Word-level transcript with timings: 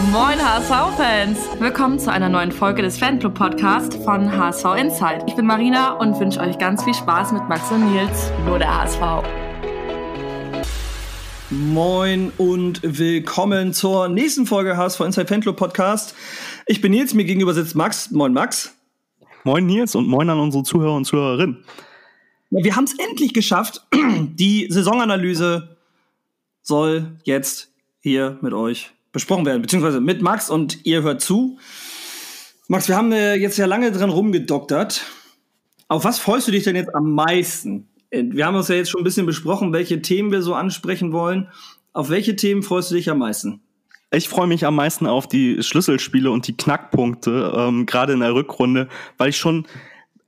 Moin 0.00 0.38
HSV-Fans! 0.38 1.38
Willkommen 1.60 1.98
zu 1.98 2.10
einer 2.10 2.30
neuen 2.30 2.50
Folge 2.50 2.80
des 2.80 2.98
Fanclub 2.98 3.34
Podcast 3.34 3.94
von 4.02 4.32
HSV 4.32 4.64
Insight. 4.78 5.22
Ich 5.26 5.36
bin 5.36 5.44
Marina 5.44 5.92
und 5.92 6.18
wünsche 6.18 6.40
euch 6.40 6.56
ganz 6.56 6.82
viel 6.82 6.94
Spaß 6.94 7.32
mit 7.32 7.46
Max 7.48 7.70
und 7.70 7.92
Nils, 7.92 8.32
nur 8.46 8.58
der 8.58 8.74
HSV. 8.74 9.00
Moin 11.50 12.32
und 12.38 12.80
willkommen 12.82 13.74
zur 13.74 14.08
nächsten 14.08 14.46
Folge 14.46 14.78
HSV 14.78 15.00
Insight 15.00 15.28
Fanclub 15.28 15.56
Podcast. 15.56 16.14
Ich 16.66 16.80
bin 16.80 16.92
Nils, 16.92 17.12
mir 17.12 17.24
gegenüber 17.24 17.52
sitzt 17.52 17.74
Max. 17.74 18.10
Moin 18.10 18.32
Max. 18.32 18.74
Moin 19.44 19.66
Nils 19.66 19.94
und 19.94 20.08
moin 20.08 20.30
an 20.30 20.40
unsere 20.40 20.64
Zuhörer 20.64 20.96
und 20.96 21.04
Zuhörerinnen. 21.04 21.64
Wir 22.48 22.76
haben 22.76 22.84
es 22.84 22.98
endlich 22.98 23.34
geschafft. 23.34 23.86
Die 23.94 24.66
Saisonanalyse 24.70 25.76
soll 26.62 27.18
jetzt 27.24 27.70
hier 28.00 28.38
mit 28.40 28.54
euch 28.54 28.92
besprochen 29.12 29.46
werden, 29.46 29.62
beziehungsweise 29.62 30.00
mit 30.00 30.22
Max 30.22 30.50
und 30.50 30.84
ihr 30.84 31.02
hört 31.02 31.20
zu. 31.20 31.58
Max, 32.68 32.88
wir 32.88 32.96
haben 32.96 33.12
äh, 33.12 33.34
jetzt 33.34 33.58
ja 33.58 33.66
lange 33.66 33.92
dran 33.92 34.10
rumgedoktert. 34.10 35.04
Auf 35.88 36.04
was 36.04 36.18
freust 36.18 36.48
du 36.48 36.52
dich 36.52 36.64
denn 36.64 36.76
jetzt 36.76 36.94
am 36.94 37.12
meisten? 37.12 37.88
Wir 38.10 38.46
haben 38.46 38.56
uns 38.56 38.68
ja 38.68 38.74
jetzt 38.74 38.90
schon 38.90 39.02
ein 39.02 39.04
bisschen 39.04 39.26
besprochen, 39.26 39.72
welche 39.72 40.02
Themen 40.02 40.32
wir 40.32 40.42
so 40.42 40.54
ansprechen 40.54 41.12
wollen. 41.12 41.48
Auf 41.92 42.08
welche 42.08 42.36
Themen 42.36 42.62
freust 42.62 42.90
du 42.90 42.94
dich 42.94 43.10
am 43.10 43.18
meisten? 43.18 43.60
Ich 44.10 44.28
freue 44.28 44.46
mich 44.46 44.66
am 44.66 44.74
meisten 44.74 45.06
auf 45.06 45.26
die 45.26 45.62
Schlüsselspiele 45.62 46.30
und 46.30 46.46
die 46.46 46.56
Knackpunkte, 46.56 47.52
ähm, 47.56 47.86
gerade 47.86 48.12
in 48.12 48.20
der 48.20 48.34
Rückrunde, 48.34 48.88
weil 49.16 49.30
ich 49.30 49.38
schon 49.38 49.66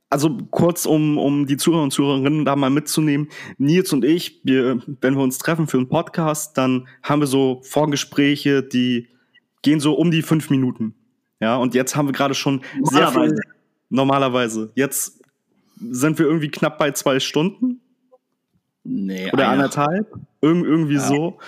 also 0.09 0.37
kurz, 0.51 0.85
um, 0.85 1.17
um 1.17 1.45
die 1.45 1.57
Zuhörer 1.57 1.83
und 1.83 1.91
Zuhörerinnen 1.91 2.45
da 2.45 2.55
mal 2.55 2.69
mitzunehmen. 2.69 3.29
Nils 3.57 3.91
und 3.91 4.05
ich, 4.05 4.41
wir, 4.43 4.81
wenn 5.01 5.15
wir 5.15 5.23
uns 5.23 5.37
treffen 5.37 5.67
für 5.67 5.77
einen 5.77 5.89
Podcast, 5.89 6.57
dann 6.57 6.87
haben 7.03 7.21
wir 7.21 7.27
so 7.27 7.61
Vorgespräche, 7.63 8.63
die 8.63 9.07
gehen 9.61 9.79
so 9.79 9.93
um 9.93 10.11
die 10.11 10.21
fünf 10.21 10.49
Minuten. 10.49 10.95
Ja, 11.39 11.57
und 11.57 11.73
jetzt 11.73 11.95
haben 11.95 12.07
wir 12.07 12.13
gerade 12.13 12.33
schon 12.33 12.61
sehr 12.83 13.09
viel. 13.09 13.35
Normalerweise. 13.89 14.71
Jetzt 14.75 15.21
sind 15.77 16.17
wir 16.17 16.25
irgendwie 16.25 16.49
knapp 16.49 16.77
bei 16.77 16.91
zwei 16.91 17.19
Stunden. 17.19 17.81
Nee, 18.83 19.31
Oder 19.33 19.47
anderthalb. 19.49 20.13
Irg 20.41 20.63
irgendwie 20.63 20.95
ja. 20.95 20.99
so. 20.99 21.39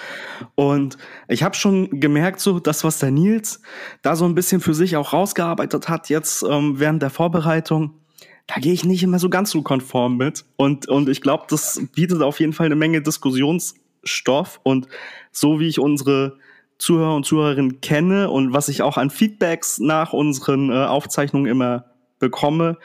Und 0.56 0.98
ich 1.28 1.44
habe 1.44 1.56
schon 1.56 2.00
gemerkt, 2.00 2.40
so 2.40 2.60
das, 2.60 2.84
was 2.84 2.98
der 2.98 3.12
Nils 3.12 3.62
da 4.02 4.16
so 4.16 4.26
ein 4.26 4.34
bisschen 4.34 4.60
für 4.60 4.74
sich 4.74 4.98
auch 4.98 5.14
rausgearbeitet 5.14 5.88
hat, 5.88 6.10
jetzt 6.10 6.44
ähm, 6.44 6.80
während 6.80 7.04
der 7.04 7.12
Vorbereitung, 7.12 8.02
da 8.48 8.56
gehe 8.60 8.74
ich 8.74 8.86
nicht 8.86 9.04
immer 9.04 9.20
so 9.20 9.30
ganz 9.30 9.52
so 9.52 9.62
konform 9.62 10.18
mit. 10.18 10.46
Und, 10.56 10.88
und 10.88 11.10
ich 11.10 11.22
glaube, 11.22 11.46
das 11.50 11.82
bietet 11.94 12.22
auf 12.22 12.40
jeden 12.40 12.54
Fall 12.54 12.66
eine 12.66 12.78
Menge 12.78 13.02
Diskussionsstoff. 13.02 14.62
Und 14.64 14.88
so 15.32 15.60
wie 15.60 15.68
ich 15.68 15.80
unsere 15.80 16.38
Zuhörer 16.78 17.16
und 17.16 17.26
Zuhörerinnen 17.26 17.82
kenne 17.82 18.30
und 18.30 18.54
was 18.54 18.70
ich 18.70 18.82
auch 18.82 18.98
an 18.98 19.10
Feedbacks 19.10 19.80
nach 19.80 20.14
unseren 20.14 20.72
äh, 20.72 20.86
Aufzeichnungen 20.86 21.52
immer 21.52 21.86
bekomme, 22.20 22.78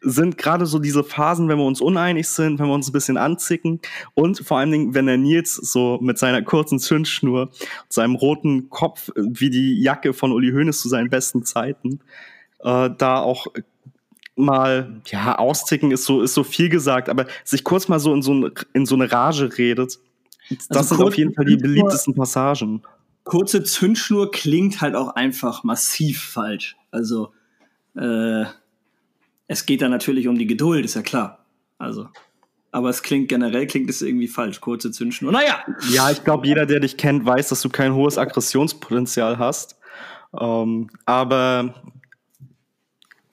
sind 0.00 0.38
gerade 0.38 0.66
so 0.66 0.78
diese 0.78 1.02
Phasen, 1.02 1.48
wenn 1.48 1.58
wir 1.58 1.64
uns 1.64 1.80
uneinig 1.80 2.28
sind, 2.28 2.60
wenn 2.60 2.66
wir 2.66 2.74
uns 2.74 2.88
ein 2.88 2.92
bisschen 2.92 3.16
anzicken 3.16 3.80
und 4.14 4.38
vor 4.38 4.58
allen 4.58 4.70
Dingen, 4.70 4.94
wenn 4.94 5.06
der 5.06 5.16
Nils 5.16 5.54
so 5.54 5.98
mit 6.00 6.18
seiner 6.18 6.42
kurzen 6.42 6.78
Zündschnur, 6.78 7.50
seinem 7.88 8.14
roten 8.14 8.70
Kopf 8.70 9.10
wie 9.16 9.50
die 9.50 9.80
Jacke 9.82 10.12
von 10.12 10.30
Uli 10.30 10.52
Hoeneß 10.52 10.80
zu 10.80 10.88
seinen 10.88 11.10
besten 11.10 11.44
Zeiten, 11.44 12.00
äh, 12.60 12.90
da 12.96 13.20
auch 13.20 13.48
mal, 14.38 15.00
ja, 15.06 15.38
austicken 15.38 15.90
ist 15.90 16.04
so, 16.04 16.22
ist 16.22 16.34
so 16.34 16.44
viel 16.44 16.68
gesagt, 16.68 17.08
aber 17.08 17.26
sich 17.44 17.64
kurz 17.64 17.88
mal 17.88 17.98
so 17.98 18.14
in 18.14 18.22
so, 18.22 18.34
ein, 18.34 18.52
in 18.72 18.86
so 18.86 18.94
eine 18.94 19.10
Rage 19.10 19.58
redet, 19.58 19.98
das 20.50 20.70
also 20.70 20.96
sind 20.96 21.06
auf 21.06 21.16
jeden 21.16 21.34
Fall 21.34 21.44
die 21.44 21.56
beliebtesten 21.56 22.14
Passagen. 22.14 22.82
Kurze 23.24 23.62
Zündschnur 23.62 24.30
klingt 24.30 24.80
halt 24.80 24.94
auch 24.94 25.14
einfach 25.14 25.64
massiv 25.64 26.22
falsch. 26.22 26.76
Also, 26.90 27.32
äh, 27.94 28.44
es 29.46 29.66
geht 29.66 29.82
da 29.82 29.88
natürlich 29.88 30.28
um 30.28 30.38
die 30.38 30.46
Geduld, 30.46 30.84
ist 30.84 30.94
ja 30.94 31.02
klar. 31.02 31.44
Also, 31.78 32.08
aber 32.70 32.90
es 32.90 33.02
klingt 33.02 33.28
generell 33.28 33.66
klingt 33.66 33.88
es 33.90 34.02
irgendwie 34.02 34.28
falsch, 34.28 34.60
kurze 34.60 34.90
Zündschnur. 34.90 35.32
Naja. 35.32 35.64
Ja, 35.90 36.10
ich 36.10 36.24
glaube, 36.24 36.46
jeder, 36.46 36.66
der 36.66 36.80
dich 36.80 36.96
kennt, 36.96 37.24
weiß, 37.24 37.48
dass 37.48 37.62
du 37.62 37.68
kein 37.68 37.94
hohes 37.94 38.18
Aggressionspotenzial 38.18 39.38
hast. 39.38 39.78
Ähm, 40.38 40.88
aber 41.06 41.74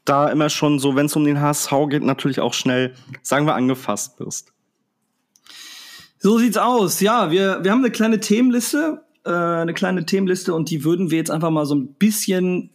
da 0.05 0.29
immer 0.29 0.49
schon 0.49 0.79
so, 0.79 0.95
wenn 0.95 1.07
es 1.07 1.15
um 1.15 1.25
den 1.25 1.41
HSV 1.41 1.71
geht, 1.89 2.03
natürlich 2.03 2.39
auch 2.39 2.53
schnell, 2.53 2.93
sagen 3.21 3.45
wir, 3.45 3.55
angefasst 3.55 4.19
wirst. 4.19 4.53
So 6.19 6.37
sieht's 6.37 6.57
aus. 6.57 7.01
Ja, 7.01 7.31
wir, 7.31 7.63
wir 7.63 7.71
haben 7.71 7.79
eine 7.79 7.91
kleine 7.91 8.19
Themenliste, 8.19 9.03
äh, 9.25 9.31
eine 9.31 9.73
kleine 9.73 10.05
Themenliste 10.05 10.53
und 10.53 10.69
die 10.69 10.83
würden 10.83 11.11
wir 11.11 11.17
jetzt 11.17 11.31
einfach 11.31 11.49
mal 11.49 11.65
so 11.65 11.75
ein 11.75 11.93
bisschen 11.95 12.69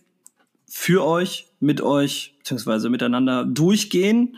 für 0.68 1.04
euch, 1.04 1.48
mit 1.58 1.80
euch, 1.80 2.36
beziehungsweise 2.38 2.90
miteinander 2.90 3.44
durchgehen. 3.44 4.36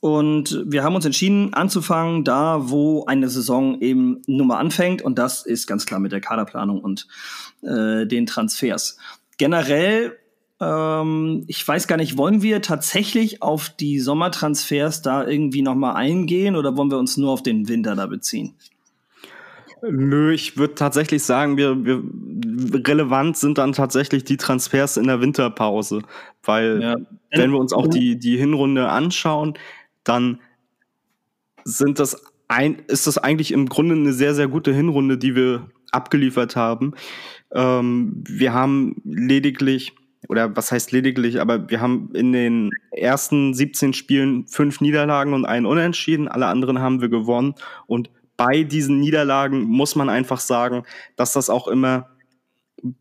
Und 0.00 0.62
wir 0.66 0.84
haben 0.84 0.94
uns 0.94 1.06
entschieden, 1.06 1.54
anzufangen, 1.54 2.24
da 2.24 2.68
wo 2.68 3.06
eine 3.06 3.28
Saison 3.28 3.80
eben 3.80 4.20
nun 4.26 4.48
mal 4.48 4.58
anfängt. 4.58 5.02
Und 5.02 5.18
das 5.18 5.46
ist 5.46 5.66
ganz 5.66 5.86
klar 5.86 5.98
mit 5.98 6.12
der 6.12 6.20
Kaderplanung 6.20 6.80
und 6.80 7.08
äh, 7.62 8.06
den 8.06 8.26
Transfers. 8.26 8.98
Generell 9.38 10.16
ähm, 10.64 11.44
ich 11.46 11.66
weiß 11.66 11.86
gar 11.86 11.96
nicht, 11.96 12.16
wollen 12.16 12.42
wir 12.42 12.62
tatsächlich 12.62 13.42
auf 13.42 13.68
die 13.68 14.00
Sommertransfers 14.00 15.02
da 15.02 15.26
irgendwie 15.26 15.62
nochmal 15.62 15.96
eingehen 15.96 16.56
oder 16.56 16.76
wollen 16.76 16.90
wir 16.90 16.98
uns 16.98 17.16
nur 17.16 17.30
auf 17.30 17.42
den 17.42 17.68
Winter 17.68 17.94
da 17.94 18.06
beziehen? 18.06 18.54
Nö, 19.82 20.32
ich 20.32 20.56
würde 20.56 20.74
tatsächlich 20.74 21.22
sagen, 21.24 21.58
wir, 21.58 21.84
wir 21.84 22.02
relevant 22.88 23.36
sind 23.36 23.58
dann 23.58 23.72
tatsächlich 23.72 24.24
die 24.24 24.38
Transfers 24.38 24.96
in 24.96 25.06
der 25.06 25.20
Winterpause, 25.20 26.00
weil 26.42 26.80
ja. 26.80 26.96
wenn 27.32 27.50
wir 27.50 27.58
uns 27.58 27.74
auch 27.74 27.86
die 27.86 28.18
die 28.18 28.38
Hinrunde 28.38 28.88
anschauen, 28.88 29.58
dann 30.02 30.40
sind 31.64 31.98
das 31.98 32.24
ein, 32.48 32.76
ist 32.86 33.06
das 33.06 33.18
eigentlich 33.18 33.52
im 33.52 33.68
Grunde 33.68 33.94
eine 33.94 34.14
sehr 34.14 34.34
sehr 34.34 34.48
gute 34.48 34.72
Hinrunde, 34.72 35.18
die 35.18 35.34
wir 35.34 35.66
abgeliefert 35.90 36.56
haben. 36.56 36.94
Ähm, 37.52 38.24
wir 38.26 38.54
haben 38.54 38.96
lediglich 39.04 39.92
oder 40.28 40.56
was 40.56 40.72
heißt 40.72 40.92
lediglich, 40.92 41.40
aber 41.40 41.68
wir 41.70 41.80
haben 41.80 42.10
in 42.14 42.32
den 42.32 42.70
ersten 42.90 43.54
17 43.54 43.92
Spielen 43.92 44.46
fünf 44.46 44.80
Niederlagen 44.80 45.34
und 45.34 45.44
einen 45.44 45.66
Unentschieden, 45.66 46.28
alle 46.28 46.46
anderen 46.46 46.80
haben 46.80 47.00
wir 47.00 47.08
gewonnen 47.08 47.54
und 47.86 48.10
bei 48.36 48.64
diesen 48.64 48.98
Niederlagen 48.98 49.62
muss 49.62 49.94
man 49.94 50.08
einfach 50.08 50.40
sagen, 50.40 50.84
dass 51.16 51.32
das 51.32 51.50
auch 51.50 51.68
immer 51.68 52.08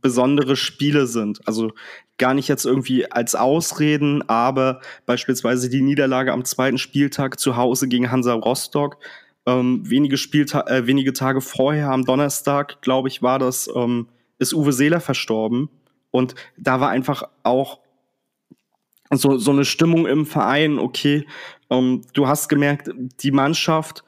besondere 0.01 0.55
Spiele 0.55 1.07
sind. 1.07 1.45
Also 1.47 1.73
gar 2.17 2.33
nicht 2.33 2.47
jetzt 2.47 2.65
irgendwie 2.65 3.11
als 3.11 3.35
Ausreden, 3.35 4.27
aber 4.29 4.81
beispielsweise 5.05 5.69
die 5.69 5.81
Niederlage 5.81 6.31
am 6.31 6.45
zweiten 6.45 6.77
Spieltag 6.77 7.39
zu 7.39 7.57
Hause 7.57 7.87
gegen 7.87 8.11
Hansa 8.11 8.33
Rostock. 8.33 8.97
Ähm, 9.45 9.81
wenige, 9.89 10.17
Spielta 10.17 10.61
äh, 10.67 10.87
wenige 10.87 11.11
Tage 11.11 11.41
vorher, 11.41 11.89
am 11.89 12.05
Donnerstag, 12.05 12.81
glaube 12.81 13.09
ich, 13.09 13.21
war 13.21 13.39
das, 13.39 13.69
ähm, 13.75 14.07
ist 14.39 14.53
Uwe 14.53 14.71
Seeler 14.71 15.01
verstorben. 15.01 15.69
Und 16.13 16.35
da 16.57 16.79
war 16.79 16.89
einfach 16.89 17.23
auch 17.41 17.79
so, 19.09 19.37
so 19.37 19.51
eine 19.51 19.65
Stimmung 19.65 20.05
im 20.05 20.27
Verein, 20.27 20.77
okay, 20.77 21.25
ähm, 21.71 22.03
du 22.13 22.27
hast 22.27 22.49
gemerkt, 22.49 22.91
die 23.21 23.31
Mannschaft, 23.31 24.03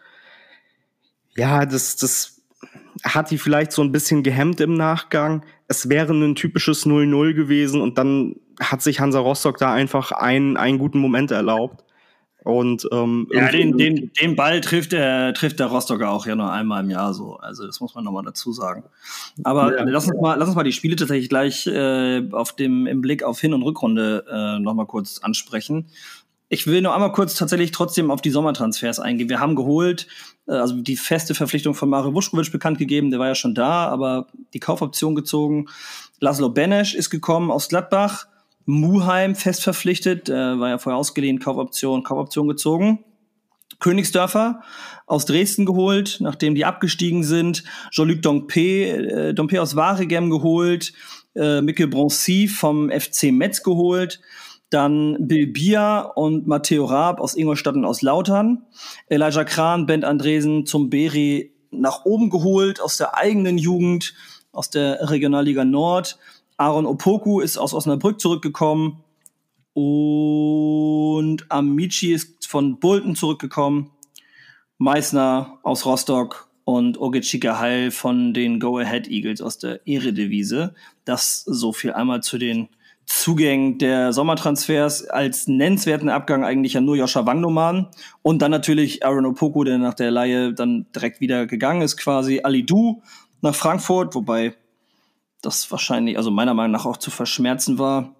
ja, 1.36 1.66
das, 1.66 1.96
das 1.96 2.44
hat 3.04 3.32
die 3.32 3.40
vielleicht 3.40 3.72
so 3.72 3.82
ein 3.82 3.92
bisschen 3.92 4.22
gehemmt 4.22 4.62
im 4.62 4.76
Nachgang. 4.76 5.44
Es 5.68 5.90
wäre 5.90 6.14
ein 6.14 6.36
typisches 6.36 6.86
0-0 6.86 7.34
gewesen 7.34 7.82
und 7.82 7.98
dann 7.98 8.36
hat 8.60 8.84
sich 8.84 9.00
Hansa 9.00 9.20
Rostock 9.20 9.58
da 9.58 9.74
einfach 9.74 10.12
einen, 10.12 10.58
einen 10.58 10.78
guten 10.78 11.00
Moment 11.00 11.32
erlaubt. 11.32 11.84
Und 12.46 12.88
ähm, 12.92 13.28
ja, 13.34 13.50
den, 13.50 13.76
den, 13.76 14.12
den 14.14 14.36
Ball 14.36 14.62
trifft 14.62 14.92
der, 14.92 15.34
trifft 15.34 15.60
der 15.60 15.66
Rostocker 15.66 16.12
auch 16.12 16.28
ja 16.28 16.36
nur 16.36 16.52
einmal 16.52 16.84
im 16.84 16.92
Jahr 16.92 17.12
so. 17.16 17.38
Also 17.38 17.66
das 17.66 17.80
muss 17.80 17.96
man 17.96 18.04
nochmal 18.04 18.24
dazu 18.24 18.54
sagen. 18.54 18.84
Aber 19.44 19.76
ja. 19.76 19.84
lass, 19.84 20.08
uns 20.08 20.22
mal, 20.22 20.36
lass 20.36 20.50
uns 20.50 20.56
mal 20.56 20.64
die 20.64 20.72
Spiele 20.72 20.96
tatsächlich 20.96 21.28
gleich 21.28 21.66
äh, 21.66 22.22
auf 22.32 22.56
dem, 22.56 22.86
im 22.86 23.02
Blick 23.02 23.24
auf 23.24 23.40
Hin- 23.40 23.56
und 23.56 23.64
Rückrunde 23.64 24.26
äh, 24.32 24.60
nochmal 24.60 24.86
kurz 24.86 25.18
ansprechen. 25.24 25.88
Ich 26.48 26.68
will 26.68 26.84
nur 26.84 26.94
einmal 26.94 27.14
kurz 27.14 27.34
tatsächlich 27.34 27.72
trotzdem 27.72 28.12
auf 28.12 28.22
die 28.22 28.30
Sommertransfers 28.30 29.00
eingehen. 29.00 29.28
Wir 29.28 29.40
haben 29.40 29.56
geholt, 29.56 30.06
äh, 30.48 30.52
also 30.52 30.80
die 30.80 30.98
feste 30.98 31.34
Verpflichtung 31.34 31.74
von 31.74 31.90
Mario 31.90 32.14
Vuskovic 32.14 32.52
bekannt 32.52 32.78
gegeben, 32.78 33.10
der 33.10 33.20
war 33.20 33.28
ja 33.28 33.36
schon 33.36 33.56
da, 33.56 33.88
aber 33.88 34.28
die 34.54 34.60
Kaufoption 34.60 35.16
gezogen. 35.16 35.66
Laszlo 36.20 36.50
Benesch 36.50 36.94
ist 36.94 37.10
gekommen 37.10 37.50
aus 37.50 37.70
Gladbach. 37.70 38.28
Muheim 38.66 39.36
fest 39.36 39.64
verpflichtet, 39.64 40.30
äh, 40.30 40.60
war 40.60 40.70
ja 40.70 40.78
vorher 40.78 40.98
ausgeliehen, 40.98 41.40
Kaufoption, 41.40 42.04
Kaufoption 42.04 42.48
gezogen. 42.48 43.04
Königsdörfer 43.80 44.62
aus 45.06 45.26
Dresden 45.26 45.66
geholt, 45.66 46.18
nachdem 46.22 46.56
die 46.56 46.66
abgestiegen 46.66 47.24
sind. 47.24 47.64
Jean-Luc 47.92 48.22
Dompe, 48.22 48.60
äh, 48.62 49.34
Dompe 49.34 49.62
aus 49.62 49.76
Waregem 49.76 50.30
geholt. 50.30 50.94
Äh, 51.36 51.62
Mikkel 51.62 51.88
Broncy 51.88 52.48
vom 52.48 52.90
FC 52.90 53.32
Metz 53.32 53.64
geholt. 53.64 54.22
Dann 54.70 55.18
Bill 55.20 55.48
Bier 55.48 56.12
und 56.16 56.48
Matteo 56.48 56.86
Raab 56.86 57.20
aus 57.20 57.36
Ingolstadt 57.36 57.76
und 57.76 57.86
aus 57.86 58.02
Lautern. 58.02 58.64
Elijah 59.08 59.44
Kran, 59.44 59.86
Bent 59.86 60.06
Andresen 60.06 60.66
zum 60.66 60.90
Beri 60.90 61.54
nach 61.72 62.06
oben 62.06 62.30
geholt 62.30 62.82
aus 62.82 62.98
der 62.98 63.16
eigenen 63.16 63.58
Jugend, 63.58 64.14
aus 64.52 64.70
der 64.70 65.10
Regionalliga 65.10 65.66
Nord. 65.66 66.18
Aaron 66.58 66.86
Opoku 66.86 67.42
ist 67.42 67.58
aus 67.58 67.74
Osnabrück 67.74 68.20
zurückgekommen. 68.20 69.04
Und 69.74 71.46
Amici 71.50 72.14
ist 72.14 72.48
von 72.48 72.80
Bolton 72.80 73.16
zurückgekommen. 73.16 73.92
Meißner 74.78 75.60
aus 75.64 75.86
Rostock 75.86 76.50
und 76.64 77.00
Ogechika 77.00 77.60
Heil 77.60 77.92
von 77.92 78.34
den 78.34 78.60
Go 78.60 78.78
Ahead 78.78 79.08
Eagles 79.08 79.42
aus 79.42 79.58
der 79.58 79.86
Eredivisie. 79.86 80.70
Das 81.04 81.44
so 81.44 81.74
viel 81.74 81.94
einmal 81.94 82.22
zu 82.24 82.38
den 82.38 82.70
Zugängen 83.06 83.78
der 83.78 84.14
Sommertransfers. 84.14 85.08
Als 85.10 85.48
nennenswerten 85.48 86.10
Abgang 86.10 86.44
eigentlich 86.44 86.74
ja 86.74 86.82
nur 86.82 86.96
Joscha 86.96 87.26
Wangnoman 87.26 87.88
und 88.22 88.42
dann 88.42 88.52
natürlich 88.52 89.06
Aaron 89.06 89.26
Opoku, 89.26 89.64
der 89.64 89.78
nach 89.78 89.94
der 89.94 90.12
Laie 90.12 90.54
dann 90.54 90.88
direkt 90.96 91.20
wieder 91.20 91.46
gegangen 91.46 91.82
ist 91.82 91.98
quasi. 91.98 92.42
Ali 92.44 92.66
Du 92.66 93.02
nach 93.42 93.56
Frankfurt, 93.56 94.16
wobei 94.16 94.56
das 95.42 95.70
wahrscheinlich, 95.72 96.18
also 96.18 96.32
meiner 96.32 96.54
Meinung 96.54 96.72
nach 96.72 96.86
auch 96.86 96.98
zu 96.98 97.12
verschmerzen 97.12 97.80
war. 97.80 98.16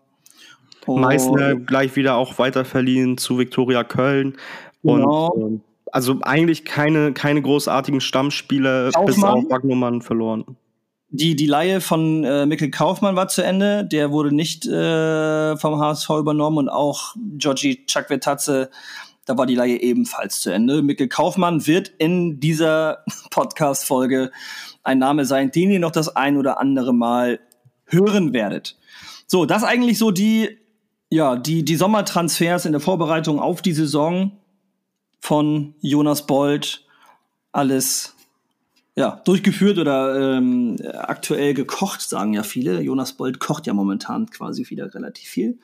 Und 0.86 1.02
Meißner 1.02 1.56
gleich 1.56 1.96
wieder 1.96 2.16
auch 2.16 2.38
weiterverliehen 2.38 3.18
zu 3.18 3.40
Viktoria 3.40 3.84
Köln. 3.84 4.38
Genau. 4.84 5.30
Und 5.30 5.42
ähm, 5.42 5.62
also 5.92 6.20
eigentlich 6.22 6.66
keine, 6.66 7.14
keine 7.14 7.42
großartigen 7.42 8.02
Stammspieler 8.02 8.92
Kaufmann, 8.92 9.06
bis 9.06 9.24
auf 9.24 9.50
Wagnumann 9.50 10.02
verloren. 10.02 10.58
Die, 11.10 11.36
die 11.36 11.46
Laie 11.46 11.82
von 11.82 12.24
äh, 12.24 12.46
Mikkel 12.46 12.70
Kaufmann 12.70 13.16
war 13.16 13.30
zu 13.30 13.44
Ende. 13.44 13.86
Der 13.86 14.12
wurde 14.12 14.36
nicht 14.36 14.66
äh, 14.66 15.56
vom 15.56 15.80
HSV 15.80 16.10
übernommen 16.10 16.58
und 16.58 16.70
auch 16.70 17.16
Georgi 17.38 17.86
Chakvetatze, 17.88 18.70
da 19.26 19.38
war 19.38 19.46
die 19.46 19.56
Laie 19.56 19.82
ebenfalls 19.82 20.42
zu 20.42 20.52
Ende. 20.52 20.84
Mikkel 20.84 21.08
Kaufmann 21.08 21.66
wird 21.66 21.88
in 21.98 22.40
dieser 22.40 23.04
Podcast-Folge 23.32 24.32
ein 24.86 25.00
Name 25.00 25.26
sein, 25.26 25.52
den 25.52 25.72
ihr 25.72 25.80
noch 25.80 25.92
das 25.92 26.16
ein 26.16 26.38
oder 26.38 26.60
andere 26.60 26.94
Mal 26.94 27.40
hören 27.86 28.34
werdet. 28.34 28.78
So, 29.28 29.46
das 29.46 29.64
eigentlich 29.64 29.98
so 29.98 30.12
die, 30.12 30.58
ja, 31.10 31.36
die, 31.36 31.66
die 31.66 31.76
Sommertransfers 31.76 32.66
in 32.66 32.72
der 32.72 32.82
Vorbereitung 32.82 33.40
auf 33.40 33.62
die 33.62 33.74
Saison 33.74 34.32
von 35.20 35.74
Jonas 35.82 36.28
Bold 36.28 36.86
alles 37.52 38.16
ja, 38.96 39.22
durchgeführt 39.26 39.78
oder 39.78 40.38
ähm, 40.38 40.78
aktuell 40.94 41.54
gekocht, 41.54 42.02
sagen 42.02 42.34
ja 42.34 42.44
viele. 42.44 42.82
Jonas 42.82 43.14
Bold 43.14 43.40
kocht 43.40 43.68
ja 43.68 43.74
momentan 43.74 44.30
quasi 44.30 44.70
wieder 44.70 44.94
relativ 44.94 45.28
viel. 45.28 45.60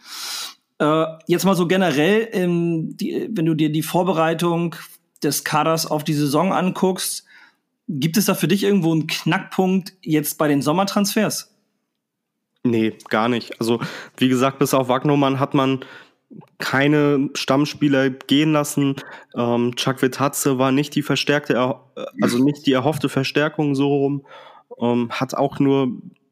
Äh, 0.80 1.06
jetzt 1.28 1.46
mal 1.46 1.56
so 1.56 1.68
generell, 1.68 2.28
ähm, 2.34 2.98
die, 2.98 3.30
wenn 3.32 3.46
du 3.46 3.54
dir 3.54 3.72
die 3.72 3.84
Vorbereitung 3.84 4.76
des 5.24 5.44
Kaders 5.44 5.86
auf 5.86 6.04
die 6.04 6.14
Saison 6.14 6.52
anguckst, 6.52 7.26
gibt 8.00 8.18
es 8.18 8.26
da 8.26 8.34
für 8.34 8.48
dich 8.48 8.64
irgendwo 8.64 8.92
einen 8.92 9.08
Knackpunkt 9.08 9.94
jetzt 10.02 10.38
bei 10.38 10.48
den 10.48 10.62
Sommertransfers? 10.62 11.54
Nee, 12.64 12.94
gar 13.10 13.28
nicht. 13.28 13.60
Also, 13.60 13.82
wie 14.18 14.30
gesagt, 14.30 14.60
bis 14.60 14.74
auf 14.74 14.88
Wagnermann 14.88 15.40
hat 15.40 15.54
man 15.54 15.84
keine 16.60 17.30
Stammspieler 17.34 18.10
gehen 18.10 18.54
lassen. 18.54 18.96
Ähm, 19.36 19.76
Chuck 19.76 20.02
Vitatze 20.02 20.58
war 20.58 20.72
nicht 20.72 20.96
die 20.96 21.02
verstärkte, 21.02 21.60
also 22.22 22.44
nicht 22.44 22.66
die 22.66 22.74
erhoffte 22.74 23.10
Verstärkung 23.10 23.76
so 23.76 23.88
rum. 23.88 24.26
Ähm, 24.80 25.10
hat 25.12 25.34
auch 25.34 25.60
nur 25.60 25.92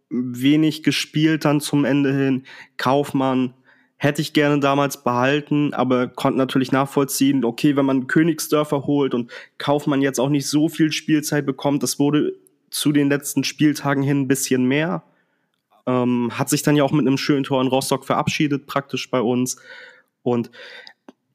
wenig 0.09 0.83
gespielt 0.83 1.45
dann 1.45 1.59
zum 1.59 1.83
Ende 1.83 2.13
hin. 2.13 2.43
Kaufmann 2.77 3.53
hätte 4.01 4.21
ich 4.21 4.31
gerne 4.31 4.61
damals 4.61 5.03
behalten, 5.03 5.73
aber 5.73 6.07
konnte 6.07 6.37
natürlich 6.37 6.71
nachvollziehen, 6.71 7.43
okay, 7.43 7.75
wenn 7.75 7.85
man 7.85 8.07
Königsdörfer 8.07 8.87
holt 8.87 9.13
und 9.13 9.29
Kaufmann 9.57 10.01
jetzt 10.01 10.21
auch 10.21 10.29
nicht 10.29 10.47
so 10.47 10.69
viel 10.69 10.93
Spielzeit 10.93 11.45
bekommt, 11.45 11.83
das 11.83 11.99
wurde 11.99 12.33
zu 12.69 12.93
den 12.93 13.09
letzten 13.09 13.43
Spieltagen 13.43 14.01
hin 14.01 14.21
ein 14.21 14.27
bisschen 14.29 14.63
mehr. 14.63 15.03
Ähm, 15.85 16.31
hat 16.31 16.47
sich 16.47 16.63
dann 16.63 16.77
ja 16.77 16.85
auch 16.85 16.93
mit 16.93 17.05
einem 17.05 17.17
schönen 17.17 17.43
Tor 17.43 17.61
in 17.61 17.67
Rostock 17.67 18.05
verabschiedet, 18.05 18.67
praktisch 18.67 19.11
bei 19.11 19.19
uns. 19.19 19.57
Und 20.23 20.49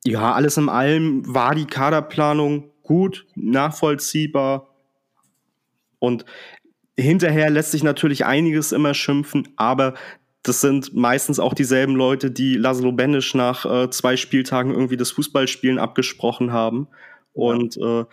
ja, 0.06 0.32
alles 0.32 0.56
in 0.56 0.70
allem 0.70 1.22
war 1.34 1.54
die 1.54 1.66
Kaderplanung 1.66 2.70
gut, 2.82 3.26
nachvollziehbar. 3.34 4.74
Und 5.98 6.24
hinterher 6.96 7.50
lässt 7.50 7.72
sich 7.72 7.82
natürlich 7.82 8.24
einiges 8.24 8.72
immer 8.72 8.94
schimpfen, 8.94 9.48
aber 9.56 9.94
das 10.44 10.60
sind 10.60 10.94
meistens 10.94 11.40
auch 11.40 11.54
dieselben 11.54 11.96
Leute, 11.96 12.30
die 12.30 12.54
Laszlo 12.56 12.92
Benisch 12.92 13.34
nach 13.34 13.64
äh, 13.64 13.90
zwei 13.90 14.16
Spieltagen 14.16 14.72
irgendwie 14.72 14.98
das 14.98 15.10
Fußballspielen 15.10 15.78
abgesprochen 15.78 16.52
haben. 16.52 16.86
Und 17.32 17.78
äh, 17.78 18.04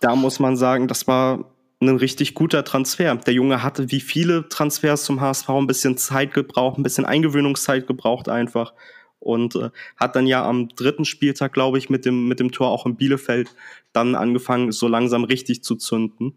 da 0.00 0.16
muss 0.16 0.38
man 0.38 0.56
sagen, 0.56 0.86
das 0.86 1.06
war 1.06 1.50
ein 1.80 1.96
richtig 1.96 2.34
guter 2.34 2.62
Transfer. 2.62 3.16
Der 3.16 3.32
Junge 3.32 3.62
hatte 3.62 3.90
wie 3.90 4.00
viele 4.00 4.48
Transfers 4.50 5.04
zum 5.04 5.20
HSV 5.20 5.48
ein 5.48 5.66
bisschen 5.66 5.96
Zeit 5.96 6.34
gebraucht, 6.34 6.78
ein 6.78 6.82
bisschen 6.82 7.06
Eingewöhnungszeit 7.06 7.86
gebraucht 7.86 8.28
einfach 8.28 8.74
und 9.18 9.56
äh, 9.56 9.70
hat 9.96 10.16
dann 10.16 10.26
ja 10.26 10.46
am 10.46 10.68
dritten 10.68 11.06
Spieltag, 11.06 11.54
glaube 11.54 11.78
ich, 11.78 11.88
mit 11.88 12.04
dem, 12.04 12.28
mit 12.28 12.38
dem 12.38 12.52
Tor 12.52 12.68
auch 12.68 12.84
in 12.84 12.96
Bielefeld 12.96 13.54
dann 13.94 14.14
angefangen, 14.14 14.72
so 14.72 14.88
langsam 14.88 15.24
richtig 15.24 15.64
zu 15.64 15.76
zünden. 15.76 16.34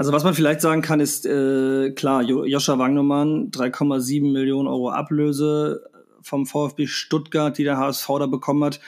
Also 0.00 0.12
was 0.12 0.24
man 0.24 0.32
vielleicht 0.32 0.62
sagen 0.62 0.80
kann, 0.80 0.98
ist 0.98 1.26
äh, 1.26 1.90
klar, 1.90 2.22
Joscha 2.22 2.78
Wagnermann, 2.78 3.50
3,7 3.50 4.32
Millionen 4.32 4.66
Euro 4.66 4.88
Ablöse 4.88 5.82
vom 6.22 6.46
VfB 6.46 6.86
Stuttgart, 6.86 7.58
die 7.58 7.64
der 7.64 7.76
HSV 7.76 8.06
da 8.18 8.26
bekommen 8.26 8.64
hat 8.64 8.80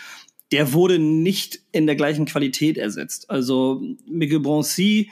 der 0.52 0.74
wurde 0.74 0.98
nicht 0.98 1.60
in 1.72 1.86
der 1.86 1.96
gleichen 1.96 2.26
Qualität 2.26 2.76
ersetzt. 2.76 3.30
Also 3.30 3.82
Miguel 4.06 4.40
Broncy 4.40 5.10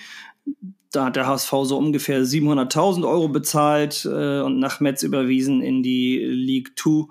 da 0.92 1.06
hat 1.06 1.16
der 1.16 1.26
HSV 1.26 1.50
so 1.62 1.78
ungefähr 1.78 2.22
700.000 2.22 3.08
Euro 3.08 3.28
bezahlt 3.28 4.04
äh, 4.04 4.40
und 4.40 4.58
nach 4.58 4.80
Metz 4.80 5.02
überwiesen 5.02 5.62
in 5.62 5.82
die 5.82 6.18
League 6.18 6.72
2, 6.76 7.06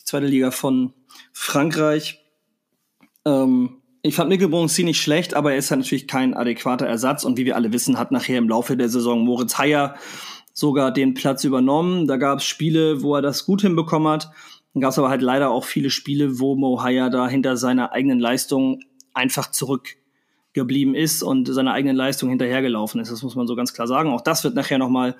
die 0.00 0.04
zweite 0.04 0.26
Liga 0.26 0.50
von 0.50 0.92
Frankreich. 1.32 2.22
Ähm, 3.24 3.81
ich 4.02 4.16
fand 4.16 4.28
Mikkel 4.28 4.48
Bronzi 4.48 4.82
nicht 4.82 5.00
schlecht, 5.00 5.34
aber 5.34 5.52
er 5.52 5.58
ist 5.58 5.70
halt 5.70 5.80
natürlich 5.80 6.08
kein 6.08 6.34
adäquater 6.34 6.86
Ersatz. 6.86 7.24
Und 7.24 7.38
wie 7.38 7.44
wir 7.44 7.54
alle 7.54 7.72
wissen, 7.72 7.98
hat 7.98 8.10
nachher 8.10 8.38
im 8.38 8.48
Laufe 8.48 8.76
der 8.76 8.88
Saison 8.88 9.24
Moritz 9.24 9.58
Heyer 9.58 9.94
sogar 10.52 10.92
den 10.92 11.14
Platz 11.14 11.44
übernommen. 11.44 12.08
Da 12.08 12.16
gab 12.16 12.38
es 12.38 12.44
Spiele, 12.44 13.02
wo 13.02 13.14
er 13.14 13.22
das 13.22 13.46
gut 13.46 13.62
hinbekommen 13.62 14.12
hat. 14.12 14.30
Dann 14.74 14.80
gab 14.80 14.90
es 14.90 14.98
aber 14.98 15.08
halt 15.08 15.22
leider 15.22 15.50
auch 15.50 15.64
viele 15.64 15.90
Spiele, 15.90 16.40
wo 16.40 16.56
Mo 16.56 16.82
Heyer 16.82 17.10
da 17.10 17.28
hinter 17.28 17.56
seiner 17.56 17.92
eigenen 17.92 18.18
Leistung 18.18 18.80
einfach 19.14 19.50
zurück 19.50 19.96
geblieben 20.52 20.94
ist 20.94 21.22
und 21.22 21.46
seiner 21.46 21.72
eigenen 21.72 21.96
Leistung 21.96 22.28
hinterhergelaufen 22.28 23.00
ist. 23.00 23.10
Das 23.10 23.22
muss 23.22 23.36
man 23.36 23.46
so 23.46 23.54
ganz 23.54 23.72
klar 23.72 23.86
sagen. 23.86 24.10
Auch 24.10 24.20
das 24.20 24.42
wird 24.42 24.54
nachher 24.54 24.78
nochmal 24.78 25.16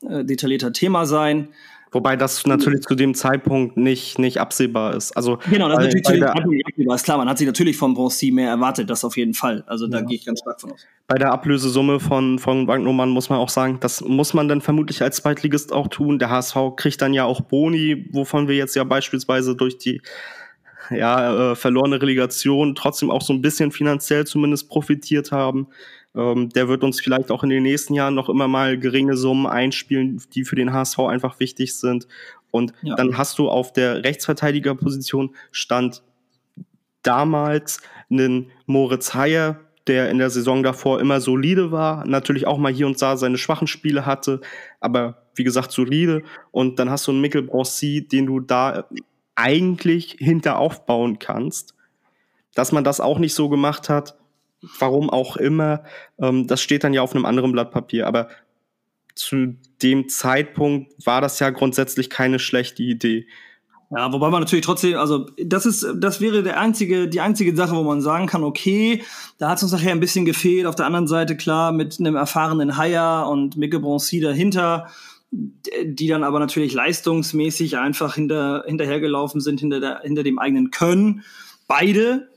äh, 0.00 0.24
detaillierter 0.24 0.72
Thema 0.72 1.04
sein. 1.04 1.48
Wobei 1.92 2.16
das 2.16 2.46
natürlich 2.46 2.80
zu 2.80 2.94
dem 2.94 3.14
Zeitpunkt 3.14 3.76
nicht, 3.76 4.18
nicht 4.18 4.38
absehbar 4.38 4.94
ist. 4.94 5.12
Also, 5.12 5.38
genau, 5.50 5.68
das 5.68 5.76
bei, 5.76 5.84
natürlich 5.84 6.04
zu 6.04 6.12
dem 6.12 6.22
Zeitpunkt 6.22 6.56
nicht 6.56 6.66
absehbar 6.66 6.94
ist. 6.96 7.04
Klar, 7.04 7.18
man 7.18 7.28
hat 7.28 7.38
sich 7.38 7.46
natürlich 7.46 7.76
von 7.76 7.92
Bronzy 7.92 8.30
mehr 8.30 8.48
erwartet, 8.48 8.88
das 8.88 9.04
auf 9.04 9.16
jeden 9.16 9.34
Fall. 9.34 9.62
Also 9.66 9.86
da 9.86 9.98
ja. 9.98 10.04
gehe 10.04 10.16
ich 10.16 10.24
ganz 10.24 10.40
stark 10.40 10.60
von 10.60 10.72
aus. 10.72 10.86
Bei 11.06 11.18
der 11.18 11.32
Ablösesumme 11.32 12.00
von, 12.00 12.38
von 12.38 12.66
Banknummern 12.66 13.10
muss 13.10 13.28
man 13.28 13.38
auch 13.38 13.50
sagen, 13.50 13.78
das 13.80 14.00
muss 14.00 14.32
man 14.32 14.48
dann 14.48 14.62
vermutlich 14.62 15.02
als 15.02 15.16
Zweitligist 15.16 15.72
auch 15.72 15.88
tun. 15.88 16.18
Der 16.18 16.30
HSV 16.30 16.56
kriegt 16.76 17.02
dann 17.02 17.12
ja 17.12 17.24
auch 17.24 17.42
Boni, 17.42 18.08
wovon 18.12 18.48
wir 18.48 18.56
jetzt 18.56 18.74
ja 18.74 18.84
beispielsweise 18.84 19.54
durch 19.54 19.76
die 19.76 20.00
ja, 20.90 21.52
äh, 21.52 21.56
verlorene 21.56 22.00
Relegation 22.00 22.74
trotzdem 22.74 23.10
auch 23.10 23.22
so 23.22 23.32
ein 23.32 23.42
bisschen 23.42 23.70
finanziell 23.70 24.26
zumindest 24.26 24.68
profitiert 24.68 25.32
haben. 25.32 25.68
Ähm, 26.14 26.50
der 26.50 26.68
wird 26.68 26.84
uns 26.84 27.00
vielleicht 27.00 27.30
auch 27.30 27.42
in 27.42 27.50
den 27.50 27.62
nächsten 27.62 27.94
Jahren 27.94 28.14
noch 28.14 28.28
immer 28.28 28.48
mal 28.48 28.78
geringe 28.78 29.16
Summen 29.16 29.46
einspielen, 29.46 30.22
die 30.34 30.44
für 30.44 30.56
den 30.56 30.72
HSV 30.72 30.98
einfach 31.00 31.40
wichtig 31.40 31.74
sind. 31.74 32.06
Und 32.50 32.72
ja. 32.82 32.96
dann 32.96 33.16
hast 33.16 33.38
du 33.38 33.48
auf 33.48 33.72
der 33.72 34.04
Rechtsverteidigerposition 34.04 35.34
stand 35.50 36.02
damals 37.02 37.80
einen 38.10 38.50
Moritz 38.66 39.14
Heyer, 39.14 39.60
der 39.86 40.10
in 40.10 40.18
der 40.18 40.30
Saison 40.30 40.62
davor 40.62 41.00
immer 41.00 41.20
solide 41.20 41.72
war, 41.72 42.06
natürlich 42.06 42.46
auch 42.46 42.58
mal 42.58 42.72
hier 42.72 42.86
und 42.86 43.00
da 43.02 43.16
seine 43.16 43.38
schwachen 43.38 43.66
Spiele 43.66 44.06
hatte, 44.06 44.40
aber 44.80 45.22
wie 45.34 45.44
gesagt 45.44 45.72
solide. 45.72 46.22
Und 46.50 46.78
dann 46.78 46.90
hast 46.90 47.06
du 47.06 47.10
einen 47.10 47.20
Mikkel 47.20 47.42
Broncy, 47.42 48.06
den 48.06 48.26
du 48.26 48.38
da 48.38 48.84
eigentlich 49.34 50.16
hinter 50.18 50.58
aufbauen 50.58 51.18
kannst. 51.18 51.74
Dass 52.54 52.70
man 52.70 52.84
das 52.84 53.00
auch 53.00 53.18
nicht 53.18 53.34
so 53.34 53.48
gemacht 53.48 53.88
hat, 53.88 54.14
warum 54.78 55.10
auch 55.10 55.36
immer, 55.36 55.84
ähm, 56.18 56.46
das 56.46 56.62
steht 56.62 56.84
dann 56.84 56.94
ja 56.94 57.02
auf 57.02 57.14
einem 57.14 57.24
anderen 57.24 57.52
Blatt 57.52 57.70
Papier. 57.70 58.06
Aber 58.06 58.28
zu 59.14 59.56
dem 59.82 60.08
Zeitpunkt 60.08 60.92
war 61.04 61.20
das 61.20 61.38
ja 61.38 61.50
grundsätzlich 61.50 62.10
keine 62.10 62.38
schlechte 62.38 62.82
Idee. 62.82 63.26
Ja, 63.94 64.10
wobei 64.10 64.30
man 64.30 64.40
natürlich 64.40 64.64
trotzdem, 64.64 64.96
also 64.96 65.26
das 65.44 65.66
ist, 65.66 65.86
das 65.96 66.22
wäre 66.22 66.42
der 66.42 66.58
einzige, 66.58 67.08
die 67.08 67.20
einzige 67.20 67.54
Sache, 67.54 67.76
wo 67.76 67.82
man 67.82 68.00
sagen 68.00 68.26
kann, 68.26 68.42
okay, 68.42 69.02
da 69.36 69.50
hat 69.50 69.58
es 69.58 69.64
uns 69.64 69.72
nachher 69.72 69.92
ein 69.92 70.00
bisschen 70.00 70.24
gefehlt. 70.24 70.64
Auf 70.64 70.76
der 70.76 70.86
anderen 70.86 71.06
Seite 71.06 71.36
klar 71.36 71.72
mit 71.72 72.00
einem 72.00 72.16
erfahrenen 72.16 72.78
Haier 72.78 73.28
und 73.28 73.58
Micke 73.58 73.80
Broncy 73.80 74.20
dahinter 74.20 74.86
die 75.32 76.08
dann 76.08 76.24
aber 76.24 76.38
natürlich 76.38 76.74
leistungsmäßig 76.74 77.78
einfach 77.78 78.14
hinter, 78.14 78.64
hinterhergelaufen 78.66 79.40
sind, 79.40 79.60
hinter, 79.60 79.80
der, 79.80 80.00
hinter 80.02 80.22
dem 80.22 80.38
eigenen 80.38 80.70
Können. 80.70 81.24
Beide, 81.66 82.28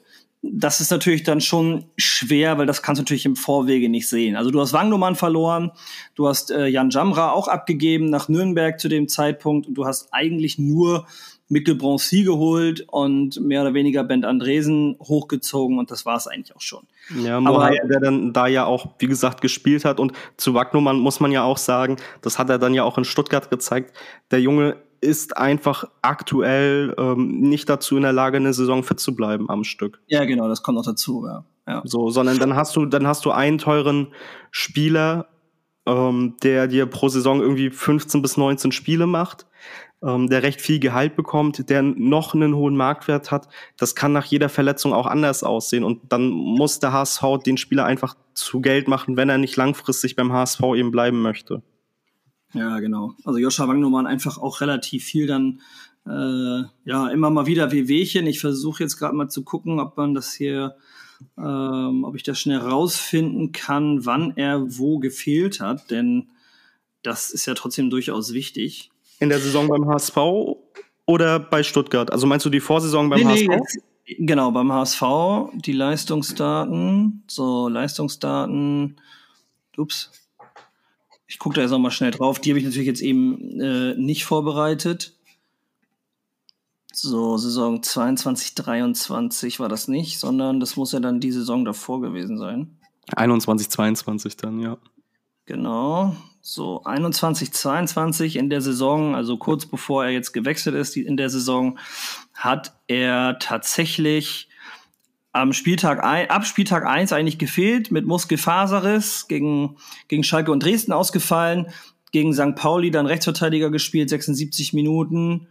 das 0.51 0.81
ist 0.81 0.91
natürlich 0.91 1.23
dann 1.23 1.41
schon 1.41 1.85
schwer, 1.97 2.57
weil 2.57 2.65
das 2.65 2.81
kannst 2.81 2.99
du 2.99 3.03
natürlich 3.03 3.25
im 3.25 3.35
Vorwege 3.35 3.89
nicht 3.89 4.07
sehen. 4.07 4.35
Also 4.35 4.51
du 4.51 4.59
hast 4.59 4.73
Wangnumann 4.73 5.15
verloren, 5.15 5.71
du 6.15 6.27
hast 6.27 6.51
äh, 6.51 6.67
Jan 6.67 6.89
Jamra 6.89 7.31
auch 7.31 7.47
abgegeben 7.47 8.09
nach 8.09 8.29
Nürnberg 8.29 8.79
zu 8.79 8.87
dem 8.87 9.07
Zeitpunkt 9.07 9.67
und 9.67 9.75
du 9.75 9.85
hast 9.85 10.09
eigentlich 10.11 10.57
nur 10.57 11.07
Mikkel 11.47 11.75
Broncy 11.75 12.23
geholt 12.23 12.85
und 12.89 13.39
mehr 13.39 13.61
oder 13.61 13.75
weniger 13.75 14.03
Bent 14.03 14.25
Andresen 14.25 14.97
hochgezogen 14.99 15.77
und 15.77 15.91
das 15.91 16.05
war 16.05 16.17
es 16.17 16.27
eigentlich 16.27 16.55
auch 16.55 16.61
schon. 16.61 16.87
Ja, 17.23 17.39
Mohai, 17.39 17.79
der 17.87 17.99
dann 17.99 18.33
da 18.33 18.47
ja 18.47 18.65
auch, 18.65 18.87
wie 18.97 19.05
gesagt, 19.05 19.41
gespielt 19.41 19.85
hat 19.85 19.99
und 19.99 20.13
zu 20.37 20.55
Wagnumann 20.55 20.97
muss 20.97 21.19
man 21.19 21.31
ja 21.31 21.43
auch 21.43 21.57
sagen, 21.57 21.97
das 22.21 22.39
hat 22.39 22.49
er 22.49 22.57
dann 22.57 22.73
ja 22.73 22.83
auch 22.83 22.97
in 22.97 23.05
Stuttgart 23.05 23.51
gezeigt, 23.51 23.95
der 24.31 24.41
Junge 24.41 24.77
ist 25.01 25.37
einfach 25.37 25.85
aktuell 26.01 26.95
ähm, 26.97 27.41
nicht 27.41 27.69
dazu 27.69 27.95
in 27.97 28.03
der 28.03 28.13
Lage, 28.13 28.37
eine 28.37 28.53
Saison 28.53 28.83
fit 28.83 28.99
zu 28.99 29.15
bleiben 29.15 29.49
am 29.49 29.63
Stück. 29.63 30.01
Ja, 30.07 30.25
genau, 30.25 30.47
das 30.47 30.63
kommt 30.63 30.77
noch 30.77 30.85
dazu, 30.85 31.25
ja. 31.27 31.45
ja. 31.67 31.81
So, 31.85 32.09
sondern 32.09 32.39
dann 32.39 32.55
hast 32.55 32.75
du, 32.75 32.85
dann 32.85 33.07
hast 33.07 33.25
du 33.25 33.31
einen 33.31 33.57
teuren 33.57 34.13
Spieler, 34.51 35.27
ähm, 35.85 36.35
der 36.43 36.67
dir 36.67 36.85
pro 36.85 37.09
Saison 37.09 37.41
irgendwie 37.41 37.69
15 37.69 38.21
bis 38.21 38.37
19 38.37 38.71
Spiele 38.71 39.07
macht 39.07 39.45
ähm, 40.05 40.29
der 40.29 40.43
recht 40.43 40.61
viel 40.61 40.79
Gehalt 40.79 41.15
bekommt, 41.15 41.69
der 41.69 41.81
noch 41.81 42.33
einen 42.33 42.55
hohen 42.55 42.75
Marktwert 42.75 43.31
hat. 43.31 43.47
Das 43.77 43.95
kann 43.95 44.13
nach 44.13 44.25
jeder 44.25 44.49
Verletzung 44.49 44.93
auch 44.93 45.07
anders 45.07 45.43
aussehen. 45.43 45.83
Und 45.83 46.01
dann 46.11 46.29
muss 46.29 46.79
der 46.79 46.93
HSV 46.93 47.23
den 47.45 47.57
Spieler 47.57 47.85
einfach 47.85 48.15
zu 48.33 48.61
Geld 48.61 48.87
machen, 48.87 49.17
wenn 49.17 49.29
er 49.29 49.37
nicht 49.37 49.55
langfristig 49.55 50.15
beim 50.15 50.31
HSV 50.31 50.61
eben 50.75 50.91
bleiben 50.91 51.21
möchte. 51.21 51.61
Ja, 52.55 52.79
genau. 52.79 53.13
Also 53.25 53.37
Joscha 53.37 53.67
Wagnumann 53.67 54.07
einfach 54.07 54.37
auch 54.37 54.61
relativ 54.61 55.03
viel 55.03 55.27
dann 55.27 55.61
äh, 56.07 56.63
ja 56.85 57.07
immer 57.09 57.29
mal 57.29 57.45
wieder 57.45 57.71
Wehwehchen. 57.71 58.27
Ich 58.27 58.39
versuche 58.39 58.83
jetzt 58.83 58.97
gerade 58.97 59.15
mal 59.15 59.29
zu 59.29 59.43
gucken, 59.43 59.79
ob 59.79 59.97
man 59.97 60.13
das 60.13 60.33
hier, 60.33 60.75
ähm, 61.37 62.05
ob 62.05 62.15
ich 62.15 62.23
das 62.23 62.39
schnell 62.39 62.59
rausfinden 62.59 63.51
kann, 63.51 64.05
wann 64.05 64.37
er 64.37 64.77
wo 64.77 64.99
gefehlt 64.99 65.59
hat, 65.59 65.91
denn 65.91 66.29
das 67.03 67.31
ist 67.31 67.45
ja 67.45 67.53
trotzdem 67.53 67.89
durchaus 67.89 68.33
wichtig. 68.33 68.89
In 69.19 69.29
der 69.29 69.39
Saison 69.39 69.67
beim 69.67 69.87
HSV 69.87 70.17
oder 71.05 71.39
bei 71.39 71.61
Stuttgart? 71.61 72.11
Also 72.11 72.25
meinst 72.25 72.45
du 72.45 72.49
die 72.49 72.59
Vorsaison 72.61 73.09
beim 73.09 73.19
nee, 73.19 73.25
HSV? 73.25 73.47
Nee, 73.47 73.55
jetzt, 73.55 73.79
genau, 74.19 74.51
beim 74.51 74.71
HSV, 74.71 75.01
die 75.55 75.73
Leistungsdaten. 75.73 77.23
So, 77.27 77.67
Leistungsdaten. 77.67 78.99
Ups. 79.77 80.11
Ich 81.27 81.39
gucke 81.39 81.55
da 81.55 81.61
jetzt 81.61 81.71
nochmal 81.71 81.91
schnell 81.91 82.11
drauf. 82.11 82.39
Die 82.39 82.49
habe 82.51 82.59
ich 82.59 82.65
natürlich 82.65 82.87
jetzt 82.87 83.01
eben 83.01 83.59
äh, 83.59 83.95
nicht 83.95 84.25
vorbereitet. 84.25 85.13
So, 86.93 87.37
Saison 87.37 87.83
22, 87.83 88.55
23 88.55 89.59
war 89.59 89.67
das 89.67 89.87
nicht, 89.87 90.19
sondern 90.19 90.59
das 90.59 90.77
muss 90.77 90.93
ja 90.93 90.99
dann 90.99 91.19
die 91.19 91.31
Saison 91.31 91.65
davor 91.65 91.99
gewesen 91.99 92.37
sein. 92.37 92.77
21, 93.15 93.69
22 93.69 94.37
dann, 94.37 94.59
ja. 94.59 94.77
Genau. 95.45 96.15
So, 96.41 96.83
21, 96.83 97.51
22 97.51 98.35
in 98.35 98.49
der 98.49 98.61
Saison, 98.61 99.15
also 99.15 99.37
kurz 99.37 99.65
bevor 99.65 100.05
er 100.05 100.11
jetzt 100.11 100.31
gewechselt 100.31 100.75
ist 100.75 100.95
in 100.95 101.17
der 101.17 101.29
Saison, 101.29 101.79
hat 102.33 102.73
er 102.87 103.39
tatsächlich 103.39 104.47
am 105.35 105.51
Spieltag 105.51 106.03
ein, 106.03 106.29
ab 106.29 106.45
Spieltag 106.45 106.85
1 106.85 107.11
eigentlich 107.11 107.37
gefehlt, 107.37 107.91
mit 107.91 108.05
Muskelfaserriss 108.05 109.27
gegen, 109.27 109.75
gegen 110.07 110.23
Schalke 110.23 110.51
und 110.51 110.63
Dresden 110.63 110.93
ausgefallen, 110.93 111.67
gegen 112.13 112.33
St. 112.33 112.55
Pauli 112.55 112.89
dann 112.89 113.05
Rechtsverteidiger 113.05 113.69
gespielt, 113.69 114.09
76 114.09 114.71
Minuten, 114.71 115.47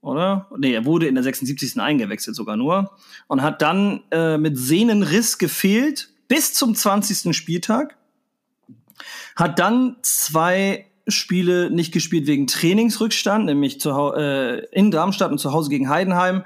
oder? 0.00 0.48
Nee, 0.58 0.72
er 0.74 0.84
wurde 0.84 1.06
in 1.06 1.14
der 1.14 1.22
76. 1.22 1.80
eingewechselt 1.80 2.34
sogar 2.34 2.56
nur 2.56 2.96
und 3.28 3.42
hat 3.42 3.62
dann 3.62 4.02
äh, 4.10 4.38
mit 4.38 4.58
Sehnenriss 4.58 5.38
gefehlt 5.38 6.08
bis 6.26 6.52
zum 6.52 6.74
20. 6.74 7.36
Spieltag 7.36 7.96
hat 9.36 9.60
dann 9.60 9.96
zwei 10.02 10.86
Spiele 11.06 11.70
nicht 11.70 11.92
gespielt 11.92 12.26
wegen 12.26 12.48
Trainingsrückstand, 12.48 13.46
nämlich 13.46 13.80
zu, 13.80 13.90
äh, 14.14 14.64
in 14.72 14.90
Darmstadt 14.90 15.30
und 15.30 15.38
zu 15.38 15.52
Hause 15.52 15.70
gegen 15.70 15.88
Heidenheim, 15.88 16.42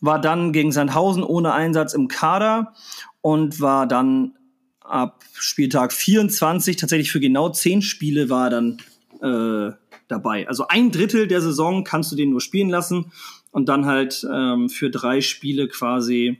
war 0.00 0.20
dann 0.20 0.52
gegen 0.52 0.72
Sandhausen 0.72 1.22
ohne 1.22 1.52
Einsatz 1.52 1.94
im 1.94 2.08
Kader 2.08 2.74
und 3.20 3.60
war 3.60 3.86
dann 3.86 4.34
ab 4.80 5.22
Spieltag 5.34 5.92
24 5.92 6.76
tatsächlich 6.76 7.12
für 7.12 7.20
genau 7.20 7.50
zehn 7.50 7.82
Spiele 7.82 8.28
war 8.28 8.50
dann 8.50 8.78
äh, 9.22 9.72
dabei. 10.08 10.48
Also 10.48 10.66
ein 10.68 10.90
Drittel 10.90 11.28
der 11.28 11.40
Saison 11.40 11.84
kannst 11.84 12.10
du 12.10 12.16
den 12.16 12.30
nur 12.30 12.40
spielen 12.40 12.70
lassen 12.70 13.12
und 13.52 13.68
dann 13.68 13.86
halt 13.86 14.26
ähm, 14.30 14.68
für 14.68 14.90
drei 14.90 15.20
Spiele 15.20 15.68
quasi, 15.68 16.38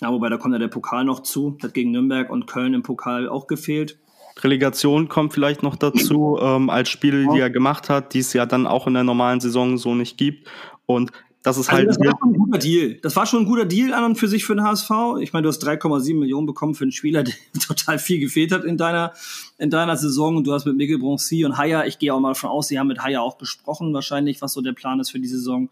ja, 0.00 0.12
wobei 0.12 0.28
da 0.28 0.36
kommt 0.36 0.54
ja 0.54 0.58
der 0.58 0.68
Pokal 0.68 1.04
noch 1.04 1.20
zu, 1.20 1.56
hat 1.62 1.74
gegen 1.74 1.92
Nürnberg 1.92 2.30
und 2.30 2.46
Köln 2.46 2.74
im 2.74 2.82
Pokal 2.82 3.28
auch 3.28 3.46
gefehlt. 3.46 3.98
Relegation 4.40 5.08
kommt 5.08 5.34
vielleicht 5.34 5.62
noch 5.62 5.76
dazu, 5.76 6.38
ähm, 6.40 6.70
als 6.70 6.88
Spiele, 6.88 7.26
die 7.32 7.40
er 7.40 7.50
gemacht 7.50 7.88
hat, 7.88 8.14
die 8.14 8.20
es 8.20 8.32
ja 8.32 8.46
dann 8.46 8.66
auch 8.66 8.86
in 8.86 8.94
der 8.94 9.04
normalen 9.04 9.40
Saison 9.40 9.76
so 9.76 9.94
nicht 9.94 10.16
gibt. 10.16 10.48
Und 10.86 11.12
das 11.42 11.58
ist 11.58 11.68
also 11.68 11.78
halt. 11.78 11.88
Das 11.88 11.98
war 11.98 12.18
schon 12.18 12.30
ein 12.30 12.38
guter 12.38 12.58
Deal. 12.58 12.94
Das 13.02 13.16
war 13.16 13.26
schon 13.26 13.40
ein 13.40 13.46
guter 13.46 13.64
Deal 13.64 13.92
an 13.92 14.04
und 14.04 14.16
für 14.16 14.28
sich 14.28 14.44
für 14.44 14.54
den 14.54 14.64
HSV. 14.64 14.90
Ich 15.20 15.32
meine, 15.32 15.42
du 15.42 15.48
hast 15.48 15.66
3,7 15.66 16.18
Millionen 16.18 16.46
bekommen 16.46 16.74
für 16.74 16.84
einen 16.84 16.92
Spieler, 16.92 17.22
der 17.24 17.34
total 17.66 17.98
viel 17.98 18.20
gefehlt 18.20 18.52
hat 18.52 18.64
in 18.64 18.76
deiner, 18.76 19.12
in 19.58 19.70
deiner 19.70 19.96
Saison. 19.96 20.36
Und 20.36 20.46
du 20.46 20.52
hast 20.52 20.66
mit 20.66 20.76
Mikkel 20.76 20.98
Broncy 20.98 21.44
und 21.44 21.58
Haya, 21.58 21.84
ich 21.84 21.98
gehe 21.98 22.14
auch 22.14 22.20
mal 22.20 22.30
davon 22.30 22.50
aus, 22.50 22.68
sie 22.68 22.78
haben 22.78 22.86
mit 22.86 23.00
Haya 23.02 23.20
auch 23.20 23.38
gesprochen, 23.38 23.92
wahrscheinlich, 23.92 24.40
was 24.40 24.52
so 24.52 24.60
der 24.60 24.72
Plan 24.72 25.00
ist 25.00 25.10
für 25.10 25.18
die 25.18 25.28
Saison. 25.28 25.68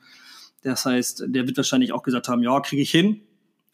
Das 0.62 0.84
heißt, 0.84 1.24
der 1.26 1.46
wird 1.46 1.56
wahrscheinlich 1.56 1.92
auch 1.92 2.02
gesagt 2.02 2.28
haben, 2.28 2.42
ja, 2.42 2.58
kriege 2.60 2.82
ich 2.82 2.90
hin. 2.90 3.20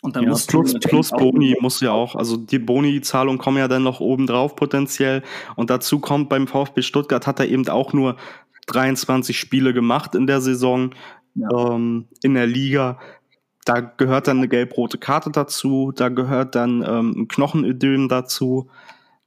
Und 0.03 0.15
dann 0.15 0.25
ja, 0.25 0.31
muss 0.31 0.47
plus, 0.47 0.75
plus 0.75 1.11
Boni 1.11 1.57
muss 1.61 1.81
ja 1.81 1.91
auch, 1.91 2.15
also 2.15 2.37
die 2.37 2.59
Boni-Zahlung 2.59 3.39
kommen 3.39 3.57
ja 3.57 3.67
dann 3.67 3.83
noch 3.83 4.01
oben 4.01 4.27
drauf 4.27 4.55
potenziell. 4.55 5.23
Und 5.57 5.71
dazu 5.71 5.99
kommt 5.99 6.29
beim 6.29 6.47
VfB 6.47 6.83
Stuttgart 6.83 7.27
hat 7.27 7.41
er 7.41 7.49
eben 7.49 7.67
auch 7.69 7.93
nur 7.93 8.17
23 8.67 9.39
Spiele 9.39 9.73
gemacht 9.73 10.15
in 10.15 10.27
der 10.27 10.41
Saison 10.41 10.91
ähm, 11.37 12.07
in 12.23 12.35
der 12.35 12.47
Liga. 12.47 12.99
Da 13.65 13.81
gehört 13.81 14.29
dann 14.29 14.39
eine 14.39 14.49
gelb-rote 14.49 14.99
Karte 14.99 15.31
dazu, 15.31 15.93
da 15.95 16.09
gehört 16.09 16.55
dann 16.55 16.85
ähm, 16.87 17.15
ein 17.17 17.29
Knochenödem 17.29 18.09
dazu, 18.09 18.71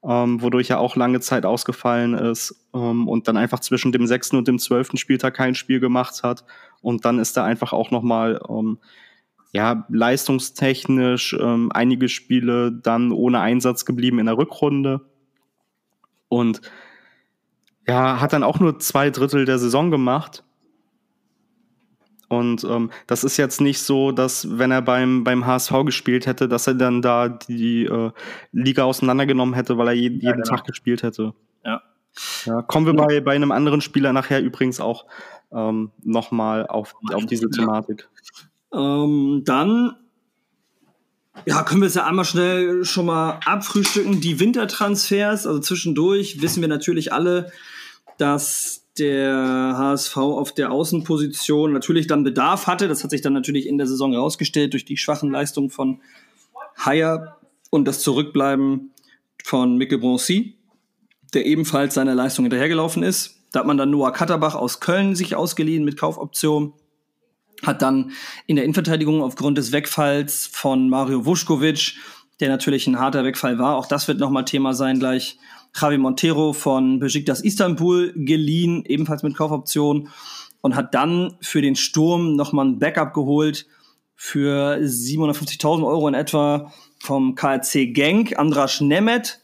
ähm, 0.02 0.42
wodurch 0.42 0.70
er 0.70 0.80
auch 0.80 0.96
lange 0.96 1.20
Zeit 1.20 1.46
ausgefallen 1.46 2.14
ist 2.14 2.68
ähm, 2.74 3.08
und 3.10 3.28
dann 3.28 3.36
einfach 3.36 3.60
zwischen 3.60 3.92
dem 3.92 4.08
sechsten 4.08 4.38
und 4.38 4.48
dem 4.48 4.58
zwölften 4.58 4.98
Spieltag 4.98 5.34
kein 5.34 5.56
Spiel 5.56 5.82
gemacht 5.82 6.24
hat. 6.24 6.46
Und 6.82 7.04
dann 7.04 7.20
ist 7.20 7.36
er 7.36 7.44
einfach 7.44 7.74
auch 7.74 7.92
nochmal 7.92 8.40
ähm, 8.50 8.80
ja, 9.52 9.86
leistungstechnisch 9.90 11.36
ähm, 11.40 11.72
einige 11.74 12.08
Spiele 12.08 12.72
dann 12.72 13.12
ohne 13.12 13.42
Einsatz 13.42 13.86
geblieben 13.86 14.20
in 14.20 14.28
der 14.28 14.38
Rückrunde. 14.38 15.02
Und 16.28 16.62
ja, 17.88 18.22
hat 18.22 18.34
dann 18.34 18.44
auch 18.44 18.60
nur 18.60 18.80
zwei 18.80 19.10
Drittel 19.10 19.46
der 19.46 19.58
Saison 19.58 19.90
gemacht. 19.90 20.44
Und 22.30 22.64
ähm, 22.64 22.92
das 23.08 23.24
ist 23.24 23.38
jetzt 23.38 23.60
nicht 23.60 23.80
so, 23.82 24.12
dass 24.12 24.58
wenn 24.58 24.72
er 24.72 24.84
beim, 24.84 25.24
beim 25.24 25.46
HSV 25.46 25.72
gespielt 25.86 26.28
hätte, 26.28 26.48
dass 26.48 26.68
er 26.68 26.76
dann 26.76 27.02
da 27.02 27.28
die 27.28 27.86
äh, 27.86 28.12
Liga 28.52 28.84
auseinandergenommen 28.84 29.56
hätte, 29.56 29.78
weil 29.78 29.88
er 29.88 29.94
jeden, 29.94 30.22
ja, 30.22 30.32
genau. 30.34 30.46
Tag 30.46 30.66
gespielt 30.66 31.02
hätte. 31.02 31.34
Ja. 31.66 31.82
ja 32.46 32.62
kommen 32.62 32.86
wir 32.86 32.94
bei, 32.94 33.20
bei 33.20 33.34
einem 33.34 33.52
anderen 33.52 33.82
Spieler 33.82 34.14
nachher 34.14 34.42
übrigens 34.42 34.80
auch 34.80 35.06
ähm, 35.52 35.92
nochmal 36.04 36.68
auf, 36.68 36.96
auf 37.12 37.26
diese 37.26 37.50
Thematik. 37.50 38.08
Ähm, 38.72 39.42
dann 39.46 39.96
ja, 41.46 41.64
können 41.64 41.82
wir 41.82 41.88
es 41.88 41.96
ja 41.96 42.06
einmal 42.06 42.26
schnell 42.26 42.86
schon 42.86 43.08
mal 43.08 43.40
abfrühstücken. 43.46 44.22
Die 44.22 44.40
Wintertransfers, 44.40 45.48
also 45.48 45.60
zwischendurch 45.60 46.42
wissen 46.42 46.62
wir 46.62 46.68
natürlich 46.68 47.12
alle, 47.14 47.52
dass 48.18 48.86
der 49.00 49.76
HSV 49.78 50.18
auf 50.18 50.54
der 50.54 50.72
Außenposition 50.72 51.74
natürlich 51.74 52.08
dann 52.08 52.24
Bedarf 52.24 52.68
hatte. 52.68 52.88
Das 52.88 53.04
hat 53.04 53.12
sich 53.12 53.22
dann 53.22 53.34
natürlich 53.34 53.68
in 53.68 53.78
der 53.78 53.88
Saison 53.88 54.12
herausgestellt 54.12 54.74
durch 54.74 54.86
die 54.86 54.98
schwachen 54.98 55.32
Leistungen 55.32 55.70
von 55.70 56.02
Haier 56.78 57.38
und 57.70 57.86
das 57.86 58.02
Zurückbleiben 58.02 58.92
von 59.44 59.78
Mikkel 59.78 60.00
Broncy, 60.00 60.56
der 61.34 61.46
ebenfalls 61.46 61.94
seiner 61.94 62.16
Leistung 62.16 62.46
hinterhergelaufen 62.46 63.04
ist. 63.04 63.38
Da 63.52 63.60
hat 63.60 63.68
man 63.68 63.78
dann 63.78 63.90
Noah 63.90 64.14
Katterbach 64.14 64.56
aus 64.56 64.80
Köln 64.80 65.16
sich 65.16 65.36
ausgeliehen 65.36 65.84
mit 65.84 65.98
Kaufoption 65.98 66.74
hat 67.64 67.82
dann 67.82 68.12
in 68.48 68.56
der 68.56 68.66
Innenverteidigung 68.66 69.22
aufgrund 69.22 69.58
des 69.58 69.72
Wegfalls 69.72 70.50
von 70.52 70.90
Mario 70.90 71.26
Vuskovic, 71.26 71.96
der 72.40 72.50
natürlich 72.50 72.88
ein 72.88 73.00
harter 73.00 73.24
Wegfall 73.26 73.60
war, 73.60 73.76
auch 73.76 73.86
das 73.86 74.08
wird 74.08 74.20
nochmal 74.20 74.46
Thema 74.46 74.74
sein 74.74 75.00
gleich, 75.00 75.38
Javi 75.76 75.98
Montero 75.98 76.54
von 76.54 77.00
Besiktas 77.00 77.42
Istanbul 77.42 78.14
geliehen, 78.16 78.84
ebenfalls 78.86 79.24
mit 79.24 79.36
Kaufoption 79.36 80.10
und 80.62 80.76
hat 80.76 80.94
dann 80.94 81.36
für 81.42 81.62
den 81.62 81.76
Sturm 81.76 82.36
nochmal 82.36 82.66
ein 82.66 82.80
Backup 82.80 83.14
geholt 83.14 83.66
für 84.16 84.78
750.000 84.78 85.86
Euro 85.86 86.08
in 86.08 86.14
etwa 86.14 86.72
vom 87.00 87.36
KRC 87.36 87.94
Genk, 87.94 88.38
Andras 88.38 88.82
Nemeth. 88.82 89.40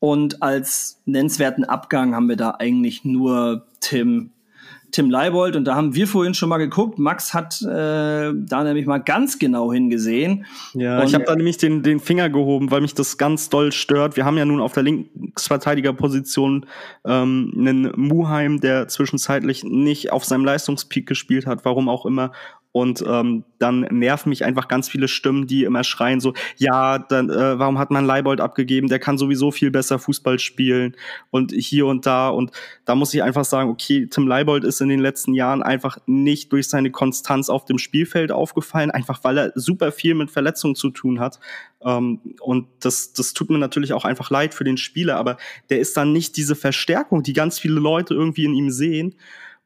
Und 0.00 0.42
als 0.42 1.00
nennenswerten 1.04 1.64
Abgang 1.64 2.14
haben 2.14 2.28
wir 2.28 2.36
da 2.36 2.56
eigentlich 2.58 3.04
nur 3.04 3.66
Tim 3.80 4.32
Tim 4.92 5.10
Leibold. 5.10 5.56
Und 5.56 5.64
da 5.64 5.74
haben 5.74 5.94
wir 5.94 6.06
vorhin 6.06 6.34
schon 6.34 6.48
mal 6.48 6.58
geguckt. 6.58 6.98
Max 6.98 7.34
hat 7.34 7.60
äh, 7.62 7.66
da 7.66 8.64
nämlich 8.64 8.86
mal 8.86 8.98
ganz 8.98 9.38
genau 9.38 9.72
hingesehen. 9.72 10.46
Ja, 10.74 11.00
und 11.00 11.08
ich 11.08 11.14
habe 11.14 11.24
da 11.24 11.36
nämlich 11.36 11.58
den, 11.58 11.82
den 11.82 12.00
Finger 12.00 12.30
gehoben, 12.30 12.70
weil 12.70 12.80
mich 12.80 12.94
das 12.94 13.18
ganz 13.18 13.48
doll 13.48 13.72
stört. 13.72 14.16
Wir 14.16 14.24
haben 14.24 14.36
ja 14.36 14.44
nun 14.44 14.60
auf 14.60 14.72
der 14.72 14.82
Linksverteidigerposition 14.82 16.66
ähm, 17.04 17.52
einen 17.56 17.92
Muheim, 17.96 18.60
der 18.60 18.88
zwischenzeitlich 18.88 19.64
nicht 19.64 20.12
auf 20.12 20.24
seinem 20.24 20.44
Leistungspeak 20.44 21.06
gespielt 21.06 21.46
hat, 21.46 21.64
warum 21.64 21.88
auch 21.88 22.06
immer. 22.06 22.32
Und 22.72 23.02
ähm, 23.04 23.44
dann 23.58 23.80
nerven 23.90 24.28
mich 24.28 24.44
einfach 24.44 24.68
ganz 24.68 24.88
viele 24.88 25.08
Stimmen, 25.08 25.48
die 25.48 25.64
immer 25.64 25.82
schreien 25.82 26.20
so, 26.20 26.34
ja, 26.56 26.98
dann, 26.98 27.28
äh, 27.28 27.58
warum 27.58 27.78
hat 27.80 27.90
man 27.90 28.04
Leibold 28.06 28.40
abgegeben? 28.40 28.88
Der 28.88 29.00
kann 29.00 29.18
sowieso 29.18 29.50
viel 29.50 29.72
besser 29.72 29.98
Fußball 29.98 30.38
spielen 30.38 30.96
und 31.30 31.50
hier 31.50 31.86
und 31.86 32.06
da. 32.06 32.28
Und 32.28 32.52
da 32.84 32.94
muss 32.94 33.12
ich 33.12 33.24
einfach 33.24 33.44
sagen, 33.44 33.70
okay, 33.70 34.06
Tim 34.06 34.28
Leibold 34.28 34.62
ist 34.62 34.80
in 34.80 34.88
den 34.88 35.00
letzten 35.00 35.34
Jahren 35.34 35.64
einfach 35.64 35.98
nicht 36.06 36.52
durch 36.52 36.68
seine 36.68 36.92
Konstanz 36.92 37.48
auf 37.48 37.64
dem 37.64 37.78
Spielfeld 37.78 38.30
aufgefallen, 38.30 38.92
einfach 38.92 39.24
weil 39.24 39.38
er 39.38 39.52
super 39.56 39.90
viel 39.90 40.14
mit 40.14 40.30
Verletzungen 40.30 40.76
zu 40.76 40.90
tun 40.90 41.18
hat. 41.18 41.40
Ähm, 41.82 42.20
und 42.40 42.68
das, 42.78 43.12
das 43.12 43.32
tut 43.32 43.50
mir 43.50 43.58
natürlich 43.58 43.92
auch 43.94 44.04
einfach 44.04 44.30
leid 44.30 44.54
für 44.54 44.64
den 44.64 44.76
Spieler, 44.76 45.16
aber 45.16 45.38
der 45.70 45.80
ist 45.80 45.96
dann 45.96 46.12
nicht 46.12 46.36
diese 46.36 46.54
Verstärkung, 46.54 47.24
die 47.24 47.32
ganz 47.32 47.58
viele 47.58 47.80
Leute 47.80 48.14
irgendwie 48.14 48.44
in 48.44 48.54
ihm 48.54 48.70
sehen. 48.70 49.16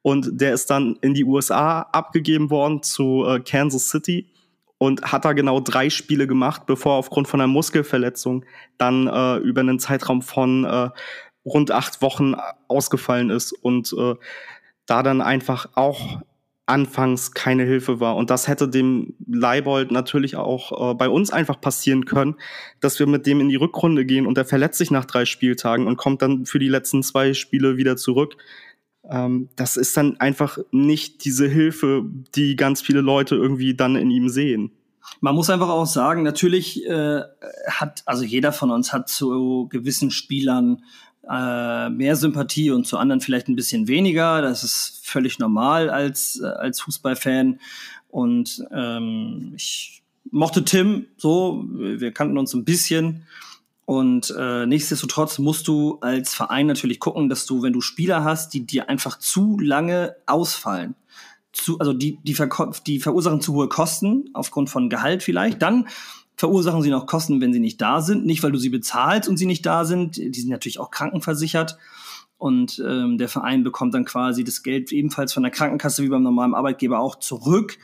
Und 0.04 0.38
der 0.38 0.52
ist 0.52 0.68
dann 0.68 0.98
in 1.00 1.14
die 1.14 1.24
USA 1.24 1.80
abgegeben 1.80 2.50
worden 2.50 2.82
zu 2.82 3.24
äh, 3.26 3.40
Kansas 3.40 3.88
City 3.88 4.28
und 4.76 5.00
hat 5.00 5.24
da 5.24 5.32
genau 5.32 5.60
drei 5.60 5.88
Spiele 5.88 6.26
gemacht, 6.26 6.66
bevor 6.66 6.92
er 6.92 6.98
aufgrund 6.98 7.26
von 7.26 7.40
einer 7.40 7.50
Muskelverletzung 7.50 8.44
dann 8.76 9.06
äh, 9.06 9.36
über 9.38 9.62
einen 9.62 9.78
Zeitraum 9.78 10.20
von 10.20 10.64
äh, 10.66 10.90
rund 11.46 11.70
acht 11.70 12.02
Wochen 12.02 12.34
ausgefallen 12.68 13.30
ist 13.30 13.52
und 13.52 13.94
äh, 13.98 14.14
da 14.84 15.02
dann 15.02 15.22
einfach 15.22 15.70
auch 15.74 16.20
anfangs 16.66 17.32
keine 17.32 17.64
Hilfe 17.64 17.98
war. 17.98 18.16
Und 18.16 18.28
das 18.28 18.46
hätte 18.46 18.68
dem 18.68 19.14
Leibold 19.26 19.90
natürlich 19.90 20.36
auch 20.36 20.90
äh, 20.90 20.94
bei 20.94 21.08
uns 21.08 21.30
einfach 21.30 21.62
passieren 21.62 22.04
können, 22.04 22.34
dass 22.80 22.98
wir 22.98 23.06
mit 23.06 23.24
dem 23.24 23.40
in 23.40 23.48
die 23.48 23.56
Rückrunde 23.56 24.04
gehen 24.04 24.26
und 24.26 24.36
er 24.36 24.44
verletzt 24.44 24.76
sich 24.76 24.90
nach 24.90 25.06
drei 25.06 25.24
Spieltagen 25.24 25.86
und 25.86 25.96
kommt 25.96 26.20
dann 26.20 26.44
für 26.44 26.58
die 26.58 26.68
letzten 26.68 27.02
zwei 27.02 27.32
Spiele 27.32 27.78
wieder 27.78 27.96
zurück 27.96 28.36
ähm, 29.10 29.48
das 29.56 29.76
ist 29.76 29.96
dann 29.96 30.18
einfach 30.18 30.58
nicht 30.70 31.24
diese 31.24 31.48
Hilfe, 31.48 32.04
die 32.34 32.56
ganz 32.56 32.82
viele 32.82 33.00
Leute 33.00 33.34
irgendwie 33.34 33.74
dann 33.74 33.96
in 33.96 34.10
ihm 34.10 34.28
sehen. 34.28 34.72
Man 35.20 35.34
muss 35.34 35.50
einfach 35.50 35.68
auch 35.68 35.86
sagen, 35.86 36.22
natürlich 36.22 36.84
äh, 36.86 37.22
hat, 37.68 38.02
also 38.06 38.24
jeder 38.24 38.52
von 38.52 38.70
uns 38.70 38.92
hat 38.92 39.08
zu 39.08 39.68
gewissen 39.70 40.10
Spielern 40.10 40.82
äh, 41.30 41.90
mehr 41.90 42.16
Sympathie 42.16 42.70
und 42.70 42.86
zu 42.86 42.98
anderen 42.98 43.20
vielleicht 43.20 43.48
ein 43.48 43.56
bisschen 43.56 43.88
weniger. 43.88 44.42
Das 44.42 44.64
ist 44.64 45.00
völlig 45.02 45.38
normal 45.38 45.90
als, 45.90 46.40
äh, 46.40 46.46
als 46.46 46.80
Fußballfan. 46.80 47.60
Und 48.08 48.64
ähm, 48.72 49.52
ich 49.56 50.02
mochte 50.30 50.64
Tim 50.64 51.06
so, 51.16 51.64
wir 51.68 52.12
kannten 52.12 52.38
uns 52.38 52.54
ein 52.54 52.64
bisschen. 52.64 53.26
Und 53.86 54.34
äh, 54.36 54.66
nichtsdestotrotz 54.66 55.38
musst 55.38 55.68
du 55.68 55.98
als 56.00 56.34
Verein 56.34 56.66
natürlich 56.66 57.00
gucken, 57.00 57.28
dass 57.28 57.44
du, 57.44 57.62
wenn 57.62 57.72
du 57.72 57.80
Spieler 57.80 58.24
hast, 58.24 58.54
die 58.54 58.64
dir 58.64 58.88
einfach 58.88 59.18
zu 59.18 59.58
lange 59.58 60.16
ausfallen, 60.26 60.94
zu, 61.52 61.78
also 61.78 61.92
die, 61.92 62.18
die, 62.22 62.36
die 62.86 62.98
verursachen 63.00 63.40
zu 63.40 63.54
hohe 63.54 63.68
Kosten 63.68 64.30
aufgrund 64.32 64.70
von 64.70 64.88
Gehalt 64.88 65.22
vielleicht, 65.22 65.60
dann 65.60 65.86
verursachen 66.36 66.82
sie 66.82 66.90
noch 66.90 67.06
Kosten, 67.06 67.40
wenn 67.40 67.52
sie 67.52 67.60
nicht 67.60 67.80
da 67.80 68.00
sind. 68.00 68.26
Nicht, 68.26 68.42
weil 68.42 68.52
du 68.52 68.58
sie 68.58 68.70
bezahlst 68.70 69.28
und 69.28 69.36
sie 69.36 69.46
nicht 69.46 69.64
da 69.64 69.84
sind. 69.84 70.16
Die 70.16 70.40
sind 70.40 70.50
natürlich 70.50 70.80
auch 70.80 70.90
krankenversichert. 70.90 71.76
Und 72.38 72.82
ähm, 72.84 73.18
der 73.18 73.28
Verein 73.28 73.62
bekommt 73.62 73.94
dann 73.94 74.04
quasi 74.04 74.44
das 74.44 74.62
Geld 74.62 74.90
ebenfalls 74.92 75.32
von 75.32 75.44
der 75.44 75.52
Krankenkasse 75.52 76.02
wie 76.02 76.08
beim 76.08 76.22
normalen 76.22 76.54
Arbeitgeber 76.54 76.98
auch 76.98 77.16
zurück 77.16 77.78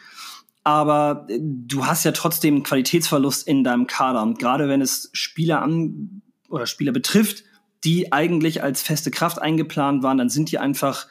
aber 0.64 1.26
äh, 1.28 1.38
du 1.40 1.86
hast 1.86 2.04
ja 2.04 2.12
trotzdem 2.12 2.56
einen 2.56 2.62
Qualitätsverlust 2.62 3.46
in 3.46 3.64
deinem 3.64 3.86
Kader. 3.86 4.22
Und 4.22 4.38
gerade 4.38 4.68
wenn 4.68 4.80
es 4.80 5.10
Spieler 5.12 5.62
an 5.62 6.22
oder 6.48 6.66
Spieler 6.66 6.92
betrifft, 6.92 7.44
die 7.84 8.12
eigentlich 8.12 8.62
als 8.62 8.82
feste 8.82 9.10
Kraft 9.10 9.40
eingeplant 9.40 10.02
waren, 10.02 10.18
dann 10.18 10.28
sind 10.28 10.50
die 10.50 10.58
einfach 10.58 11.06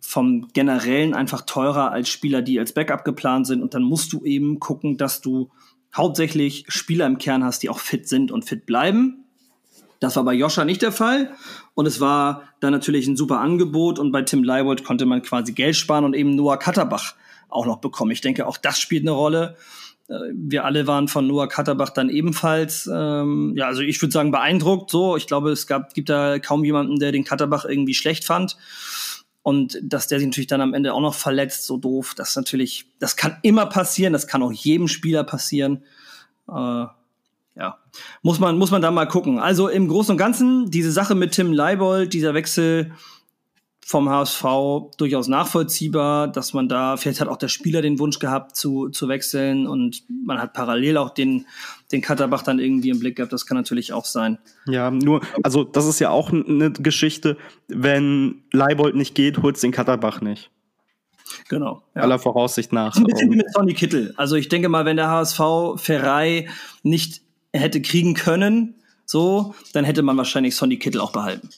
vom 0.00 0.48
generellen 0.54 1.12
einfach 1.12 1.42
teurer 1.42 1.90
als 1.90 2.08
Spieler, 2.08 2.40
die 2.40 2.58
als 2.58 2.72
Backup 2.72 3.04
geplant 3.04 3.46
sind. 3.46 3.62
Und 3.62 3.74
dann 3.74 3.82
musst 3.82 4.12
du 4.12 4.24
eben 4.24 4.58
gucken, 4.58 4.96
dass 4.96 5.20
du 5.20 5.50
hauptsächlich 5.94 6.64
Spieler 6.68 7.06
im 7.06 7.18
Kern 7.18 7.44
hast, 7.44 7.62
die 7.62 7.68
auch 7.68 7.80
fit 7.80 8.08
sind 8.08 8.30
und 8.30 8.44
fit 8.44 8.64
bleiben. 8.64 9.24
Das 10.00 10.16
war 10.16 10.24
bei 10.24 10.32
Joscha 10.32 10.64
nicht 10.64 10.80
der 10.80 10.92
Fall. 10.92 11.32
Und 11.74 11.86
es 11.86 12.00
war 12.00 12.44
dann 12.60 12.72
natürlich 12.72 13.06
ein 13.06 13.16
super 13.16 13.40
Angebot. 13.40 13.98
Und 13.98 14.12
bei 14.12 14.22
Tim 14.22 14.44
Leibold 14.44 14.84
konnte 14.84 15.04
man 15.04 15.22
quasi 15.22 15.52
Geld 15.52 15.76
sparen 15.76 16.04
und 16.04 16.14
eben 16.14 16.34
Noah 16.34 16.58
Katterbach 16.58 17.14
auch 17.48 17.66
noch 17.66 17.78
bekommen. 17.78 18.10
Ich 18.10 18.20
denke, 18.20 18.46
auch 18.46 18.56
das 18.56 18.78
spielt 18.78 19.04
eine 19.04 19.12
Rolle. 19.12 19.56
Äh, 20.08 20.14
wir 20.32 20.64
alle 20.64 20.86
waren 20.86 21.08
von 21.08 21.26
Noah 21.26 21.48
Katterbach 21.48 21.90
dann 21.90 22.08
ebenfalls, 22.08 22.88
ähm, 22.92 23.54
ja, 23.56 23.66
also 23.66 23.82
ich 23.82 24.00
würde 24.00 24.12
sagen 24.12 24.30
beeindruckt. 24.30 24.90
So, 24.90 25.16
ich 25.16 25.26
glaube, 25.26 25.50
es 25.50 25.66
gab, 25.66 25.94
gibt 25.94 26.08
da 26.08 26.38
kaum 26.38 26.64
jemanden, 26.64 26.98
der 26.98 27.12
den 27.12 27.24
Katterbach 27.24 27.64
irgendwie 27.64 27.94
schlecht 27.94 28.24
fand. 28.24 28.56
Und 29.42 29.78
dass 29.82 30.08
der 30.08 30.18
sich 30.18 30.26
natürlich 30.26 30.48
dann 30.48 30.60
am 30.60 30.74
Ende 30.74 30.92
auch 30.92 31.00
noch 31.00 31.14
verletzt, 31.14 31.64
so 31.64 31.78
doof, 31.78 32.14
das 32.14 32.36
natürlich, 32.36 32.86
das 32.98 33.16
kann 33.16 33.38
immer 33.42 33.64
passieren, 33.66 34.12
das 34.12 34.26
kann 34.26 34.42
auch 34.42 34.52
jedem 34.52 34.88
Spieler 34.88 35.24
passieren. 35.24 35.84
Äh, 36.48 36.86
ja, 37.58 37.78
muss 38.22 38.38
man, 38.38 38.58
muss 38.58 38.70
man 38.70 38.82
da 38.82 38.90
mal 38.90 39.06
gucken. 39.06 39.38
Also 39.38 39.68
im 39.68 39.88
Großen 39.88 40.12
und 40.12 40.18
Ganzen, 40.18 40.70
diese 40.70 40.92
Sache 40.92 41.14
mit 41.14 41.32
Tim 41.32 41.52
Leibold, 41.52 42.12
dieser 42.12 42.34
Wechsel, 42.34 42.92
vom 43.88 44.10
HSV 44.10 44.44
durchaus 44.98 45.28
nachvollziehbar, 45.28 46.28
dass 46.28 46.52
man 46.52 46.68
da, 46.68 46.98
vielleicht 46.98 47.22
hat 47.22 47.28
auch 47.28 47.38
der 47.38 47.48
Spieler 47.48 47.80
den 47.80 47.98
Wunsch 47.98 48.18
gehabt 48.18 48.54
zu, 48.54 48.90
zu 48.90 49.08
wechseln 49.08 49.66
und 49.66 50.02
man 50.26 50.38
hat 50.38 50.52
parallel 50.52 50.98
auch 50.98 51.08
den, 51.08 51.46
den 51.90 52.02
Katterbach 52.02 52.42
dann 52.42 52.58
irgendwie 52.58 52.90
im 52.90 53.00
Blick 53.00 53.16
gehabt, 53.16 53.32
das 53.32 53.46
kann 53.46 53.56
natürlich 53.56 53.94
auch 53.94 54.04
sein. 54.04 54.36
Ja, 54.66 54.90
nur, 54.90 55.22
also 55.42 55.64
das 55.64 55.86
ist 55.86 56.00
ja 56.00 56.10
auch 56.10 56.30
eine 56.30 56.70
Geschichte, 56.70 57.38
wenn 57.68 58.42
Leibold 58.52 58.94
nicht 58.94 59.14
geht, 59.14 59.38
holt's 59.38 59.62
den 59.62 59.72
Katterbach 59.72 60.20
nicht. 60.20 60.50
Genau. 61.48 61.82
Ja. 61.94 62.02
Aller 62.02 62.18
Voraussicht 62.18 62.74
nach. 62.74 62.94
Ein 62.94 63.04
bisschen 63.04 63.32
wie 63.32 63.36
mit 63.36 63.50
Sonny 63.54 63.72
Kittel. 63.72 64.12
Also 64.18 64.36
ich 64.36 64.50
denke 64.50 64.68
mal, 64.68 64.84
wenn 64.84 64.98
der 64.98 65.08
HSV 65.08 65.40
Ferrei 65.76 66.46
nicht 66.82 67.22
hätte 67.54 67.80
kriegen 67.80 68.12
können, 68.12 68.74
so, 69.06 69.54
dann 69.72 69.86
hätte 69.86 70.02
man 70.02 70.18
wahrscheinlich 70.18 70.56
Sonny 70.56 70.76
Kittel 70.78 71.00
auch 71.00 71.12
behalten. 71.12 71.48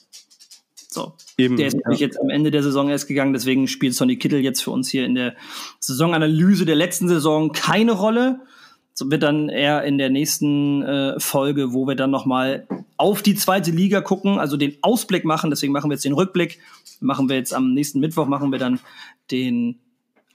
So. 0.91 1.13
Eben, 1.41 1.57
der 1.57 1.67
ist 1.67 1.77
ja. 1.83 1.91
jetzt 1.93 2.19
am 2.19 2.29
Ende 2.29 2.51
der 2.51 2.63
Saison 2.63 2.89
erst 2.89 3.07
gegangen, 3.07 3.33
deswegen 3.33 3.67
spielt 3.67 3.95
Sonny 3.95 4.17
Kittel 4.17 4.39
jetzt 4.39 4.61
für 4.61 4.71
uns 4.71 4.89
hier 4.89 5.05
in 5.05 5.15
der 5.15 5.35
Saisonanalyse 5.79 6.65
der 6.65 6.75
letzten 6.75 7.07
Saison 7.07 7.51
keine 7.51 7.93
Rolle. 7.93 8.41
So 8.93 9.09
wird 9.09 9.23
dann 9.23 9.49
eher 9.49 9.83
in 9.83 9.97
der 9.97 10.09
nächsten 10.09 10.83
äh, 10.83 11.19
Folge, 11.19 11.73
wo 11.73 11.87
wir 11.87 11.95
dann 11.95 12.11
nochmal 12.11 12.67
auf 12.97 13.21
die 13.21 13.35
zweite 13.35 13.71
Liga 13.71 14.01
gucken, 14.01 14.37
also 14.37 14.57
den 14.57 14.75
Ausblick 14.81 15.25
machen. 15.25 15.49
Deswegen 15.49 15.73
machen 15.73 15.89
wir 15.89 15.95
jetzt 15.95 16.05
den 16.05 16.13
Rückblick. 16.13 16.59
Machen 16.99 17.29
wir 17.29 17.37
jetzt 17.37 17.53
am 17.53 17.73
nächsten 17.73 17.99
Mittwoch 17.99 18.27
machen 18.27 18.51
wir 18.51 18.59
dann 18.59 18.79
den 19.31 19.79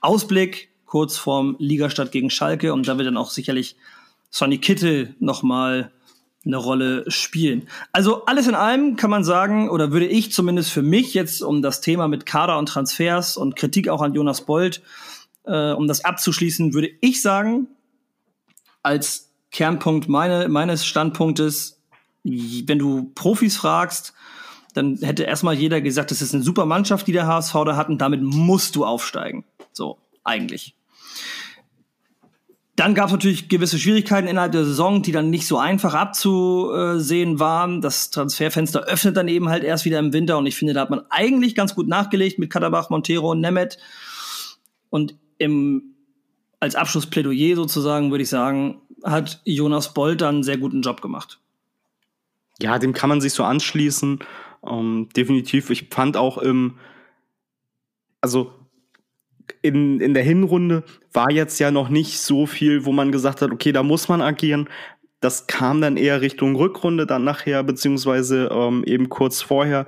Ausblick 0.00 0.70
kurz 0.86 1.16
vorm 1.16 1.56
Ligastart 1.58 2.12
gegen 2.12 2.30
Schalke 2.30 2.72
und 2.72 2.88
da 2.88 2.96
wird 2.96 3.06
dann 3.06 3.16
auch 3.16 3.30
sicherlich 3.30 3.76
Sonny 4.30 4.58
Kittel 4.58 5.14
nochmal 5.18 5.90
eine 6.46 6.56
Rolle 6.56 7.10
spielen. 7.10 7.68
Also 7.92 8.24
alles 8.26 8.46
in 8.46 8.54
allem 8.54 8.96
kann 8.96 9.10
man 9.10 9.24
sagen, 9.24 9.68
oder 9.68 9.92
würde 9.92 10.06
ich 10.06 10.32
zumindest 10.32 10.70
für 10.70 10.82
mich 10.82 11.12
jetzt, 11.14 11.42
um 11.42 11.60
das 11.60 11.80
Thema 11.80 12.08
mit 12.08 12.24
Kader 12.24 12.58
und 12.58 12.66
Transfers 12.66 13.36
und 13.36 13.56
Kritik 13.56 13.88
auch 13.88 14.00
an 14.00 14.14
Jonas 14.14 14.42
Bold, 14.42 14.82
äh, 15.44 15.72
um 15.72 15.88
das 15.88 16.04
abzuschließen, 16.04 16.72
würde 16.72 16.90
ich 17.00 17.20
sagen, 17.20 17.66
als 18.82 19.32
Kernpunkt 19.50 20.08
meine, 20.08 20.48
meines 20.48 20.86
Standpunktes, 20.86 21.80
wenn 22.22 22.78
du 22.78 23.10
Profis 23.14 23.56
fragst, 23.56 24.12
dann 24.74 24.98
hätte 24.98 25.22
erstmal 25.22 25.54
jeder 25.54 25.80
gesagt, 25.80 26.10
das 26.10 26.20
ist 26.20 26.34
eine 26.34 26.42
super 26.42 26.66
Mannschaft, 26.66 27.06
die 27.06 27.12
der 27.12 27.26
HSV 27.26 27.54
da 27.64 27.76
hat 27.76 27.88
und 27.88 27.98
damit 27.98 28.22
musst 28.22 28.76
du 28.76 28.84
aufsteigen. 28.84 29.44
So, 29.72 29.98
eigentlich. 30.22 30.74
Dann 32.76 32.94
gab 32.94 33.06
es 33.06 33.12
natürlich 33.12 33.48
gewisse 33.48 33.78
Schwierigkeiten 33.78 34.28
innerhalb 34.28 34.52
der 34.52 34.66
Saison, 34.66 35.00
die 35.02 35.12
dann 35.12 35.30
nicht 35.30 35.46
so 35.46 35.56
einfach 35.56 35.94
abzusehen 35.94 37.40
waren. 37.40 37.80
Das 37.80 38.10
Transferfenster 38.10 38.84
öffnet 38.84 39.16
dann 39.16 39.28
eben 39.28 39.48
halt 39.48 39.64
erst 39.64 39.86
wieder 39.86 39.98
im 39.98 40.12
Winter 40.12 40.36
und 40.36 40.44
ich 40.44 40.56
finde, 40.56 40.74
da 40.74 40.82
hat 40.82 40.90
man 40.90 41.00
eigentlich 41.08 41.54
ganz 41.54 41.74
gut 41.74 41.88
nachgelegt 41.88 42.38
mit 42.38 42.50
Katabach, 42.50 42.90
Montero 42.90 43.30
und 43.30 43.40
Nemeth. 43.40 43.78
Und 44.90 45.16
im, 45.38 45.94
als 46.60 46.74
Abschlussplädoyer 46.74 47.56
sozusagen 47.56 48.10
würde 48.10 48.22
ich 48.24 48.28
sagen, 48.28 48.82
hat 49.02 49.40
Jonas 49.44 49.94
Bolt 49.94 50.20
dann 50.20 50.36
einen 50.36 50.44
sehr 50.44 50.58
guten 50.58 50.82
Job 50.82 51.00
gemacht. 51.00 51.38
Ja, 52.60 52.78
dem 52.78 52.92
kann 52.92 53.08
man 53.08 53.22
sich 53.22 53.32
so 53.32 53.44
anschließen. 53.44 54.18
Ähm, 54.66 55.08
definitiv. 55.16 55.70
Ich 55.70 55.88
fand 55.90 56.18
auch 56.18 56.36
im, 56.36 56.78
also 58.20 58.52
in, 59.62 60.00
in 60.00 60.14
der 60.14 60.22
Hinrunde 60.22 60.84
war 61.12 61.30
jetzt 61.30 61.58
ja 61.58 61.70
noch 61.70 61.88
nicht 61.88 62.20
so 62.20 62.46
viel, 62.46 62.84
wo 62.84 62.92
man 62.92 63.12
gesagt 63.12 63.42
hat, 63.42 63.50
okay, 63.50 63.72
da 63.72 63.82
muss 63.82 64.08
man 64.08 64.22
agieren. 64.22 64.68
Das 65.20 65.46
kam 65.46 65.80
dann 65.80 65.96
eher 65.96 66.20
Richtung 66.20 66.56
Rückrunde 66.56 67.06
dann 67.06 67.24
nachher, 67.24 67.62
beziehungsweise 67.62 68.50
ähm, 68.52 68.84
eben 68.84 69.08
kurz 69.08 69.42
vorher 69.42 69.86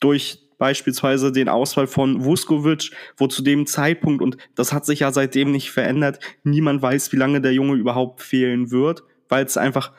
durch 0.00 0.44
beispielsweise 0.58 1.32
den 1.32 1.48
Ausfall 1.48 1.86
von 1.86 2.24
Vuskovic, 2.24 2.90
wo 3.16 3.26
zu 3.26 3.42
dem 3.42 3.66
Zeitpunkt, 3.66 4.22
und 4.22 4.36
das 4.54 4.72
hat 4.72 4.86
sich 4.86 5.00
ja 5.00 5.12
seitdem 5.12 5.50
nicht 5.50 5.70
verändert, 5.70 6.20
niemand 6.42 6.80
weiß, 6.80 7.12
wie 7.12 7.16
lange 7.16 7.40
der 7.40 7.52
Junge 7.52 7.74
überhaupt 7.74 8.22
fehlen 8.22 8.70
wird, 8.70 9.02
weil 9.28 9.44
es 9.44 9.56
einfach 9.56 9.92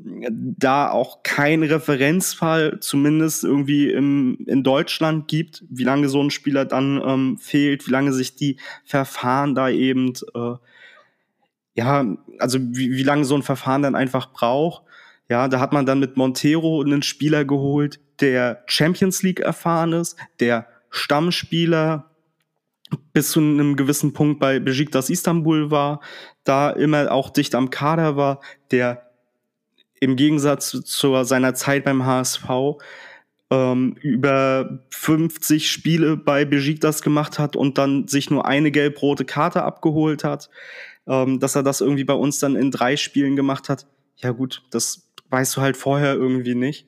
da 0.00 0.90
auch 0.90 1.22
kein 1.22 1.62
Referenzfall 1.62 2.78
zumindest 2.80 3.42
irgendwie 3.42 3.90
im, 3.90 4.38
in 4.46 4.62
Deutschland 4.62 5.26
gibt, 5.26 5.64
wie 5.70 5.84
lange 5.84 6.08
so 6.08 6.22
ein 6.22 6.30
Spieler 6.30 6.64
dann 6.64 7.02
ähm, 7.04 7.38
fehlt, 7.38 7.86
wie 7.86 7.90
lange 7.90 8.12
sich 8.12 8.36
die 8.36 8.58
Verfahren 8.84 9.54
da 9.54 9.68
eben, 9.68 10.12
äh, 10.34 10.54
ja, 11.74 12.16
also 12.38 12.58
wie, 12.60 12.92
wie 12.92 13.02
lange 13.02 13.24
so 13.24 13.34
ein 13.34 13.42
Verfahren 13.42 13.82
dann 13.82 13.96
einfach 13.96 14.32
braucht. 14.32 14.84
Ja, 15.28 15.48
da 15.48 15.58
hat 15.58 15.72
man 15.72 15.84
dann 15.84 15.98
mit 15.98 16.16
Montero 16.16 16.80
einen 16.80 17.02
Spieler 17.02 17.44
geholt, 17.44 18.00
der 18.20 18.62
Champions 18.66 19.22
League 19.22 19.40
erfahren 19.40 19.92
ist, 19.92 20.16
der 20.38 20.68
Stammspieler 20.90 22.10
bis 23.12 23.32
zu 23.32 23.40
einem 23.40 23.76
gewissen 23.76 24.12
Punkt 24.12 24.38
bei 24.38 24.60
Besiktas 24.60 25.10
Istanbul 25.10 25.70
war, 25.70 26.00
da 26.44 26.70
immer 26.70 27.10
auch 27.10 27.30
dicht 27.30 27.54
am 27.54 27.68
Kader 27.68 28.16
war, 28.16 28.40
der 28.70 29.07
im 30.00 30.16
Gegensatz 30.16 30.70
zu 30.70 31.24
seiner 31.24 31.54
Zeit 31.54 31.84
beim 31.84 32.04
HSV 32.04 32.48
ähm, 33.50 33.96
über 34.00 34.80
50 34.90 35.70
Spiele 35.70 36.16
bei 36.16 36.44
Besiktas 36.44 37.02
gemacht 37.02 37.38
hat 37.38 37.56
und 37.56 37.78
dann 37.78 38.06
sich 38.08 38.30
nur 38.30 38.46
eine 38.46 38.70
gelb-rote 38.70 39.24
Karte 39.24 39.62
abgeholt 39.62 40.24
hat, 40.24 40.50
ähm, 41.06 41.40
dass 41.40 41.54
er 41.54 41.62
das 41.62 41.80
irgendwie 41.80 42.04
bei 42.04 42.14
uns 42.14 42.38
dann 42.38 42.56
in 42.56 42.70
drei 42.70 42.96
Spielen 42.96 43.36
gemacht 43.36 43.68
hat. 43.68 43.86
Ja 44.16 44.32
gut, 44.32 44.62
das 44.70 45.08
weißt 45.30 45.56
du 45.56 45.60
halt 45.60 45.76
vorher 45.76 46.14
irgendwie 46.14 46.54
nicht. 46.54 46.86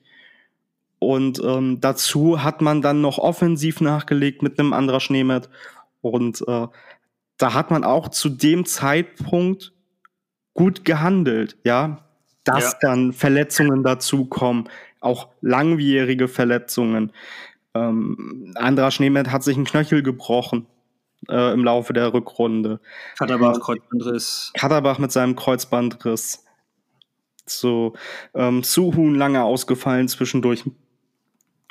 Und 0.99 1.41
ähm, 1.43 1.81
dazu 1.81 2.43
hat 2.43 2.61
man 2.61 2.83
dann 2.83 3.01
noch 3.01 3.17
offensiv 3.17 3.81
nachgelegt 3.81 4.43
mit 4.43 4.59
einem 4.59 4.73
anderer 4.73 4.99
Schneemet. 4.99 5.49
Und 6.01 6.41
äh, 6.47 6.67
da 7.37 7.53
hat 7.55 7.71
man 7.71 7.83
auch 7.83 8.09
zu 8.09 8.29
dem 8.29 8.65
Zeitpunkt 8.65 9.73
gut 10.53 10.85
gehandelt, 10.85 11.57
ja 11.63 12.10
dass 12.43 12.73
ja. 12.73 12.77
dann 12.81 13.13
Verletzungen 13.13 13.83
dazukommen, 13.83 14.69
auch 14.99 15.29
langwierige 15.41 16.27
Verletzungen. 16.27 17.11
Ähm, 17.73 18.53
anderer 18.55 18.91
Schneemann 18.91 19.31
hat 19.31 19.43
sich 19.43 19.57
ein 19.57 19.65
Knöchel 19.65 20.03
gebrochen 20.03 20.67
äh, 21.29 21.53
im 21.53 21.63
Laufe 21.63 21.93
der 21.93 22.13
Rückrunde. 22.13 22.79
Katterbach 23.17 23.59
Kreuzbandriss. 23.59 24.51
Katterbach 24.53 24.99
mit 24.99 25.11
seinem 25.11 25.35
Kreuzbandriss. 25.35 26.45
So, 27.45 27.93
ähm, 28.33 28.63
Suhun 28.63 29.15
lange 29.15 29.43
ausgefallen 29.43 30.07
zwischendurch. 30.07 30.63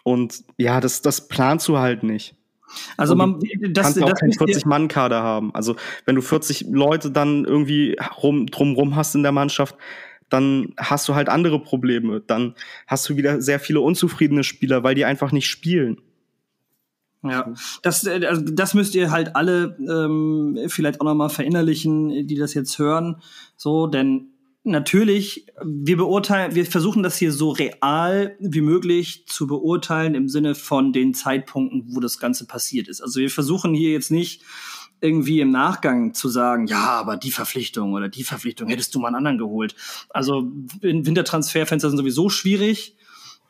Und 0.02 0.44
ja, 0.56 0.80
das, 0.80 1.02
das 1.02 1.28
planst 1.28 1.68
du 1.68 1.78
halt 1.78 2.02
nicht. 2.02 2.34
Also 2.96 3.16
man, 3.16 3.40
das, 3.72 3.84
kannst 3.84 4.00
das, 4.00 4.04
auch 4.04 4.14
keinen 4.14 4.32
40-Mann-Kader 4.32 5.22
haben. 5.22 5.54
Also 5.54 5.76
wenn 6.04 6.14
du 6.14 6.22
40 6.22 6.66
Leute 6.70 7.10
dann 7.10 7.44
irgendwie 7.44 7.96
rum, 8.22 8.46
drumrum 8.46 8.94
hast 8.94 9.14
in 9.14 9.22
der 9.22 9.32
Mannschaft, 9.32 9.76
dann 10.30 10.74
hast 10.78 11.08
du 11.08 11.14
halt 11.14 11.28
andere 11.28 11.60
Probleme. 11.60 12.20
Dann 12.20 12.54
hast 12.86 13.08
du 13.08 13.16
wieder 13.16 13.42
sehr 13.42 13.60
viele 13.60 13.80
unzufriedene 13.80 14.44
Spieler, 14.44 14.82
weil 14.82 14.94
die 14.94 15.04
einfach 15.04 15.32
nicht 15.32 15.48
spielen. 15.48 16.00
Ja, 17.22 17.52
das, 17.82 18.06
äh, 18.06 18.24
also 18.26 18.42
das 18.42 18.72
müsst 18.74 18.94
ihr 18.94 19.10
halt 19.10 19.36
alle 19.36 19.76
ähm, 19.78 20.58
vielleicht 20.68 21.00
auch 21.00 21.04
nochmal 21.04 21.28
verinnerlichen, 21.28 22.26
die 22.26 22.36
das 22.36 22.54
jetzt 22.54 22.78
hören. 22.78 23.20
So, 23.56 23.86
denn 23.86 24.30
natürlich, 24.64 25.46
wir 25.62 25.96
beurteilen, 25.98 26.54
wir 26.54 26.64
versuchen 26.64 27.02
das 27.02 27.16
hier 27.16 27.32
so 27.32 27.50
real 27.50 28.36
wie 28.40 28.60
möglich 28.62 29.26
zu 29.26 29.46
beurteilen 29.46 30.14
im 30.14 30.28
Sinne 30.28 30.54
von 30.54 30.92
den 30.92 31.12
Zeitpunkten, 31.12 31.94
wo 31.94 32.00
das 32.00 32.18
Ganze 32.18 32.46
passiert 32.46 32.88
ist. 32.88 33.02
Also 33.02 33.20
wir 33.20 33.30
versuchen 33.30 33.74
hier 33.74 33.92
jetzt 33.92 34.10
nicht 34.10 34.42
irgendwie 35.00 35.40
im 35.40 35.50
Nachgang 35.50 36.14
zu 36.14 36.28
sagen, 36.28 36.66
ja, 36.66 36.90
aber 36.90 37.16
die 37.16 37.30
Verpflichtung 37.30 37.92
oder 37.92 38.08
die 38.08 38.24
Verpflichtung 38.24 38.68
hättest 38.68 38.94
du 38.94 39.00
mal 39.00 39.08
einen 39.08 39.16
anderen 39.16 39.38
geholt. 39.38 39.74
Also 40.10 40.50
Wintertransferfenster 40.80 41.88
sind 41.90 41.98
sowieso 41.98 42.28
schwierig, 42.28 42.96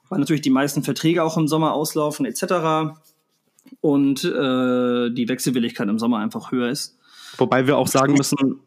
weil 0.08 0.20
natürlich 0.20 0.42
die 0.42 0.50
meisten 0.50 0.82
Verträge 0.82 1.22
auch 1.22 1.36
im 1.36 1.48
Sommer 1.48 1.72
auslaufen 1.72 2.26
etc. 2.26 2.94
Und 3.80 4.24
äh, 4.24 5.10
die 5.10 5.28
Wechselwilligkeit 5.28 5.88
im 5.88 5.98
Sommer 5.98 6.18
einfach 6.18 6.52
höher 6.52 6.68
ist. 6.70 6.98
Wobei 7.36 7.66
wir 7.66 7.78
auch 7.78 7.88
sagen 7.88 8.14
müssen, 8.14 8.60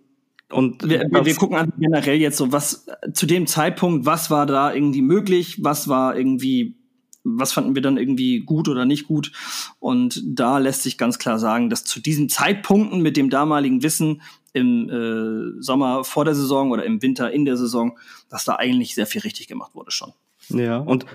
und 0.54 0.88
wir, 0.88 1.02
wir, 1.10 1.26
wir 1.26 1.36
gucken 1.36 1.58
an 1.58 1.74
generell 1.78 2.18
jetzt 2.18 2.38
so, 2.38 2.52
was 2.52 2.86
zu 3.14 3.26
dem 3.26 3.48
Zeitpunkt, 3.48 4.06
was 4.06 4.30
war 4.30 4.46
da 4.46 4.74
irgendwie 4.74 5.02
möglich, 5.02 5.64
was 5.64 5.88
war 5.88 6.16
irgendwie 6.16 6.76
was 7.24 7.54
fanden 7.54 7.76
wir 7.76 7.82
dann 7.82 7.98
irgendwie 7.98 8.42
gut 8.42 8.68
oder 8.68 8.86
nicht 8.86 9.08
gut. 9.08 9.32
Und 9.80 10.22
da 10.26 10.58
lässt 10.58 10.84
sich 10.84 10.98
ganz 10.98 11.20
klar 11.20 11.40
sagen, 11.40 11.70
dass 11.70 11.84
zu 11.84 12.00
diesen 12.00 12.30
Zeitpunkten 12.30 13.02
mit 13.02 13.18
dem 13.18 13.30
damaligen 13.30 13.84
Wissen 13.84 14.22
im 14.54 14.90
äh, 14.90 15.62
Sommer 15.62 16.04
vor 16.04 16.26
der 16.26 16.36
Saison 16.36 16.72
oder 16.72 16.86
im 16.86 17.02
Winter 17.02 17.32
in 17.32 17.46
der 17.46 17.58
Saison, 17.58 17.98
dass 18.30 18.46
da 18.46 18.56
eigentlich 18.56 18.94
sehr 18.94 19.08
viel 19.08 19.22
richtig 19.22 19.48
gemacht 19.48 19.74
wurde 19.74 19.92
schon. 19.92 20.14
Ja, 20.50 20.78
und 20.78 21.06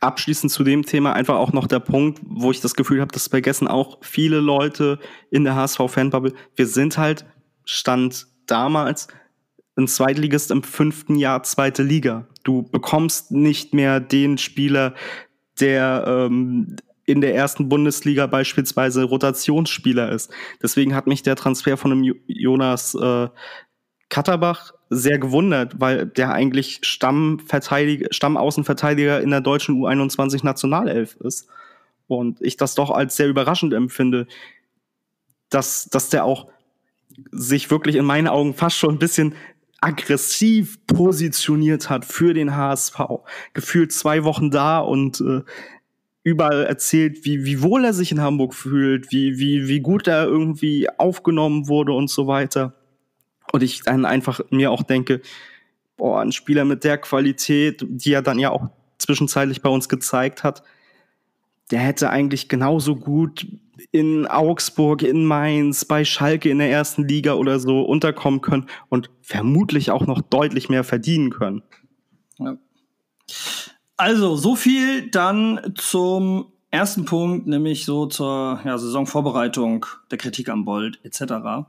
abschließend 0.00 0.52
zu 0.52 0.62
dem 0.62 0.84
Thema 0.84 1.14
einfach 1.14 1.36
auch 1.36 1.52
noch 1.52 1.66
der 1.66 1.80
Punkt, 1.80 2.20
wo 2.22 2.50
ich 2.50 2.60
das 2.60 2.74
Gefühl 2.74 3.00
habe, 3.00 3.12
das 3.12 3.28
vergessen 3.28 3.66
auch 3.66 3.98
viele 4.02 4.40
Leute 4.40 4.98
in 5.30 5.44
der 5.44 5.54
HSV-Fanbubble. 5.54 6.34
Wir 6.54 6.66
sind 6.66 6.98
halt, 6.98 7.24
stand 7.64 8.26
damals, 8.46 9.08
ein 9.76 9.88
Zweitligist 9.88 10.50
im 10.50 10.62
fünften 10.62 11.16
Jahr 11.16 11.42
zweite 11.42 11.82
Liga. 11.82 12.28
Du 12.44 12.62
bekommst 12.62 13.32
nicht 13.32 13.74
mehr 13.74 14.00
den 14.00 14.38
Spieler, 14.38 14.94
der 15.60 16.04
ähm, 16.06 16.76
in 17.06 17.20
der 17.20 17.34
ersten 17.34 17.68
Bundesliga 17.68 18.26
beispielsweise 18.26 19.04
Rotationsspieler 19.04 20.10
ist. 20.10 20.30
Deswegen 20.62 20.94
hat 20.94 21.06
mich 21.06 21.22
der 21.22 21.36
Transfer 21.36 21.76
von 21.76 21.90
dem 21.90 22.14
Jonas 22.26 22.94
äh, 22.94 23.28
Katterbach 24.08 24.72
sehr 24.90 25.18
gewundert, 25.18 25.80
weil 25.80 26.06
der 26.06 26.32
eigentlich 26.32 26.80
Stammverteidiger, 26.82 28.08
Stammaußenverteidiger 28.10 29.20
in 29.20 29.30
der 29.30 29.40
deutschen 29.40 29.76
U21 29.76 30.44
Nationalelf 30.44 31.16
ist. 31.16 31.48
Und 32.06 32.40
ich 32.40 32.56
das 32.56 32.74
doch 32.74 32.90
als 32.90 33.16
sehr 33.16 33.28
überraschend 33.28 33.72
empfinde, 33.72 34.26
dass, 35.50 35.86
dass 35.86 36.10
der 36.10 36.24
auch 36.24 36.48
sich 37.30 37.70
wirklich 37.70 37.96
in 37.96 38.04
meinen 38.04 38.28
Augen 38.28 38.54
fast 38.54 38.76
schon 38.76 38.94
ein 38.94 38.98
bisschen 38.98 39.34
aggressiv 39.84 40.78
positioniert 40.86 41.90
hat 41.90 42.06
für 42.06 42.32
den 42.32 42.56
HSV. 42.56 42.98
Gefühlt 43.52 43.92
zwei 43.92 44.24
Wochen 44.24 44.50
da 44.50 44.78
und 44.78 45.20
äh, 45.20 45.42
überall 46.22 46.64
erzählt, 46.64 47.26
wie, 47.26 47.44
wie 47.44 47.60
wohl 47.60 47.84
er 47.84 47.92
sich 47.92 48.10
in 48.10 48.22
Hamburg 48.22 48.54
fühlt, 48.54 49.12
wie, 49.12 49.38
wie, 49.38 49.68
wie 49.68 49.80
gut 49.80 50.08
er 50.08 50.24
irgendwie 50.24 50.88
aufgenommen 50.98 51.68
wurde 51.68 51.92
und 51.92 52.08
so 52.08 52.26
weiter. 52.26 52.72
Und 53.52 53.62
ich 53.62 53.82
dann 53.82 54.06
einfach 54.06 54.40
mir 54.48 54.70
auch 54.70 54.82
denke, 54.82 55.20
boah, 55.98 56.22
ein 56.22 56.32
Spieler 56.32 56.64
mit 56.64 56.82
der 56.82 56.96
Qualität, 56.96 57.84
die 57.86 58.14
er 58.14 58.22
dann 58.22 58.38
ja 58.38 58.50
auch 58.50 58.70
zwischenzeitlich 58.96 59.60
bei 59.60 59.68
uns 59.68 59.90
gezeigt 59.90 60.44
hat, 60.44 60.62
der 61.70 61.80
hätte 61.80 62.08
eigentlich 62.08 62.48
genauso 62.48 62.96
gut 62.96 63.46
in 63.90 64.26
Augsburg, 64.26 65.02
in 65.02 65.24
Mainz, 65.24 65.84
bei 65.84 66.04
Schalke 66.04 66.50
in 66.50 66.58
der 66.58 66.70
ersten 66.70 67.06
Liga 67.06 67.34
oder 67.34 67.58
so 67.58 67.82
unterkommen 67.82 68.40
können 68.40 68.66
und 68.88 69.10
vermutlich 69.20 69.90
auch 69.90 70.06
noch 70.06 70.20
deutlich 70.20 70.68
mehr 70.68 70.84
verdienen 70.84 71.30
können. 71.30 71.62
Ja. 72.38 72.56
Also, 73.96 74.36
so 74.36 74.56
viel 74.56 75.10
dann 75.10 75.74
zum 75.76 76.46
ersten 76.70 77.04
Punkt, 77.04 77.46
nämlich 77.46 77.84
so 77.84 78.06
zur 78.06 78.60
ja, 78.64 78.76
Saisonvorbereitung, 78.76 79.86
der 80.10 80.18
Kritik 80.18 80.48
am 80.48 80.64
Bold 80.64 80.98
etc. 81.04 81.66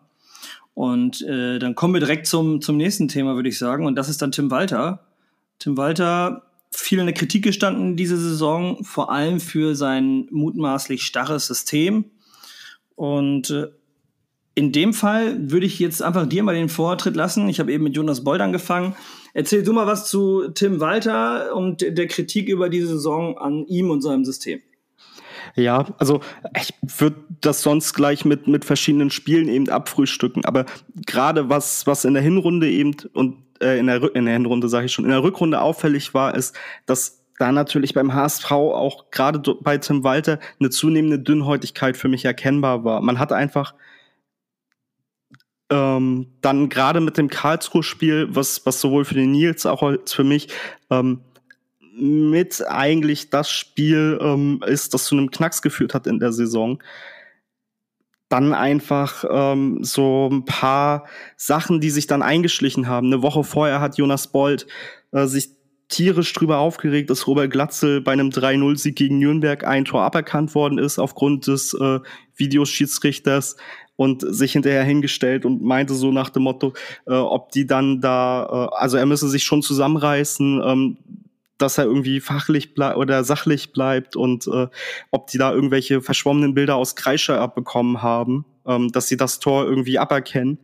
Und 0.74 1.22
äh, 1.22 1.60
dann 1.60 1.76
kommen 1.76 1.94
wir 1.94 2.00
direkt 2.02 2.28
zum, 2.28 2.62
zum 2.62 2.78
nächsten 2.78 3.08
Thema, 3.08 3.36
würde 3.36 3.50
ich 3.50 3.60
sagen. 3.60 3.86
Und 3.86 3.96
das 3.96 4.10
ist 4.10 4.22
dann 4.22 4.32
Tim 4.32 4.50
Walter. 4.52 5.06
Tim 5.60 5.78
Walter 5.78 6.44
viel 6.76 7.00
in 7.00 7.06
der 7.06 7.16
Kritik 7.16 7.44
gestanden 7.44 7.96
diese 7.96 8.18
Saison, 8.18 8.84
vor 8.84 9.12
allem 9.12 9.40
für 9.40 9.76
sein 9.76 10.28
mutmaßlich 10.32 11.04
starres 11.04 11.48
System. 11.48 12.06
Und 12.96 13.50
äh, 13.50 13.68
in 14.56 14.72
dem 14.72 14.94
Fall 14.94 15.52
würde 15.52 15.66
ich 15.66 15.80
jetzt 15.80 16.02
einfach 16.02 16.26
dir 16.26 16.42
mal 16.42 16.56
den 16.56 16.70
Vortritt 16.70 17.16
lassen. 17.16 17.50
Ich 17.50 17.60
habe 17.60 17.74
eben 17.74 17.84
mit 17.84 17.96
Jonas 17.96 18.24
Bold 18.24 18.42
angefangen. 18.42 18.96
Erzähl 19.34 19.64
du 19.64 19.74
mal 19.74 19.86
was 19.86 20.10
zu 20.10 20.50
Tim 20.54 20.80
Walter 20.80 21.54
und 21.54 21.82
der 21.82 22.08
Kritik 22.08 22.48
über 22.48 22.70
diese 22.70 22.88
Saison 22.88 23.38
an 23.38 23.66
ihm 23.68 23.90
und 23.90 24.02
seinem 24.02 24.24
System. 24.24 24.62
Ja, 25.56 25.86
also 25.98 26.22
ich 26.58 26.74
würde 27.00 27.18
das 27.42 27.62
sonst 27.62 27.94
gleich 27.94 28.26
mit, 28.26 28.48
mit 28.48 28.66
verschiedenen 28.66 29.10
Spielen 29.10 29.50
eben 29.50 29.70
abfrühstücken. 29.70 30.46
Aber 30.46 30.66
gerade 31.06 31.50
was, 31.50 31.86
was 31.86 32.06
in 32.06 32.14
der 32.14 32.24
Hinrunde 32.24 32.70
eben 32.70 32.96
und 33.14 33.45
äh, 33.62 33.80
in, 33.80 33.88
der, 33.88 34.16
in 34.16 34.26
der 34.26 34.34
Hinrunde 34.34 34.70
sage 34.70 34.86
ich 34.86 34.94
schon, 34.94 35.06
in 35.06 35.12
der 35.12 35.24
Rückrunde 35.24 35.62
auffällig 35.62 36.14
war, 36.14 36.36
ist, 36.36 36.56
dass 36.86 37.24
da 37.38 37.52
natürlich 37.52 37.94
beim 37.94 38.14
HSV 38.14 38.52
auch 38.52 39.12
gerade 39.12 39.40
bei 39.62 39.78
Tim 39.78 40.04
Walter 40.04 40.40
eine 40.60 40.70
zunehmende 40.70 41.20
Dünnhäutigkeit 41.20 41.98
für 41.98 42.08
mich 42.08 42.26
erkennbar 42.26 42.86
war. 42.86 43.02
Man 43.02 43.20
hat 43.20 43.34
einfach 43.34 43.74
ähm, 45.70 46.28
dann 46.42 46.70
gerade 46.70 47.02
mit 47.02 47.18
dem 47.18 47.30
Karlsruhe-Spiel, 47.30 48.28
was, 48.30 48.66
was 48.66 48.80
sowohl 48.80 49.04
für 49.04 49.16
den 49.16 49.32
Nils 49.32 49.66
auch 49.66 49.84
als 49.84 50.14
für 50.14 50.24
mich 50.24 50.48
ähm, 50.90 51.22
mit 51.98 52.66
eigentlich 52.68 53.30
das 53.30 53.50
Spiel 53.50 54.20
ähm, 54.22 54.64
ist, 54.66 54.94
das 54.94 55.06
zu 55.06 55.16
einem 55.16 55.32
Knacks 55.32 55.62
geführt 55.62 55.94
hat 55.94 56.08
in 56.08 56.20
der 56.20 56.32
Saison. 56.34 56.82
Dann 58.30 58.54
einfach 58.54 59.24
ähm, 59.30 59.80
so 59.82 60.30
ein 60.32 60.46
paar 60.46 61.06
Sachen, 61.38 61.80
die 61.80 61.92
sich 61.92 62.08
dann 62.08 62.22
eingeschlichen 62.22 62.88
haben. 62.88 63.08
Eine 63.08 63.22
Woche 63.22 63.44
vorher 63.44 63.82
hat 63.82 63.98
Jonas 63.98 64.32
Bold 64.32 64.66
äh, 65.12 65.28
sich 65.28 65.50
tierisch 65.88 66.34
drüber 66.34 66.58
aufgeregt, 66.58 67.10
dass 67.10 67.28
Robert 67.28 67.52
Glatzel 67.52 68.02
bei 68.02 68.14
einem 68.14 68.30
3-0-Sieg 68.30 68.96
gegen 68.96 69.20
Nürnberg 69.20 69.66
ein 69.66 69.86
Tor 69.86 70.02
aberkannt 70.02 70.56
worden 70.56 70.80
ist 70.80 70.98
aufgrund 70.98 71.48
des 71.48 71.74
äh, 71.74 72.00
Videoschiedsrichters 72.36 73.56
und 73.96 74.22
sich 74.28 74.54
hinterher 74.54 74.84
hingestellt 74.84 75.46
und 75.46 75.62
meinte 75.62 75.94
so 75.94 76.12
nach 76.12 76.30
dem 76.30 76.44
Motto, 76.44 76.74
äh, 77.06 77.14
ob 77.14 77.52
die 77.52 77.66
dann 77.66 78.02
da, 78.02 78.70
äh, 78.72 78.76
also 78.76 78.98
er 78.98 79.06
müsse 79.06 79.30
sich 79.30 79.44
schon 79.44 79.62
zusammenreißen, 79.62 80.62
ähm, 80.66 80.98
dass 81.58 81.78
er 81.78 81.86
irgendwie 81.86 82.20
fachlich 82.20 82.74
bleibt 82.74 82.98
oder 82.98 83.24
sachlich 83.24 83.72
bleibt 83.72 84.16
und 84.16 84.48
äh, 84.48 84.68
ob 85.12 85.28
die 85.28 85.38
da 85.38 85.54
irgendwelche 85.54 86.02
verschwommenen 86.02 86.54
Bilder 86.54 86.76
aus 86.76 86.96
Kreischer 86.96 87.40
abbekommen 87.40 88.02
haben, 88.02 88.46
ähm, 88.66 88.92
dass 88.92 89.08
sie 89.08 89.18
das 89.18 89.40
Tor 89.40 89.66
irgendwie 89.66 89.98
aberkennen. 89.98 90.60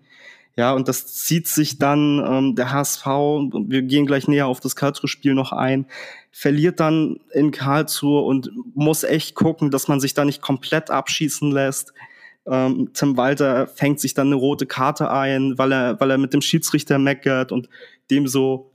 Ja, 0.58 0.74
und 0.74 0.90
das 0.90 1.08
zieht 1.08 1.48
sich 1.48 1.78
dann 1.78 2.22
ähm, 2.26 2.56
der 2.56 2.72
HSV, 2.72 3.06
wir 3.06 3.84
gehen 3.84 4.06
gleich 4.06 4.28
näher 4.28 4.48
auf 4.48 4.60
das 4.60 4.76
Karlsruhe-Spiel 4.76 5.34
noch 5.34 5.54
ein, 5.54 5.86
verliert 6.30 6.82
dann 6.82 7.22
in 7.34 7.52
Karlsruhe 7.52 8.22
und 8.22 8.52
muss 8.76 9.04
echt 9.04 9.34
gucken, 9.34 9.72
dass 9.72 9.88
man 9.88 10.02
sich 10.02 10.14
da 10.14 10.26
nicht 10.26 10.42
komplett 10.42 10.90
abschießen 10.90 11.52
lässt. 11.52 11.94
Ähm, 12.46 12.90
Tim 12.94 13.16
Walter 13.16 13.68
fängt 13.68 14.02
sich 14.02 14.14
dann 14.14 14.28
eine 14.28 14.36
rote 14.36 14.66
Karte 14.66 15.10
ein, 15.10 15.58
weil 15.58 15.72
er, 15.72 16.00
weil 16.02 16.12
er 16.12 16.18
mit 16.18 16.34
dem 16.34 16.42
Schiedsrichter 16.42 16.98
meckert 16.98 17.54
und 17.54 17.70
dem 18.10 18.28
so, 18.28 18.71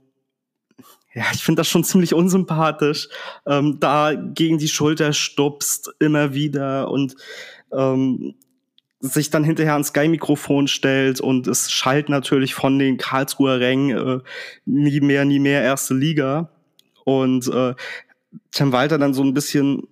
ja, 1.17 1.23
ich 1.33 1.43
finde 1.43 1.61
das 1.61 1.67
schon 1.67 1.83
ziemlich 1.83 2.13
unsympathisch, 2.13 3.09
ähm, 3.47 3.79
da 3.79 4.13
gegen 4.13 4.59
die 4.59 4.67
Schulter 4.67 5.13
stupst 5.13 5.89
immer 5.97 6.35
wieder 6.35 6.91
und 6.91 7.15
ähm, 7.73 8.35
sich 8.99 9.31
dann 9.31 9.43
hinterher 9.43 9.73
ans 9.73 9.87
Sky-Mikrofon 9.87 10.67
stellt 10.67 11.19
und 11.19 11.47
es 11.47 11.71
schallt 11.71 12.09
natürlich 12.09 12.53
von 12.53 12.77
den 12.77 12.97
Karlsruher 12.97 13.59
Rängen 13.59 13.97
äh, 13.97 14.19
nie 14.65 15.01
mehr, 15.01 15.25
nie 15.25 15.39
mehr 15.39 15.63
erste 15.63 15.95
Liga. 15.95 16.51
Und 17.03 17.47
äh, 17.47 17.73
Tim 18.51 18.71
Walter 18.71 18.99
dann 18.99 19.15
so 19.15 19.23
ein 19.23 19.33
bisschen 19.33 19.87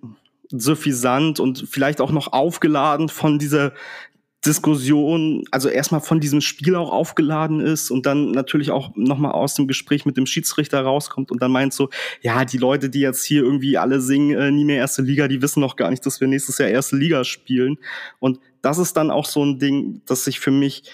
suffisant 0.48 1.40
und 1.40 1.66
vielleicht 1.68 2.00
auch 2.00 2.12
noch 2.12 2.32
aufgeladen 2.32 3.08
von 3.08 3.40
dieser 3.40 3.72
Diskussion, 4.46 5.44
also 5.50 5.68
erstmal 5.68 6.00
von 6.00 6.20
diesem 6.20 6.40
Spiel 6.40 6.76
auch 6.76 6.90
aufgeladen 6.90 7.60
ist 7.60 7.90
und 7.90 8.06
dann 8.06 8.30
natürlich 8.30 8.70
auch 8.70 8.94
nochmal 8.94 9.32
aus 9.32 9.54
dem 9.54 9.66
Gespräch 9.66 10.06
mit 10.06 10.16
dem 10.16 10.26
Schiedsrichter 10.26 10.80
rauskommt 10.80 11.30
und 11.30 11.42
dann 11.42 11.50
meint 11.50 11.72
so, 11.72 11.90
ja, 12.22 12.44
die 12.44 12.58
Leute, 12.58 12.88
die 12.88 13.00
jetzt 13.00 13.24
hier 13.24 13.42
irgendwie 13.42 13.76
alle 13.76 14.00
singen, 14.00 14.38
äh, 14.38 14.50
nie 14.50 14.64
mehr 14.64 14.78
erste 14.78 15.02
Liga, 15.02 15.28
die 15.28 15.42
wissen 15.42 15.60
noch 15.60 15.76
gar 15.76 15.90
nicht, 15.90 16.06
dass 16.06 16.20
wir 16.20 16.28
nächstes 16.28 16.58
Jahr 16.58 16.68
erste 16.68 16.96
Liga 16.96 17.24
spielen. 17.24 17.78
Und 18.18 18.40
das 18.62 18.78
ist 18.78 18.96
dann 18.96 19.10
auch 19.10 19.26
so 19.26 19.44
ein 19.44 19.58
Ding, 19.58 20.02
das 20.06 20.24
sich 20.24 20.40
für 20.40 20.50
mich 20.50 20.84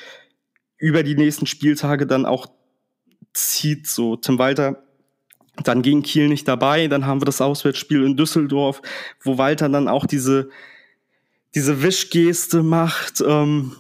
über 0.79 1.03
die 1.03 1.15
nächsten 1.15 1.47
Spieltage 1.47 2.07
dann 2.07 2.27
auch 2.27 2.47
zieht. 3.35 3.87
So, 3.87 4.17
Tim 4.17 4.39
Walter 4.39 4.83
dann 5.63 5.83
gegen 5.83 6.03
Kiel 6.03 6.29
nicht 6.29 6.49
dabei, 6.49 6.89
dann 6.89 7.07
haben 7.07 7.21
wir 7.21 7.27
das 7.27 7.41
Auswärtsspiel 7.41 8.05
in 8.05 8.17
Düsseldorf, 8.17 8.81
wo 9.23 9.39
Walter 9.39 9.69
dann 9.69 9.87
auch 9.87 10.07
diese, 10.07 10.49
diese 11.55 11.83
Wischgeste 11.83 12.63
macht, 12.63 13.23
ähm, 13.27 13.73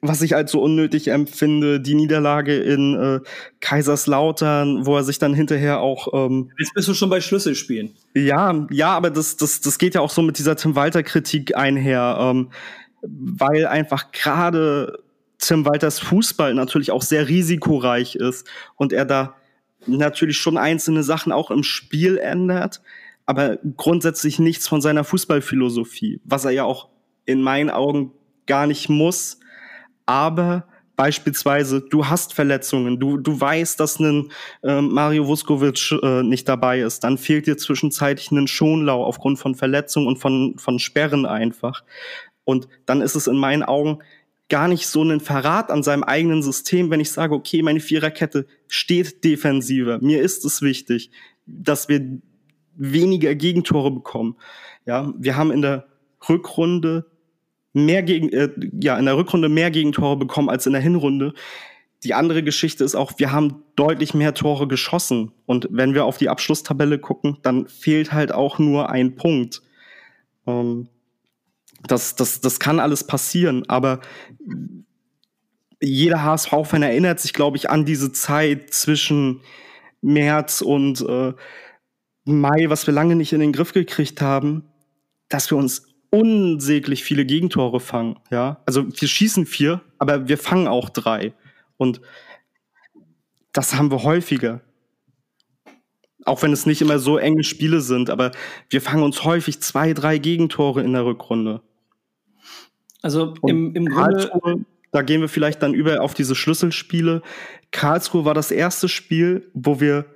was 0.00 0.22
ich 0.22 0.36
als 0.36 0.52
so 0.52 0.62
unnötig 0.62 1.08
empfinde, 1.08 1.80
die 1.80 1.94
Niederlage 1.94 2.56
in 2.56 2.94
äh, 2.94 3.20
Kaiserslautern, 3.60 4.86
wo 4.86 4.96
er 4.96 5.02
sich 5.02 5.18
dann 5.18 5.34
hinterher 5.34 5.80
auch. 5.80 6.08
Ähm, 6.14 6.50
Jetzt 6.58 6.74
bist 6.74 6.88
du 6.88 6.94
schon 6.94 7.10
bei 7.10 7.20
Schlüsselspielen. 7.20 7.90
Ja, 8.14 8.66
ja, 8.70 8.90
aber 8.90 9.10
das, 9.10 9.36
das, 9.36 9.60
das 9.60 9.78
geht 9.78 9.94
ja 9.94 10.00
auch 10.00 10.10
so 10.10 10.22
mit 10.22 10.38
dieser 10.38 10.56
Tim 10.56 10.76
Walter-Kritik 10.76 11.56
einher. 11.56 12.16
Ähm, 12.20 12.50
weil 13.02 13.66
einfach 13.66 14.12
gerade 14.12 14.98
Tim 15.38 15.64
Walters 15.64 16.00
Fußball 16.00 16.54
natürlich 16.54 16.90
auch 16.90 17.02
sehr 17.02 17.28
risikoreich 17.28 18.16
ist 18.16 18.46
und 18.76 18.92
er 18.92 19.04
da 19.04 19.36
natürlich 19.86 20.38
schon 20.38 20.56
einzelne 20.56 21.02
Sachen 21.02 21.32
auch 21.32 21.50
im 21.50 21.62
Spiel 21.62 22.18
ändert, 22.18 22.80
aber 23.28 23.58
grundsätzlich 23.76 24.38
nichts 24.38 24.66
von 24.66 24.80
seiner 24.80 25.04
Fußballphilosophie, 25.04 26.18
was 26.24 26.46
er 26.46 26.52
ja 26.52 26.64
auch 26.64 26.88
in 27.26 27.42
meinen 27.42 27.68
Augen 27.68 28.12
gar 28.46 28.66
nicht 28.66 28.88
muss. 28.88 29.38
Aber 30.06 30.66
beispielsweise, 30.96 31.82
du 31.82 32.06
hast 32.06 32.32
Verletzungen, 32.32 32.98
du, 32.98 33.18
du 33.18 33.38
weißt, 33.38 33.78
dass 33.78 34.00
ein 34.00 34.32
äh, 34.62 34.80
Mario 34.80 35.26
Vuskovic 35.26 35.92
äh, 36.02 36.22
nicht 36.22 36.48
dabei 36.48 36.80
ist, 36.80 37.04
dann 37.04 37.18
fehlt 37.18 37.46
dir 37.46 37.58
zwischenzeitlich 37.58 38.30
ein 38.30 38.48
Schonlau 38.48 39.04
aufgrund 39.04 39.38
von 39.38 39.54
Verletzungen 39.54 40.06
und 40.06 40.18
von, 40.18 40.54
von 40.56 40.78
Sperren 40.78 41.26
einfach. 41.26 41.84
Und 42.44 42.66
dann 42.86 43.02
ist 43.02 43.14
es 43.14 43.26
in 43.26 43.36
meinen 43.36 43.62
Augen 43.62 43.98
gar 44.48 44.68
nicht 44.68 44.86
so 44.86 45.02
ein 45.02 45.20
Verrat 45.20 45.70
an 45.70 45.82
seinem 45.82 46.02
eigenen 46.02 46.42
System, 46.42 46.90
wenn 46.90 47.00
ich 47.00 47.10
sage, 47.12 47.34
okay, 47.34 47.60
meine 47.60 47.80
Viererkette 47.80 48.46
steht 48.68 49.22
defensiver. 49.22 49.98
Mir 50.00 50.22
ist 50.22 50.46
es 50.46 50.62
wichtig, 50.62 51.10
dass 51.44 51.90
wir 51.90 52.22
weniger 52.78 53.34
Gegentore 53.34 53.90
bekommen. 53.90 54.36
Ja, 54.86 55.12
wir 55.18 55.36
haben 55.36 55.50
in 55.50 55.62
der 55.62 55.86
Rückrunde 56.28 57.06
mehr 57.74 58.02
gegen, 58.02 58.30
äh, 58.30 58.48
ja, 58.80 58.96
in 58.96 59.04
der 59.04 59.16
Rückrunde 59.16 59.48
mehr 59.48 59.70
Gegentore 59.70 60.16
bekommen 60.16 60.48
als 60.48 60.66
in 60.66 60.72
der 60.72 60.82
Hinrunde. 60.82 61.34
Die 62.04 62.14
andere 62.14 62.42
Geschichte 62.42 62.84
ist 62.84 62.94
auch, 62.94 63.12
wir 63.18 63.32
haben 63.32 63.62
deutlich 63.76 64.14
mehr 64.14 64.32
Tore 64.32 64.68
geschossen. 64.68 65.32
Und 65.46 65.68
wenn 65.70 65.94
wir 65.94 66.04
auf 66.04 66.16
die 66.16 66.28
Abschlusstabelle 66.28 66.98
gucken, 66.98 67.38
dann 67.42 67.66
fehlt 67.66 68.12
halt 68.12 68.32
auch 68.32 68.58
nur 68.58 68.90
ein 68.90 69.16
Punkt. 69.16 69.62
Ähm, 70.46 70.88
das, 71.86 72.16
das, 72.16 72.40
das 72.40 72.58
kann 72.58 72.80
alles 72.80 73.04
passieren, 73.04 73.64
aber 73.68 74.00
jeder 75.80 76.24
HSV-Fan 76.24 76.82
erinnert 76.82 77.20
sich, 77.20 77.32
glaube 77.32 77.56
ich, 77.56 77.70
an 77.70 77.84
diese 77.84 78.12
Zeit 78.12 78.72
zwischen 78.72 79.40
März 80.00 80.60
und 80.60 81.00
äh, 81.02 81.34
Mai, 82.28 82.66
was 82.68 82.86
wir 82.86 82.94
lange 82.94 83.16
nicht 83.16 83.32
in 83.32 83.40
den 83.40 83.52
Griff 83.52 83.72
gekriegt 83.72 84.20
haben, 84.20 84.64
dass 85.28 85.50
wir 85.50 85.58
uns 85.58 85.86
unsäglich 86.10 87.04
viele 87.04 87.24
Gegentore 87.24 87.80
fangen. 87.80 88.18
Ja, 88.30 88.62
also 88.66 88.86
wir 88.88 89.08
schießen 89.08 89.46
vier, 89.46 89.82
aber 89.98 90.28
wir 90.28 90.38
fangen 90.38 90.68
auch 90.68 90.88
drei. 90.88 91.32
Und 91.76 92.00
das 93.52 93.74
haben 93.74 93.90
wir 93.90 94.02
häufiger. 94.02 94.60
Auch 96.24 96.42
wenn 96.42 96.52
es 96.52 96.66
nicht 96.66 96.82
immer 96.82 96.98
so 96.98 97.16
enge 97.16 97.44
Spiele 97.44 97.80
sind, 97.80 98.10
aber 98.10 98.32
wir 98.68 98.80
fangen 98.82 99.02
uns 99.02 99.24
häufig 99.24 99.60
zwei, 99.60 99.92
drei 99.94 100.18
Gegentore 100.18 100.82
in 100.82 100.92
der 100.92 101.04
Rückrunde. 101.04 101.62
Also 103.02 103.34
im, 103.46 103.74
im 103.74 103.86
Grunde. 103.86 104.30
Da 104.90 105.02
gehen 105.02 105.20
wir 105.20 105.28
vielleicht 105.28 105.62
dann 105.62 105.74
über 105.74 106.00
auf 106.00 106.14
diese 106.14 106.34
Schlüsselspiele. 106.34 107.22
Karlsruhe 107.70 108.24
war 108.24 108.34
das 108.34 108.50
erste 108.50 108.88
Spiel, 108.88 109.50
wo 109.52 109.80
wir 109.80 110.06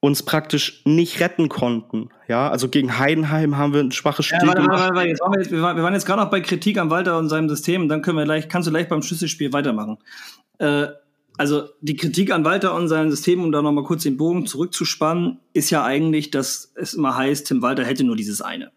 uns 0.00 0.22
praktisch 0.22 0.82
nicht 0.86 1.20
retten 1.20 1.48
konnten. 1.48 2.08
Ja, 2.26 2.48
also 2.48 2.68
gegen 2.68 2.98
Heidenheim 2.98 3.58
haben 3.58 3.74
wir 3.74 3.80
ein 3.80 3.92
schwaches 3.92 4.26
Spiel 4.26 4.38
ja, 4.40 4.46
warte, 4.46 4.62
gemacht. 4.62 4.80
Warte, 4.80 4.94
warte, 4.94 5.08
jetzt 5.08 5.20
waren 5.20 5.32
wir, 5.32 5.40
jetzt, 5.40 5.52
wir, 5.52 5.62
waren 5.62 5.94
jetzt 5.94 6.06
gerade 6.06 6.22
noch 6.22 6.30
bei 6.30 6.40
Kritik 6.40 6.78
am 6.78 6.90
Walter 6.90 7.18
und 7.18 7.28
seinem 7.28 7.48
System. 7.48 7.88
Dann 7.88 8.00
können 8.00 8.16
wir 8.16 8.24
gleich, 8.24 8.48
kannst 8.48 8.66
du 8.66 8.72
gleich 8.72 8.88
beim 8.88 9.02
Schlüsselspiel 9.02 9.52
weitermachen. 9.52 9.98
Äh, 10.58 10.88
also 11.36 11.68
die 11.80 11.96
Kritik 11.96 12.32
an 12.32 12.44
Walter 12.44 12.74
und 12.74 12.88
seinem 12.88 13.10
System, 13.10 13.42
um 13.42 13.52
da 13.52 13.62
noch 13.62 13.72
mal 13.72 13.84
kurz 13.84 14.02
den 14.02 14.16
Bogen 14.16 14.46
zurückzuspannen, 14.46 15.38
ist 15.52 15.70
ja 15.70 15.84
eigentlich, 15.84 16.30
dass 16.30 16.72
es 16.74 16.94
immer 16.94 17.16
heißt, 17.16 17.46
Tim 17.46 17.62
Walter 17.62 17.84
hätte 17.84 18.04
nur 18.04 18.16
dieses 18.16 18.42
eine. 18.42 18.72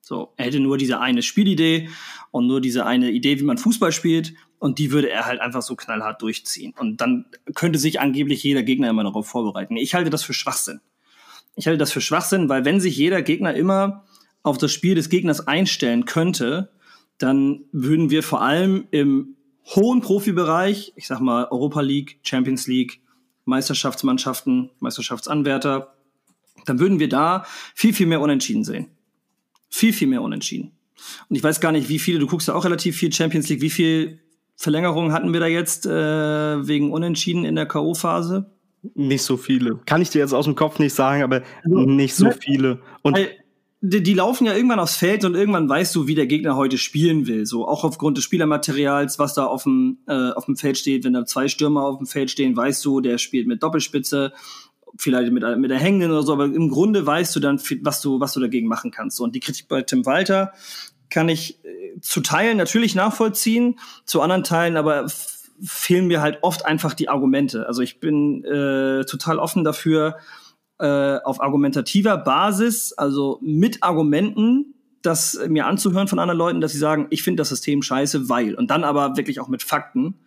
So, 0.00 0.32
er 0.36 0.46
hätte 0.46 0.60
nur 0.60 0.78
diese 0.78 1.00
eine 1.00 1.22
Spielidee 1.22 1.90
und 2.30 2.46
nur 2.46 2.60
diese 2.62 2.86
eine 2.86 3.10
Idee, 3.10 3.38
wie 3.40 3.44
man 3.44 3.58
Fußball 3.58 3.92
spielt. 3.92 4.32
Und 4.58 4.78
die 4.78 4.90
würde 4.90 5.10
er 5.10 5.26
halt 5.26 5.40
einfach 5.40 5.62
so 5.62 5.76
knallhart 5.76 6.20
durchziehen. 6.20 6.74
Und 6.76 7.00
dann 7.00 7.26
könnte 7.54 7.78
sich 7.78 8.00
angeblich 8.00 8.42
jeder 8.42 8.62
Gegner 8.62 8.90
immer 8.90 9.04
darauf 9.04 9.26
vorbereiten. 9.28 9.76
Ich 9.76 9.94
halte 9.94 10.10
das 10.10 10.22
für 10.22 10.34
Schwachsinn. 10.34 10.80
Ich 11.54 11.66
halte 11.66 11.78
das 11.78 11.92
für 11.92 12.00
Schwachsinn, 12.00 12.48
weil 12.48 12.64
wenn 12.64 12.80
sich 12.80 12.96
jeder 12.96 13.22
Gegner 13.22 13.54
immer 13.54 14.04
auf 14.42 14.58
das 14.58 14.72
Spiel 14.72 14.94
des 14.94 15.08
Gegners 15.08 15.46
einstellen 15.46 16.04
könnte, 16.04 16.70
dann 17.18 17.64
würden 17.72 18.10
wir 18.10 18.22
vor 18.22 18.42
allem 18.42 18.86
im 18.90 19.36
hohen 19.74 20.00
Profibereich, 20.00 20.92
ich 20.96 21.06
sag 21.06 21.20
mal 21.20 21.46
Europa 21.50 21.80
League, 21.80 22.20
Champions 22.22 22.66
League, 22.66 23.00
Meisterschaftsmannschaften, 23.44 24.70
Meisterschaftsanwärter, 24.78 25.94
dann 26.64 26.78
würden 26.80 26.98
wir 26.98 27.08
da 27.08 27.44
viel, 27.74 27.92
viel 27.92 28.06
mehr 28.06 28.20
Unentschieden 28.20 28.64
sehen. 28.64 28.90
Viel, 29.68 29.92
viel 29.92 30.08
mehr 30.08 30.22
unentschieden. 30.22 30.72
Und 31.28 31.36
ich 31.36 31.42
weiß 31.42 31.60
gar 31.60 31.72
nicht, 31.72 31.88
wie 31.88 31.98
viele, 31.98 32.18
du 32.18 32.26
guckst 32.26 32.48
ja 32.48 32.54
auch 32.54 32.64
relativ 32.64 32.96
viel 32.96 33.12
Champions 33.12 33.48
League, 33.48 33.60
wie 33.60 33.70
viel 33.70 34.20
Verlängerungen 34.58 35.12
hatten 35.12 35.32
wir 35.32 35.38
da 35.38 35.46
jetzt 35.46 35.86
äh, 35.86 36.66
wegen 36.66 36.92
Unentschieden 36.92 37.44
in 37.44 37.54
der 37.54 37.66
K.O.-Phase? 37.66 38.46
Nicht 38.94 39.22
so 39.22 39.36
viele. 39.36 39.78
Kann 39.86 40.02
ich 40.02 40.10
dir 40.10 40.18
jetzt 40.18 40.34
aus 40.34 40.46
dem 40.46 40.56
Kopf 40.56 40.80
nicht 40.80 40.94
sagen, 40.94 41.22
aber 41.22 41.42
also, 41.64 41.78
nicht 41.78 42.16
so 42.16 42.24
ne, 42.24 42.36
viele. 42.40 42.80
Und 43.02 43.16
die, 43.80 44.02
die, 44.02 44.14
laufen 44.14 44.46
ja 44.46 44.54
irgendwann 44.54 44.80
aufs 44.80 44.96
Feld 44.96 45.24
und 45.24 45.36
irgendwann 45.36 45.68
weißt 45.68 45.94
du, 45.94 46.08
wie 46.08 46.16
der 46.16 46.26
Gegner 46.26 46.56
heute 46.56 46.76
spielen 46.76 47.28
will. 47.28 47.46
So 47.46 47.68
auch 47.68 47.84
aufgrund 47.84 48.16
des 48.16 48.24
Spielermaterials, 48.24 49.20
was 49.20 49.34
da 49.34 49.46
auf 49.46 49.62
dem, 49.62 49.98
äh, 50.08 50.32
auf 50.32 50.46
dem 50.46 50.56
Feld 50.56 50.76
steht. 50.76 51.04
Wenn 51.04 51.12
da 51.12 51.24
zwei 51.24 51.46
Stürmer 51.46 51.84
auf 51.84 51.98
dem 51.98 52.08
Feld 52.08 52.28
stehen, 52.28 52.56
weißt 52.56 52.84
du, 52.84 53.00
der 53.00 53.18
spielt 53.18 53.46
mit 53.46 53.62
Doppelspitze 53.62 54.32
vielleicht 54.96 55.32
mit, 55.32 55.44
mit 55.58 55.70
der 55.70 55.78
Hängenden 55.78 56.10
oder 56.10 56.22
so, 56.22 56.32
aber 56.32 56.46
im 56.46 56.68
Grunde 56.68 57.06
weißt 57.06 57.36
du 57.36 57.40
dann, 57.40 57.60
was 57.82 58.00
du, 58.00 58.20
was 58.20 58.32
du 58.32 58.40
dagegen 58.40 58.66
machen 58.66 58.90
kannst. 58.90 59.20
Und 59.20 59.34
die 59.34 59.40
Kritik 59.40 59.68
bei 59.68 59.82
Tim 59.82 60.04
Walter 60.06 60.52
kann 61.10 61.28
ich 61.28 61.64
äh, 61.64 62.00
zu 62.00 62.20
Teilen 62.20 62.56
natürlich 62.56 62.94
nachvollziehen, 62.94 63.78
zu 64.04 64.20
anderen 64.20 64.44
Teilen 64.44 64.76
aber 64.76 65.06
fehlen 65.60 66.06
mir 66.06 66.20
halt 66.20 66.38
oft 66.42 66.64
einfach 66.66 66.94
die 66.94 67.08
Argumente. 67.08 67.66
Also 67.66 67.82
ich 67.82 68.00
bin 68.00 68.44
äh, 68.44 69.04
total 69.04 69.38
offen 69.38 69.64
dafür, 69.64 70.18
äh, 70.78 71.18
auf 71.24 71.40
argumentativer 71.40 72.16
Basis, 72.18 72.92
also 72.92 73.38
mit 73.42 73.82
Argumenten, 73.82 74.74
das 75.02 75.38
mir 75.48 75.66
anzuhören 75.66 76.08
von 76.08 76.18
anderen 76.18 76.38
Leuten, 76.38 76.60
dass 76.60 76.72
sie 76.72 76.78
sagen, 76.78 77.06
ich 77.10 77.22
finde 77.22 77.40
das 77.40 77.48
System 77.48 77.82
scheiße, 77.82 78.28
weil. 78.28 78.54
Und 78.54 78.70
dann 78.70 78.84
aber 78.84 79.16
wirklich 79.16 79.40
auch 79.40 79.48
mit 79.48 79.62
Fakten 79.62 80.20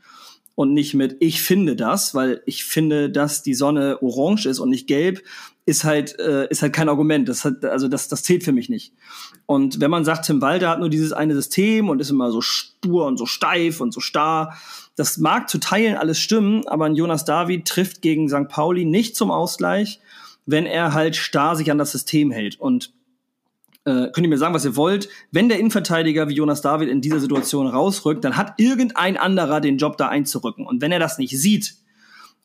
und 0.56 0.74
nicht 0.74 0.94
mit 0.94 1.18
ich 1.20 1.42
finde 1.42 1.76
das, 1.76 2.14
weil 2.14 2.42
ich 2.46 2.66
finde, 2.66 3.10
dass 3.10 3.44
die 3.44 3.54
Sonne 3.54 4.02
orange 4.02 4.46
ist 4.46 4.60
und 4.60 4.70
nicht 4.70 4.88
gelb, 4.88 5.22
ist 5.66 5.84
halt 5.84 6.18
äh, 6.20 6.48
ist 6.50 6.62
halt 6.62 6.74
kein 6.74 6.90
Argument. 6.90 7.30
Das 7.30 7.46
hat, 7.46 7.64
also 7.66 7.88
das 7.88 8.08
das 8.08 8.24
zählt 8.24 8.44
für 8.44 8.52
mich 8.52 8.70
nicht. 8.70 8.94
Und 9.46 9.80
wenn 9.80 9.92
man 9.92 10.06
sagt, 10.06 10.26
Tim 10.26 10.42
Walter 10.42 10.70
hat 10.70 10.80
nur 10.80 10.90
dieses 10.90 11.14
eine 11.14 11.34
System 11.36 11.90
und 11.90 12.00
ist 12.00 12.10
immer 12.10 12.32
so 12.32 12.42
stur 12.42 13.06
und 13.06 13.18
so 13.18 13.26
steif 13.26 13.82
und 13.82 13.94
so 13.94 14.00
starr, 14.00 14.58
das 14.96 15.18
mag 15.18 15.50
zu 15.50 15.60
Teilen 15.60 15.96
alles 15.96 16.20
stimmen, 16.20 16.68
aber 16.68 16.86
ein 16.86 16.96
Jonas 16.96 17.26
David 17.26 17.68
trifft 17.68 18.02
gegen 18.02 18.28
St. 18.30 18.48
Pauli 18.48 18.86
nicht 18.86 19.16
zum 19.16 19.32
Ausgleich, 19.32 20.00
wenn 20.46 20.66
er 20.66 20.94
halt 20.94 21.16
starr 21.16 21.56
sich 21.56 21.72
an 21.72 21.78
das 21.78 21.92
System 21.92 22.32
hält 22.32 22.60
und 22.60 22.94
äh, 23.86 24.12
könnt 24.12 24.26
ihr 24.26 24.30
mir 24.30 24.38
sagen, 24.38 24.54
was 24.54 24.66
ihr 24.66 24.76
wollt. 24.76 25.10
Wenn 25.32 25.50
der 25.50 25.60
Innenverteidiger 25.60 26.28
wie 26.28 26.36
Jonas 26.36 26.62
David 26.62 26.90
in 26.90 27.02
dieser 27.02 27.20
Situation 27.20 27.68
rausrückt, 27.68 28.24
dann 28.24 28.38
hat 28.38 28.54
irgendein 28.58 29.18
anderer 29.18 29.60
den 29.60 29.78
Job 29.78 29.98
da 29.98 30.08
einzurücken. 30.08 30.68
Und 30.68 30.82
wenn 30.82 30.92
er 30.92 31.00
das 31.00 31.18
nicht 31.18 31.38
sieht 31.38 31.76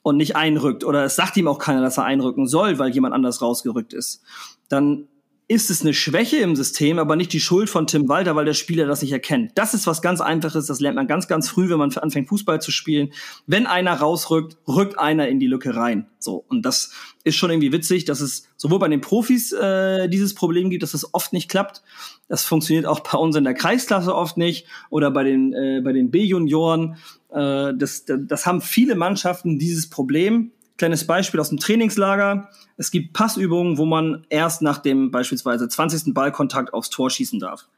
und 0.06 0.18
nicht 0.18 0.36
einrückt, 0.36 0.84
oder 0.84 1.04
es 1.04 1.16
sagt 1.16 1.36
ihm 1.36 1.48
auch 1.48 1.58
keiner, 1.58 1.80
dass 1.80 1.98
er 1.98 2.04
einrücken 2.04 2.46
soll, 2.46 2.78
weil 2.78 2.90
jemand 2.90 3.12
anders 3.12 3.42
rausgerückt 3.42 3.92
ist, 3.92 4.22
dann 4.68 5.08
ist 5.48 5.70
es 5.70 5.82
eine 5.82 5.94
Schwäche 5.94 6.38
im 6.38 6.56
System, 6.56 6.98
aber 6.98 7.14
nicht 7.14 7.32
die 7.32 7.38
Schuld 7.38 7.70
von 7.70 7.86
Tim 7.86 8.08
Walter, 8.08 8.34
weil 8.34 8.44
der 8.44 8.54
Spieler 8.54 8.86
das 8.86 9.02
nicht 9.02 9.12
erkennt. 9.12 9.52
Das 9.54 9.74
ist 9.74 9.86
was 9.86 10.02
ganz 10.02 10.20
Einfaches, 10.20 10.66
das 10.66 10.80
lernt 10.80 10.96
man 10.96 11.06
ganz, 11.06 11.28
ganz 11.28 11.48
früh, 11.48 11.68
wenn 11.68 11.78
man 11.78 11.92
anfängt, 11.92 12.28
Fußball 12.28 12.60
zu 12.60 12.72
spielen. 12.72 13.12
Wenn 13.46 13.66
einer 13.66 13.94
rausrückt, 13.94 14.58
rückt 14.66 14.98
einer 14.98 15.28
in 15.28 15.38
die 15.38 15.46
Lücke 15.46 15.76
rein. 15.76 16.08
So. 16.18 16.44
Und 16.48 16.62
das 16.62 16.90
ist 17.22 17.36
schon 17.36 17.50
irgendwie 17.50 17.70
witzig, 17.70 18.04
dass 18.06 18.20
es 18.20 18.48
sowohl 18.56 18.80
bei 18.80 18.88
den 18.88 19.00
Profis 19.00 19.52
äh, 19.52 20.08
dieses 20.08 20.34
Problem 20.34 20.68
gibt, 20.68 20.82
dass 20.82 20.94
es 20.94 21.14
oft 21.14 21.32
nicht 21.32 21.48
klappt. 21.48 21.82
Das 22.28 22.44
funktioniert 22.44 22.86
auch 22.86 23.00
bei 23.00 23.16
uns 23.16 23.36
in 23.36 23.44
der 23.44 23.54
Kreisklasse 23.54 24.16
oft 24.16 24.36
nicht 24.36 24.66
oder 24.90 25.12
bei 25.12 25.22
den, 25.22 25.52
äh, 25.52 25.80
bei 25.80 25.92
den 25.92 26.10
B-Junioren. 26.10 26.96
Äh, 27.30 27.72
das, 27.76 28.04
das 28.04 28.46
haben 28.46 28.60
viele 28.60 28.96
Mannschaften 28.96 29.60
dieses 29.60 29.88
Problem 29.88 30.50
Kleines 30.76 31.06
Beispiel 31.06 31.40
aus 31.40 31.48
dem 31.48 31.58
Trainingslager. 31.58 32.50
Es 32.76 32.90
gibt 32.90 33.12
Passübungen, 33.12 33.78
wo 33.78 33.86
man 33.86 34.26
erst 34.28 34.62
nach 34.62 34.78
dem 34.78 35.10
beispielsweise 35.10 35.68
20. 35.68 36.12
Ballkontakt 36.12 36.74
aufs 36.74 36.90
Tor 36.90 37.10
schießen 37.10 37.40
darf. 37.40 37.68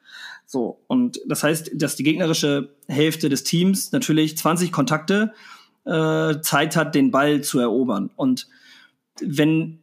So, 0.47 0.81
und 0.87 1.21
das 1.27 1.43
heißt, 1.43 1.71
dass 1.75 1.97
die 1.97 2.03
gegnerische 2.03 2.75
Hälfte 2.89 3.29
des 3.29 3.45
Teams 3.45 3.93
natürlich 3.93 4.37
20 4.37 4.73
Kontakte 4.73 5.33
äh, 5.85 6.41
Zeit 6.41 6.77
hat, 6.77 6.95
den 6.95 7.11
Ball 7.11 7.43
zu 7.43 7.61
erobern. 7.61 8.11
Und 8.17 8.49
wenn 9.21 9.81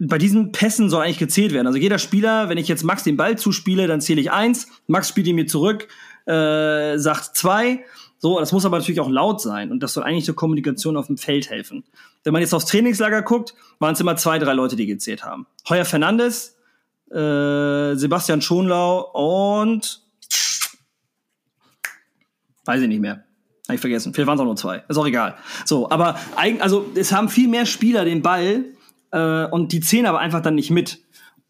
bei 0.00 0.16
diesen 0.18 0.50
Pässen 0.50 0.88
soll 0.88 1.04
eigentlich 1.04 1.18
gezählt 1.18 1.52
werden. 1.52 1.66
Also 1.66 1.78
jeder 1.78 1.98
Spieler, 1.98 2.48
wenn 2.48 2.56
ich 2.56 2.68
jetzt 2.68 2.84
Max 2.84 3.04
den 3.04 3.18
Ball 3.18 3.36
zuspiele, 3.36 3.86
dann 3.86 4.00
zähle 4.00 4.20
ich 4.20 4.32
eins, 4.32 4.66
Max 4.86 5.10
spielt 5.10 5.26
ihn 5.26 5.36
mir 5.36 5.46
zurück, 5.46 5.88
äh, 6.26 6.96
sagt 6.96 7.36
zwei. 7.36 7.84
So, 8.22 8.38
das 8.38 8.52
muss 8.52 8.66
aber 8.66 8.78
natürlich 8.78 9.00
auch 9.00 9.08
laut 9.08 9.40
sein 9.40 9.70
und 9.70 9.82
das 9.82 9.94
soll 9.94 10.04
eigentlich 10.04 10.26
zur 10.26 10.36
Kommunikation 10.36 10.98
auf 10.98 11.06
dem 11.06 11.16
Feld 11.16 11.48
helfen. 11.48 11.84
Wenn 12.22 12.34
man 12.34 12.42
jetzt 12.42 12.52
aufs 12.52 12.66
Trainingslager 12.66 13.22
guckt, 13.22 13.54
waren 13.78 13.94
es 13.94 14.00
immer 14.00 14.14
zwei, 14.16 14.38
drei 14.38 14.52
Leute, 14.52 14.76
die 14.76 14.84
gezählt 14.84 15.24
haben. 15.24 15.46
Heuer 15.70 15.86
Fernandes, 15.86 16.58
äh, 17.10 17.94
Sebastian 17.94 18.42
Schonlau 18.42 19.10
und 19.14 20.02
weiß 22.66 22.82
ich 22.82 22.88
nicht 22.88 23.00
mehr. 23.00 23.24
Habe 23.66 23.76
ich 23.76 23.80
vergessen. 23.80 24.12
Vielleicht 24.12 24.26
waren 24.26 24.36
es 24.36 24.40
auch 24.42 24.44
nur 24.44 24.56
zwei. 24.56 24.84
Ist 24.86 24.98
auch 24.98 25.06
egal. 25.06 25.36
So, 25.64 25.88
aber 25.88 26.18
also 26.36 26.90
es 26.94 27.12
haben 27.12 27.30
viel 27.30 27.48
mehr 27.48 27.64
Spieler 27.64 28.04
den 28.04 28.20
Ball 28.20 28.66
äh, 29.12 29.44
und 29.46 29.72
die 29.72 29.80
zählen 29.80 30.04
aber 30.04 30.18
einfach 30.18 30.42
dann 30.42 30.56
nicht 30.56 30.70
mit. 30.70 30.98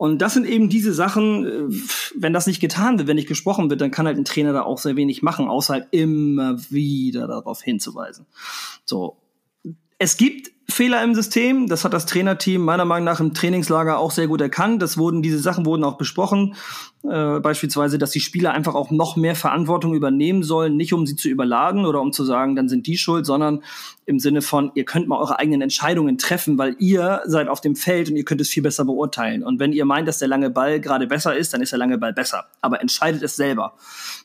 Und 0.00 0.22
das 0.22 0.32
sind 0.32 0.46
eben 0.46 0.70
diese 0.70 0.94
Sachen, 0.94 1.44
äh, 1.44 1.76
wenn 2.14 2.32
das 2.32 2.46
nicht 2.46 2.58
getan 2.58 2.96
wird, 2.96 3.06
wenn 3.06 3.16
nicht 3.16 3.28
gesprochen 3.28 3.68
wird, 3.68 3.82
dann 3.82 3.90
kann 3.90 4.06
halt 4.06 4.16
ein 4.16 4.24
Trainer 4.24 4.54
da 4.54 4.62
auch 4.62 4.78
sehr 4.78 4.96
wenig 4.96 5.20
machen, 5.20 5.46
außer 5.46 5.74
halt 5.74 5.88
immer 5.90 6.56
wieder 6.70 7.26
darauf 7.26 7.60
hinzuweisen. 7.60 8.24
So. 8.86 9.18
Es 9.98 10.16
gibt 10.16 10.52
Fehler 10.70 11.02
im 11.02 11.14
System. 11.14 11.68
Das 11.68 11.84
hat 11.84 11.92
das 11.92 12.06
Trainerteam 12.06 12.62
meiner 12.62 12.84
Meinung 12.84 13.04
nach 13.04 13.20
im 13.20 13.34
Trainingslager 13.34 13.98
auch 13.98 14.10
sehr 14.10 14.26
gut 14.26 14.40
erkannt. 14.40 14.82
Das 14.82 14.98
wurden, 14.98 15.22
diese 15.22 15.38
Sachen 15.38 15.66
wurden 15.66 15.84
auch 15.84 15.98
besprochen. 15.98 16.54
Äh, 17.02 17.40
beispielsweise, 17.40 17.98
dass 17.98 18.10
die 18.10 18.20
Spieler 18.20 18.52
einfach 18.52 18.74
auch 18.74 18.90
noch 18.90 19.16
mehr 19.16 19.34
Verantwortung 19.34 19.94
übernehmen 19.94 20.42
sollen, 20.42 20.76
nicht 20.76 20.92
um 20.92 21.06
sie 21.06 21.16
zu 21.16 21.28
überladen 21.28 21.86
oder 21.86 22.00
um 22.00 22.12
zu 22.12 22.24
sagen, 22.24 22.56
dann 22.56 22.68
sind 22.68 22.86
die 22.86 22.98
schuld, 22.98 23.26
sondern 23.26 23.62
im 24.06 24.18
Sinne 24.18 24.42
von, 24.42 24.70
ihr 24.74 24.84
könnt 24.84 25.08
mal 25.08 25.18
eure 25.18 25.38
eigenen 25.38 25.62
Entscheidungen 25.62 26.18
treffen, 26.18 26.58
weil 26.58 26.76
ihr 26.78 27.22
seid 27.26 27.48
auf 27.48 27.60
dem 27.60 27.76
Feld 27.76 28.10
und 28.10 28.16
ihr 28.16 28.24
könnt 28.24 28.40
es 28.40 28.48
viel 28.48 28.62
besser 28.62 28.84
beurteilen. 28.84 29.42
Und 29.42 29.60
wenn 29.60 29.72
ihr 29.72 29.84
meint, 29.84 30.08
dass 30.08 30.18
der 30.18 30.28
lange 30.28 30.50
Ball 30.50 30.80
gerade 30.80 31.06
besser 31.06 31.36
ist, 31.36 31.54
dann 31.54 31.62
ist 31.62 31.72
der 31.72 31.78
lange 31.78 31.98
Ball 31.98 32.12
besser. 32.12 32.46
Aber 32.60 32.80
entscheidet 32.80 33.22
es 33.22 33.36
selber. 33.36 33.74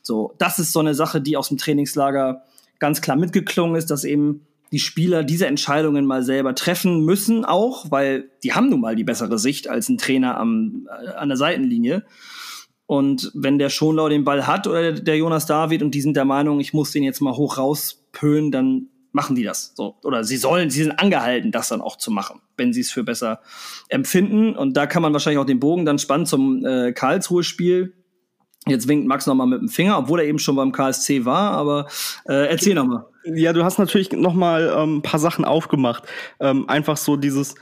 So, 0.02 0.34
das 0.38 0.58
ist 0.58 0.72
so 0.72 0.80
eine 0.80 0.94
Sache, 0.94 1.20
die 1.20 1.36
aus 1.36 1.48
dem 1.48 1.58
Trainingslager 1.58 2.42
ganz 2.78 3.00
klar 3.00 3.16
mitgeklungen 3.16 3.76
ist, 3.76 3.90
dass 3.90 4.04
eben 4.04 4.46
die 4.72 4.78
Spieler 4.78 5.24
diese 5.24 5.46
Entscheidungen 5.46 6.06
mal 6.06 6.22
selber 6.22 6.54
treffen 6.54 7.04
müssen, 7.04 7.44
auch, 7.44 7.90
weil 7.90 8.30
die 8.42 8.52
haben 8.52 8.68
nun 8.68 8.80
mal 8.80 8.96
die 8.96 9.04
bessere 9.04 9.38
Sicht 9.38 9.68
als 9.68 9.88
ein 9.88 9.98
Trainer 9.98 10.36
am, 10.36 10.88
äh, 10.88 11.08
an 11.10 11.28
der 11.28 11.36
Seitenlinie. 11.36 12.04
Und 12.86 13.32
wenn 13.34 13.58
der 13.58 13.68
Schonlau 13.68 14.08
den 14.08 14.24
Ball 14.24 14.46
hat 14.46 14.66
oder 14.66 14.92
der 14.92 15.16
Jonas 15.16 15.46
David 15.46 15.82
und 15.82 15.94
die 15.94 16.00
sind 16.00 16.16
der 16.16 16.24
Meinung, 16.24 16.60
ich 16.60 16.72
muss 16.72 16.92
den 16.92 17.02
jetzt 17.02 17.20
mal 17.20 17.36
hoch 17.36 17.58
rauspölen, 17.58 18.52
dann 18.52 18.88
machen 19.12 19.34
die 19.34 19.42
das. 19.42 19.72
So. 19.74 19.96
Oder 20.04 20.22
sie 20.22 20.36
sollen, 20.36 20.70
sie 20.70 20.82
sind 20.82 20.98
angehalten, 20.98 21.50
das 21.50 21.68
dann 21.68 21.80
auch 21.80 21.96
zu 21.96 22.10
machen, 22.10 22.40
wenn 22.56 22.72
sie 22.72 22.82
es 22.82 22.92
für 22.92 23.02
besser 23.02 23.40
empfinden. 23.88 24.54
Und 24.54 24.76
da 24.76 24.86
kann 24.86 25.02
man 25.02 25.12
wahrscheinlich 25.12 25.40
auch 25.40 25.46
den 25.46 25.58
Bogen 25.58 25.84
dann 25.84 25.98
spannen 25.98 26.26
zum 26.26 26.64
äh, 26.64 26.92
Karlsruhe-Spiel. 26.92 27.94
Jetzt 28.68 28.88
winkt 28.88 29.06
Max 29.06 29.26
nochmal 29.26 29.46
mit 29.46 29.60
dem 29.60 29.68
Finger, 29.68 29.98
obwohl 29.98 30.20
er 30.20 30.26
eben 30.26 30.40
schon 30.40 30.56
beim 30.56 30.72
KSC 30.72 31.24
war, 31.24 31.52
aber 31.52 31.86
äh, 32.28 32.48
erzähl 32.48 32.74
nochmal. 32.74 33.04
Ja, 33.24 33.52
du 33.52 33.64
hast 33.64 33.78
natürlich 33.78 34.10
noch 34.12 34.34
mal 34.34 34.74
ähm, 34.76 35.02
paar 35.02 35.20
Sachen 35.20 35.44
aufgemacht. 35.44 36.04
Ähm, 36.40 36.68
einfach 36.68 36.96
so 36.96 37.16
dieses, 37.16 37.54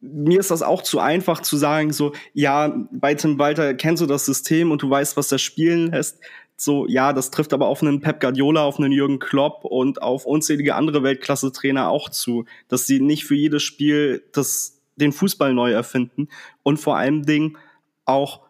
mir 0.00 0.38
ist 0.38 0.50
das 0.50 0.62
auch 0.62 0.82
zu 0.82 1.00
einfach 1.00 1.40
zu 1.40 1.56
sagen, 1.56 1.92
so, 1.92 2.12
ja, 2.34 2.74
bei 2.90 3.14
Tim 3.14 3.38
Walter 3.38 3.72
kennst 3.74 4.02
du 4.02 4.06
das 4.06 4.26
System 4.26 4.70
und 4.70 4.82
du 4.82 4.90
weißt, 4.90 5.16
was 5.16 5.32
er 5.32 5.38
spielen 5.38 5.92
lässt. 5.92 6.18
So, 6.56 6.86
ja, 6.88 7.12
das 7.12 7.30
trifft 7.30 7.52
aber 7.52 7.66
auf 7.66 7.82
einen 7.82 8.00
Pep 8.00 8.20
Guardiola, 8.20 8.62
auf 8.64 8.78
einen 8.78 8.92
Jürgen 8.92 9.20
Klopp 9.20 9.64
und 9.64 10.02
auf 10.02 10.26
unzählige 10.26 10.74
andere 10.74 11.02
Weltklasse-Trainer 11.02 11.88
auch 11.88 12.08
zu, 12.10 12.44
dass 12.68 12.86
sie 12.86 13.00
nicht 13.00 13.24
für 13.24 13.36
jedes 13.36 13.62
Spiel 13.62 14.24
das, 14.32 14.80
den 14.96 15.12
Fußball 15.12 15.54
neu 15.54 15.70
erfinden 15.72 16.28
und 16.64 16.78
vor 16.78 16.96
allem 16.96 17.24
Ding 17.24 17.56
auch 18.04 18.47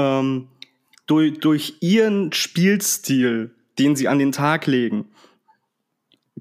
ähm, 0.00 0.48
durch, 1.06 1.38
durch 1.40 1.74
ihren 1.80 2.32
Spielstil 2.32 3.54
den 3.80 3.96
sie 3.96 4.08
an 4.08 4.18
den 4.18 4.30
Tag 4.30 4.66
legen, 4.66 5.06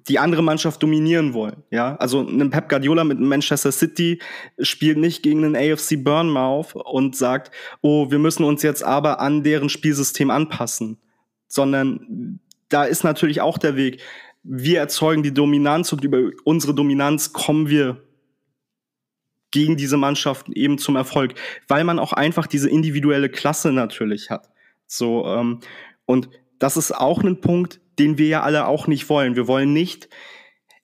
die 0.07 0.19
andere 0.19 0.43
Mannschaft 0.43 0.83
dominieren 0.83 1.33
wollen. 1.33 1.63
Ja, 1.71 1.95
also 1.95 2.21
ein 2.21 2.49
Pep 2.49 2.69
Guardiola 2.69 3.03
mit 3.03 3.19
Manchester 3.19 3.71
City 3.71 4.19
spielt 4.59 4.97
nicht 4.97 5.23
gegen 5.23 5.43
einen 5.43 5.55
AFC 5.55 6.03
Bournemouth 6.03 6.75
und 6.75 7.15
sagt, 7.15 7.51
oh, 7.81 8.11
wir 8.11 8.19
müssen 8.19 8.43
uns 8.43 8.61
jetzt 8.61 8.83
aber 8.83 9.19
an 9.19 9.43
deren 9.43 9.69
Spielsystem 9.69 10.29
anpassen, 10.29 10.97
sondern 11.47 12.39
da 12.69 12.83
ist 12.83 13.03
natürlich 13.03 13.41
auch 13.41 13.57
der 13.57 13.75
Weg. 13.75 14.01
Wir 14.43 14.79
erzeugen 14.79 15.23
die 15.23 15.33
Dominanz 15.33 15.91
und 15.91 16.03
über 16.03 16.29
unsere 16.43 16.73
Dominanz 16.73 17.33
kommen 17.33 17.69
wir 17.69 18.01
gegen 19.51 19.77
diese 19.77 19.97
Mannschaften 19.97 20.53
eben 20.53 20.77
zum 20.77 20.95
Erfolg, 20.95 21.33
weil 21.67 21.83
man 21.83 21.99
auch 21.99 22.13
einfach 22.13 22.47
diese 22.47 22.69
individuelle 22.69 23.29
Klasse 23.29 23.71
natürlich 23.71 24.29
hat. 24.29 24.49
So 24.87 25.25
ähm, 25.25 25.59
und 26.05 26.29
das 26.59 26.77
ist 26.77 26.91
auch 26.91 27.23
ein 27.23 27.41
Punkt, 27.41 27.79
den 27.99 28.17
wir 28.17 28.27
ja 28.27 28.41
alle 28.41 28.67
auch 28.67 28.87
nicht 28.87 29.09
wollen. 29.09 29.35
Wir 29.35 29.47
wollen 29.47 29.73
nicht 29.73 30.09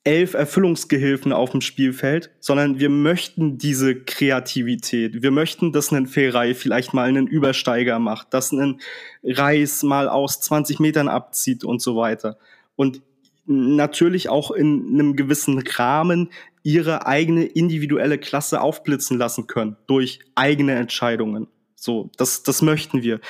elf 0.06 0.36
Erfüllungsgehilfen 0.36 1.34
auf 1.34 1.49
dem 1.49 1.61
Spielfeld, 1.61 2.30
sondern 2.39 2.80
wir 2.80 2.89
möchten 2.89 3.57
diese 3.57 3.95
Kreativität. 3.95 5.24
Wir 5.24 5.32
möchten, 5.32 5.72
dass 5.72 5.91
ein 5.91 6.05
Ferrei 6.05 6.53
vielleicht 6.53 6.93
mal 6.93 7.09
einen 7.09 7.26
Übersteiger 7.26 7.97
macht, 7.97 8.34
dass 8.34 8.51
ein 8.51 8.80
Reis 9.24 9.82
mal 9.82 10.07
aus 10.07 10.39
20 10.41 10.80
Metern 10.80 11.07
abzieht 11.07 11.63
und 11.63 11.82
so 11.82 11.95
weiter. 11.95 12.38
Und 12.76 13.01
natürlich 13.47 14.30
auch 14.30 14.51
in 14.51 14.89
einem 14.93 15.16
gewissen 15.16 15.59
Rahmen 15.59 16.30
ihre 16.66 17.05
eigene 17.05 17.45
individuelle 17.45 18.18
Klasse 18.18 18.59
aufblitzen 18.59 19.20
lassen 19.20 19.45
können 19.45 19.78
durch 19.86 20.20
eigene 20.34 20.74
Entscheidungen. 20.74 21.47
So, 21.76 22.09
das, 22.18 22.41
das 22.41 22.63
möchten 22.63 23.03
wir. 23.03 23.22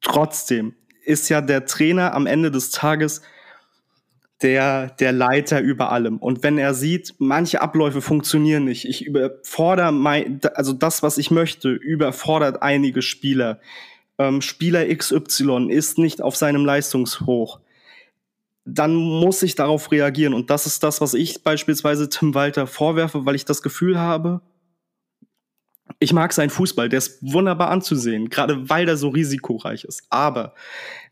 Trotzdem 0.00 0.76
ist 1.04 1.28
ja 1.28 1.40
der 1.40 1.66
Trainer 1.66 2.14
am 2.14 2.26
Ende 2.26 2.52
des 2.52 2.70
Tages 2.70 3.22
der, 4.40 4.90
der 5.00 5.10
Leiter 5.10 5.60
über 5.60 5.90
allem. 5.90 6.18
Und 6.18 6.44
wenn 6.44 6.56
er 6.56 6.74
sieht, 6.74 7.14
manche 7.18 7.60
Abläufe 7.60 8.00
funktionieren 8.00 8.66
nicht, 8.66 8.84
ich 8.84 9.04
überfordere 9.04 9.90
mein, 9.90 10.40
also 10.54 10.72
das, 10.72 11.02
was 11.02 11.18
ich 11.18 11.32
möchte, 11.32 11.70
überfordert 11.70 12.62
einige 12.62 13.02
Spieler. 13.02 13.58
Ähm, 14.16 14.40
Spieler 14.42 14.86
XY 14.94 15.70
ist 15.70 15.98
nicht 15.98 16.22
auf 16.22 16.36
seinem 16.36 16.64
Leistungshoch. 16.64 17.58
Dann 18.64 18.94
muss 18.94 19.42
ich 19.42 19.54
darauf 19.54 19.92
reagieren. 19.92 20.34
Und 20.34 20.50
das 20.50 20.66
ist 20.66 20.82
das, 20.82 21.00
was 21.00 21.14
ich 21.14 21.42
beispielsweise 21.42 22.08
Tim 22.08 22.34
Walter 22.34 22.66
vorwerfe, 22.66 23.26
weil 23.26 23.34
ich 23.34 23.44
das 23.44 23.62
Gefühl 23.62 23.98
habe, 23.98 24.40
ich 25.98 26.12
mag 26.12 26.32
seinen 26.32 26.50
Fußball, 26.50 26.88
der 26.88 26.98
ist 26.98 27.18
wunderbar 27.22 27.70
anzusehen, 27.70 28.30
gerade 28.30 28.68
weil 28.68 28.86
der 28.86 28.96
so 28.96 29.08
risikoreich 29.08 29.84
ist. 29.84 30.04
Aber 30.10 30.54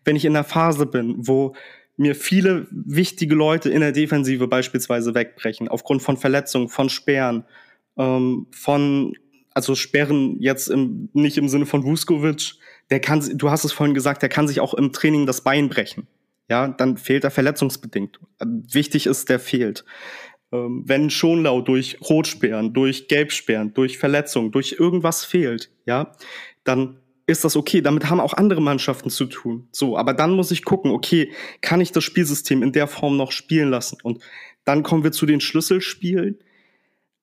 wenn 0.04 0.16
ich 0.16 0.24
in 0.24 0.32
der 0.32 0.44
Phase 0.44 0.86
bin, 0.86 1.14
wo 1.18 1.54
mir 1.96 2.14
viele 2.14 2.66
wichtige 2.70 3.34
Leute 3.34 3.68
in 3.68 3.80
der 3.80 3.92
Defensive 3.92 4.48
beispielsweise 4.48 5.14
wegbrechen, 5.14 5.68
aufgrund 5.68 6.02
von 6.02 6.16
Verletzungen, 6.16 6.68
von 6.68 6.88
Sperren, 6.88 7.44
ähm, 7.96 8.46
von, 8.50 9.14
also 9.52 9.74
Sperren 9.74 10.40
jetzt 10.40 10.68
im, 10.68 11.10
nicht 11.12 11.36
im 11.36 11.48
Sinne 11.48 11.66
von 11.66 11.84
Vuskovic, 11.84 12.54
der 12.90 13.00
kann, 13.00 13.22
du 13.36 13.50
hast 13.50 13.64
es 13.64 13.72
vorhin 13.72 13.94
gesagt, 13.94 14.22
der 14.22 14.28
kann 14.28 14.48
sich 14.48 14.60
auch 14.60 14.74
im 14.74 14.92
Training 14.92 15.26
das 15.26 15.42
Bein 15.42 15.68
brechen. 15.68 16.06
Ja, 16.48 16.68
dann 16.68 16.96
fehlt 16.96 17.24
er 17.24 17.30
verletzungsbedingt. 17.30 18.20
Wichtig 18.40 19.06
ist, 19.06 19.28
der 19.28 19.38
fehlt. 19.38 19.84
Ähm, 20.52 20.82
wenn 20.86 21.10
Schonlau 21.10 21.62
durch 21.62 21.98
Rotsperren, 22.02 22.74
durch 22.74 23.08
Gelbsperren, 23.08 23.72
durch 23.74 23.98
Verletzungen, 23.98 24.52
durch 24.52 24.76
irgendwas 24.78 25.24
fehlt, 25.24 25.70
ja, 25.86 26.12
dann 26.64 26.98
ist 27.26 27.44
das 27.44 27.56
okay. 27.56 27.80
Damit 27.80 28.10
haben 28.10 28.20
auch 28.20 28.34
andere 28.34 28.60
Mannschaften 28.60 29.10
zu 29.10 29.26
tun. 29.26 29.68
So, 29.72 29.96
aber 29.96 30.12
dann 30.14 30.32
muss 30.32 30.50
ich 30.50 30.64
gucken, 30.64 30.90
okay, 30.90 31.32
kann 31.60 31.80
ich 31.80 31.92
das 31.92 32.04
Spielsystem 32.04 32.62
in 32.62 32.72
der 32.72 32.86
Form 32.86 33.16
noch 33.16 33.32
spielen 33.32 33.70
lassen? 33.70 33.98
Und 34.02 34.22
dann 34.64 34.82
kommen 34.82 35.04
wir 35.04 35.12
zu 35.12 35.26
den 35.26 35.40
Schlüsselspielen, 35.40 36.38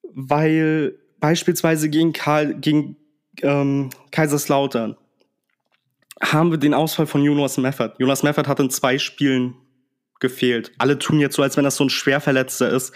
weil 0.04 0.98
beispielsweise 1.20 1.90
gegen 1.90 2.14
Karl, 2.14 2.56
gegen 2.56 2.96
ähm, 3.42 3.90
Kaiserslautern 4.12 4.98
haben 6.22 6.52
wir 6.52 6.58
den 6.58 6.74
Ausfall 6.74 7.08
von 7.08 7.24
Jonas 7.24 7.58
Meffert. 7.58 8.00
Jonas 8.00 8.24
Meffert 8.24 8.48
hat 8.48 8.60
in 8.60 8.70
zwei 8.70 8.98
Spielen 8.98 9.56
gefehlt. 10.20 10.72
Alle 10.78 11.00
tun 11.00 11.20
jetzt 11.20 11.36
so, 11.36 11.44
als 11.44 11.58
wenn 11.58 11.64
das 11.64 11.78
so 11.78 11.86
ein 11.86 11.90
Schwerverletzter 11.90 12.70
ist, 12.70 12.94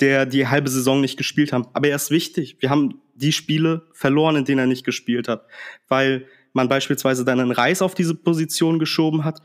der 0.00 0.26
die 0.26 0.46
halbe 0.48 0.68
Saison 0.68 1.00
nicht 1.00 1.16
gespielt 1.16 1.52
hat. 1.52 1.68
Aber 1.72 1.88
er 1.88 1.96
ist 1.96 2.10
wichtig. 2.10 2.56
Wir 2.60 2.70
haben 2.70 3.00
die 3.14 3.32
Spiele 3.32 3.86
verloren, 3.92 4.36
in 4.36 4.44
denen 4.44 4.60
er 4.60 4.66
nicht 4.66 4.84
gespielt 4.84 5.28
hat, 5.28 5.46
weil 5.88 6.26
man 6.52 6.68
beispielsweise 6.68 7.24
dann 7.24 7.40
einen 7.40 7.52
Reis 7.52 7.82
auf 7.82 7.94
diese 7.94 8.14
Position 8.14 8.78
geschoben 8.78 9.24
hat 9.24 9.40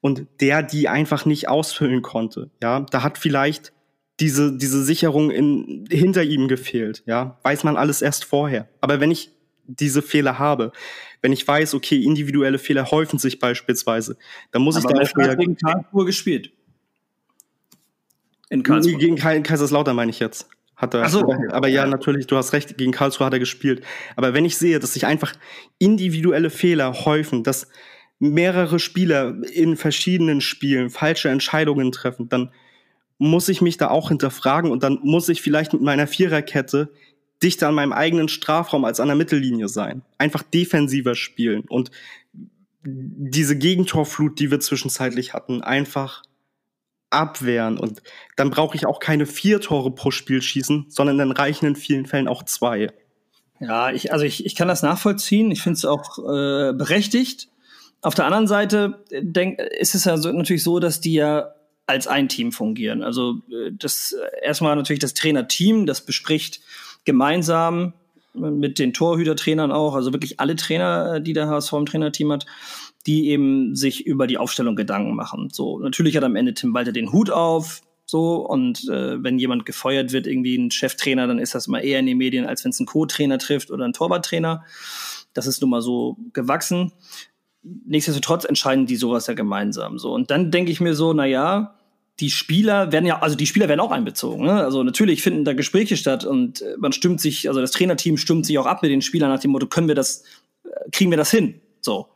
und 0.00 0.26
der 0.40 0.62
die 0.62 0.88
einfach 0.88 1.24
nicht 1.24 1.48
ausfüllen 1.48 2.02
konnte. 2.02 2.50
Ja, 2.62 2.80
da 2.80 3.02
hat 3.02 3.18
vielleicht 3.18 3.72
diese, 4.20 4.56
diese 4.56 4.82
Sicherung 4.82 5.30
in, 5.30 5.86
hinter 5.90 6.22
ihm 6.22 6.48
gefehlt. 6.48 7.02
Ja, 7.06 7.38
weiß 7.42 7.64
man 7.64 7.76
alles 7.76 8.02
erst 8.02 8.24
vorher. 8.24 8.68
Aber 8.80 9.00
wenn 9.00 9.10
ich 9.10 9.30
diese 9.66 10.02
Fehler 10.02 10.38
habe, 10.38 10.72
wenn 11.22 11.32
ich 11.32 11.46
weiß, 11.46 11.74
okay, 11.74 12.02
individuelle 12.02 12.58
Fehler 12.58 12.90
häufen 12.90 13.18
sich 13.18 13.38
beispielsweise, 13.38 14.16
dann 14.52 14.62
muss 14.62 14.76
Aber 14.76 15.02
ich 15.02 15.12
darauf 15.12 15.36
gegen 15.38 15.56
Karlsruhe 15.56 16.04
gespielt. 16.04 16.52
In 18.48 18.62
Karlsruhe. 18.62 18.96
Gegen 18.96 19.16
Kaiserslautern 19.16 19.96
meine 19.96 20.10
ich 20.10 20.20
jetzt. 20.20 20.48
Hat 20.76 20.92
er, 20.94 21.08
so. 21.08 21.20
aber, 21.20 21.38
aber 21.52 21.68
ja, 21.68 21.86
natürlich, 21.86 22.26
du 22.26 22.36
hast 22.36 22.52
recht, 22.52 22.76
gegen 22.76 22.92
Karlsruhe 22.92 23.26
hat 23.26 23.32
er 23.32 23.38
gespielt. 23.38 23.82
Aber 24.14 24.34
wenn 24.34 24.44
ich 24.44 24.58
sehe, 24.58 24.78
dass 24.78 24.92
sich 24.92 25.06
einfach 25.06 25.32
individuelle 25.78 26.50
Fehler 26.50 27.04
häufen, 27.06 27.42
dass 27.42 27.68
mehrere 28.18 28.78
Spieler 28.78 29.34
in 29.52 29.76
verschiedenen 29.76 30.40
Spielen 30.40 30.90
falsche 30.90 31.28
Entscheidungen 31.28 31.92
treffen, 31.92 32.28
dann 32.28 32.52
muss 33.18 33.48
ich 33.48 33.62
mich 33.62 33.78
da 33.78 33.88
auch 33.88 34.08
hinterfragen 34.08 34.70
und 34.70 34.82
dann 34.82 34.98
muss 35.02 35.28
ich 35.28 35.40
vielleicht 35.40 35.72
mit 35.72 35.82
meiner 35.82 36.06
Viererkette 36.06 36.92
dichter 37.42 37.68
an 37.68 37.74
meinem 37.74 37.92
eigenen 37.92 38.28
Strafraum 38.28 38.84
als 38.84 39.00
an 39.00 39.08
der 39.08 39.16
Mittellinie 39.16 39.68
sein. 39.68 40.02
Einfach 40.18 40.42
defensiver 40.42 41.14
spielen 41.14 41.62
und 41.68 41.90
diese 42.88 43.58
Gegentorflut, 43.58 44.38
die 44.38 44.50
wir 44.50 44.60
zwischenzeitlich 44.60 45.34
hatten, 45.34 45.60
einfach 45.62 46.22
abwehren. 47.10 47.78
Und 47.78 48.02
dann 48.36 48.50
brauche 48.50 48.76
ich 48.76 48.86
auch 48.86 49.00
keine 49.00 49.26
vier 49.26 49.60
Tore 49.60 49.90
pro 49.90 50.10
Spiel 50.10 50.42
schießen, 50.42 50.86
sondern 50.88 51.18
dann 51.18 51.32
reichen 51.32 51.66
in 51.66 51.76
vielen 51.76 52.06
Fällen 52.06 52.28
auch 52.28 52.44
zwei. 52.44 52.92
Ja, 53.60 53.90
ich, 53.90 54.12
also 54.12 54.24
ich, 54.24 54.44
ich 54.44 54.54
kann 54.54 54.68
das 54.68 54.82
nachvollziehen. 54.82 55.50
Ich 55.50 55.62
finde 55.62 55.78
es 55.78 55.84
auch 55.84 56.18
äh, 56.18 56.72
berechtigt. 56.74 57.48
Auf 58.02 58.14
der 58.14 58.26
anderen 58.26 58.46
Seite 58.46 59.04
äh, 59.10 59.22
denk, 59.22 59.58
ist 59.58 59.94
es 59.94 60.04
ja 60.04 60.16
so, 60.18 60.30
natürlich 60.30 60.62
so, 60.62 60.78
dass 60.78 61.00
die 61.00 61.14
ja 61.14 61.52
als 61.86 62.06
ein 62.06 62.28
Team 62.28 62.52
fungieren. 62.52 63.02
Also 63.02 63.40
äh, 63.50 63.70
das 63.72 64.14
erstmal 64.42 64.76
natürlich 64.76 65.00
das 65.00 65.14
Trainerteam, 65.14 65.86
das 65.86 66.04
bespricht 66.04 66.60
gemeinsam 67.06 67.94
mit 68.34 68.78
den 68.78 68.92
Torhütertrainern 68.92 69.72
auch, 69.72 69.94
also 69.94 70.12
wirklich 70.12 70.38
alle 70.38 70.56
Trainer, 70.56 71.14
äh, 71.14 71.22
die 71.22 71.32
der 71.32 71.48
HSV 71.48 71.72
im 71.72 71.86
Trainerteam 71.86 72.32
hat, 72.32 72.44
die 73.06 73.30
eben 73.30 73.74
sich 73.74 74.06
über 74.06 74.26
die 74.26 74.36
Aufstellung 74.36 74.76
Gedanken 74.76 75.14
machen. 75.14 75.48
So, 75.50 75.78
natürlich 75.78 76.16
hat 76.16 76.24
am 76.24 76.36
Ende 76.36 76.52
Tim 76.52 76.74
Walter 76.74 76.92
den 76.92 77.12
Hut 77.12 77.30
auf, 77.30 77.80
so, 78.08 78.36
und 78.36 78.88
äh, 78.88 79.22
wenn 79.22 79.38
jemand 79.38 79.66
gefeuert 79.66 80.12
wird, 80.12 80.28
irgendwie 80.28 80.56
ein 80.56 80.70
Cheftrainer, 80.70 81.26
dann 81.26 81.40
ist 81.40 81.56
das 81.56 81.66
immer 81.66 81.82
eher 81.82 81.98
in 81.98 82.06
den 82.06 82.18
Medien, 82.18 82.46
als 82.46 82.64
wenn 82.64 82.70
es 82.70 82.78
ein 82.78 82.86
Co-Trainer 82.86 83.38
trifft 83.38 83.72
oder 83.72 83.84
ein 83.84 83.92
Torwarttrainer. 83.92 84.64
Das 85.34 85.48
ist 85.48 85.60
nun 85.60 85.70
mal 85.70 85.82
so 85.82 86.16
gewachsen. 86.32 86.92
Nichtsdestotrotz 87.62 88.44
entscheiden 88.44 88.86
die 88.86 88.94
sowas 88.94 89.26
ja 89.26 89.34
gemeinsam. 89.34 89.98
So, 89.98 90.14
und 90.14 90.30
dann 90.30 90.52
denke 90.52 90.70
ich 90.70 90.80
mir 90.80 90.94
so, 90.94 91.12
na 91.12 91.26
ja, 91.26 91.75
die 92.20 92.30
Spieler 92.30 92.92
werden 92.92 93.04
ja, 93.04 93.20
also 93.20 93.36
die 93.36 93.46
Spieler 93.46 93.68
werden 93.68 93.80
auch 93.80 93.90
einbezogen. 93.90 94.46
Ne? 94.46 94.52
Also 94.52 94.82
natürlich 94.82 95.22
finden 95.22 95.44
da 95.44 95.52
Gespräche 95.52 95.96
statt 95.96 96.24
und 96.24 96.62
äh, 96.62 96.76
man 96.78 96.92
stimmt 96.92 97.20
sich, 97.20 97.48
also 97.48 97.60
das 97.60 97.72
Trainerteam 97.72 98.16
stimmt 98.16 98.46
sich 98.46 98.58
auch 98.58 98.66
ab 98.66 98.82
mit 98.82 98.90
den 98.90 99.02
Spielern 99.02 99.30
nach 99.30 99.40
dem 99.40 99.50
Motto, 99.50 99.66
können 99.66 99.88
wir 99.88 99.94
das, 99.94 100.24
äh, 100.64 100.90
kriegen 100.92 101.10
wir 101.10 101.18
das 101.18 101.30
hin? 101.30 101.60
So. 101.80 102.08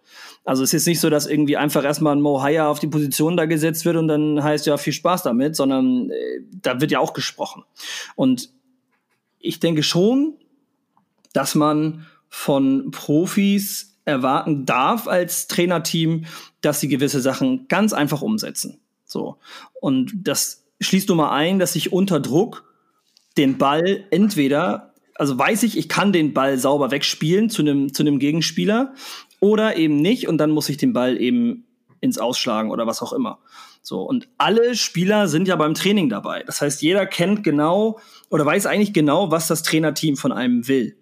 Also 0.44 0.64
es 0.64 0.72
ist 0.72 0.86
nicht 0.86 1.00
so, 1.00 1.10
dass 1.10 1.26
irgendwie 1.26 1.58
einfach 1.58 1.84
erstmal 1.84 2.16
ein 2.16 2.22
Mo 2.22 2.38
auf 2.38 2.80
die 2.80 2.86
Position 2.86 3.36
da 3.36 3.44
gesetzt 3.44 3.84
wird 3.84 3.96
und 3.96 4.08
dann 4.08 4.42
heißt 4.42 4.66
ja 4.66 4.78
viel 4.78 4.94
Spaß 4.94 5.22
damit, 5.22 5.54
sondern 5.54 6.10
äh, 6.10 6.40
da 6.62 6.80
wird 6.80 6.90
ja 6.90 6.98
auch 6.98 7.12
gesprochen. 7.12 7.64
Und 8.16 8.48
ich 9.38 9.60
denke 9.60 9.82
schon, 9.82 10.34
dass 11.34 11.54
man 11.54 12.06
von 12.28 12.90
Profis 12.90 13.98
erwarten 14.06 14.64
darf 14.64 15.06
als 15.06 15.46
Trainerteam, 15.46 16.24
dass 16.62 16.80
sie 16.80 16.88
gewisse 16.88 17.20
Sachen 17.20 17.68
ganz 17.68 17.92
einfach 17.92 18.22
umsetzen. 18.22 18.80
So. 19.10 19.38
Und 19.80 20.12
das 20.14 20.64
schließt 20.80 21.08
nur 21.08 21.16
mal 21.16 21.32
ein, 21.32 21.58
dass 21.58 21.74
ich 21.74 21.92
unter 21.92 22.20
Druck 22.20 22.64
den 23.36 23.58
Ball 23.58 24.04
entweder, 24.10 24.94
also 25.14 25.36
weiß 25.36 25.64
ich, 25.64 25.76
ich 25.76 25.88
kann 25.88 26.12
den 26.12 26.32
Ball 26.32 26.58
sauber 26.58 26.90
wegspielen 26.90 27.50
zu 27.50 27.62
einem, 27.62 27.92
zu 27.92 28.02
einem 28.02 28.18
Gegenspieler 28.18 28.94
oder 29.40 29.76
eben 29.76 29.96
nicht 29.96 30.28
und 30.28 30.38
dann 30.38 30.50
muss 30.50 30.68
ich 30.68 30.76
den 30.76 30.92
Ball 30.92 31.20
eben 31.20 31.66
ins 32.00 32.18
Ausschlagen 32.18 32.70
oder 32.70 32.86
was 32.86 33.02
auch 33.02 33.12
immer. 33.12 33.40
So. 33.82 34.02
Und 34.02 34.28
alle 34.38 34.74
Spieler 34.76 35.28
sind 35.28 35.48
ja 35.48 35.56
beim 35.56 35.74
Training 35.74 36.08
dabei. 36.08 36.42
Das 36.44 36.60
heißt, 36.60 36.80
jeder 36.80 37.06
kennt 37.06 37.44
genau 37.44 37.98
oder 38.30 38.46
weiß 38.46 38.66
eigentlich 38.66 38.92
genau, 38.92 39.30
was 39.30 39.48
das 39.48 39.62
Trainerteam 39.62 40.16
von 40.16 40.32
einem 40.32 40.68
will. 40.68 40.96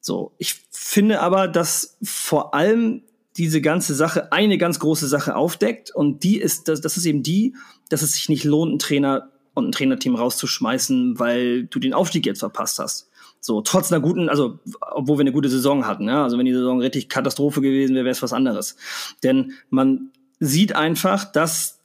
So. 0.00 0.32
Ich 0.38 0.62
finde 0.70 1.20
aber, 1.20 1.48
dass 1.48 1.98
vor 2.02 2.54
allem 2.54 3.02
diese 3.36 3.60
ganze 3.60 3.94
Sache 3.94 4.32
eine 4.32 4.58
ganz 4.58 4.78
große 4.78 5.08
Sache 5.08 5.36
aufdeckt 5.36 5.90
und 5.90 6.22
die 6.22 6.38
ist, 6.38 6.68
das, 6.68 6.80
das 6.80 6.96
ist 6.96 7.06
eben 7.06 7.22
die, 7.22 7.54
dass 7.88 8.02
es 8.02 8.12
sich 8.12 8.28
nicht 8.28 8.44
lohnt, 8.44 8.70
einen 8.70 8.78
Trainer 8.78 9.30
und 9.54 9.68
ein 9.68 9.72
Trainerteam 9.72 10.14
rauszuschmeißen, 10.14 11.18
weil 11.18 11.64
du 11.64 11.78
den 11.78 11.94
Aufstieg 11.94 12.26
jetzt 12.26 12.40
verpasst 12.40 12.78
hast. 12.78 13.08
So, 13.40 13.60
trotz 13.60 13.92
einer 13.92 14.00
guten, 14.00 14.28
also, 14.28 14.60
obwohl 14.92 15.18
wir 15.18 15.22
eine 15.22 15.32
gute 15.32 15.48
Saison 15.48 15.86
hatten, 15.86 16.08
ja, 16.08 16.22
also 16.22 16.38
wenn 16.38 16.46
die 16.46 16.52
Saison 16.52 16.80
richtig 16.80 17.08
Katastrophe 17.08 17.60
gewesen 17.60 17.94
wäre, 17.94 18.04
wäre 18.04 18.12
es 18.12 18.22
was 18.22 18.32
anderes. 18.32 18.76
Denn 19.22 19.54
man 19.68 20.12
sieht 20.38 20.74
einfach, 20.76 21.24
dass 21.24 21.80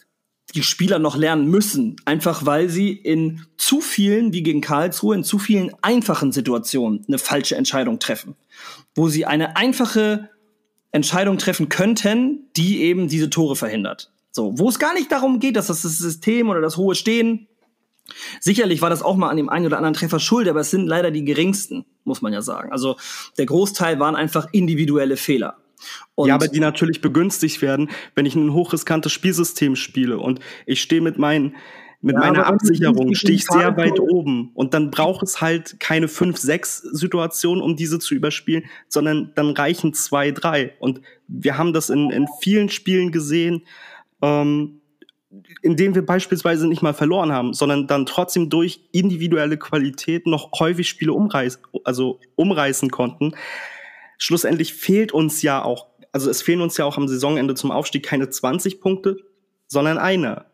die 0.56 0.64
Spieler 0.64 1.00
noch 1.00 1.18
lernen 1.18 1.48
müssen, 1.48 1.98
einfach 2.06 2.46
weil 2.46 2.70
sie 2.70 2.92
in 2.92 3.42
zu 3.58 3.82
vielen, 3.82 4.34
wie 4.34 4.44
gegen 4.44 4.62
Karlsruhe, 4.62 5.16
in 5.16 5.24
zu 5.24 5.40
vielen 5.40 5.72
einfachen 5.82 6.32
Situationen 6.32 7.04
eine 7.08 7.18
falsche 7.18 7.56
Entscheidung 7.56 8.00
treffen. 8.00 8.36
Wo 8.96 9.10
sie 9.10 9.26
eine 9.26 9.58
einfache 9.58 10.30
Entscheidung 10.92 11.38
treffen 11.38 11.70
könnten, 11.70 12.48
die 12.56 12.82
eben 12.82 13.08
diese 13.08 13.30
Tore 13.30 13.56
verhindert. 13.56 14.12
So, 14.32 14.58
wo 14.58 14.70
es 14.70 14.80
gar 14.80 14.94
nicht 14.94 15.12
darum 15.12 15.40
geht, 15.40 15.56
dass 15.56 15.68
das 15.68 15.82
System 15.82 16.50
oder 16.50 16.62
das 16.62 16.78
hohe 16.78 16.96
Stehen 16.96 17.48
Sicherlich 18.40 18.82
war 18.82 18.90
das 18.90 19.02
auch 19.02 19.16
mal 19.16 19.30
an 19.30 19.38
dem 19.38 19.50
einen 19.50 19.66
oder 19.66 19.78
anderen 19.78 19.94
Treffer 19.94 20.20
schuld, 20.20 20.48
aber 20.48 20.62
es 20.62 20.72
sind 20.72 20.88
leider 20.88 21.12
die 21.12 21.26
geringsten, 21.26 21.86
muss 22.04 22.22
man 22.22 22.34
ja 22.34 22.42
sagen. 22.42 22.72
Also 22.72 22.98
der 23.38 23.46
Großteil 23.46 24.00
waren 24.00 24.16
einfach 24.16 24.48
individuelle 24.52 25.18
Fehler. 25.18 25.58
Und 26.16 26.30
ja, 26.30 26.36
aber 26.36 26.48
die 26.48 26.60
natürlich 26.60 27.02
begünstigt 27.02 27.62
werden, 27.62 27.90
wenn 28.16 28.26
ich 28.26 28.36
ein 28.36 28.54
hochriskantes 28.54 29.12
Spielsystem 29.12 29.76
spiele 29.76 30.18
und 30.18 30.40
ich 30.66 30.82
stehe 30.82 31.02
mit 31.02 31.20
meinen 31.20 31.56
mit 32.02 32.14
ja, 32.14 32.20
meiner 32.20 32.46
Absicherung 32.46 33.16
stehe 33.16 33.36
ich 33.36 33.46
sehr 33.46 33.76
weit 33.76 34.00
oben 34.00 34.52
und 34.54 34.74
dann 34.74 34.92
braucht 34.92 35.24
es 35.24 35.42
halt 35.42 35.80
keine 35.80 36.08
5, 36.08 36.38
6 36.38 36.78
Situationen, 36.78 37.64
um 37.64 37.76
diese 37.76 37.98
zu 37.98 38.14
überspielen, 38.14 38.66
sondern 38.88 39.32
dann 39.36 39.52
reichen 39.52 39.94
zwei, 39.94 40.32
drei. 40.32 40.76
Und 40.80 41.02
wir 41.28 41.58
haben 41.58 41.74
das 41.74 41.90
in, 41.90 42.12
in 42.12 42.28
vielen 42.40 42.70
Spielen 42.70 43.12
gesehen, 43.12 43.64
ähm, 44.22 44.82
indem 45.62 45.96
wir 45.96 46.06
beispielsweise 46.06 46.68
nicht 46.68 46.82
mal 46.82 46.94
verloren 46.94 47.32
haben, 47.32 47.54
sondern 47.54 47.88
dann 47.88 48.06
trotzdem 48.06 48.50
durch 48.50 48.88
individuelle 48.92 49.58
Qualität 49.58 50.28
noch 50.28 50.52
häufig 50.60 50.88
Spiele 50.88 51.14
umreißen, 51.14 51.62
also 51.84 52.20
umreißen 52.36 52.90
konnten. 52.92 53.34
Schlussendlich 54.18 54.74
fehlt 54.74 55.12
uns 55.12 55.42
ja 55.42 55.64
auch, 55.64 55.88
also 56.12 56.30
es 56.30 56.42
fehlen 56.42 56.62
uns 56.62 56.78
ja 56.78 56.86
auch 56.86 56.98
am 56.98 57.08
Saisonende 57.08 57.56
zum 57.56 57.72
Aufstieg 57.72 58.06
keine 58.06 58.30
20 58.30 58.82
Punkte, 58.82 59.18
sondern 59.68 59.98
eine. 59.98 60.46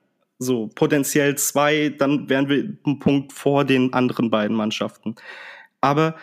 So, 0.44 0.68
potenziell 0.68 1.36
zwei, 1.38 1.90
dann 1.90 2.30
wären 2.30 2.50
wir 2.50 2.78
einen 2.86 3.00
Punkt 3.00 3.34
vor 3.34 3.66
den 3.66 3.94
anderen 3.94 4.30
beiden 4.30 4.56
Mannschaften. 4.56 5.16
Aber 5.82 6.16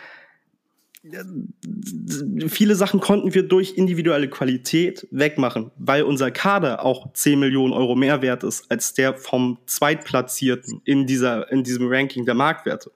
viele 2.47 2.75
Sachen 2.75 2.99
konnten 2.99 3.33
wir 3.33 3.43
durch 3.43 3.75
individuelle 3.75 4.29
Qualität 4.29 5.07
wegmachen, 5.09 5.71
weil 5.77 6.03
unser 6.03 6.29
Kader 6.29 6.85
auch 6.85 7.11
10 7.13 7.39
Millionen 7.39 7.73
Euro 7.73 7.95
mehr 7.95 8.21
wert 8.21 8.43
ist 8.43 8.69
als 8.69 8.93
der 8.93 9.15
vom 9.15 9.57
Zweitplatzierten 9.65 10.81
in 10.85 11.07
dieser, 11.07 11.51
in 11.51 11.63
diesem 11.63 11.87
Ranking 11.87 12.25
der 12.25 12.35
Marktwerte. 12.35 12.91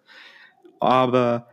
Aber 0.80 1.48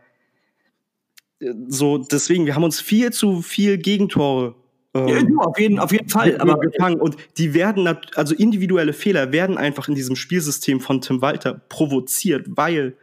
äh, 1.39 1.53
so, 1.67 1.97
deswegen, 1.97 2.45
wir 2.45 2.53
haben 2.53 2.63
uns 2.63 2.79
viel 2.79 3.11
zu 3.11 3.41
viel 3.41 3.79
Gegentore 3.79 4.55
ähm, 4.93 5.07
ja, 5.07 5.45
auf 5.45 5.59
jeden, 5.59 5.79
auf 5.79 5.91
jeden 5.91 6.09
Fall. 6.09 6.37
Aber 6.39 6.59
gefangen. 6.59 6.99
Und 6.99 7.17
die 7.37 7.53
werden, 7.53 7.97
also 8.15 8.35
individuelle 8.35 8.93
Fehler 8.93 9.31
werden 9.31 9.57
einfach 9.57 9.87
in 9.87 9.95
diesem 9.95 10.15
Spielsystem 10.15 10.79
von 10.79 11.01
Tim 11.01 11.21
Walter 11.21 11.53
provoziert, 11.69 12.45
weil 12.49 12.95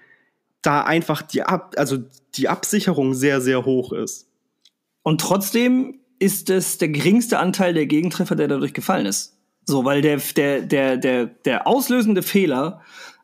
da 0.63 0.83
einfach 0.83 1.23
die, 1.23 1.43
Ab 1.43 1.75
also 1.77 1.99
die 2.35 2.49
Absicherung 2.49 3.15
sehr, 3.15 3.41
sehr 3.41 3.65
hoch 3.65 3.93
ist. 3.93 4.29
Und 5.03 5.21
trotzdem 5.21 6.01
ist 6.19 6.51
es 6.51 6.79
der 6.79 6.91
geringste 6.91 7.39
Anteil 7.39 7.75
der 7.75 7.87
Gegentreffer, 7.87 8.37
der 8.37 8.47
dadurch 8.47 8.75
gefallen 8.75 9.07
ist. 9.07 9.37
So, 9.65 9.85
weil 9.85 10.03
der, 10.03 10.19
der, 10.37 10.61
der, 10.61 10.97
der, 10.97 11.27
der 11.27 11.67
auslösende 11.67 12.23
Fehler 12.23 12.83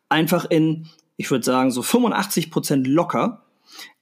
einfach 0.08 0.44
in, 0.46 0.88
ich 1.16 1.30
würde 1.30 1.44
sagen, 1.44 1.70
so 1.70 1.82
85 1.82 2.50
Prozent 2.50 2.86
locker 2.86 3.45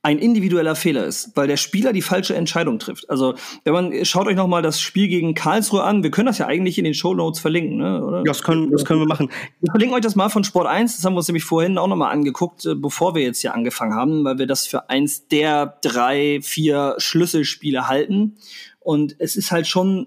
ein 0.05 0.18
individueller 0.18 0.76
Fehler 0.76 1.07
ist, 1.07 1.34
weil 1.34 1.48
der 1.48 1.57
Spieler 1.57 1.94
die 1.94 2.02
falsche 2.02 2.34
Entscheidung 2.34 2.78
trifft. 2.78 3.09
Also, 3.09 3.34
wenn 3.64 3.72
man 3.72 4.05
schaut 4.05 4.26
euch 4.26 4.36
noch 4.36 4.46
mal 4.46 4.61
das 4.61 4.78
Spiel 4.78 5.09
gegen 5.09 5.34
Karlsruhe 5.34 5.82
an, 5.82 6.02
wir 6.02 6.11
können 6.11 6.26
das 6.26 6.36
ja 6.36 6.46
eigentlich 6.46 6.76
in 6.76 6.84
den 6.84 6.92
Show 6.92 7.14
Notes 7.14 7.40
verlinken, 7.40 7.78
ne? 7.78 8.05
Oder? 8.05 8.22
Das 8.22 8.42
können, 8.42 8.70
das 8.70 8.84
können 8.84 9.00
wir 9.00 9.07
machen. 9.07 9.30
Wir 9.61 9.70
verlinken 9.70 9.96
euch 9.96 10.02
das 10.02 10.14
mal 10.14 10.28
von 10.28 10.44
Sport 10.44 10.66
1, 10.66 10.96
das 10.96 11.05
haben 11.07 11.14
wir 11.14 11.18
uns 11.18 11.28
nämlich 11.28 11.44
vorhin 11.44 11.78
auch 11.78 11.86
noch 11.86 11.96
mal 11.96 12.11
angeguckt, 12.11 12.66
äh, 12.66 12.74
bevor 12.74 13.14
wir 13.14 13.22
jetzt 13.22 13.40
hier 13.40 13.55
angefangen 13.55 13.94
haben, 13.94 14.24
weil 14.24 14.38
wir 14.38 14.46
das 14.46 14.66
für 14.66 14.90
eins 14.90 15.26
der 15.28 15.78
drei, 15.80 16.40
vier 16.42 16.96
Schlüsselspiele 16.98 17.88
halten. 17.88 18.36
Und 18.80 19.16
es 19.18 19.36
ist 19.36 19.52
halt 19.52 19.66
schon 19.66 20.07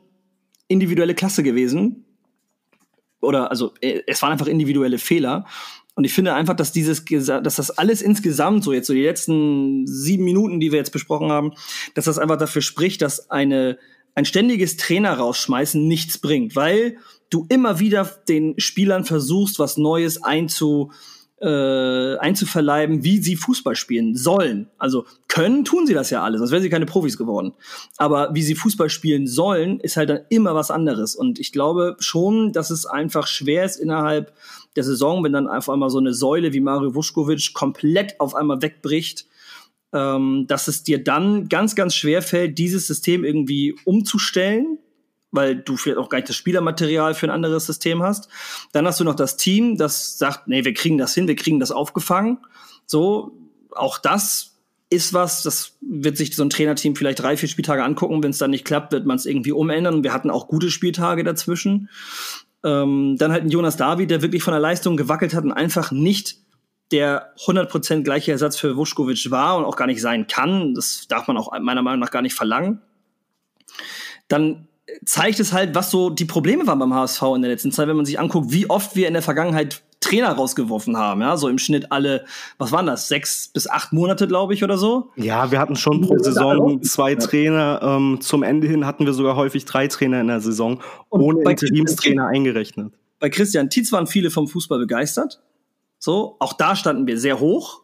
individuelle 0.67 1.15
Klasse 1.15 1.41
gewesen. 1.41 2.05
Oder 3.19 3.49
also 3.49 3.73
äh, 3.81 4.01
es 4.05 4.21
waren 4.21 4.31
einfach 4.31 4.45
individuelle 4.45 4.99
Fehler. 4.99 5.45
Und 5.97 6.03
ich 6.03 6.13
finde 6.13 6.35
einfach, 6.35 6.55
dass 6.55 6.71
dieses, 6.71 7.03
dass 7.05 7.55
das 7.55 7.71
alles 7.71 8.03
insgesamt, 8.03 8.63
so 8.63 8.71
jetzt 8.71 8.85
so 8.85 8.93
die 8.93 9.01
letzten 9.01 9.87
sieben 9.87 10.25
Minuten, 10.25 10.59
die 10.59 10.71
wir 10.71 10.77
jetzt 10.77 10.91
besprochen 10.91 11.31
haben, 11.31 11.53
dass 11.95 12.05
das 12.05 12.19
einfach 12.19 12.37
dafür 12.37 12.61
spricht, 12.61 13.01
dass 13.01 13.31
eine, 13.31 13.79
ein 14.13 14.23
ständiges 14.23 14.77
Trainer 14.77 15.13
rausschmeißen 15.13 15.87
nichts 15.87 16.19
bringt, 16.19 16.55
weil 16.55 16.97
du 17.31 17.47
immer 17.49 17.79
wieder 17.79 18.05
den 18.27 18.59
Spielern 18.59 19.05
versuchst, 19.05 19.57
was 19.57 19.77
Neues 19.77 20.23
einzu, 20.23 20.91
äh, 21.39 22.17
einzuverleiben, 22.17 23.03
wie 23.03 23.19
sie 23.19 23.35
Fußball 23.35 23.75
spielen 23.75 24.15
sollen. 24.15 24.69
Also 24.77 25.05
können, 25.27 25.65
tun 25.65 25.85
sie 25.85 25.93
das 25.93 26.09
ja 26.09 26.23
alle, 26.23 26.37
sonst 26.37 26.51
wären 26.51 26.63
sie 26.63 26.69
keine 26.69 26.87
Profis 26.87 27.17
geworden. 27.17 27.53
Aber 27.97 28.33
wie 28.33 28.41
sie 28.41 28.55
Fußball 28.55 28.89
spielen 28.89 29.27
sollen, 29.27 29.79
ist 29.79 29.97
halt 29.97 30.09
dann 30.09 30.21
immer 30.29 30.55
was 30.55 30.71
anderes. 30.71 31.15
Und 31.15 31.39
ich 31.39 31.51
glaube 31.51 31.95
schon, 31.99 32.53
dass 32.53 32.71
es 32.71 32.85
einfach 32.85 33.27
schwer 33.27 33.65
ist 33.65 33.77
innerhalb 33.77 34.33
der 34.75 34.83
Saison, 34.83 35.23
wenn 35.23 35.33
dann 35.33 35.47
auf 35.47 35.69
einmal 35.69 35.89
so 35.89 35.99
eine 35.99 36.13
Säule 36.13 36.53
wie 36.53 36.59
Mario 36.59 36.95
Vuskovic 36.95 37.53
komplett 37.53 38.19
auf 38.19 38.33
einmal 38.33 38.61
wegbricht, 38.61 39.27
ähm, 39.93 40.45
dass 40.47 40.67
es 40.67 40.83
dir 40.83 41.03
dann 41.03 41.49
ganz, 41.49 41.75
ganz 41.75 41.93
schwer 41.93 42.21
fällt, 42.21 42.57
dieses 42.57 42.87
System 42.87 43.23
irgendwie 43.23 43.75
umzustellen 43.85 44.79
weil 45.31 45.55
du 45.55 45.77
vielleicht 45.77 45.97
auch 45.97 46.09
gar 46.09 46.17
nicht 46.17 46.29
das 46.29 46.35
Spielermaterial 46.35 47.13
für 47.13 47.27
ein 47.27 47.31
anderes 47.31 47.65
System 47.65 48.01
hast. 48.01 48.29
Dann 48.71 48.87
hast 48.87 48.99
du 48.99 49.03
noch 49.03 49.15
das 49.15 49.37
Team, 49.37 49.77
das 49.77 50.17
sagt, 50.17 50.47
nee, 50.47 50.63
wir 50.63 50.73
kriegen 50.73 50.97
das 50.97 51.13
hin, 51.13 51.27
wir 51.27 51.35
kriegen 51.35 51.59
das 51.59 51.71
aufgefangen. 51.71 52.39
So, 52.85 53.33
auch 53.71 53.97
das 53.97 54.57
ist 54.89 55.13
was, 55.13 55.43
das 55.43 55.77
wird 55.81 56.17
sich 56.17 56.35
so 56.35 56.43
ein 56.43 56.49
Trainerteam 56.49 56.95
vielleicht 56.95 57.19
drei, 57.19 57.35
vier 57.35 57.49
Spieltage 57.49 57.83
angucken. 57.83 58.23
Wenn 58.23 58.31
es 58.31 58.37
dann 58.37 58.51
nicht 58.51 58.65
klappt, 58.65 58.93
wird 58.93 59.05
man 59.05 59.17
es 59.17 59.25
irgendwie 59.25 59.51
umändern. 59.51 60.03
Wir 60.03 60.13
hatten 60.13 60.29
auch 60.29 60.47
gute 60.47 60.71
Spieltage 60.71 61.23
dazwischen. 61.23 61.89
Ähm, 62.63 63.17
dann 63.17 63.31
halt 63.31 63.43
ein 63.43 63.49
Jonas 63.49 63.77
David, 63.77 64.09
der 64.09 64.21
wirklich 64.21 64.43
von 64.43 64.53
der 64.53 64.61
Leistung 64.61 64.95
gewackelt 64.95 65.33
hat 65.33 65.43
und 65.43 65.51
einfach 65.51 65.91
nicht 65.91 66.37
der 66.91 67.35
100% 67.39 68.03
gleiche 68.03 68.31
Ersatz 68.31 68.57
für 68.57 68.77
Vuskovic 68.77 69.29
war 69.29 69.57
und 69.57 69.65
auch 69.65 69.75
gar 69.75 69.87
nicht 69.87 70.01
sein 70.01 70.27
kann. 70.27 70.73
Das 70.73 71.07
darf 71.09 71.27
man 71.27 71.37
auch 71.37 71.51
meiner 71.59 71.81
Meinung 71.81 71.99
nach 71.99 72.11
gar 72.11 72.21
nicht 72.21 72.33
verlangen. 72.33 72.81
Dann 74.29 74.66
zeigt 75.05 75.39
es 75.39 75.53
halt, 75.53 75.75
was 75.75 75.91
so 75.91 76.09
die 76.09 76.25
Probleme 76.25 76.65
waren 76.67 76.79
beim 76.79 76.93
HSV 76.93 77.21
in 77.35 77.41
der 77.41 77.51
letzten 77.51 77.71
Zeit, 77.71 77.87
wenn 77.87 77.97
man 77.97 78.05
sich 78.05 78.19
anguckt, 78.19 78.51
wie 78.51 78.69
oft 78.69 78.95
wir 78.95 79.07
in 79.07 79.13
der 79.13 79.21
Vergangenheit 79.21 79.81
Trainer 79.99 80.31
rausgeworfen 80.33 80.95
haben, 80.95 81.21
ja, 81.21 81.37
so 81.37 81.49
im 81.49 81.57
Schnitt 81.57 81.91
alle, 81.91 82.25
was 82.59 82.71
waren 82.71 82.85
das, 82.85 83.07
sechs 83.07 83.47
bis 83.47 83.67
acht 83.67 83.93
Monate, 83.93 84.27
glaube 84.27 84.53
ich, 84.53 84.63
oder 84.63 84.77
so? 84.77 85.09
Ja, 85.15 85.51
wir 85.51 85.59
hatten 85.59 85.75
schon 85.75 86.01
pro 86.01 86.17
Saison 86.19 86.83
zwei 86.83 87.15
Trainer, 87.15 87.79
ähm, 87.81 88.19
zum 88.21 88.43
Ende 88.43 88.67
hin 88.67 88.85
hatten 88.85 89.05
wir 89.05 89.13
sogar 89.13 89.35
häufig 89.35 89.65
drei 89.65 89.87
Trainer 89.87 90.21
in 90.21 90.27
der 90.27 90.39
Saison, 90.39 90.81
Und 91.09 91.21
ohne 91.21 91.49
Interimstrainer 91.49 92.27
eingerechnet. 92.27 92.93
Bei 93.19 93.29
Christian 93.29 93.71
Tietz 93.71 93.91
waren 93.91 94.05
viele 94.05 94.29
vom 94.29 94.47
Fußball 94.47 94.77
begeistert, 94.77 95.41
so, 95.97 96.35
auch 96.39 96.53
da 96.53 96.75
standen 96.75 97.07
wir 97.07 97.17
sehr 97.17 97.39
hoch, 97.39 97.81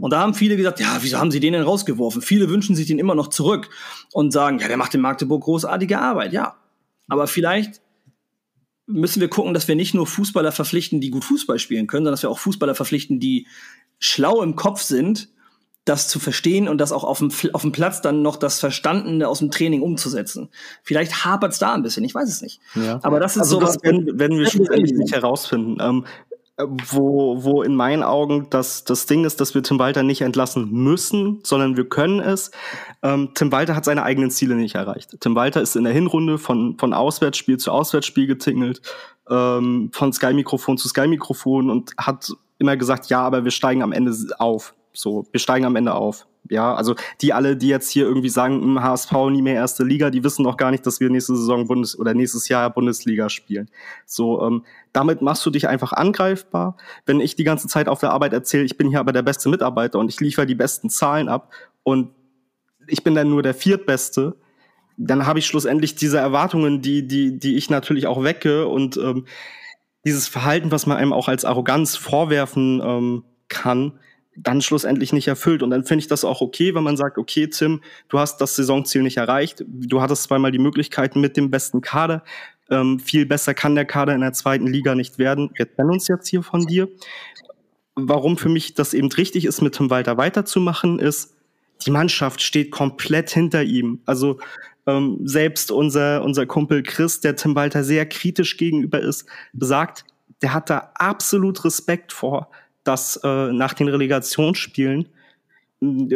und 0.00 0.12
da 0.12 0.20
haben 0.20 0.34
viele 0.34 0.56
gesagt, 0.56 0.80
ja, 0.80 0.98
wieso 1.00 1.18
haben 1.18 1.30
sie 1.30 1.40
den 1.40 1.52
denn 1.52 1.62
rausgeworfen? 1.62 2.22
Viele 2.22 2.48
wünschen 2.48 2.76
sich 2.76 2.86
den 2.86 2.98
immer 2.98 3.14
noch 3.14 3.28
zurück 3.28 3.70
und 4.12 4.32
sagen, 4.32 4.58
ja, 4.58 4.68
der 4.68 4.76
macht 4.76 4.94
in 4.94 5.00
Magdeburg 5.00 5.42
großartige 5.42 6.00
Arbeit. 6.00 6.32
Ja, 6.32 6.56
aber 7.08 7.26
vielleicht 7.26 7.80
müssen 8.86 9.20
wir 9.20 9.28
gucken, 9.28 9.54
dass 9.54 9.68
wir 9.68 9.76
nicht 9.76 9.94
nur 9.94 10.06
Fußballer 10.06 10.52
verpflichten, 10.52 11.00
die 11.00 11.10
gut 11.10 11.24
Fußball 11.24 11.58
spielen 11.58 11.86
können, 11.86 12.04
sondern 12.04 12.12
dass 12.14 12.22
wir 12.22 12.30
auch 12.30 12.38
Fußballer 12.38 12.74
verpflichten, 12.74 13.18
die 13.18 13.46
schlau 13.98 14.42
im 14.42 14.56
Kopf 14.56 14.82
sind, 14.82 15.28
das 15.84 16.08
zu 16.08 16.18
verstehen 16.18 16.66
und 16.66 16.78
das 16.78 16.92
auch 16.92 17.04
auf 17.04 17.18
dem, 17.18 17.30
auf 17.52 17.60
dem 17.60 17.72
Platz 17.72 18.00
dann 18.00 18.22
noch 18.22 18.36
das 18.36 18.58
Verstandene 18.58 19.28
aus 19.28 19.40
dem 19.40 19.50
Training 19.50 19.82
umzusetzen. 19.82 20.48
Vielleicht 20.82 21.24
hapert 21.26 21.52
es 21.52 21.58
da 21.58 21.74
ein 21.74 21.82
bisschen, 21.82 22.04
ich 22.04 22.14
weiß 22.14 22.28
es 22.28 22.40
nicht. 22.40 22.60
Ja. 22.74 23.00
Aber 23.02 23.20
das 23.20 23.36
ist 23.36 23.42
also 23.42 23.60
so 23.60 23.66
das 23.66 23.82
werden, 23.82 24.18
werden 24.18 24.38
wir 24.38 24.48
schlussendlich 24.48 24.92
nicht 24.92 25.12
herausfinden. 25.12 25.76
Ähm, 25.80 26.06
wo, 26.56 27.42
wo 27.42 27.62
in 27.62 27.74
meinen 27.74 28.04
Augen 28.04 28.46
das, 28.50 28.84
das 28.84 29.06
Ding 29.06 29.24
ist, 29.24 29.40
dass 29.40 29.54
wir 29.54 29.62
Tim 29.62 29.78
Walter 29.78 30.02
nicht 30.04 30.20
entlassen 30.20 30.70
müssen, 30.70 31.40
sondern 31.42 31.76
wir 31.76 31.88
können 31.88 32.20
es. 32.20 32.52
Ähm, 33.02 33.30
Tim 33.34 33.50
Walter 33.50 33.74
hat 33.74 33.84
seine 33.84 34.04
eigenen 34.04 34.30
Ziele 34.30 34.54
nicht 34.54 34.76
erreicht. 34.76 35.16
Tim 35.20 35.34
Walter 35.34 35.60
ist 35.60 35.74
in 35.74 35.84
der 35.84 35.92
Hinrunde 35.92 36.38
von, 36.38 36.78
von 36.78 36.94
Auswärtsspiel 36.94 37.56
zu 37.56 37.72
Auswärtsspiel 37.72 38.28
getingelt, 38.28 38.82
ähm, 39.28 39.90
von 39.92 40.12
Sky-Mikrofon 40.12 40.78
zu 40.78 40.88
Sky-Mikrofon 40.88 41.70
und 41.70 41.92
hat 41.98 42.32
immer 42.58 42.76
gesagt, 42.76 43.06
ja, 43.06 43.20
aber 43.22 43.42
wir 43.42 43.50
steigen 43.50 43.82
am 43.82 43.92
Ende 43.92 44.14
auf. 44.38 44.74
So, 44.92 45.26
wir 45.32 45.40
steigen 45.40 45.64
am 45.64 45.74
Ende 45.74 45.94
auf. 45.94 46.26
Ja, 46.50 46.74
also 46.74 46.94
die 47.22 47.32
alle, 47.32 47.56
die 47.56 47.68
jetzt 47.68 47.90
hier 47.90 48.04
irgendwie 48.04 48.28
sagen, 48.28 48.82
HSV 48.82 49.10
hm, 49.10 49.32
nie 49.32 49.42
mehr 49.42 49.54
erste 49.54 49.82
Liga, 49.82 50.10
die 50.10 50.22
wissen 50.24 50.42
noch 50.42 50.58
gar 50.58 50.70
nicht, 50.70 50.86
dass 50.86 51.00
wir 51.00 51.08
nächste 51.08 51.34
Saison 51.34 51.66
Bundes 51.66 51.98
oder 51.98 52.12
nächstes 52.12 52.48
Jahr 52.48 52.68
Bundesliga 52.68 53.30
spielen. 53.30 53.70
So, 54.04 54.42
ähm, 54.46 54.64
damit 54.92 55.22
machst 55.22 55.44
du 55.46 55.50
dich 55.50 55.68
einfach 55.68 55.92
angreifbar. 55.92 56.76
Wenn 57.06 57.20
ich 57.20 57.34
die 57.34 57.44
ganze 57.44 57.66
Zeit 57.66 57.88
auf 57.88 58.00
der 58.00 58.10
Arbeit 58.10 58.34
erzähle, 58.34 58.64
ich 58.64 58.76
bin 58.76 58.90
hier 58.90 59.00
aber 59.00 59.12
der 59.12 59.22
beste 59.22 59.48
Mitarbeiter 59.48 59.98
und 59.98 60.10
ich 60.10 60.20
liefere 60.20 60.44
die 60.44 60.54
besten 60.54 60.90
Zahlen 60.90 61.28
ab 61.28 61.50
und 61.82 62.10
ich 62.86 63.02
bin 63.02 63.14
dann 63.14 63.30
nur 63.30 63.42
der 63.42 63.54
viertbeste, 63.54 64.36
dann 64.98 65.26
habe 65.26 65.38
ich 65.38 65.46
schlussendlich 65.46 65.94
diese 65.94 66.18
Erwartungen, 66.18 66.82
die, 66.82 67.08
die, 67.08 67.38
die 67.38 67.56
ich 67.56 67.70
natürlich 67.70 68.06
auch 68.06 68.22
wecke 68.22 68.66
und 68.66 68.98
ähm, 68.98 69.24
dieses 70.04 70.28
Verhalten, 70.28 70.70
was 70.70 70.86
man 70.86 70.98
einem 70.98 71.12
auch 71.14 71.28
als 71.28 71.46
Arroganz 71.46 71.96
vorwerfen 71.96 72.82
ähm, 72.84 73.24
kann, 73.48 73.98
dann 74.36 74.60
schlussendlich 74.60 75.12
nicht 75.12 75.28
erfüllt. 75.28 75.62
Und 75.62 75.70
dann 75.70 75.84
finde 75.84 76.00
ich 76.02 76.08
das 76.08 76.24
auch 76.24 76.40
okay, 76.40 76.74
wenn 76.74 76.82
man 76.82 76.96
sagt, 76.96 77.18
okay, 77.18 77.48
Tim, 77.48 77.80
du 78.08 78.18
hast 78.18 78.40
das 78.40 78.56
Saisonziel 78.56 79.02
nicht 79.02 79.16
erreicht. 79.16 79.64
Du 79.66 80.00
hattest 80.00 80.24
zweimal 80.24 80.52
die 80.52 80.58
Möglichkeiten 80.58 81.20
mit 81.20 81.36
dem 81.36 81.50
besten 81.50 81.80
Kader. 81.80 82.24
Ähm, 82.70 82.98
viel 82.98 83.26
besser 83.26 83.54
kann 83.54 83.74
der 83.74 83.84
Kader 83.84 84.14
in 84.14 84.20
der 84.20 84.32
zweiten 84.32 84.66
Liga 84.66 84.94
nicht 84.94 85.18
werden. 85.18 85.50
Wir 85.54 85.72
trennen 85.72 85.90
uns 85.90 86.08
jetzt 86.08 86.28
hier 86.28 86.42
von 86.42 86.66
dir. 86.66 86.88
Warum 87.94 88.36
für 88.36 88.48
mich 88.48 88.74
das 88.74 88.94
eben 88.94 89.10
richtig 89.12 89.44
ist, 89.44 89.60
mit 89.60 89.74
Tim 89.74 89.90
Walter 89.90 90.16
weiterzumachen, 90.16 90.98
ist, 90.98 91.36
die 91.86 91.90
Mannschaft 91.90 92.42
steht 92.42 92.70
komplett 92.70 93.30
hinter 93.30 93.62
ihm. 93.62 94.00
Also 94.06 94.38
ähm, 94.86 95.18
selbst 95.22 95.70
unser, 95.70 96.22
unser 96.24 96.46
Kumpel 96.46 96.82
Chris, 96.82 97.20
der 97.20 97.36
Tim 97.36 97.54
Walter 97.54 97.84
sehr 97.84 98.06
kritisch 98.06 98.56
gegenüber 98.56 99.00
ist, 99.00 99.26
sagt, 99.52 100.04
der 100.42 100.52
hat 100.54 100.70
da 100.70 100.90
absolut 100.94 101.64
Respekt 101.64 102.12
vor 102.12 102.50
dass 102.84 103.16
äh, 103.24 103.52
nach 103.52 103.74
den 103.74 103.88
Relegationsspielen 103.88 105.08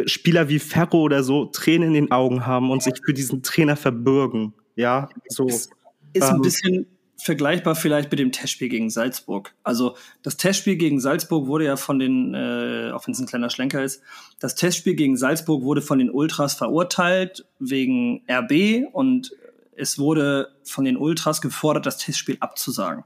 Spieler 0.05 0.49
wie 0.49 0.59
Ferro 0.59 1.01
oder 1.01 1.23
so 1.23 1.45
Tränen 1.45 1.89
in 1.89 1.93
den 1.93 2.11
Augen 2.11 2.45
haben 2.45 2.71
und 2.71 2.81
sich 2.81 2.93
für 3.03 3.13
diesen 3.13 3.43
Trainer 3.43 3.75
verbürgen. 3.75 4.53
Ja, 4.75 5.09
so. 5.27 5.47
Ist, 5.47 5.71
ist 6.13 6.29
ähm, 6.29 6.35
ein 6.35 6.41
bisschen 6.41 6.87
vergleichbar 7.17 7.75
vielleicht 7.75 8.09
mit 8.11 8.19
dem 8.19 8.31
Testspiel 8.31 8.69
gegen 8.69 8.89
Salzburg. 8.89 9.53
Also 9.63 9.95
das 10.23 10.37
Testspiel 10.37 10.77
gegen 10.77 10.99
Salzburg 10.99 11.47
wurde 11.47 11.65
ja 11.65 11.75
von 11.75 11.99
den, 11.99 12.33
äh, 12.33 12.91
auch 12.93 13.05
wenn 13.05 13.13
es 13.13 13.19
ein 13.19 13.27
kleiner 13.27 13.49
Schlenker 13.49 13.83
ist, 13.83 14.01
das 14.39 14.55
Testspiel 14.55 14.95
gegen 14.95 15.17
Salzburg 15.17 15.63
wurde 15.63 15.81
von 15.81 15.99
den 15.99 16.09
Ultras 16.09 16.53
verurteilt 16.53 17.45
wegen 17.59 18.23
RB 18.29 18.87
und 18.93 19.35
es 19.79 19.97
wurde 19.97 20.49
von 20.63 20.85
den 20.85 20.97
Ultras 20.97 21.41
gefordert, 21.41 21.85
das 21.85 21.97
Testspiel 21.97 22.37
abzusagen. 22.39 23.03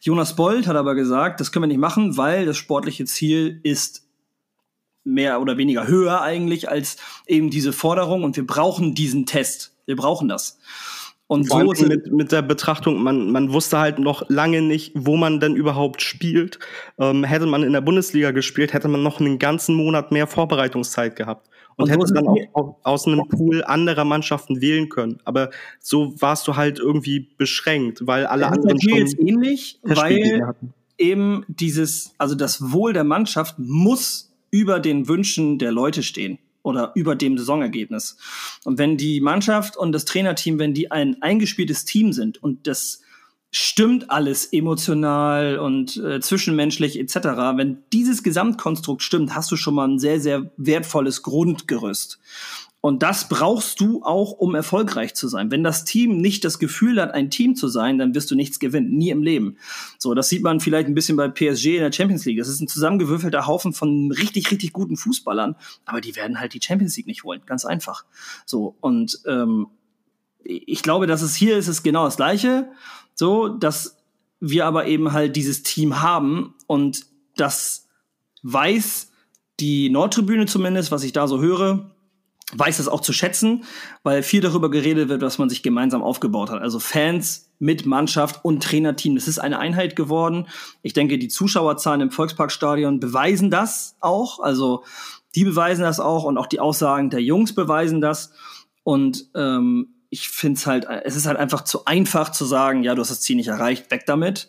Jonas 0.00 0.36
Bold 0.36 0.66
hat 0.66 0.76
aber 0.76 0.94
gesagt, 0.94 1.40
das 1.40 1.52
können 1.52 1.64
wir 1.64 1.68
nicht 1.68 1.78
machen, 1.78 2.16
weil 2.16 2.46
das 2.46 2.56
sportliche 2.56 3.04
Ziel 3.04 3.60
ist 3.62 4.04
mehr 5.04 5.40
oder 5.40 5.58
weniger 5.58 5.86
höher 5.86 6.22
eigentlich 6.22 6.70
als 6.70 6.96
eben 7.26 7.50
diese 7.50 7.72
Forderung 7.72 8.24
und 8.24 8.36
wir 8.36 8.46
brauchen 8.46 8.94
diesen 8.94 9.26
Test. 9.26 9.76
Wir 9.86 9.96
brauchen 9.96 10.28
das. 10.28 10.58
Und 11.26 11.48
so 11.48 11.58
mit, 11.58 12.12
mit 12.12 12.32
der 12.32 12.42
Betrachtung, 12.42 13.02
man, 13.02 13.30
man 13.30 13.52
wusste 13.52 13.78
halt 13.78 13.98
noch 13.98 14.28
lange 14.28 14.60
nicht, 14.60 14.92
wo 14.94 15.16
man 15.16 15.40
denn 15.40 15.56
überhaupt 15.56 16.02
spielt. 16.02 16.58
Ähm, 16.98 17.24
hätte 17.24 17.46
man 17.46 17.62
in 17.62 17.72
der 17.72 17.80
Bundesliga 17.80 18.30
gespielt, 18.30 18.74
hätte 18.74 18.88
man 18.88 19.02
noch 19.02 19.20
einen 19.20 19.38
ganzen 19.38 19.74
Monat 19.74 20.12
mehr 20.12 20.26
Vorbereitungszeit 20.26 21.16
gehabt 21.16 21.48
und, 21.76 21.84
und 21.84 21.90
hättest 21.90 22.16
dann 22.16 22.26
auch 22.52 22.76
aus 22.82 23.06
einem 23.06 23.26
Pool 23.28 23.64
anderer 23.64 24.04
Mannschaften 24.04 24.60
wählen 24.60 24.88
können. 24.88 25.20
Aber 25.24 25.50
so 25.80 26.14
warst 26.20 26.46
du 26.46 26.56
halt 26.56 26.78
irgendwie 26.78 27.28
beschränkt, 27.36 28.06
weil 28.06 28.26
alle 28.26 28.48
anderen 28.48 28.80
schon 28.80 28.98
jetzt 28.98 29.18
ähnlich, 29.18 29.78
weil 29.82 30.46
hatten. 30.46 30.74
eben 30.98 31.44
dieses, 31.48 32.14
also 32.18 32.34
das 32.34 32.72
Wohl 32.72 32.92
der 32.92 33.04
Mannschaft 33.04 33.58
muss 33.58 34.32
über 34.50 34.80
den 34.80 35.08
Wünschen 35.08 35.58
der 35.58 35.72
Leute 35.72 36.02
stehen 36.02 36.38
oder 36.62 36.92
über 36.94 37.14
dem 37.14 37.36
Saisonergebnis. 37.36 38.16
Und 38.64 38.78
wenn 38.78 38.96
die 38.96 39.20
Mannschaft 39.20 39.76
und 39.76 39.92
das 39.92 40.04
Trainerteam, 40.04 40.58
wenn 40.58 40.74
die 40.74 40.90
ein 40.90 41.20
eingespieltes 41.22 41.84
Team 41.84 42.12
sind 42.12 42.42
und 42.42 42.66
das 42.66 43.02
stimmt 43.56 44.10
alles 44.10 44.46
emotional 44.46 45.58
und 45.58 45.96
äh, 45.98 46.18
zwischenmenschlich 46.20 46.98
etc. 46.98 47.16
Wenn 47.54 47.78
dieses 47.92 48.24
Gesamtkonstrukt 48.24 49.00
stimmt, 49.00 49.34
hast 49.36 49.48
du 49.52 49.56
schon 49.56 49.74
mal 49.74 49.86
ein 49.86 50.00
sehr, 50.00 50.20
sehr 50.20 50.50
wertvolles 50.56 51.22
Grundgerüst. 51.22 52.18
Und 52.80 53.04
das 53.04 53.28
brauchst 53.28 53.80
du 53.80 54.02
auch, 54.02 54.32
um 54.32 54.56
erfolgreich 54.56 55.14
zu 55.14 55.28
sein. 55.28 55.52
Wenn 55.52 55.62
das 55.62 55.84
Team 55.84 56.18
nicht 56.18 56.44
das 56.44 56.58
Gefühl 56.58 57.00
hat, 57.00 57.14
ein 57.14 57.30
Team 57.30 57.54
zu 57.54 57.68
sein, 57.68 57.96
dann 57.96 58.14
wirst 58.14 58.30
du 58.30 58.34
nichts 58.34 58.58
gewinnen. 58.58 58.90
Nie 58.90 59.10
im 59.10 59.22
Leben. 59.22 59.56
So, 59.98 60.14
das 60.14 60.28
sieht 60.28 60.42
man 60.42 60.58
vielleicht 60.58 60.88
ein 60.88 60.94
bisschen 60.94 61.16
bei 61.16 61.28
PSG 61.28 61.76
in 61.76 61.82
der 61.82 61.92
Champions 61.92 62.24
League. 62.24 62.38
Das 62.38 62.48
ist 62.48 62.60
ein 62.60 62.68
zusammengewürfelter 62.68 63.46
Haufen 63.46 63.72
von 63.72 64.10
richtig, 64.10 64.50
richtig 64.50 64.72
guten 64.72 64.96
Fußballern. 64.96 65.54
Aber 65.86 66.00
die 66.00 66.16
werden 66.16 66.40
halt 66.40 66.54
die 66.54 66.60
Champions 66.60 66.96
League 66.96 67.06
nicht 67.06 67.22
holen. 67.22 67.40
Ganz 67.46 67.64
einfach. 67.64 68.04
So, 68.44 68.76
und 68.80 69.20
ähm, 69.26 69.68
ich 70.42 70.82
glaube, 70.82 71.06
dass 71.06 71.22
es 71.22 71.36
hier 71.36 71.56
ist 71.56 71.68
es 71.68 71.84
genau 71.84 72.04
das 72.04 72.16
Gleiche. 72.16 72.68
So, 73.14 73.48
dass 73.48 73.96
wir 74.40 74.66
aber 74.66 74.86
eben 74.86 75.12
halt 75.12 75.36
dieses 75.36 75.62
Team 75.62 76.02
haben 76.02 76.54
und 76.66 77.06
das 77.36 77.88
weiß 78.42 79.10
die 79.60 79.88
Nordtribüne 79.88 80.46
zumindest, 80.46 80.90
was 80.90 81.04
ich 81.04 81.12
da 81.12 81.28
so 81.28 81.40
höre, 81.40 81.90
weiß 82.52 82.76
das 82.76 82.88
auch 82.88 83.00
zu 83.00 83.12
schätzen, 83.12 83.64
weil 84.02 84.22
viel 84.22 84.40
darüber 84.40 84.70
geredet 84.70 85.08
wird, 85.08 85.22
was 85.22 85.38
man 85.38 85.48
sich 85.48 85.62
gemeinsam 85.62 86.02
aufgebaut 86.02 86.50
hat. 86.50 86.60
Also 86.60 86.78
Fans 86.78 87.50
mit 87.58 87.86
Mannschaft 87.86 88.44
und 88.44 88.62
Trainerteam. 88.62 89.14
Das 89.14 89.28
ist 89.28 89.38
eine 89.38 89.58
Einheit 89.58 89.96
geworden. 89.96 90.48
Ich 90.82 90.92
denke, 90.92 91.18
die 91.18 91.28
Zuschauerzahlen 91.28 92.02
im 92.02 92.10
Volksparkstadion 92.10 93.00
beweisen 93.00 93.50
das 93.50 93.96
auch. 94.00 94.40
Also 94.40 94.84
die 95.34 95.44
beweisen 95.44 95.82
das 95.82 96.00
auch 96.00 96.24
und 96.24 96.36
auch 96.36 96.46
die 96.46 96.60
Aussagen 96.60 97.10
der 97.10 97.22
Jungs 97.22 97.54
beweisen 97.54 98.00
das. 98.00 98.32
Und 98.82 99.30
ähm, 99.34 99.93
ich 100.14 100.28
finde 100.28 100.58
es 100.58 100.66
halt, 100.68 100.86
es 101.02 101.16
ist 101.16 101.26
halt 101.26 101.36
einfach 101.36 101.64
zu 101.64 101.86
einfach 101.86 102.30
zu 102.30 102.44
sagen, 102.44 102.84
ja, 102.84 102.94
du 102.94 103.00
hast 103.00 103.10
das 103.10 103.20
Ziel 103.20 103.34
nicht 103.34 103.48
erreicht, 103.48 103.90
weg 103.90 104.06
damit. 104.06 104.48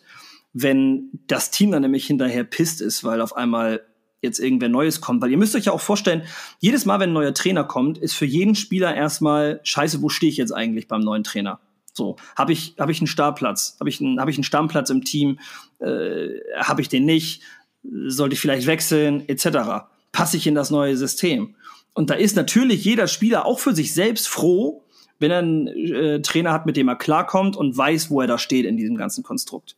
Wenn 0.52 1.10
das 1.26 1.50
Team 1.50 1.72
dann 1.72 1.82
nämlich 1.82 2.06
hinterher 2.06 2.44
pisst 2.44 2.80
ist, 2.80 3.02
weil 3.02 3.20
auf 3.20 3.36
einmal 3.36 3.84
jetzt 4.22 4.38
irgendwer 4.38 4.68
Neues 4.68 5.00
kommt. 5.00 5.20
Weil 5.20 5.32
ihr 5.32 5.38
müsst 5.38 5.56
euch 5.56 5.64
ja 5.64 5.72
auch 5.72 5.80
vorstellen, 5.80 6.22
jedes 6.60 6.84
Mal, 6.84 7.00
wenn 7.00 7.10
ein 7.10 7.14
neuer 7.14 7.34
Trainer 7.34 7.64
kommt, 7.64 7.98
ist 7.98 8.14
für 8.14 8.24
jeden 8.24 8.54
Spieler 8.54 8.94
erstmal, 8.94 9.58
scheiße, 9.64 10.02
wo 10.02 10.08
stehe 10.08 10.30
ich 10.30 10.36
jetzt 10.36 10.52
eigentlich 10.52 10.86
beim 10.86 11.00
neuen 11.00 11.24
Trainer? 11.24 11.58
So, 11.92 12.14
habe 12.36 12.52
ich, 12.52 12.76
hab 12.78 12.88
ich 12.88 13.00
einen 13.00 13.08
Startplatz? 13.08 13.76
Habe 13.80 13.90
ich, 13.90 14.00
einen, 14.00 14.20
hab 14.20 14.28
ich 14.28 14.36
einen 14.36 14.44
Stammplatz 14.44 14.88
im 14.90 15.02
Team? 15.02 15.40
Äh, 15.80 16.28
habe 16.60 16.80
ich 16.80 16.88
den 16.88 17.06
nicht? 17.06 17.42
Sollte 17.82 18.34
ich 18.34 18.40
vielleicht 18.40 18.68
wechseln? 18.68 19.28
Etc. 19.28 19.48
Passe 20.12 20.36
ich 20.36 20.46
in 20.46 20.54
das 20.54 20.70
neue 20.70 20.96
System? 20.96 21.56
Und 21.92 22.10
da 22.10 22.14
ist 22.14 22.36
natürlich 22.36 22.84
jeder 22.84 23.08
Spieler 23.08 23.46
auch 23.46 23.58
für 23.58 23.74
sich 23.74 23.92
selbst 23.92 24.28
froh, 24.28 24.85
wenn 25.18 25.30
er 25.30 25.38
einen 25.38 25.66
äh, 25.66 26.22
Trainer 26.22 26.52
hat, 26.52 26.66
mit 26.66 26.76
dem 26.76 26.88
er 26.88 26.96
klarkommt 26.96 27.56
und 27.56 27.76
weiß, 27.76 28.10
wo 28.10 28.20
er 28.20 28.26
da 28.26 28.38
steht 28.38 28.66
in 28.66 28.76
diesem 28.76 28.96
ganzen 28.96 29.22
Konstrukt. 29.22 29.76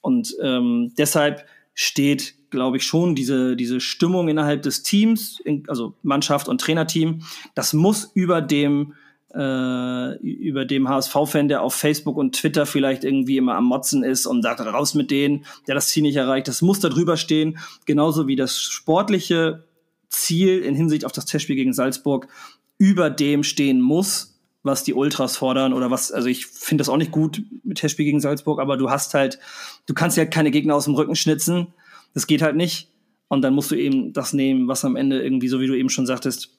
Und 0.00 0.36
ähm, 0.42 0.92
deshalb 0.98 1.44
steht, 1.74 2.34
glaube 2.50 2.76
ich, 2.76 2.84
schon 2.84 3.14
diese, 3.14 3.56
diese 3.56 3.80
Stimmung 3.80 4.28
innerhalb 4.28 4.62
des 4.62 4.82
Teams, 4.82 5.40
in, 5.44 5.64
also 5.68 5.94
Mannschaft 6.02 6.48
und 6.48 6.60
Trainerteam, 6.60 7.22
das 7.54 7.72
muss 7.72 8.10
über 8.14 8.40
dem 8.40 8.94
äh, 9.34 10.16
über 10.18 10.66
dem 10.66 10.88
HSV-Fan, 10.88 11.48
der 11.48 11.62
auf 11.62 11.74
Facebook 11.74 12.18
und 12.18 12.34
Twitter 12.34 12.66
vielleicht 12.66 13.02
irgendwie 13.04 13.38
immer 13.38 13.54
am 13.54 13.64
Motzen 13.64 14.04
ist 14.04 14.26
und 14.26 14.42
sagt, 14.42 14.60
raus 14.60 14.94
mit 14.94 15.10
denen, 15.10 15.46
der 15.66 15.74
das 15.74 15.88
Ziel 15.88 16.02
nicht 16.02 16.16
erreicht. 16.16 16.48
Das 16.48 16.60
muss 16.60 16.80
da 16.80 16.90
drüber 16.90 17.16
stehen, 17.16 17.58
genauso 17.86 18.26
wie 18.26 18.36
das 18.36 18.60
sportliche 18.60 19.64
Ziel 20.08 20.58
in 20.58 20.74
Hinsicht 20.74 21.06
auf 21.06 21.12
das 21.12 21.24
Testspiel 21.24 21.56
gegen 21.56 21.72
Salzburg 21.72 22.28
über 22.76 23.10
dem 23.10 23.42
stehen 23.42 23.80
muss, 23.80 24.31
was 24.62 24.84
die 24.84 24.94
Ultras 24.94 25.36
fordern 25.36 25.72
oder 25.72 25.90
was, 25.90 26.12
also 26.12 26.28
ich 26.28 26.46
finde 26.46 26.82
das 26.82 26.88
auch 26.88 26.96
nicht 26.96 27.10
gut 27.10 27.42
mit 27.64 27.78
Testspiel 27.78 28.04
gegen 28.04 28.20
Salzburg, 28.20 28.60
aber 28.60 28.76
du 28.76 28.90
hast 28.90 29.14
halt, 29.14 29.38
du 29.86 29.94
kannst 29.94 30.16
ja 30.16 30.24
keine 30.24 30.50
Gegner 30.50 30.74
aus 30.74 30.84
dem 30.84 30.94
Rücken 30.94 31.16
schnitzen. 31.16 31.68
Das 32.14 32.26
geht 32.26 32.42
halt 32.42 32.56
nicht. 32.56 32.88
Und 33.28 33.42
dann 33.42 33.54
musst 33.54 33.70
du 33.70 33.74
eben 33.74 34.12
das 34.12 34.34
nehmen, 34.34 34.68
was 34.68 34.84
am 34.84 34.94
Ende 34.94 35.22
irgendwie, 35.22 35.48
so 35.48 35.58
wie 35.58 35.66
du 35.66 35.74
eben 35.74 35.88
schon 35.88 36.06
sagtest, 36.06 36.50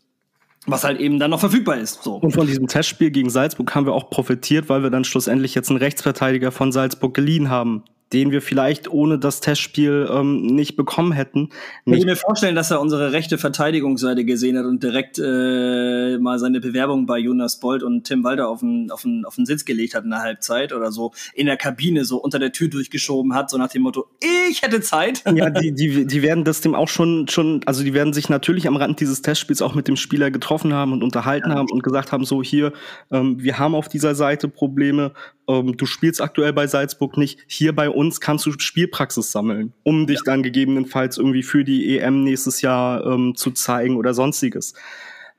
was 0.66 0.84
halt 0.84 1.00
eben 1.00 1.20
dann 1.20 1.32
noch 1.32 1.40
verfügbar 1.40 1.78
ist. 1.78 2.04
So. 2.04 2.16
Und 2.16 2.32
von 2.32 2.48
diesem 2.48 2.68
Testspiel 2.68 3.12
gegen 3.12 3.30
Salzburg 3.30 3.74
haben 3.76 3.86
wir 3.86 3.94
auch 3.94 4.10
profitiert, 4.10 4.70
weil 4.70 4.82
wir 4.82 4.90
dann 4.90 5.04
schlussendlich 5.04 5.56
jetzt 5.56 5.70
einen 5.70 5.78
Rechtsverteidiger 5.78 6.52
von 6.52 6.72
Salzburg 6.72 7.14
geliehen 7.14 7.50
haben, 7.50 7.84
den 8.14 8.32
wir 8.32 8.42
vielleicht 8.42 8.92
ohne 8.92 9.18
das 9.18 9.40
Testspiel 9.40 10.08
ähm, 10.12 10.46
nicht 10.46 10.76
bekommen 10.76 11.12
hätten. 11.12 11.50
Ich 11.86 11.98
kann 11.98 12.06
mir 12.06 12.16
vorstellen, 12.16 12.56
dass 12.56 12.72
er 12.72 12.80
unsere 12.80 13.12
rechte 13.12 13.38
Verteidigungsseite 13.38 14.24
gesehen 14.24 14.58
hat 14.58 14.66
und 14.66 14.84
direkt 14.84 15.20
äh, 15.20 16.18
mal 16.20 16.38
seine 16.38 16.60
Bewerbung 16.60 17.06
bei 17.06 17.18
Jonas 17.18 17.60
Bolt 17.60 17.82
und 17.84 18.04
Tim 18.04 18.24
Walter 18.24 18.48
auf 18.48 18.60
den, 18.60 18.92
auf, 18.92 19.02
den, 19.02 19.26
auf 19.26 19.36
den 19.36 19.46
Sitz 19.46 19.66
gelegt 19.66 19.96
hat 19.96 20.04
in 20.04 20.12
der 20.12 20.22
Halbzeit 20.22 20.74
oder 20.74 20.92
so 20.92 21.12
in 21.34 21.48
der 21.48 21.58
Kabine 21.58 22.06
so 22.06 22.18
unter 22.18 22.40
der 22.40 22.52
Tür 22.52 22.68
durchgeschoben 22.68 23.34
hat, 23.34 23.50
so 23.50 23.58
nach 23.58 23.70
dem 23.70 23.82
Motto, 23.82 24.06
ich 24.50 24.62
hätte 24.62 24.82
Zeit. 24.82 25.24
Ja, 25.34 25.50
die, 25.50 25.74
die, 25.74 26.06
die 26.06 26.22
werden 26.22 26.44
das 26.44 26.62
dem 26.62 26.76
auch 26.76 26.88
schon, 26.88 27.28
schon, 27.28 27.62
also 27.66 27.84
die 27.84 27.96
werden 27.96 28.14
sich 28.14 28.30
natürlich 28.30 28.68
am 28.68 28.76
Rand 28.76 29.00
dieses 29.00 29.24
Testspiels 29.24 29.64
auch 29.64 29.74
mit 29.74 29.88
dem 29.88 29.96
Spieler 29.96 30.30
getroffen 30.30 30.74
haben 30.74 30.94
und 30.94 31.04
unterhalten 31.04 31.50
ja. 31.50 31.56
haben 31.56 31.72
und 31.72 31.82
gesagt 31.82 32.12
haben, 32.12 32.24
so 32.24 32.44
hier, 32.44 32.72
ähm, 33.10 33.42
wir 33.42 33.58
haben 33.58 33.74
auf 33.74 33.90
dieser 33.90 34.14
Seite 34.14 34.48
Probleme, 34.48 35.14
ähm, 35.48 35.76
du 35.76 35.86
spielst 35.86 36.22
aktuell 36.22 36.54
bei 36.54 36.68
Salzburg 36.68 37.18
nicht, 37.18 37.40
hier 37.48 37.74
bei 37.74 37.90
uns 37.90 38.03
kannst 38.20 38.46
du 38.46 38.52
Spielpraxis 38.58 39.32
sammeln, 39.32 39.74
um 39.84 40.08
dich 40.08 40.20
ja. 40.26 40.32
dann 40.34 40.44
gegebenenfalls 40.44 41.18
irgendwie 41.18 41.44
für 41.44 41.64
die 41.64 41.98
EM 41.98 42.24
nächstes 42.24 42.62
Jahr 42.62 43.06
ähm, 43.06 43.36
zu 43.36 43.52
zeigen 43.52 43.98
oder 43.98 44.14
sonstiges. 44.14 44.74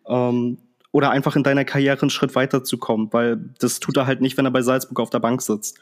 Ähm, 0.08 0.58
oder 0.92 1.10
einfach 1.10 1.34
in 1.34 1.42
deiner 1.42 1.64
Karriere 1.64 2.00
einen 2.02 2.10
Schritt 2.10 2.36
weiterzukommen, 2.36 3.12
weil 3.12 3.38
das 3.58 3.80
tut 3.80 3.96
er 3.96 4.06
halt 4.06 4.20
nicht, 4.20 4.36
wenn 4.36 4.46
er 4.46 4.52
bei 4.52 4.62
Salzburg 4.62 5.00
auf 5.00 5.10
der 5.10 5.18
Bank 5.18 5.42
sitzt. 5.42 5.78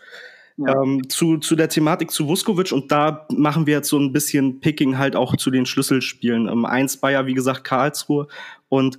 Ja. 0.56 0.82
Ähm, 0.82 1.08
zu, 1.08 1.38
zu 1.38 1.56
der 1.56 1.68
Thematik 1.68 2.10
zu 2.10 2.28
Vuskovic 2.28 2.72
und 2.72 2.92
da 2.92 3.26
machen 3.30 3.66
wir 3.66 3.74
jetzt 3.74 3.88
so 3.88 3.98
ein 3.98 4.12
bisschen 4.12 4.60
Picking 4.60 4.98
halt 4.98 5.16
auch 5.16 5.36
zu 5.36 5.50
den 5.50 5.66
Schlüsselspielen. 5.66 6.48
Ähm, 6.48 6.64
eins 6.64 6.96
Bayer, 6.98 7.26
wie 7.26 7.34
gesagt, 7.34 7.64
Karlsruhe 7.64 8.26
und 8.68 8.98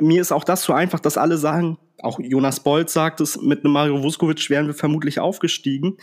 mir 0.00 0.20
ist 0.20 0.32
auch 0.32 0.44
das 0.44 0.62
so 0.62 0.72
einfach, 0.72 1.00
dass 1.00 1.18
alle 1.18 1.36
sagen, 1.36 1.78
auch 2.02 2.18
Jonas 2.18 2.60
Bolt 2.60 2.90
sagt 2.90 3.20
es, 3.20 3.40
mit 3.40 3.64
einem 3.64 3.72
Mario 3.72 4.02
Vuskovic 4.02 4.48
wären 4.50 4.66
wir 4.66 4.74
vermutlich 4.74 5.20
aufgestiegen. 5.20 5.96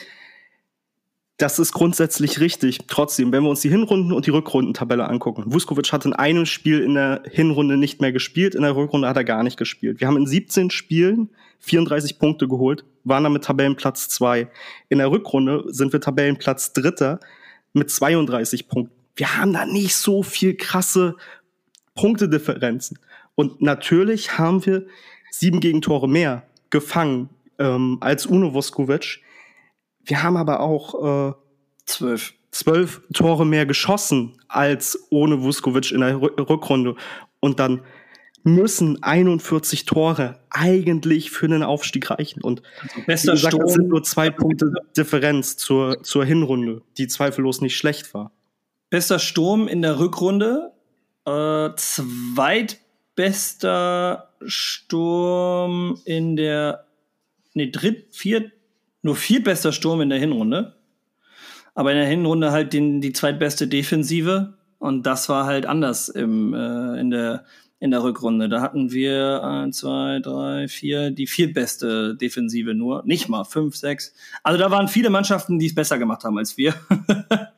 Das 1.38 1.59
ist 1.59 1.71
grundsätzlich 1.71 2.39
richtig. 2.39 2.79
Trotzdem, 2.88 3.31
wenn 3.31 3.43
wir 3.43 3.49
uns 3.49 3.61
die 3.61 3.69
Hinrunden 3.69 4.11
und 4.11 4.25
die 4.25 4.31
Rückrundentabelle 4.31 5.07
angucken. 5.07 5.43
Vuskovic 5.45 5.93
hat 5.93 6.03
in 6.05 6.13
einem 6.13 6.47
Spiel 6.47 6.79
in 6.79 6.95
der 6.95 7.21
Hinrunde 7.29 7.77
nicht 7.77 8.01
mehr 8.01 8.11
gespielt, 8.11 8.55
in 8.55 8.63
der 8.63 8.75
Rückrunde 8.75 9.07
hat 9.07 9.17
er 9.17 9.23
gar 9.23 9.43
nicht 9.43 9.57
gespielt. 9.57 9.99
Wir 9.99 10.07
haben 10.07 10.17
in 10.17 10.25
17 10.25 10.71
Spielen 10.71 11.29
34 11.59 12.17
Punkte 12.17 12.47
geholt, 12.47 12.85
waren 13.03 13.23
damit 13.23 13.43
Tabellenplatz 13.43 14.09
2. 14.09 14.47
In 14.89 14.97
der 14.97 15.11
Rückrunde 15.11 15.65
sind 15.67 15.93
wir 15.93 16.01
Tabellenplatz 16.01 16.73
Dritter 16.73 17.19
mit 17.73 17.91
32 17.91 18.67
Punkten. 18.67 18.95
Wir 19.15 19.38
haben 19.38 19.53
da 19.53 19.65
nicht 19.65 19.95
so 19.95 20.23
viel 20.23 20.55
krasse 20.55 21.15
Punktedifferenzen. 21.95 22.97
Und 23.35 23.61
natürlich 23.61 24.39
haben 24.39 24.65
wir 24.65 24.88
sieben 25.29 25.59
Gegentore 25.59 26.09
mehr 26.09 26.43
gefangen 26.71 27.29
ähm, 27.59 27.97
als 28.01 28.25
Uno 28.25 28.55
Voskovic. 28.55 29.21
Wir 30.08 30.24
haben 30.24 30.38
aber 30.38 30.62
auch 30.62 31.30
äh, 31.30 31.34
zwölf. 31.86 32.34
zwölf 32.51 33.01
Tore 33.14 33.45
mehr 33.45 33.66
geschossen 33.66 34.41
als 34.47 35.08
ohne 35.10 35.43
Vuskovic 35.43 35.91
in 35.91 35.99
der 36.01 36.20
Rückrunde. 36.22 36.95
Und 37.39 37.60
dann 37.60 37.82
müssen 38.43 39.03
41 39.03 39.86
Tore 39.86 40.39
eigentlich 40.49 41.30
für 41.32 41.47
den 41.49 41.64
Aufstieg 41.64 42.10
reichen. 42.10 42.41
Und 42.41 42.62
also 42.82 43.01
bester 43.05 43.34
gesagt, 43.34 43.53
Sturm, 43.55 43.70
sind 43.70 43.89
nur 43.89 44.03
zwei 44.03 44.30
Punkte 44.30 44.72
Differenz 44.95 45.58
zur, 45.58 46.01
zur 46.03 46.24
Hinrunde, 46.24 46.82
die 46.97 47.08
zweifellos 47.08 47.60
nicht 47.62 47.76
schlecht 47.76 48.14
war. 48.14 48.32
Bester 48.89 49.20
Sturm 49.20 49.68
in 49.68 49.82
der 49.82 49.99
Rückrunde, 49.99 50.72
äh, 51.26 51.72
zweitbester 51.76 52.80
Sturm 54.45 55.99
in 56.05 56.38
der, 56.38 56.86
nee, 57.53 57.70
dritt, 57.70 58.16
viert, 58.16 58.53
nur 59.02 59.16
viertbester 59.16 59.72
Sturm 59.72 60.02
in 60.02 60.10
der 60.10 60.20
Hinrunde. 60.20 60.76
Aber 61.76 61.91
in 61.91 61.98
der 61.98 62.08
Hinrunde 62.08 62.52
halt 62.52 62.74
den, 62.74 63.02
die 63.02 63.14
zweitbeste 63.14 63.68
Defensive. 63.68 64.56
Und 64.80 65.06
das 65.06 65.30
war 65.30 65.45
halt 65.45 65.66
anders 65.66 66.10
im, 66.10 66.54
äh, 66.54 67.00
in, 67.00 67.12
der, 67.12 67.45
in 67.80 67.91
der 67.91 68.04
Rückrunde. 68.04 68.50
Da 68.50 68.62
hatten 68.62 68.91
wir 68.91 69.43
eins, 69.43 69.78
zwei, 69.78 70.20
drei, 70.20 70.68
vier, 70.68 71.12
die 71.12 71.28
viertbeste 71.28 72.16
Defensive 72.16 72.74
nur. 72.74 73.04
Nicht 73.06 73.30
mal, 73.30 73.43
fünf, 73.43 73.76
sechs. 73.76 74.14
Also 74.43 74.60
da 74.60 74.72
waren 74.72 74.88
viele 74.88 75.10
Mannschaften, 75.10 75.60
die 75.60 75.68
es 75.68 75.76
besser 75.76 76.00
gemacht 76.00 76.24
haben 76.24 76.38
als 76.38 76.58
wir. 76.58 76.74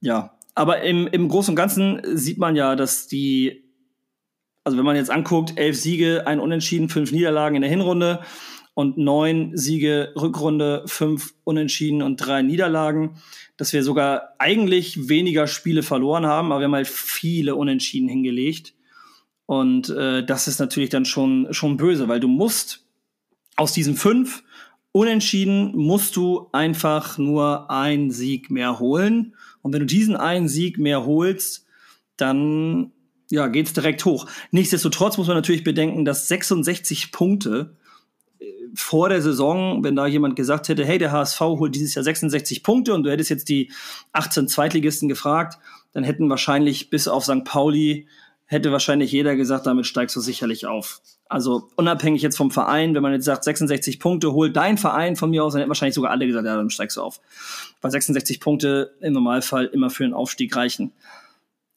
ja, 0.00 0.32
aber 0.54 0.82
im, 0.82 1.06
im 1.06 1.28
Großen 1.28 1.52
und 1.52 1.56
Ganzen 1.56 2.00
sieht 2.16 2.38
man 2.38 2.56
ja, 2.56 2.76
dass 2.76 3.06
die, 3.06 3.64
also 4.64 4.78
wenn 4.78 4.84
man 4.84 4.96
jetzt 4.96 5.10
anguckt, 5.10 5.54
elf 5.56 5.80
Siege, 5.80 6.26
ein 6.26 6.40
Unentschieden, 6.40 6.88
fünf 6.88 7.12
Niederlagen 7.12 7.56
in 7.56 7.62
der 7.62 7.70
Hinrunde 7.70 8.20
und 8.74 8.98
neun 8.98 9.56
Siege 9.56 10.12
Rückrunde, 10.16 10.82
fünf 10.86 11.34
Unentschieden 11.44 12.02
und 12.02 12.16
drei 12.16 12.42
Niederlagen, 12.42 13.16
dass 13.56 13.72
wir 13.72 13.84
sogar 13.84 14.34
eigentlich 14.38 15.08
weniger 15.08 15.46
Spiele 15.46 15.82
verloren 15.82 16.26
haben, 16.26 16.50
aber 16.50 16.60
wir 16.60 16.66
haben 16.66 16.74
halt 16.74 16.88
viele 16.88 17.54
Unentschieden 17.54 18.08
hingelegt. 18.08 18.74
Und 19.46 19.90
äh, 19.90 20.24
das 20.24 20.48
ist 20.48 20.58
natürlich 20.58 20.90
dann 20.90 21.04
schon, 21.04 21.48
schon 21.52 21.76
böse, 21.76 22.08
weil 22.08 22.20
du 22.20 22.28
musst 22.28 22.86
aus 23.56 23.72
diesen 23.72 23.94
fünf 23.94 24.42
Unentschieden 24.96 25.76
musst 25.76 26.14
du 26.14 26.48
einfach 26.52 27.18
nur 27.18 27.68
einen 27.68 28.12
Sieg 28.12 28.48
mehr 28.48 28.78
holen. 28.78 29.34
Und 29.60 29.72
wenn 29.72 29.80
du 29.80 29.86
diesen 29.86 30.14
einen 30.14 30.48
Sieg 30.48 30.78
mehr 30.78 31.04
holst, 31.04 31.66
dann 32.16 32.92
ja, 33.28 33.48
geht's 33.48 33.72
direkt 33.72 34.04
hoch. 34.04 34.26
Nichtsdestotrotz 34.52 35.18
muss 35.18 35.26
man 35.26 35.36
natürlich 35.36 35.64
bedenken, 35.64 36.04
dass 36.04 36.28
66 36.28 37.10
Punkte 37.10 37.76
vor 38.74 39.08
der 39.08 39.22
Saison, 39.22 39.84
wenn 39.84 39.96
da 39.96 40.06
jemand 40.06 40.36
gesagt 40.36 40.68
hätte, 40.68 40.84
hey, 40.84 40.98
der 40.98 41.12
HSV 41.12 41.40
holt 41.40 41.74
dieses 41.74 41.94
Jahr 41.94 42.02
66 42.02 42.62
Punkte 42.62 42.94
und 42.94 43.02
du 43.04 43.10
hättest 43.10 43.30
jetzt 43.30 43.48
die 43.48 43.70
18 44.12 44.48
Zweitligisten 44.48 45.08
gefragt, 45.08 45.58
dann 45.92 46.04
hätten 46.04 46.28
wahrscheinlich 46.28 46.90
bis 46.90 47.08
auf 47.08 47.24
St. 47.24 47.44
Pauli 47.44 48.06
hätte 48.46 48.72
wahrscheinlich 48.72 49.10
jeder 49.10 49.36
gesagt, 49.36 49.66
damit 49.66 49.86
steigst 49.86 50.14
du 50.16 50.20
sicherlich 50.20 50.66
auf. 50.66 51.00
Also 51.28 51.68
unabhängig 51.76 52.22
jetzt 52.22 52.36
vom 52.36 52.50
Verein, 52.50 52.94
wenn 52.94 53.02
man 53.02 53.12
jetzt 53.12 53.24
sagt, 53.24 53.44
66 53.44 53.98
Punkte 53.98 54.32
holt 54.32 54.54
dein 54.54 54.76
Verein 54.76 55.16
von 55.16 55.30
mir 55.30 55.42
aus, 55.42 55.52
dann 55.52 55.60
hätten 55.60 55.70
wahrscheinlich 55.70 55.94
sogar 55.94 56.10
alle 56.10 56.26
gesagt, 56.26 56.46
ja, 56.46 56.54
dann 56.54 56.70
steigst 56.70 56.96
du 56.96 57.02
auf. 57.02 57.20
Weil 57.80 57.90
66 57.90 58.40
Punkte 58.40 58.94
im 59.00 59.14
Normalfall 59.14 59.66
immer 59.66 59.90
für 59.90 60.04
einen 60.04 60.14
Aufstieg 60.14 60.54
reichen. 60.54 60.92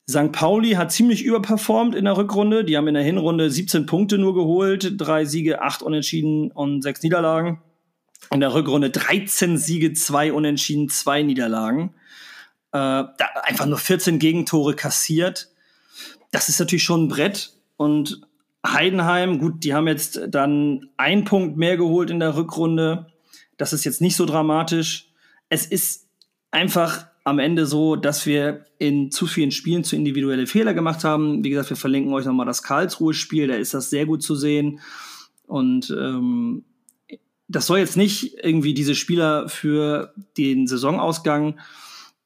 St. 0.10 0.32
Pauli 0.32 0.72
hat 0.72 0.92
ziemlich 0.92 1.24
überperformt 1.26 1.94
in 1.94 2.06
der 2.06 2.16
Rückrunde. 2.16 2.64
Die 2.64 2.78
haben 2.78 2.88
in 2.88 2.94
der 2.94 3.04
Hinrunde 3.04 3.52
17 3.52 3.86
Punkte 3.86 4.18
nur 4.18 4.34
geholt, 4.34 4.94
drei 4.96 5.26
Siege, 5.26 5.62
acht 5.62 5.82
Unentschieden 5.82 6.52
und 6.52 6.82
sechs 6.82 7.04
Niederlagen. 7.04 7.62
In 8.32 8.40
der 8.40 8.54
Rückrunde 8.54 8.90
13 8.90 9.58
Siege, 9.58 9.94
zwei 9.94 10.32
Unentschieden, 10.32 10.88
zwei 10.88 11.24
Niederlagen. 11.24 11.94
Äh, 12.72 13.04
einfach 13.44 13.66
nur 13.66 13.78
14 13.78 14.18
Gegentore 14.18 14.76
kassiert. 14.76 15.50
Das 16.32 16.48
ist 16.48 16.60
natürlich 16.60 16.84
schon 16.84 17.06
ein 17.06 17.08
Brett. 17.10 17.52
Und 17.76 18.22
Heidenheim, 18.66 19.40
gut, 19.40 19.66
die 19.66 19.74
haben 19.74 19.88
jetzt 19.88 20.22
dann 20.30 20.90
einen 20.96 21.26
Punkt 21.26 21.58
mehr 21.58 21.76
geholt 21.76 22.10
in 22.10 22.20
der 22.20 22.38
Rückrunde. 22.38 23.08
Das 23.58 23.74
ist 23.74 23.84
jetzt 23.84 24.02
nicht 24.02 24.16
so 24.16 24.26
dramatisch. 24.26 25.10
Es 25.50 25.66
ist 25.66 26.08
einfach 26.52 27.08
am 27.28 27.40
Ende 27.40 27.66
so, 27.66 27.98
dass 27.98 28.26
wir 28.26 28.64
in 28.80 29.12
zu 29.12 29.28
vielen 29.28 29.52
Spielen 29.52 29.84
zu 29.84 29.98
individuelle 29.98 30.48
Fehler 30.48 30.74
gemacht 30.74 31.04
haben. 31.04 31.44
Wie 31.44 31.50
gesagt, 31.50 31.70
wir 31.70 31.76
verlinken 31.76 32.14
euch 32.14 32.26
nochmal 32.26 32.46
das 32.46 32.64
Karlsruhe-Spiel, 32.64 33.48
da 33.48 33.56
ist 33.56 33.74
das 33.74 33.90
sehr 33.90 34.06
gut 34.06 34.24
zu 34.24 34.34
sehen. 34.34 34.80
Und 35.46 35.90
ähm, 35.90 36.64
das 37.50 37.68
soll 37.68 37.80
jetzt 37.80 37.98
nicht 37.98 38.38
irgendwie 38.42 38.74
diese 38.74 38.96
Spieler 38.96 39.50
für 39.50 40.14
den 40.38 40.68
Saisonausgang 40.68 41.60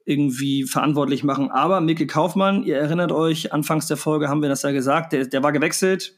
irgendwie 0.05 0.65
verantwortlich 0.65 1.23
machen. 1.23 1.49
Aber 1.49 1.81
Mikkel 1.81 2.05
Kaufmann, 2.05 2.61
ihr 2.61 2.77
erinnert 2.77 3.11
euch, 3.11 3.53
anfangs 3.53 3.87
der 3.87 3.97
Folge 3.97 4.29
haben 4.29 4.43
wir 4.43 4.49
das 4.49 4.61
ja 4.61 4.69
gesagt, 4.69 5.13
der, 5.13 5.25
der 5.25 5.41
war 5.41 5.51
gewechselt 5.51 6.15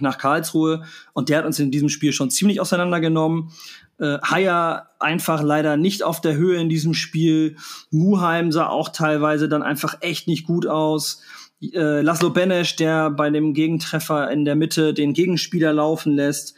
nach 0.00 0.18
Karlsruhe 0.18 0.84
und 1.12 1.28
der 1.28 1.38
hat 1.38 1.46
uns 1.46 1.58
in 1.58 1.70
diesem 1.70 1.88
Spiel 1.88 2.12
schon 2.12 2.30
ziemlich 2.30 2.60
auseinandergenommen. 2.60 3.50
Äh, 3.98 4.18
Haier 4.22 4.90
einfach 4.98 5.42
leider 5.42 5.76
nicht 5.76 6.02
auf 6.02 6.20
der 6.20 6.36
Höhe 6.36 6.60
in 6.60 6.68
diesem 6.68 6.94
Spiel. 6.94 7.56
Muheim 7.90 8.52
sah 8.52 8.68
auch 8.68 8.90
teilweise 8.90 9.48
dann 9.48 9.62
einfach 9.62 9.98
echt 10.00 10.28
nicht 10.28 10.46
gut 10.46 10.66
aus. 10.66 11.22
Äh, 11.62 12.02
Laszlo 12.02 12.30
Benesch, 12.30 12.76
der 12.76 13.10
bei 13.10 13.30
dem 13.30 13.54
Gegentreffer 13.54 14.30
in 14.30 14.44
der 14.44 14.56
Mitte 14.56 14.92
den 14.92 15.14
Gegenspieler 15.14 15.72
laufen 15.72 16.14
lässt. 16.14 16.54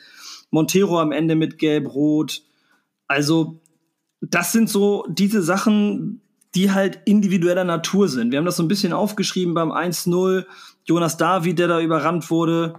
Montero 0.51 0.99
am 0.99 1.12
Ende 1.12 1.36
mit 1.36 1.59
Gelb-Rot. 1.59 2.43
Also, 3.07 3.61
das 4.20 4.51
sind 4.51 4.68
so 4.68 5.07
diese 5.09 5.43
Sachen, 5.43 6.22
die 6.55 6.72
halt 6.72 7.01
individueller 7.05 7.64
Natur 7.64 8.09
sind. 8.09 8.32
Wir 8.32 8.39
haben 8.39 8.47
das 8.47 8.57
so 8.57 8.62
ein 8.62 8.68
bisschen 8.68 8.93
aufgeschrieben 8.93 9.55
beim 9.55 9.70
1-0. 9.70 10.47
Jonas 10.84 11.16
David, 11.16 11.59
der 11.59 11.68
da 11.68 11.80
überrannt 11.80 12.30
wurde. 12.30 12.74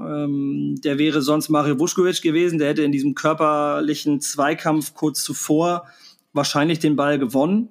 Ähm, 0.00 0.76
der 0.82 0.98
wäre 0.98 1.22
sonst 1.22 1.48
Mario 1.48 1.78
Vuskovic 1.78 2.22
gewesen. 2.22 2.58
Der 2.58 2.68
hätte 2.68 2.82
in 2.82 2.92
diesem 2.92 3.14
körperlichen 3.14 4.20
Zweikampf 4.20 4.94
kurz 4.94 5.22
zuvor 5.22 5.86
wahrscheinlich 6.32 6.78
den 6.78 6.96
Ball 6.96 7.18
gewonnen. 7.18 7.68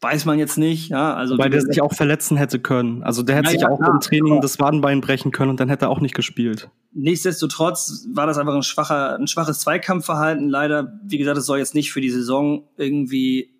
Weiß 0.00 0.24
man 0.24 0.38
jetzt 0.40 0.58
nicht, 0.58 0.88
ja. 0.88 1.14
Also 1.14 1.38
Weil 1.38 1.50
der 1.50 1.60
sich 1.60 1.80
auch 1.80 1.94
verletzen 1.94 2.36
hätte 2.36 2.58
können. 2.58 3.04
Also 3.04 3.22
der 3.22 3.36
hätte 3.36 3.46
ja, 3.46 3.50
sich 3.52 3.60
ja, 3.60 3.68
auch 3.68 3.78
klar, 3.78 3.92
im 3.92 4.00
Training 4.00 4.40
das 4.40 4.58
Wadenbein 4.58 5.00
brechen 5.00 5.30
können 5.30 5.50
und 5.50 5.60
dann 5.60 5.68
hätte 5.68 5.84
er 5.84 5.90
auch 5.90 6.00
nicht 6.00 6.14
gespielt. 6.14 6.70
Nichtsdestotrotz 6.92 8.08
war 8.12 8.26
das 8.26 8.36
einfach 8.36 8.54
ein 8.54 8.64
schwacher, 8.64 9.16
ein 9.16 9.28
schwaches 9.28 9.60
Zweikampfverhalten. 9.60 10.48
Leider, 10.48 10.98
wie 11.04 11.18
gesagt, 11.18 11.38
es 11.38 11.46
soll 11.46 11.58
jetzt 11.58 11.76
nicht 11.76 11.92
für 11.92 12.00
die 12.00 12.10
Saison 12.10 12.64
irgendwie 12.76 13.54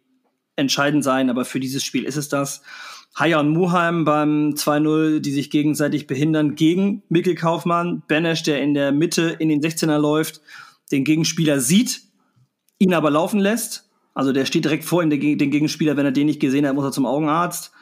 entscheidend 0.57 1.05
sein, 1.05 1.31
aber 1.31 1.45
für 1.45 1.61
dieses 1.61 1.85
Spiel 1.85 2.05
ist 2.05 2.17
es 2.17 2.29
das. 2.29 2.63
Haya 3.15 3.41
und 3.41 3.51
Muheim 3.51 4.05
beim 4.05 4.55
2-0, 4.55 5.21
die 5.21 5.33
sich 5.33 5.51
gegenseitig 5.51 6.07
behindern, 6.07 6.55
gegen 6.55 7.03
Mikkel 7.09 7.35
Kaufmann. 7.35 8.03
Benesch, 8.09 8.43
der 8.43 8.63
in 8.63 8.73
der 8.73 8.91
Mitte 8.91 9.37
in 9.39 9.51
den 9.51 9.61
16er 9.61 9.99
läuft, 9.99 10.41
den 10.91 11.05
Gegenspieler 11.05 11.61
sieht, 11.61 12.03
ihn 12.79 12.95
aber 12.95 13.11
laufen 13.11 13.39
lässt. 13.39 13.91
Also 14.15 14.33
der 14.33 14.47
steht 14.47 14.65
direkt 14.65 14.85
vor 14.85 15.03
ihm, 15.03 15.11
den 15.11 15.21
Gegenspieler, 15.21 15.97
wenn 15.97 16.07
er 16.07 16.13
den 16.13 16.27
nicht 16.27 16.41
gesehen 16.41 16.67
hat, 16.67 16.75
muss 16.75 16.85
er 16.85 16.93
zum 16.93 17.07
Augenarzt. 17.07 17.73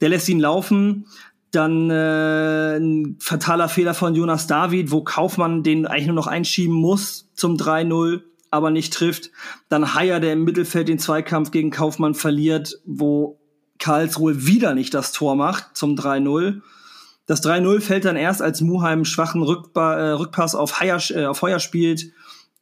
Der 0.00 0.08
lässt 0.08 0.28
ihn 0.28 0.40
laufen. 0.40 1.06
Dann 1.50 1.90
äh, 1.90 2.76
ein 2.76 3.16
fataler 3.20 3.68
Fehler 3.68 3.94
von 3.94 4.14
Jonas 4.14 4.46
David, 4.46 4.90
wo 4.90 5.02
Kaufmann 5.02 5.62
den 5.62 5.86
eigentlich 5.86 6.06
nur 6.06 6.14
noch 6.14 6.26
einschieben 6.26 6.74
muss 6.74 7.30
zum 7.34 7.56
3-0, 7.56 8.20
aber 8.50 8.70
nicht 8.70 8.92
trifft. 8.92 9.30
Dann 9.68 9.94
Haier, 9.94 10.20
der 10.20 10.34
im 10.34 10.44
Mittelfeld 10.44 10.88
den 10.88 10.98
Zweikampf 10.98 11.50
gegen 11.50 11.70
Kaufmann 11.70 12.14
verliert, 12.14 12.80
wo 12.84 13.40
Karlsruhe 13.78 14.46
wieder 14.46 14.74
nicht 14.74 14.94
das 14.94 15.12
Tor 15.12 15.36
macht 15.36 15.76
zum 15.76 15.94
3-0. 15.94 16.60
Das 17.26 17.44
3-0 17.44 17.80
fällt 17.80 18.04
dann 18.04 18.16
erst, 18.16 18.40
als 18.40 18.60
Muheim 18.60 19.04
schwachen 19.04 19.42
Rückba 19.42 19.96
äh, 19.96 20.10
Rückpass 20.12 20.54
auf, 20.54 20.80
Heuer, 20.80 20.98
äh, 21.10 21.26
auf 21.26 21.42
Heuer 21.42 21.60
spielt 21.60 22.12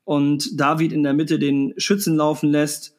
und 0.04 0.60
David 0.60 0.92
in 0.92 1.02
der 1.02 1.14
Mitte 1.14 1.38
den 1.38 1.74
Schützen 1.76 2.16
laufen 2.16 2.50
lässt. 2.50 2.96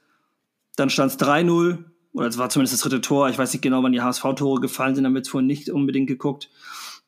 Dann 0.76 0.89
stand 0.89 1.11
es 1.11 1.20
3-0, 1.20 1.84
oder 2.13 2.28
es 2.28 2.38
war 2.38 2.49
zumindest 2.49 2.74
das 2.74 2.82
dritte 2.82 3.01
Tor. 3.01 3.30
Ich 3.30 3.38
weiß 3.38 3.53
nicht 3.53 3.61
genau, 3.61 3.84
wann 3.84 3.91
die 3.91 4.01
HSV-Tore 4.01 4.61
gefallen 4.61 4.95
sind, 4.95 5.03
damit 5.03 5.28
vorhin 5.28 5.47
nicht 5.47 5.70
unbedingt 5.70 6.07
geguckt. 6.07 6.49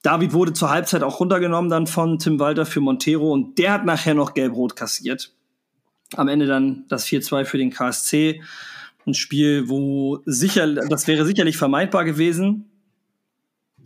David 0.01 0.33
wurde 0.33 0.53
zur 0.53 0.69
Halbzeit 0.69 1.03
auch 1.03 1.19
runtergenommen 1.19 1.69
dann 1.69 1.87
von 1.87 2.19
Tim 2.19 2.39
Walter 2.39 2.65
für 2.65 2.79
Montero 2.79 3.31
und 3.31 3.57
der 3.57 3.73
hat 3.73 3.85
nachher 3.85 4.13
noch 4.13 4.33
gelb-rot 4.33 4.75
kassiert. 4.75 5.33
Am 6.15 6.27
Ende 6.27 6.47
dann 6.47 6.85
das 6.87 7.05
4-2 7.05 7.45
für 7.45 7.57
den 7.57 7.69
KSC 7.69 8.41
ein 9.05 9.13
Spiel, 9.13 9.69
wo 9.69 10.19
sicher, 10.25 10.67
das 10.67 11.07
wäre 11.07 11.25
sicherlich 11.25 11.57
vermeidbar 11.57 12.05
gewesen. 12.05 12.69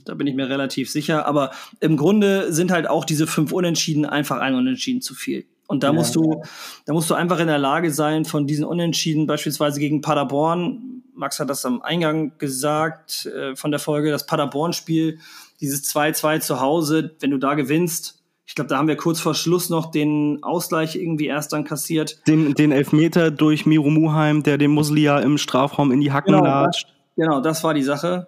Da 0.05 0.15
bin 0.15 0.27
ich 0.27 0.35
mir 0.35 0.49
relativ 0.49 0.89
sicher. 0.89 1.25
Aber 1.25 1.51
im 1.79 1.97
Grunde 1.97 2.51
sind 2.51 2.71
halt 2.71 2.89
auch 2.89 3.05
diese 3.05 3.27
fünf 3.27 3.51
Unentschieden 3.51 4.05
einfach 4.05 4.39
ein 4.39 4.55
Unentschieden 4.55 5.01
zu 5.01 5.15
viel. 5.15 5.45
Und 5.67 5.83
da 5.83 5.87
ja. 5.87 5.93
musst 5.93 6.15
du, 6.15 6.43
da 6.85 6.93
musst 6.93 7.09
du 7.09 7.13
einfach 7.13 7.39
in 7.39 7.47
der 7.47 7.57
Lage 7.57 7.91
sein, 7.91 8.25
von 8.25 8.47
diesen 8.47 8.65
Unentschieden, 8.65 9.27
beispielsweise 9.27 9.79
gegen 9.79 10.01
Paderborn, 10.01 11.03
Max 11.15 11.39
hat 11.39 11.49
das 11.49 11.65
am 11.65 11.81
Eingang 11.81 12.37
gesagt, 12.37 13.27
äh, 13.27 13.55
von 13.55 13.71
der 13.71 13.79
Folge, 13.79 14.11
das 14.11 14.25
Paderborn-Spiel, 14.25 15.19
dieses 15.61 15.83
2-2 15.85 16.39
zu 16.39 16.59
Hause, 16.59 17.15
wenn 17.19 17.31
du 17.31 17.37
da 17.37 17.53
gewinnst, 17.53 18.22
ich 18.45 18.55
glaube, 18.55 18.67
da 18.67 18.77
haben 18.77 18.87
wir 18.87 18.97
kurz 18.97 19.19
vor 19.19 19.35
Schluss 19.35 19.69
noch 19.69 19.91
den 19.91 20.43
Ausgleich 20.43 20.95
irgendwie 20.95 21.27
erst 21.27 21.53
dann 21.53 21.63
kassiert. 21.63 22.27
Den, 22.27 22.53
den 22.53 22.71
Elfmeter 22.71 23.31
durch 23.31 23.65
Miro 23.65 23.89
Muheim, 23.89 24.43
der 24.43 24.57
dem 24.57 24.71
Muslia 24.71 25.19
im 25.19 25.37
Strafraum 25.37 25.91
in 25.91 26.01
die 26.01 26.11
Hacken 26.11 26.33
genau, 26.33 26.43
latscht. 26.43 26.93
Genau, 27.15 27.39
das 27.39 27.63
war 27.63 27.73
die 27.73 27.83
Sache. 27.83 28.27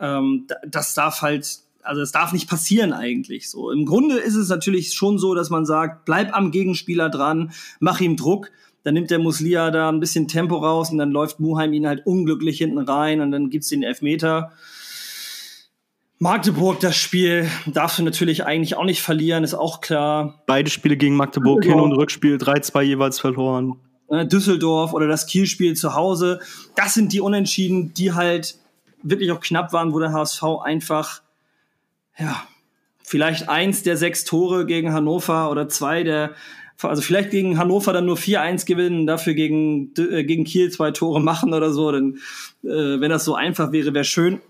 Ähm, 0.00 0.46
das 0.66 0.94
darf 0.94 1.22
halt 1.22 1.64
also 1.84 2.00
es 2.00 2.12
darf 2.12 2.32
nicht 2.32 2.48
passieren 2.48 2.92
eigentlich 2.92 3.50
so. 3.50 3.70
Im 3.70 3.84
Grunde 3.84 4.16
ist 4.16 4.34
es 4.34 4.48
natürlich 4.48 4.94
schon 4.94 5.18
so, 5.18 5.34
dass 5.34 5.50
man 5.50 5.66
sagt, 5.66 6.06
bleib 6.06 6.34
am 6.34 6.50
Gegenspieler 6.50 7.10
dran, 7.10 7.52
mach 7.78 8.00
ihm 8.00 8.16
Druck. 8.16 8.50
Dann 8.82 8.94
nimmt 8.94 9.10
der 9.10 9.18
Muslia 9.18 9.70
da 9.70 9.88
ein 9.88 10.00
bisschen 10.00 10.28
Tempo 10.28 10.56
raus 10.56 10.90
und 10.90 10.98
dann 10.98 11.10
läuft 11.10 11.40
Muheim 11.40 11.72
ihn 11.72 11.86
halt 11.86 12.06
unglücklich 12.06 12.58
hinten 12.58 12.78
rein 12.78 13.20
und 13.20 13.30
dann 13.30 13.48
gibt's 13.48 13.68
den 13.68 13.82
Elfmeter. 13.82 14.52
Magdeburg, 16.24 16.80
das 16.80 16.96
Spiel 16.96 17.50
darfst 17.66 17.98
du 17.98 18.02
natürlich 18.02 18.46
eigentlich 18.46 18.78
auch 18.78 18.86
nicht 18.86 19.02
verlieren, 19.02 19.44
ist 19.44 19.52
auch 19.52 19.82
klar. 19.82 20.42
Beide 20.46 20.70
Spiele 20.70 20.96
gegen 20.96 21.16
Magdeburg, 21.16 21.62
Hin- 21.62 21.78
und 21.78 21.92
Rückspiel, 21.92 22.38
3-2 22.38 22.80
jeweils 22.80 23.20
verloren. 23.20 23.76
Äh, 24.08 24.24
Düsseldorf 24.24 24.94
oder 24.94 25.06
das 25.06 25.26
Kielspiel 25.26 25.76
zu 25.76 25.94
Hause. 25.94 26.40
Das 26.76 26.94
sind 26.94 27.12
die 27.12 27.20
Unentschieden, 27.20 27.92
die 27.92 28.14
halt 28.14 28.56
wirklich 29.02 29.32
auch 29.32 29.40
knapp 29.40 29.74
waren, 29.74 29.92
wo 29.92 29.98
der 29.98 30.14
HSV 30.14 30.42
einfach, 30.64 31.20
ja, 32.18 32.42
vielleicht 33.02 33.50
eins 33.50 33.82
der 33.82 33.98
sechs 33.98 34.24
Tore 34.24 34.64
gegen 34.64 34.94
Hannover 34.94 35.50
oder 35.50 35.68
zwei 35.68 36.04
der, 36.04 36.30
also 36.80 37.02
vielleicht 37.02 37.32
gegen 37.32 37.58
Hannover 37.58 37.92
dann 37.92 38.06
nur 38.06 38.16
4-1 38.16 38.64
gewinnen, 38.64 39.06
dafür 39.06 39.34
gegen, 39.34 39.92
äh, 39.98 40.24
gegen 40.24 40.44
Kiel 40.44 40.70
zwei 40.70 40.90
Tore 40.90 41.20
machen 41.20 41.52
oder 41.52 41.70
so. 41.70 41.92
Denn 41.92 42.16
äh, 42.62 42.98
wenn 42.98 43.10
das 43.10 43.26
so 43.26 43.34
einfach 43.34 43.72
wäre, 43.72 43.92
wäre 43.92 44.04
schön 44.04 44.40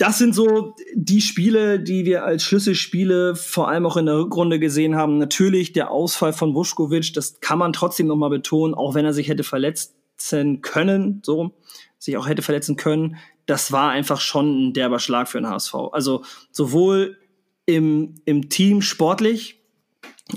das 0.00 0.16
sind 0.16 0.34
so 0.34 0.74
die 0.94 1.20
Spiele, 1.20 1.78
die 1.78 2.06
wir 2.06 2.24
als 2.24 2.42
Schlüsselspiele 2.42 3.36
vor 3.36 3.68
allem 3.68 3.84
auch 3.84 3.98
in 3.98 4.06
der 4.06 4.16
Rückrunde 4.16 4.58
gesehen 4.58 4.96
haben. 4.96 5.18
Natürlich 5.18 5.74
der 5.74 5.90
Ausfall 5.90 6.32
von 6.32 6.54
Vuskovic, 6.54 7.12
das 7.12 7.40
kann 7.40 7.58
man 7.58 7.74
trotzdem 7.74 8.06
noch 8.06 8.16
mal 8.16 8.30
betonen, 8.30 8.72
auch 8.72 8.94
wenn 8.94 9.04
er 9.04 9.12
sich 9.12 9.28
hätte 9.28 9.44
verletzen 9.44 10.62
können, 10.62 11.20
so 11.22 11.52
sich 11.98 12.16
auch 12.16 12.26
hätte 12.26 12.40
verletzen 12.40 12.76
können. 12.76 13.16
Das 13.44 13.72
war 13.72 13.90
einfach 13.90 14.22
schon 14.22 14.68
ein 14.68 14.72
derber 14.72 15.00
Schlag 15.00 15.28
für 15.28 15.38
den 15.38 15.50
HSV. 15.50 15.74
Also 15.92 16.24
sowohl 16.50 17.18
im, 17.66 18.14
im 18.24 18.48
Team 18.48 18.80
sportlich 18.80 19.60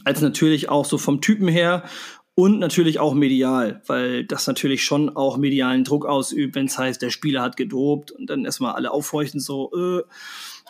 als 0.03 0.19
natürlich 0.19 0.67
auch 0.67 0.83
so 0.83 0.97
vom 0.97 1.21
Typen 1.21 1.47
her 1.47 1.83
und 2.35 2.59
natürlich 2.59 2.99
auch 2.99 3.13
medial, 3.13 3.81
weil 3.85 4.25
das 4.25 4.47
natürlich 4.47 4.83
schon 4.83 5.15
auch 5.15 5.37
medialen 5.37 5.83
Druck 5.83 6.05
ausübt, 6.05 6.55
wenn 6.55 6.65
es 6.65 6.77
heißt, 6.77 7.01
der 7.01 7.11
Spieler 7.11 7.41
hat 7.41 7.57
gedopt 7.57 8.11
und 8.11 8.29
dann 8.29 8.45
erstmal 8.45 8.73
alle 8.73 8.91
aufhorchen, 8.91 9.39
so, 9.39 9.71
äh, 9.73 10.01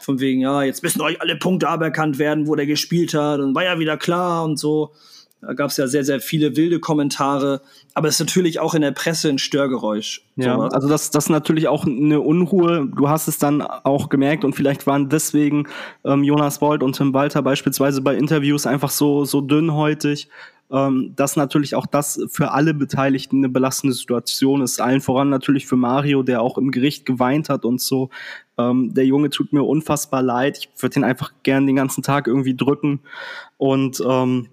von 0.01 0.20
wegen, 0.20 0.41
ja, 0.41 0.64
jetzt 0.64 0.84
müssen 0.84 1.01
euch 1.01 1.22
alle 1.22 1.38
Punkte 1.38 1.70
aberkannt 1.70 2.20
werden, 2.20 2.47
wo 2.47 2.55
der 2.55 2.66
gespielt 2.66 3.14
hat 3.14 3.39
und 3.39 3.55
war 3.55 3.64
ja 3.64 3.80
wieder 3.80 3.95
klar 3.95 4.43
und 4.43 4.57
so. 4.57 4.91
Da 5.45 5.53
gab 5.53 5.69
es 5.69 5.77
ja 5.77 5.87
sehr, 5.87 6.03
sehr 6.03 6.19
viele 6.19 6.55
wilde 6.55 6.79
Kommentare, 6.79 7.61
aber 7.93 8.07
es 8.07 8.15
ist 8.15 8.19
natürlich 8.21 8.59
auch 8.59 8.73
in 8.73 8.81
der 8.81 8.91
Presse 8.91 9.29
ein 9.29 9.37
Störgeräusch. 9.37 10.25
Ja, 10.35 10.55
sowas. 10.55 10.73
also 10.73 10.89
das, 10.89 11.11
das 11.11 11.25
ist 11.25 11.29
natürlich 11.29 11.67
auch 11.67 11.85
eine 11.85 12.21
Unruhe. 12.21 12.87
Du 12.95 13.09
hast 13.09 13.27
es 13.27 13.37
dann 13.37 13.61
auch 13.61 14.09
gemerkt 14.09 14.43
und 14.43 14.53
vielleicht 14.53 14.87
waren 14.87 15.09
deswegen 15.09 15.67
ähm, 16.05 16.23
Jonas 16.23 16.59
Bold 16.59 16.83
und 16.83 16.95
Tim 16.95 17.13
Walter 17.13 17.41
beispielsweise 17.41 18.01
bei 18.01 18.15
Interviews 18.15 18.65
einfach 18.65 18.89
so, 18.89 19.25
so 19.25 19.41
dünnhäutig 19.41 20.29
ähm, 20.73 21.13
dass 21.15 21.35
natürlich 21.35 21.75
auch 21.75 21.85
das 21.85 22.19
für 22.29 22.51
alle 22.51 22.73
Beteiligten 22.73 23.37
eine 23.37 23.49
belastende 23.49 23.93
Situation 23.93 24.61
ist. 24.61 24.81
Allen 24.81 25.01
voran 25.01 25.29
natürlich 25.29 25.67
für 25.67 25.75
Mario, 25.75 26.23
der 26.23 26.41
auch 26.41 26.57
im 26.57 26.71
Gericht 26.71 27.05
geweint 27.05 27.47
hat 27.49 27.63
und 27.63 27.79
so. 27.79 28.09
Ähm, 28.57 28.91
der 28.93 29.05
Junge 29.05 29.29
tut 29.29 29.53
mir 29.53 29.63
unfassbar 29.63 30.23
leid. 30.23 30.57
Ich 30.57 30.81
würde 30.81 30.99
ihn 30.99 31.03
einfach 31.03 31.31
gern 31.43 31.67
den 31.67 31.75
ganzen 31.75 32.01
Tag 32.01 32.25
irgendwie 32.25 32.55
drücken. 32.55 33.01
Und 33.57 34.01
ähm, 34.05 34.47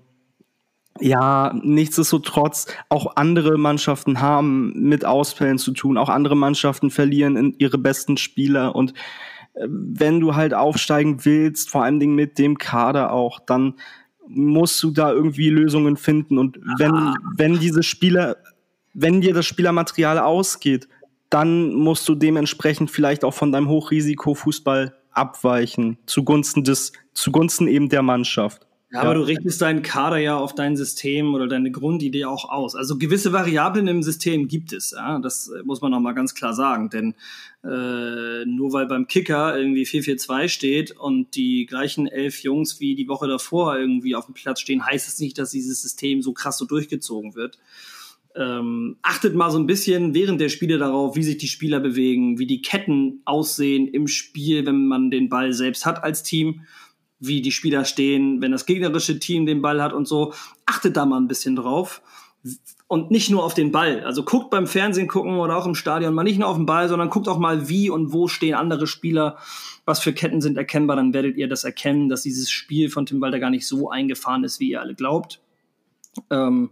ja, 0.98 1.54
nichtsdestotrotz, 1.62 2.66
auch 2.88 3.16
andere 3.16 3.56
Mannschaften 3.58 4.20
haben 4.20 4.72
mit 4.74 5.04
Ausfällen 5.04 5.58
zu 5.58 5.72
tun. 5.72 5.96
Auch 5.96 6.08
andere 6.08 6.36
Mannschaften 6.36 6.90
verlieren 6.90 7.36
in 7.36 7.54
ihre 7.58 7.78
besten 7.78 8.16
Spieler. 8.16 8.74
Und 8.74 8.92
äh, 9.54 9.66
wenn 9.68 10.20
du 10.20 10.34
halt 10.34 10.52
aufsteigen 10.52 11.24
willst, 11.24 11.70
vor 11.70 11.84
allen 11.84 12.00
Dingen 12.00 12.14
mit 12.14 12.38
dem 12.38 12.58
Kader 12.58 13.12
auch, 13.12 13.40
dann 13.40 13.74
musst 14.26 14.82
du 14.82 14.90
da 14.90 15.12
irgendwie 15.12 15.48
Lösungen 15.48 15.96
finden. 15.96 16.38
Und 16.38 16.58
wenn, 16.78 16.92
ah. 16.92 17.14
wenn 17.36 17.58
diese 17.58 17.82
Spieler, 17.82 18.36
wenn 18.92 19.20
dir 19.20 19.34
das 19.34 19.46
Spielermaterial 19.46 20.18
ausgeht, 20.18 20.88
dann 21.30 21.72
musst 21.72 22.08
du 22.08 22.14
dementsprechend 22.14 22.90
vielleicht 22.90 23.24
auch 23.24 23.34
von 23.34 23.52
deinem 23.52 23.68
Hochrisiko-Fußball 23.68 24.92
abweichen, 25.12 25.98
zugunsten 26.06 26.64
des, 26.64 26.92
zugunsten 27.14 27.68
eben 27.68 27.88
der 27.88 28.02
Mannschaft. 28.02 28.66
Ja, 28.92 29.02
aber 29.02 29.14
du 29.14 29.20
richtest 29.20 29.62
deinen 29.62 29.82
Kader 29.82 30.18
ja 30.18 30.36
auf 30.36 30.56
dein 30.56 30.76
System 30.76 31.34
oder 31.34 31.46
deine 31.46 31.70
Grundidee 31.70 32.24
auch 32.24 32.48
aus. 32.48 32.74
Also 32.74 32.98
gewisse 32.98 33.32
Variablen 33.32 33.86
im 33.86 34.02
System 34.02 34.48
gibt 34.48 34.72
es. 34.72 34.90
Ja? 34.90 35.20
Das 35.20 35.48
äh, 35.48 35.62
muss 35.62 35.80
man 35.80 35.92
noch 35.92 36.00
mal 36.00 36.12
ganz 36.12 36.34
klar 36.34 36.54
sagen. 36.54 36.90
Denn 36.90 37.14
äh, 37.62 38.44
nur 38.46 38.72
weil 38.72 38.86
beim 38.86 39.06
Kicker 39.06 39.56
irgendwie 39.56 39.84
4-4-2 39.84 40.48
steht 40.48 40.90
und 40.90 41.36
die 41.36 41.66
gleichen 41.66 42.08
elf 42.08 42.42
Jungs 42.42 42.80
wie 42.80 42.96
die 42.96 43.06
Woche 43.06 43.28
davor 43.28 43.78
irgendwie 43.78 44.16
auf 44.16 44.26
dem 44.26 44.34
Platz 44.34 44.60
stehen, 44.60 44.84
heißt 44.84 45.06
es 45.06 45.20
nicht, 45.20 45.38
dass 45.38 45.52
dieses 45.52 45.80
System 45.82 46.20
so 46.20 46.32
krass 46.32 46.58
so 46.58 46.64
durchgezogen 46.64 47.36
wird. 47.36 47.58
Ähm, 48.34 48.96
achtet 49.02 49.34
mal 49.36 49.50
so 49.50 49.58
ein 49.58 49.66
bisschen 49.66 50.14
während 50.14 50.40
der 50.40 50.48
Spiele 50.48 50.78
darauf, 50.78 51.14
wie 51.14 51.22
sich 51.22 51.38
die 51.38 51.48
Spieler 51.48 51.78
bewegen, 51.78 52.38
wie 52.38 52.46
die 52.46 52.62
Ketten 52.62 53.22
aussehen 53.24 53.86
im 53.86 54.08
Spiel, 54.08 54.66
wenn 54.66 54.86
man 54.86 55.10
den 55.10 55.28
Ball 55.28 55.52
selbst 55.52 55.86
hat 55.86 56.02
als 56.02 56.22
Team 56.24 56.62
wie 57.20 57.42
die 57.42 57.52
Spieler 57.52 57.84
stehen, 57.84 58.40
wenn 58.40 58.52
das 58.52 58.66
gegnerische 58.66 59.18
Team 59.18 59.46
den 59.46 59.62
Ball 59.62 59.82
hat 59.82 59.92
und 59.92 60.08
so. 60.08 60.32
Achtet 60.66 60.96
da 60.96 61.06
mal 61.06 61.18
ein 61.18 61.28
bisschen 61.28 61.54
drauf. 61.54 62.02
Und 62.88 63.10
nicht 63.10 63.30
nur 63.30 63.44
auf 63.44 63.54
den 63.54 63.70
Ball. 63.70 64.02
Also 64.02 64.24
guckt 64.24 64.50
beim 64.50 64.66
Fernsehen 64.66 65.06
gucken 65.06 65.38
oder 65.38 65.56
auch 65.56 65.66
im 65.66 65.76
Stadion 65.76 66.14
mal 66.14 66.24
nicht 66.24 66.40
nur 66.40 66.48
auf 66.48 66.56
den 66.56 66.66
Ball, 66.66 66.88
sondern 66.88 67.10
guckt 67.10 67.28
auch 67.28 67.38
mal, 67.38 67.68
wie 67.68 67.88
und 67.88 68.12
wo 68.12 68.26
stehen 68.26 68.54
andere 68.54 68.86
Spieler, 68.86 69.36
was 69.84 70.00
für 70.00 70.12
Ketten 70.12 70.40
sind 70.40 70.56
erkennbar. 70.56 70.96
Dann 70.96 71.14
werdet 71.14 71.36
ihr 71.36 71.46
das 71.46 71.62
erkennen, 71.62 72.08
dass 72.08 72.22
dieses 72.22 72.50
Spiel 72.50 72.88
von 72.88 73.06
Tim 73.06 73.20
Walter 73.20 73.38
gar 73.38 73.50
nicht 73.50 73.66
so 73.66 73.90
eingefahren 73.90 74.42
ist, 74.42 74.58
wie 74.58 74.70
ihr 74.70 74.80
alle 74.80 74.94
glaubt. 74.94 75.40
Ähm, 76.30 76.70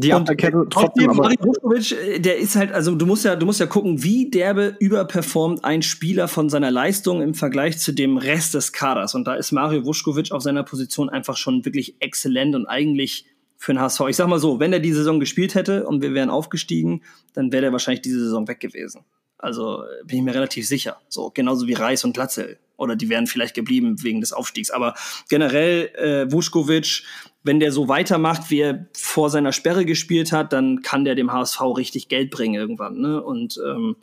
die 0.00 0.12
Abwehrkette 0.12 0.66
trotzdem. 0.70 1.10
Aber 1.10 1.30
Vuskovic, 1.40 1.92
äh, 1.92 2.18
der 2.18 2.38
ist 2.38 2.56
halt, 2.56 2.72
also 2.72 2.94
du 2.94 3.06
musst 3.06 3.24
ja, 3.24 3.36
du 3.36 3.46
musst 3.46 3.60
ja 3.60 3.66
gucken, 3.66 4.02
wie 4.02 4.30
derbe 4.30 4.76
überperformt 4.78 5.64
ein 5.64 5.82
Spieler 5.82 6.28
von 6.28 6.48
seiner 6.48 6.70
Leistung 6.70 7.22
im 7.22 7.34
Vergleich 7.34 7.78
zu 7.78 7.92
dem 7.92 8.16
Rest 8.16 8.54
des 8.54 8.72
Kaders. 8.72 9.14
Und 9.14 9.26
da 9.26 9.34
ist 9.34 9.52
Mario 9.52 9.84
Vuskovic 9.84 10.32
auf 10.32 10.42
seiner 10.42 10.62
Position 10.62 11.08
einfach 11.08 11.36
schon 11.36 11.64
wirklich 11.64 11.96
exzellent 12.00 12.54
und 12.54 12.66
eigentlich 12.66 13.26
für 13.56 13.72
den 13.72 13.80
HSV. 13.80 14.00
Ich 14.08 14.16
sag 14.16 14.28
mal 14.28 14.38
so, 14.38 14.58
wenn 14.58 14.72
er 14.72 14.80
die 14.80 14.92
Saison 14.92 15.20
gespielt 15.20 15.54
hätte 15.54 15.86
und 15.86 16.02
wir 16.02 16.14
wären 16.14 16.30
aufgestiegen, 16.30 17.02
dann 17.34 17.52
wäre 17.52 17.66
er 17.66 17.72
wahrscheinlich 17.72 18.02
diese 18.02 18.20
Saison 18.20 18.48
weg 18.48 18.60
gewesen. 18.60 19.04
Also 19.36 19.82
äh, 19.82 20.04
bin 20.04 20.18
ich 20.18 20.24
mir 20.24 20.34
relativ 20.34 20.66
sicher. 20.66 20.98
So, 21.08 21.30
genauso 21.32 21.66
wie 21.66 21.74
Reis 21.74 22.04
und 22.04 22.12
Glatzel. 22.14 22.58
Oder 22.80 22.96
die 22.96 23.08
wären 23.08 23.26
vielleicht 23.26 23.54
geblieben 23.54 24.02
wegen 24.02 24.20
des 24.20 24.32
Aufstiegs. 24.32 24.70
Aber 24.70 24.94
generell, 25.28 25.90
äh, 25.96 26.32
Vuskovic, 26.32 27.02
wenn 27.42 27.60
der 27.60 27.72
so 27.72 27.88
weitermacht, 27.88 28.50
wie 28.50 28.60
er 28.60 28.86
vor 28.96 29.30
seiner 29.30 29.52
Sperre 29.52 29.84
gespielt 29.84 30.32
hat, 30.32 30.52
dann 30.52 30.82
kann 30.82 31.04
der 31.04 31.14
dem 31.14 31.32
HSV 31.32 31.60
richtig 31.76 32.08
Geld 32.08 32.30
bringen 32.30 32.54
irgendwann. 32.54 32.98
Ne? 32.98 33.22
Und 33.22 33.60
ähm, 33.66 33.96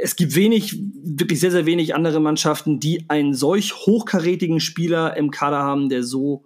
es 0.00 0.16
gibt 0.16 0.34
wenig, 0.34 0.76
wirklich 1.02 1.40
sehr, 1.40 1.50
sehr 1.50 1.66
wenig 1.66 1.94
andere 1.94 2.20
Mannschaften, 2.20 2.80
die 2.80 3.04
einen 3.08 3.34
solch 3.34 3.74
hochkarätigen 3.74 4.60
Spieler 4.60 5.16
im 5.16 5.30
Kader 5.30 5.58
haben, 5.58 5.88
der 5.88 6.02
so, 6.02 6.44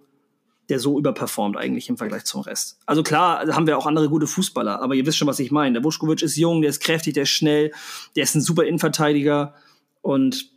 der 0.69 0.79
so 0.79 0.97
überperformt 0.97 1.57
eigentlich 1.57 1.89
im 1.89 1.97
Vergleich 1.97 2.25
zum 2.25 2.41
Rest. 2.41 2.79
Also 2.85 3.03
klar, 3.03 3.47
haben 3.47 3.67
wir 3.67 3.77
auch 3.77 3.85
andere 3.85 4.09
gute 4.09 4.27
Fußballer, 4.27 4.81
aber 4.81 4.95
ihr 4.95 5.05
wisst 5.05 5.17
schon, 5.17 5.27
was 5.27 5.39
ich 5.39 5.51
meine. 5.51 5.73
Der 5.73 5.83
Vuskovic 5.83 6.21
ist 6.21 6.37
jung, 6.37 6.61
der 6.61 6.69
ist 6.69 6.81
kräftig, 6.81 7.13
der 7.13 7.23
ist 7.23 7.29
schnell, 7.29 7.71
der 8.15 8.23
ist 8.23 8.35
ein 8.35 8.41
super 8.41 8.63
Innenverteidiger 8.63 9.53
und 10.01 10.50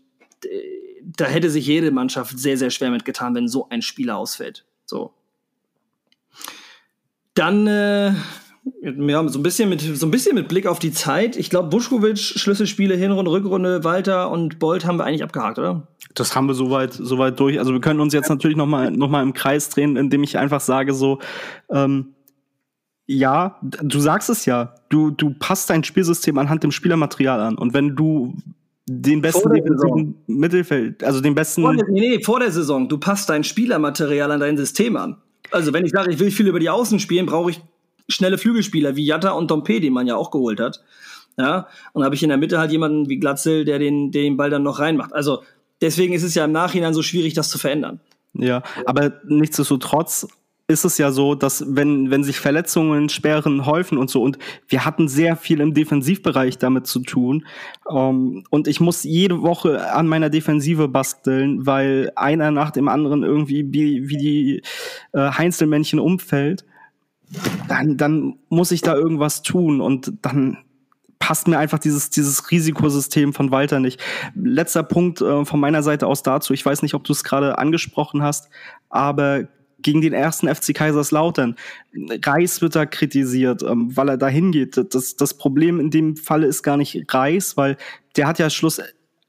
da 1.03 1.27
hätte 1.27 1.51
sich 1.51 1.67
jede 1.67 1.91
Mannschaft 1.91 2.39
sehr, 2.39 2.57
sehr 2.57 2.71
schwer 2.71 2.91
mitgetan, 2.91 3.35
wenn 3.35 3.49
so 3.49 3.69
ein 3.69 3.83
Spieler 3.83 4.17
ausfällt. 4.17 4.65
So. 4.87 5.13
Dann 7.35 7.67
äh, 7.67 8.13
ja, 8.83 9.29
so 9.29 9.39
ein 9.39 9.43
bisschen 9.43 9.69
mit 9.69 9.81
so 9.81 10.07
ein 10.07 10.11
bisschen 10.11 10.35
mit 10.35 10.49
Blick 10.49 10.67
auf 10.67 10.79
die 10.79 10.93
Zeit. 10.93 11.37
Ich 11.37 11.51
glaube, 11.51 11.69
Buschkowitsch, 11.69 12.39
Schlüsselspiele, 12.39 12.95
Hinrunde, 12.97 13.31
Rückrunde, 13.31 13.85
Walter 13.85 14.31
und 14.31 14.59
Bolt 14.59 14.87
haben 14.87 14.99
wir 14.99 15.05
eigentlich 15.05 15.23
abgehakt, 15.23 15.59
oder? 15.59 15.89
Das 16.15 16.35
haben 16.35 16.47
wir 16.47 16.55
soweit 16.55 16.93
soweit 16.93 17.39
durch. 17.39 17.59
Also 17.59 17.73
wir 17.73 17.81
können 17.81 18.01
uns 18.01 18.15
jetzt 18.15 18.29
natürlich 18.29 18.57
noch 18.57 18.67
mal 18.67 18.91
noch 18.91 19.09
mal 19.09 19.23
im 19.23 19.35
Kreis 19.35 19.69
drehen, 19.69 19.97
indem 19.97 20.23
ich 20.23 20.39
einfach 20.39 20.61
sage 20.61 20.95
so 20.95 21.19
ähm, 21.71 22.15
ja, 23.07 23.59
du 23.63 24.01
sagst 24.01 24.31
es 24.31 24.47
ja. 24.47 24.75
Du, 24.89 25.11
du 25.11 25.35
passt 25.35 25.69
dein 25.69 25.85
Spielsystem 25.85 26.39
anhand 26.39 26.63
dem 26.63 26.73
Spielermaterial 26.73 27.41
an. 27.41 27.59
Und 27.59 27.75
wenn 27.75 27.97
du 27.97 28.37
den 28.87 29.23
besten 29.23 29.53
defensiven 29.53 30.15
Mittelfeld, 30.27 31.03
also 31.03 31.21
den 31.21 31.35
besten. 31.35 31.63
Vor 31.63 31.75
der, 31.75 31.89
nee, 31.89 32.01
nee, 32.01 32.23
vor 32.23 32.41
der 32.41 32.51
Saison. 32.51 32.89
Du 32.89 32.99
passt 32.99 33.29
dein 33.31 33.45
Spielermaterial 33.45 34.31
an 34.31 34.41
dein 34.41 34.57
System 34.57 34.97
an. 34.97 35.17
Also, 35.51 35.73
wenn 35.73 35.85
ich 35.85 35.93
sage, 35.93 36.11
ich 36.11 36.19
will 36.19 36.31
viel 36.31 36.49
über 36.49 36.61
die 36.61 36.71
Außen 36.71 37.01
spielen, 37.01 37.27
brauche 37.27 37.51
ich 37.51 37.61
schnelle 38.09 38.37
Flügelspieler 38.39 38.97
wie 38.97 39.07
Jatta 39.07 39.31
und 39.31 39.51
Dompe, 39.51 39.81
die 39.81 39.91
man 39.91 40.07
ja 40.07 40.17
auch 40.17 40.31
geholt 40.31 40.61
hat. 40.61 40.83
Ja, 41.39 41.67
und 41.93 42.05
habe 42.05 42.15
ich 42.15 42.23
in 42.23 42.29
der 42.29 42.39
Mitte 42.39 42.59
halt 42.59 42.71
jemanden 42.71 43.09
wie 43.09 43.19
Glatzel, 43.19 43.65
der 43.65 43.79
den, 43.79 44.13
den 44.13 44.37
Ball 44.37 44.51
dann 44.51 44.63
noch 44.63 44.79
reinmacht. 44.79 45.13
Also, 45.13 45.43
deswegen 45.81 46.15
ist 46.15 46.23
es 46.23 46.35
ja 46.35 46.45
im 46.45 46.53
Nachhinein 46.53 46.95
so 46.95 47.03
schwierig, 47.03 47.35
das 47.35 47.49
zu 47.49 47.59
verändern. 47.59 48.01
Ja, 48.35 48.63
aber 48.85 49.21
nichtsdestotrotz 49.27 50.29
ist 50.67 50.85
es 50.85 50.97
ja 50.97 51.13
so, 51.13 51.35
dass 51.35 51.65
wenn, 51.69 52.11
wenn 52.11 52.25
sich 52.25 52.41
Verletzungen, 52.41 53.11
Sperren 53.11 53.67
häufen 53.67 53.99
und 53.99 54.09
so, 54.09 54.23
und 54.23 54.39
wir 54.67 54.87
hatten 54.87 55.09
sehr 55.09 55.37
viel 55.37 55.61
im 55.61 55.75
Defensivbereich 55.75 56.57
damit 56.57 56.87
zu 56.87 57.01
tun. 57.01 57.47
Ähm, 57.91 58.45
und 58.49 58.67
ich 58.67 58.81
muss 58.81 59.03
jede 59.05 59.43
Woche 59.43 59.93
an 59.93 60.07
meiner 60.07 60.31
Defensive 60.31 60.89
basteln, 60.89 61.67
weil 61.67 62.13
einer 62.17 62.51
nach 62.51 62.71
dem 62.71 62.89
anderen 62.89 63.23
irgendwie 63.23 63.67
wie, 63.73 64.09
wie 64.09 64.17
die 64.17 64.63
äh, 65.13 65.31
Heinzelmännchen 65.33 65.99
umfällt. 65.99 66.65
Dann, 67.69 67.97
dann 67.99 68.39
muss 68.49 68.71
ich 68.71 68.81
da 68.81 68.95
irgendwas 68.95 69.43
tun 69.43 69.81
und 69.81 70.13
dann 70.23 70.59
passt 71.19 71.49
mir 71.49 71.59
einfach 71.59 71.79
dieses, 71.79 72.11
dieses 72.11 72.51
Risikosystem 72.51 73.33
von 73.33 73.51
Walter 73.51 73.81
nicht. 73.81 74.01
Letzter 74.35 74.83
Punkt 74.83 75.21
äh, 75.21 75.45
von 75.45 75.61
meiner 75.61 75.83
Seite 75.83 76.07
aus 76.07 76.23
dazu. 76.23 76.55
Ich 76.55 76.65
weiß 76.65 76.83
nicht, 76.83 76.95
ob 76.95 77.05
du 77.05 77.13
es 77.13 77.25
gerade 77.25 77.59
angesprochen 77.59 78.23
hast, 78.23 78.49
aber 78.89 79.49
gegen 79.85 80.01
den 80.01 80.13
ersten 80.13 80.53
FC 80.53 80.75
Kaiserslautern. 80.75 81.55
Reis 82.25 82.61
wird 82.61 82.75
da 82.75 82.87
kritisiert, 82.87 83.63
ähm, 83.63 83.97
weil 83.97 84.09
er 84.09 84.17
da 84.17 84.27
hingeht. 84.27 84.77
Das, 84.93 85.15
das 85.15 85.35
Problem 85.35 85.79
in 85.79 85.91
dem 85.91 86.17
Falle 86.17 86.49
ist 86.49 86.65
gar 86.65 86.77
nicht 86.77 87.05
Reis, 87.15 87.57
weil 87.57 87.77
der 88.17 88.27
hat 88.27 88.41
ja 88.41 88.51
Schluss, 88.51 88.81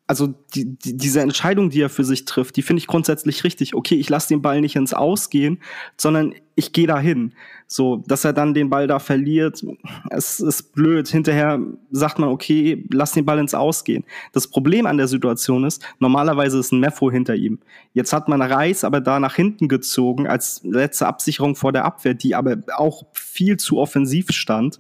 also 0.08 0.28
die, 0.54 0.78
die, 0.78 0.96
diese 0.96 1.22
Entscheidung, 1.22 1.72
die 1.72 1.82
er 1.82 1.90
für 1.90 2.04
sich 2.04 2.26
trifft, 2.26 2.58
die 2.58 2.62
finde 2.62 2.80
ich 2.80 2.88
grundsätzlich 2.88 3.44
richtig. 3.44 3.74
Okay, 3.74 3.96
ich 3.96 4.08
lasse 4.10 4.28
den 4.28 4.42
Ball 4.42 4.62
nicht 4.62 4.76
ins 4.76 4.94
Ausgehen, 4.94 5.60
sondern 5.98 6.36
ich 6.54 6.74
gehe 6.74 6.86
dahin. 6.86 7.34
So, 7.66 8.04
dass 8.06 8.24
er 8.24 8.32
dann 8.32 8.54
den 8.54 8.70
Ball 8.70 8.86
da 8.86 9.00
verliert, 9.00 9.66
es 10.12 10.40
ist 10.40 10.74
blöd. 10.74 11.08
Hinterher 11.08 11.60
sagt 11.90 12.20
man, 12.20 12.30
okay, 12.30 12.86
lass 12.92 13.14
den 13.14 13.26
Ball 13.26 13.40
ins 13.40 13.56
Ausgehen. 13.56 14.04
Das 14.32 14.48
Problem 14.48 14.86
an 14.86 14.98
der 14.98 15.08
Situation 15.08 15.64
ist, 15.64 15.84
normalerweise 15.98 16.60
ist 16.60 16.72
ein 16.72 16.80
Meffo 16.80 17.10
hinter 17.10 17.34
ihm. 17.34 17.60
Jetzt 17.94 18.14
hat 18.14 18.28
man 18.28 18.44
Reis 18.44 18.84
aber 18.84 19.02
da 19.02 19.20
nach 19.20 19.36
hinten 19.36 19.68
gezogen 19.68 20.28
als 20.28 20.62
letzte 20.64 21.08
Absicherung 21.08 21.56
vor 21.56 21.72
der 21.72 21.84
Abwehr, 21.84 22.14
die 22.14 22.36
aber 22.36 22.58
auch 22.76 23.08
viel 23.14 23.58
zu 23.58 23.80
offensiv 23.80 24.30
stand. 24.30 24.80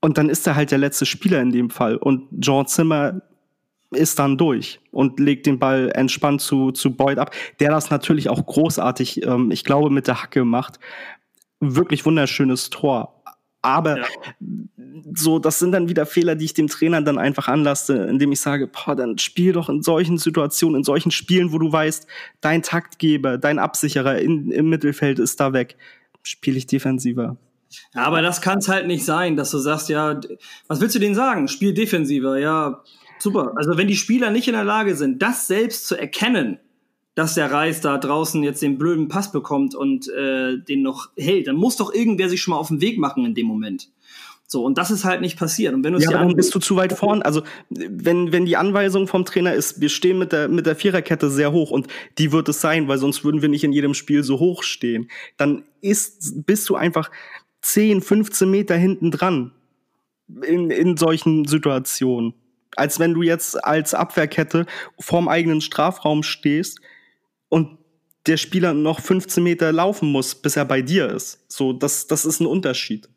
Und 0.00 0.18
dann 0.18 0.28
ist 0.28 0.44
er 0.48 0.56
halt 0.56 0.72
der 0.72 0.78
letzte 0.78 1.06
Spieler 1.06 1.40
in 1.40 1.52
dem 1.52 1.70
Fall. 1.70 1.94
Und 1.94 2.28
Jean 2.40 2.66
Zimmer 2.66 3.22
ist 3.94 4.18
dann 4.18 4.38
durch 4.38 4.80
und 4.90 5.18
legt 5.20 5.46
den 5.46 5.58
Ball 5.58 5.90
entspannt 5.94 6.40
zu, 6.40 6.72
zu 6.72 6.94
Boyd 6.94 7.18
ab, 7.18 7.34
der 7.60 7.70
das 7.70 7.90
natürlich 7.90 8.28
auch 8.28 8.44
großartig, 8.44 9.24
ähm, 9.24 9.50
ich 9.50 9.64
glaube, 9.64 9.90
mit 9.90 10.06
der 10.06 10.22
Hacke 10.22 10.44
macht. 10.44 10.78
Wirklich 11.60 12.04
wunderschönes 12.04 12.70
Tor. 12.70 13.22
Aber 13.62 13.98
ja. 13.98 14.04
so, 15.14 15.38
das 15.38 15.60
sind 15.60 15.70
dann 15.70 15.88
wieder 15.88 16.04
Fehler, 16.04 16.34
die 16.34 16.46
ich 16.46 16.54
dem 16.54 16.66
Trainer 16.66 17.00
dann 17.00 17.16
einfach 17.16 17.46
anlasse, 17.46 17.94
indem 18.06 18.32
ich 18.32 18.40
sage, 18.40 18.66
boah, 18.66 18.96
dann 18.96 19.18
spiel 19.18 19.52
doch 19.52 19.68
in 19.68 19.82
solchen 19.82 20.18
Situationen, 20.18 20.80
in 20.80 20.84
solchen 20.84 21.12
Spielen, 21.12 21.52
wo 21.52 21.58
du 21.58 21.70
weißt, 21.70 22.08
dein 22.40 22.62
Taktgeber, 22.62 23.38
dein 23.38 23.60
Absicherer 23.60 24.18
in, 24.18 24.50
im 24.50 24.68
Mittelfeld 24.68 25.20
ist 25.20 25.38
da 25.38 25.52
weg, 25.52 25.76
spiele 26.24 26.58
ich 26.58 26.66
defensiver. 26.66 27.36
Ja, 27.94 28.02
aber 28.02 28.20
das 28.20 28.40
kann 28.40 28.58
es 28.58 28.68
halt 28.68 28.86
nicht 28.86 29.04
sein, 29.04 29.36
dass 29.36 29.52
du 29.52 29.58
sagst, 29.58 29.88
ja, 29.88 30.20
was 30.66 30.80
willst 30.80 30.96
du 30.96 30.98
denen 30.98 31.14
sagen? 31.14 31.48
Spiel 31.48 31.72
defensiver, 31.72 32.38
ja, 32.38 32.82
Super. 33.22 33.52
Also 33.54 33.76
wenn 33.76 33.86
die 33.86 33.96
Spieler 33.96 34.30
nicht 34.30 34.48
in 34.48 34.54
der 34.54 34.64
Lage 34.64 34.96
sind, 34.96 35.22
das 35.22 35.46
selbst 35.46 35.86
zu 35.86 35.94
erkennen, 35.94 36.58
dass 37.14 37.34
der 37.34 37.52
Reis 37.52 37.80
da 37.80 37.96
draußen 37.98 38.42
jetzt 38.42 38.62
den 38.62 38.78
blöden 38.78 39.06
Pass 39.06 39.30
bekommt 39.30 39.76
und 39.76 40.08
äh, 40.08 40.58
den 40.58 40.82
noch 40.82 41.10
hält, 41.16 41.46
dann 41.46 41.54
muss 41.54 41.76
doch 41.76 41.94
irgendwer 41.94 42.28
sich 42.28 42.42
schon 42.42 42.52
mal 42.52 42.58
auf 42.58 42.68
den 42.68 42.80
Weg 42.80 42.98
machen 42.98 43.24
in 43.24 43.34
dem 43.34 43.46
Moment. 43.46 43.90
So, 44.48 44.64
und 44.64 44.76
das 44.76 44.90
ist 44.90 45.04
halt 45.04 45.20
nicht 45.20 45.38
passiert. 45.38 45.72
Und 45.72 45.84
wenn 45.84 45.92
du 45.92 46.00
ja, 46.00 46.08
aber 46.08 46.18
dann 46.18 46.34
bist 46.34 46.52
du 46.52 46.58
zu 46.58 46.74
weit 46.74 46.94
vorn. 46.94 47.22
Also, 47.22 47.42
wenn, 47.70 48.32
wenn 48.32 48.44
die 48.44 48.56
Anweisung 48.56 49.06
vom 49.06 49.24
Trainer 49.24 49.54
ist, 49.54 49.80
wir 49.80 49.88
stehen 49.88 50.18
mit 50.18 50.32
der, 50.32 50.48
mit 50.48 50.66
der 50.66 50.74
Viererkette 50.74 51.30
sehr 51.30 51.52
hoch 51.52 51.70
und 51.70 51.86
die 52.18 52.32
wird 52.32 52.48
es 52.48 52.60
sein, 52.60 52.88
weil 52.88 52.98
sonst 52.98 53.24
würden 53.24 53.40
wir 53.40 53.48
nicht 53.48 53.62
in 53.62 53.72
jedem 53.72 53.94
Spiel 53.94 54.24
so 54.24 54.40
hoch 54.40 54.64
stehen, 54.64 55.08
dann 55.36 55.62
ist, 55.80 56.44
bist 56.44 56.68
du 56.68 56.74
einfach 56.74 57.10
10, 57.60 58.02
15 58.02 58.50
Meter 58.50 58.74
hinten 58.76 59.12
dran 59.12 59.52
in, 60.44 60.70
in 60.72 60.96
solchen 60.96 61.46
Situationen 61.46 62.34
als 62.76 62.98
wenn 62.98 63.14
du 63.14 63.22
jetzt 63.22 63.62
als 63.62 63.94
Abwehrkette 63.94 64.66
vorm 64.98 65.28
eigenen 65.28 65.60
Strafraum 65.60 66.22
stehst 66.22 66.80
und 67.48 67.78
der 68.26 68.36
Spieler 68.36 68.72
noch 68.72 69.00
15 69.00 69.42
Meter 69.42 69.72
laufen 69.72 70.10
muss, 70.10 70.34
bis 70.34 70.56
er 70.56 70.64
bei 70.64 70.80
dir 70.82 71.10
ist. 71.10 71.44
So, 71.48 71.72
das, 71.72 72.06
das 72.06 72.24
ist 72.24 72.40
ein 72.40 72.46
Unterschied. 72.46 73.08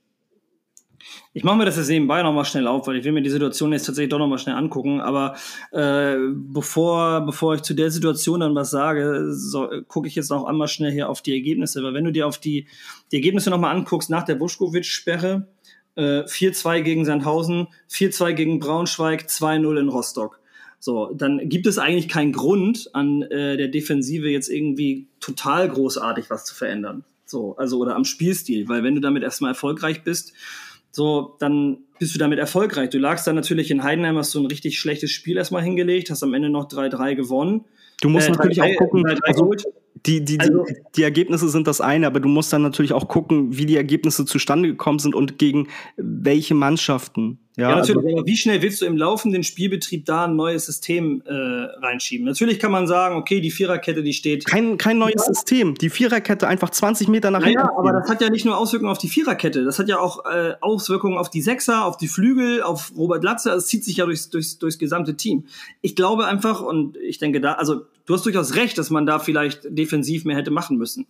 Ich 1.33 1.43
mache 1.43 1.57
mir 1.57 1.65
das 1.65 1.77
jetzt 1.77 1.89
nebenbei 1.89 2.23
nochmal 2.23 2.45
schnell 2.45 2.65
auf, 2.67 2.87
weil 2.87 2.97
ich 2.97 3.03
will 3.03 3.11
mir 3.11 3.21
die 3.21 3.29
Situation 3.29 3.71
jetzt 3.71 3.85
tatsächlich 3.85 4.09
doch 4.09 4.19
nochmal 4.19 4.39
schnell 4.39 4.55
angucken. 4.55 5.01
Aber 5.01 5.35
äh, 5.71 6.15
bevor, 6.33 7.25
bevor 7.25 7.55
ich 7.55 7.61
zu 7.61 7.73
der 7.73 7.91
Situation 7.91 8.39
dann 8.39 8.55
was 8.55 8.71
sage, 8.71 9.31
so, 9.33 9.69
gucke 9.87 10.07
ich 10.07 10.15
jetzt 10.15 10.31
noch 10.31 10.45
einmal 10.45 10.67
schnell 10.67 10.91
hier 10.91 11.09
auf 11.09 11.21
die 11.21 11.33
Ergebnisse. 11.33 11.83
Weil 11.83 11.93
wenn 11.93 12.05
du 12.05 12.11
dir 12.11 12.25
auf 12.25 12.39
die, 12.39 12.67
die 13.11 13.17
Ergebnisse 13.17 13.49
nochmal 13.49 13.75
anguckst 13.75 14.09
nach 14.09 14.23
der 14.23 14.35
Buschkowitsch-Sperre, 14.35 15.47
äh, 15.95 16.21
4-2 16.21 16.81
gegen 16.81 17.05
Sandhausen, 17.05 17.67
4-2 17.89 18.33
gegen 18.33 18.59
Braunschweig, 18.59 19.27
2-0 19.27 19.79
in 19.79 19.89
Rostock. 19.89 20.39
So, 20.79 21.11
dann 21.15 21.49
gibt 21.49 21.65
es 21.65 21.79
eigentlich 21.79 22.09
keinen 22.09 22.31
Grund, 22.31 22.89
an 22.93 23.23
äh, 23.23 23.57
der 23.57 23.69
Defensive 23.69 24.29
jetzt 24.29 24.49
irgendwie 24.49 25.07
total 25.19 25.67
großartig 25.67 26.29
was 26.29 26.45
zu 26.45 26.53
verändern. 26.53 27.03
So, 27.25 27.55
also 27.57 27.79
oder 27.79 27.95
am 27.95 28.05
Spielstil, 28.05 28.69
weil 28.69 28.83
wenn 28.83 28.93
du 28.93 29.01
damit 29.01 29.23
erstmal 29.23 29.51
erfolgreich 29.51 30.03
bist, 30.03 30.33
so, 30.91 31.35
dann 31.39 31.79
bist 31.99 32.13
du 32.13 32.19
damit 32.19 32.39
erfolgreich. 32.39 32.89
Du 32.89 32.99
lagst 32.99 33.27
dann 33.27 33.35
natürlich 33.35 33.71
in 33.71 33.83
Heidenheim, 33.83 34.17
hast 34.17 34.31
so 34.31 34.39
ein 34.39 34.45
richtig 34.45 34.79
schlechtes 34.79 35.11
Spiel 35.11 35.37
erstmal 35.37 35.63
hingelegt, 35.63 36.09
hast 36.09 36.23
am 36.23 36.33
Ende 36.33 36.49
noch 36.49 36.69
3-3 36.69 37.15
gewonnen. 37.15 37.65
Du 38.01 38.09
musst 38.09 38.29
äh, 38.29 38.31
natürlich 38.31 38.59
3, 38.59 38.63
auch 38.63 38.77
gucken, 38.77 39.03
3, 39.03 39.15
3 39.15 39.27
also, 39.27 39.51
die, 40.05 40.23
die, 40.23 40.39
also, 40.39 40.63
die, 40.63 40.75
die 40.97 41.03
Ergebnisse 41.03 41.49
sind 41.49 41.67
das 41.67 41.81
eine, 41.81 42.07
aber 42.07 42.19
du 42.19 42.29
musst 42.29 42.53
dann 42.53 42.61
natürlich 42.61 42.93
auch 42.93 43.07
gucken, 43.07 43.57
wie 43.57 43.65
die 43.65 43.75
Ergebnisse 43.75 44.25
zustande 44.25 44.69
gekommen 44.69 44.99
sind 44.99 45.15
und 45.15 45.37
gegen 45.39 45.67
welche 45.97 46.53
Mannschaften. 46.53 47.39
Ja, 47.57 47.69
ja 47.69 47.75
natürlich. 47.77 48.05
Also, 48.05 48.17
aber 48.17 48.27
wie 48.27 48.37
schnell 48.37 48.61
willst 48.61 48.81
du 48.81 48.85
im 48.85 48.97
laufenden 48.97 49.43
Spielbetrieb 49.43 50.05
da 50.05 50.25
ein 50.25 50.35
neues 50.35 50.65
System 50.65 51.23
äh, 51.25 51.33
reinschieben? 51.33 52.25
Natürlich 52.25 52.59
kann 52.59 52.71
man 52.71 52.85
sagen, 52.85 53.15
okay, 53.15 53.39
die 53.39 53.51
Viererkette, 53.51 54.03
die 54.03 54.13
steht. 54.13 54.45
Kein, 54.45 54.77
kein 54.77 54.97
neues 54.97 55.25
ja. 55.25 55.33
System. 55.33 55.75
Die 55.75 55.89
Viererkette 55.89 56.47
einfach 56.47 56.69
20 56.69 57.07
Meter 57.07 57.31
nach 57.31 57.43
hinten. 57.43 57.59
Ja, 57.59 57.71
aber 57.77 57.93
das 57.93 58.09
hat 58.09 58.21
ja 58.21 58.29
nicht 58.29 58.45
nur 58.45 58.57
Auswirkungen 58.57 58.91
auf 58.91 58.97
die 58.97 59.07
Viererkette, 59.07 59.63
das 59.63 59.79
hat 59.79 59.87
ja 59.87 59.99
auch 59.99 60.25
äh, 60.25 60.53
Auswirkungen 60.61 61.17
auf 61.17 61.29
die 61.29 61.41
Sechser, 61.41 61.85
auf 61.85 61.97
die 61.97 62.07
Flügel, 62.07 62.61
auf 62.61 62.91
Robert 62.97 63.23
Latzer. 63.23 63.55
Es 63.55 63.67
zieht 63.67 63.83
sich 63.85 63.97
ja 63.97 64.05
durchs, 64.05 64.29
durchs, 64.29 64.59
durchs 64.59 64.77
gesamte 64.77 65.15
Team. 65.15 65.45
Ich 65.81 65.95
glaube 65.95 66.25
einfach, 66.25 66.61
und 66.61 66.97
ich 66.97 67.19
denke 67.19 67.39
da, 67.39 67.53
also 67.53 67.85
du 68.05 68.13
hast 68.13 68.25
durchaus 68.25 68.55
recht, 68.55 68.77
dass 68.77 68.89
man 68.89 69.05
da 69.05 69.19
vielleicht 69.19 69.61
defensiv 69.65 70.25
mehr 70.25 70.37
hätte 70.37 70.51
machen 70.51 70.77
müssen. 70.77 71.07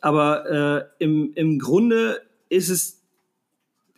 Aber 0.00 0.50
äh, 0.98 1.04
im, 1.04 1.32
im 1.34 1.58
Grunde 1.58 2.20
ist 2.48 2.68
es 2.68 3.04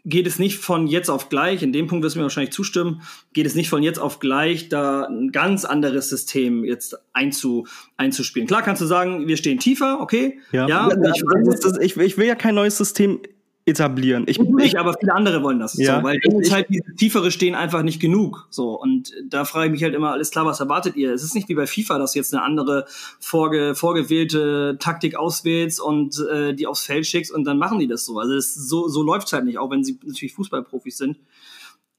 geht 0.07 0.29
es 0.29 0.39
nicht 0.39 0.59
von 0.59 0.87
jetzt 0.87 1.11
auf 1.11 1.29
gleich, 1.29 1.65
in 1.65 1.73
dem 1.73 1.89
Punkt 1.89 2.05
wirst 2.05 2.15
du 2.15 2.21
mir 2.21 2.23
wahrscheinlich 2.23 2.55
zustimmen, 2.55 3.03
geht 3.33 3.45
es 3.45 3.57
nicht 3.57 3.69
von 3.69 3.83
jetzt 3.83 3.99
auf 3.99 4.21
gleich, 4.21 4.69
da 4.69 5.03
ein 5.03 5.33
ganz 5.33 5.65
anderes 5.65 6.09
System 6.09 6.65
jetzt 6.65 6.97
einzu, 7.13 7.67
einzuspielen. 7.97 8.47
Klar 8.47 8.63
kannst 8.63 8.81
du 8.81 8.87
sagen, 8.87 9.27
wir 9.27 9.37
stehen 9.37 9.59
tiefer, 9.59 10.01
okay. 10.01 10.39
Ja, 10.53 10.69
ja 10.69 10.89
ich, 11.13 11.81
ich, 11.81 11.97
ich, 11.97 12.17
will 12.17 12.27
ja 12.27 12.37
kein 12.37 12.55
neues 12.55 12.79
System 12.79 13.21
etablieren. 13.67 14.25
Ich, 14.29 14.39
ich 14.39 14.49
nicht, 14.49 14.77
aber 14.77 14.95
viele 14.99 15.13
andere 15.13 15.43
wollen 15.43 15.59
das. 15.59 15.77
Ja. 15.77 15.99
So, 15.99 16.05
weil 16.05 16.21
ich, 16.23 16.53
halt 16.53 16.69
diese 16.71 16.95
tiefere 16.95 17.33
stehen 17.33 17.57
einfach 17.57 17.83
nicht 17.83 18.01
genug. 18.01 18.47
So 18.49 18.81
und 18.81 19.13
da 19.29 19.45
frage 19.45 19.67
ich 19.67 19.73
mich 19.73 19.83
halt 19.83 19.95
immer, 19.95 20.13
alles 20.13 20.31
klar, 20.31 20.47
was 20.47 20.61
erwartet 20.61 20.97
ihr? 20.97 21.13
Es 21.13 21.25
ist 21.25 21.35
nicht 21.35 21.49
wie 21.49 21.55
bei 21.55 21.67
FIFA, 21.67 21.99
dass 21.99 22.13
du 22.13 22.21
jetzt 22.21 22.33
eine 22.33 22.45
andere 22.45 22.87
vorge, 23.19 23.75
vorgewählte 23.75 24.77
Taktik 24.79 25.17
auswählst 25.17 25.81
und 25.81 26.25
äh, 26.33 26.55
die 26.55 26.69
aufs 26.69 26.83
Feld 26.83 27.07
schickst 27.07 27.33
und 27.33 27.45
dann 27.45 27.59
machen 27.59 27.81
die 27.81 27.89
das 27.89 28.07
so. 28.07 28.19
Also 28.21 28.35
das, 28.37 28.55
so 28.55 28.87
so 28.89 29.03
läuft 29.03 29.33
halt 29.33 29.45
nicht, 29.45 29.59
auch 29.59 29.71
wenn 29.71 29.83
sie 29.83 29.99
natürlich 30.05 30.35
Fußballprofis 30.35 30.97
sind. 30.97 31.19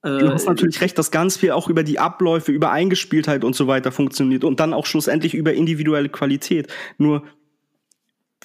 Du 0.03 0.31
hast 0.31 0.45
natürlich 0.45 0.79
recht, 0.79 0.97
dass 0.97 1.11
ganz 1.11 1.35
viel 1.35 1.51
auch 1.51 1.67
über 1.67 1.83
die 1.83 1.99
Abläufe, 1.99 2.51
über 2.51 2.71
Eingespieltheit 2.71 3.43
und 3.43 3.55
so 3.55 3.67
weiter 3.67 3.91
funktioniert 3.91 4.45
und 4.45 4.59
dann 4.59 4.73
auch 4.73 4.85
schlussendlich 4.85 5.33
über 5.33 5.53
individuelle 5.53 6.07
Qualität. 6.07 6.67
Nur 6.97 7.23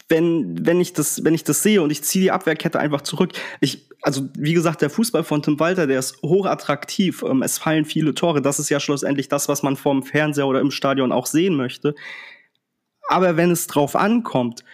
wenn, 0.08 0.66
wenn 0.66 0.80
ich 0.80 0.92
das, 0.92 1.24
wenn 1.24 1.34
ich 1.34 1.44
das 1.44 1.62
sehe 1.62 1.82
und 1.82 1.90
ich 1.90 2.02
ziehe 2.02 2.22
die 2.22 2.30
Abwehrkette 2.30 2.78
einfach 2.78 3.02
zurück. 3.02 3.32
Ich, 3.60 3.88
also 4.02 4.28
wie 4.36 4.52
gesagt, 4.52 4.82
der 4.82 4.90
Fußball 4.90 5.24
von 5.24 5.42
Tim 5.42 5.58
Walter, 5.60 5.86
der 5.86 5.98
ist 5.98 6.20
hochattraktiv. 6.22 7.22
Ähm, 7.22 7.42
es 7.42 7.58
fallen 7.58 7.84
viele 7.84 8.14
Tore. 8.14 8.42
Das 8.42 8.58
ist 8.58 8.68
ja 8.68 8.80
schlussendlich 8.80 9.28
das, 9.28 9.48
was 9.48 9.62
man 9.62 9.76
vorm 9.76 10.02
Fernseher 10.02 10.46
oder 10.46 10.60
im 10.60 10.70
Stadion 10.70 11.12
auch 11.12 11.26
sehen 11.26 11.54
möchte. 11.54 11.94
Aber 13.08 13.36
wenn 13.36 13.50
es 13.50 13.66
drauf 13.66 13.96
ankommt 13.96 14.64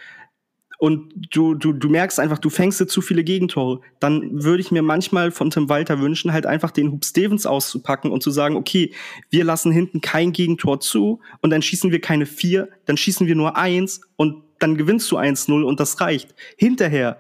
und 0.79 1.13
du, 1.35 1.55
du, 1.55 1.73
du 1.73 1.89
merkst 1.89 2.21
einfach, 2.21 2.39
du 2.39 2.51
fängst 2.51 2.81
dir 2.81 2.87
zu 2.87 3.01
viele 3.01 3.25
Gegentore, 3.25 3.81
dann 3.99 4.45
würde 4.45 4.61
ich 4.61 4.71
mir 4.71 4.83
manchmal 4.83 5.33
von 5.33 5.51
Tim 5.51 5.69
Walter 5.69 6.01
wünschen, 6.01 6.33
halt 6.33 6.47
einfach 6.47 6.71
den 6.71 6.93
Hub 6.93 7.05
Stevens 7.05 7.47
auszupacken 7.47 8.13
und 8.13 8.23
zu 8.23 8.31
sagen, 8.31 8.57
okay, 8.57 8.95
wir 9.31 9.45
lassen 9.45 9.73
hinten 9.73 10.01
kein 10.01 10.33
Gegentor 10.33 10.79
zu 10.81 11.21
und 11.41 11.51
dann 11.51 11.63
schießen 11.63 11.91
wir 11.91 12.01
keine 12.01 12.27
vier, 12.27 12.69
dann 12.87 12.97
schießen 12.97 13.27
wir 13.27 13.35
nur 13.35 13.57
eins 13.57 14.03
und 14.17 14.45
dann 14.59 14.77
gewinnst 14.77 15.11
du 15.11 15.19
1-0 15.19 15.63
und 15.63 15.81
das 15.81 16.01
reicht. 16.01 16.35
Hinterher, 16.57 17.19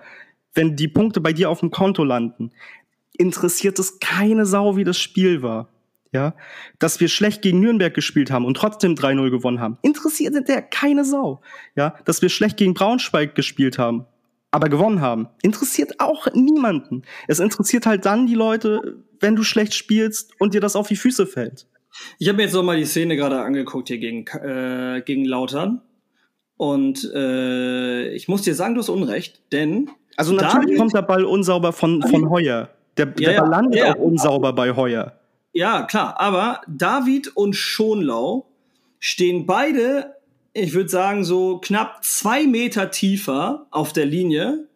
wenn 0.54 0.76
die 0.76 0.88
Punkte 0.88 1.20
bei 1.20 1.32
dir 1.32 1.50
auf 1.50 1.60
dem 1.60 1.70
Konto 1.70 2.04
landen, 2.04 2.52
interessiert 3.16 3.78
es 3.78 3.98
keine 4.00 4.46
Sau, 4.46 4.76
wie 4.76 4.84
das 4.84 4.98
Spiel 4.98 5.42
war. 5.42 5.68
ja, 6.12 6.34
dass 6.78 7.00
wir 7.00 7.08
schlecht 7.08 7.42
gegen 7.42 7.60
Nürnberg 7.60 7.92
gespielt 7.92 8.30
haben 8.30 8.44
und 8.44 8.56
trotzdem 8.56 8.94
3-0 8.94 9.30
gewonnen 9.30 9.60
haben, 9.60 9.78
interessiert 9.82 10.48
der 10.48 10.62
keine 10.62 11.04
Sau. 11.04 11.40
Ja, 11.76 11.96
dass 12.04 12.22
wir 12.22 12.28
schlecht 12.28 12.56
gegen 12.56 12.74
Braunschweig 12.74 13.34
gespielt 13.34 13.78
haben, 13.78 14.06
aber 14.50 14.68
gewonnen 14.68 15.00
haben, 15.00 15.28
interessiert 15.42 16.00
auch 16.00 16.26
niemanden. 16.32 17.02
Es 17.26 17.40
interessiert 17.40 17.86
halt 17.86 18.06
dann 18.06 18.26
die 18.26 18.34
Leute, 18.34 18.96
wenn 19.20 19.36
du 19.36 19.42
schlecht 19.42 19.74
spielst 19.74 20.32
und 20.40 20.54
dir 20.54 20.60
das 20.60 20.76
auf 20.76 20.88
die 20.88 20.96
Füße 20.96 21.26
fällt. 21.26 21.66
Ich 22.18 22.28
habe 22.28 22.36
mir 22.36 22.44
jetzt 22.44 22.54
noch 22.54 22.62
mal 22.62 22.76
die 22.76 22.84
Szene 22.84 23.16
gerade 23.16 23.40
angeguckt 23.40 23.88
hier 23.88 23.98
gegen, 23.98 24.26
äh, 24.26 25.02
gegen 25.04 25.24
Lautern. 25.24 25.82
Und 26.58 27.10
äh, 27.14 28.10
ich 28.10 28.28
muss 28.28 28.42
dir 28.42 28.54
sagen, 28.54 28.74
du 28.74 28.80
hast 28.80 28.90
Unrecht, 28.90 29.40
denn. 29.52 29.90
Also 30.16 30.34
natürlich 30.34 30.76
kommt 30.76 30.92
der 30.92 31.02
Ball 31.02 31.24
unsauber 31.24 31.72
von, 31.72 32.02
von 32.02 32.28
Heuer. 32.28 32.68
Der, 32.96 33.06
der 33.06 33.32
ja, 33.32 33.40
Ball 33.40 33.50
landet 33.50 33.80
ja, 33.80 33.94
auch 33.94 34.00
unsauber 34.00 34.52
bei 34.52 34.74
Heuer. 34.74 35.12
Ja, 35.52 35.82
klar. 35.82 36.20
Aber 36.20 36.60
David 36.66 37.28
und 37.36 37.54
Schonlau 37.54 38.46
stehen 38.98 39.46
beide, 39.46 40.16
ich 40.52 40.74
würde 40.74 40.88
sagen, 40.88 41.24
so 41.24 41.58
knapp 41.58 42.04
zwei 42.04 42.46
Meter 42.46 42.90
tiefer 42.90 43.66
auf 43.70 43.92
der 43.92 44.06
Linie. 44.06 44.66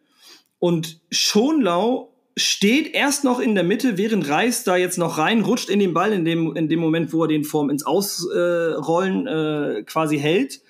Und 0.61 1.01
Schonlau 1.11 2.13
steht 2.37 2.95
erst 2.95 3.25
noch 3.25 3.41
in 3.41 3.57
der 3.57 3.65
Mitte, 3.65 3.99
während 3.99 4.29
Reis 4.29 4.63
da 4.63 4.77
jetzt 4.77 4.99
noch 4.99 5.19
reinrutscht 5.19 5.69
in 5.69 5.81
den 5.81 5.93
Ball, 5.93 6.13
in 6.13 6.25
dem, 6.25 6.55
in 6.55 6.69
dem 6.69 6.79
Moment, 6.79 7.13
wo 7.13 7.25
er 7.25 7.29
den 7.29 7.43
Form 7.43 7.71
ins 7.71 7.85
Ausrollen 7.85 9.27
äh, 9.27 9.79
äh, 9.79 9.83
quasi 9.83 10.19
hält. 10.19 10.62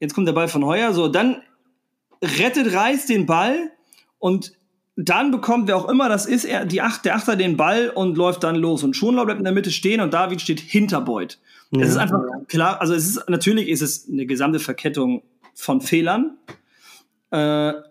Jetzt 0.00 0.14
kommt 0.14 0.28
der 0.28 0.32
Ball 0.32 0.48
von 0.48 0.64
Heuer, 0.64 0.92
so, 0.92 1.08
dann 1.08 1.42
rettet 2.22 2.72
Reis 2.72 3.06
den 3.06 3.26
Ball 3.26 3.70
und 4.18 4.52
dann 4.96 5.30
bekommt 5.30 5.68
wer 5.68 5.76
auch 5.76 5.88
immer 5.88 6.08
das 6.08 6.26
ist, 6.26 6.44
er, 6.44 6.64
die 6.64 6.82
Acht, 6.82 7.04
der 7.04 7.14
Achter 7.14 7.36
den 7.36 7.56
Ball 7.56 7.88
und 7.88 8.16
läuft 8.16 8.42
dann 8.42 8.56
los. 8.56 8.82
Und 8.82 8.96
Schonlau 8.96 9.24
bleibt 9.24 9.38
in 9.38 9.44
der 9.44 9.52
Mitte 9.52 9.70
stehen 9.70 10.00
und 10.00 10.12
David 10.12 10.40
steht 10.40 10.58
hinter 10.58 11.00
Beuth. 11.00 11.38
Ja. 11.70 11.82
Es 11.82 11.90
ist 11.90 11.96
einfach 11.96 12.20
klar, 12.48 12.80
also 12.80 12.94
es 12.94 13.06
ist, 13.06 13.28
natürlich 13.28 13.68
ist 13.68 13.80
es 13.80 14.08
eine 14.10 14.26
gesamte 14.26 14.58
Verkettung 14.58 15.22
von 15.54 15.80
Fehlern. 15.80 16.36
Äh, 17.30 17.36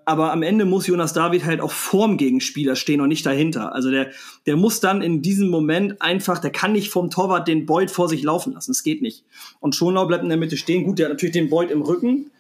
aber 0.06 0.32
am 0.32 0.42
Ende 0.42 0.66
muss 0.66 0.88
Jonas 0.88 1.14
David 1.14 1.46
halt 1.46 1.62
auch 1.62 1.72
vorm 1.72 2.18
Gegenspieler 2.18 2.76
stehen 2.76 3.02
und 3.02 3.10
nicht 3.10 3.26
dahinter. 3.26 3.74
Also 3.76 3.92
der, 3.92 4.10
der 4.48 4.56
muss 4.56 4.80
dann 4.80 5.04
in 5.04 5.22
diesem 5.22 5.50
Moment 5.50 6.02
einfach, 6.02 6.40
der 6.40 6.50
kann 6.52 6.72
nicht 6.72 6.90
vom 6.90 7.12
Torwart 7.12 7.48
den 7.48 7.68
Beuth 7.68 7.92
vor 7.92 8.10
sich 8.10 8.24
laufen 8.24 8.54
lassen. 8.54 8.72
Es 8.72 8.82
geht 8.82 9.04
nicht. 9.04 9.26
Und 9.60 9.76
Schonlau 9.76 10.08
bleibt 10.08 10.24
in 10.24 10.30
der 10.30 10.40
Mitte 10.40 10.58
stehen. 10.58 10.86
Gut, 10.86 10.98
der 10.98 11.06
hat 11.06 11.14
natürlich 11.14 11.34
den 11.34 11.50
Beuth 11.50 11.70
im 11.70 11.84
Rücken. 11.84 12.32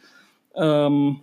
Ähm, 0.56 1.18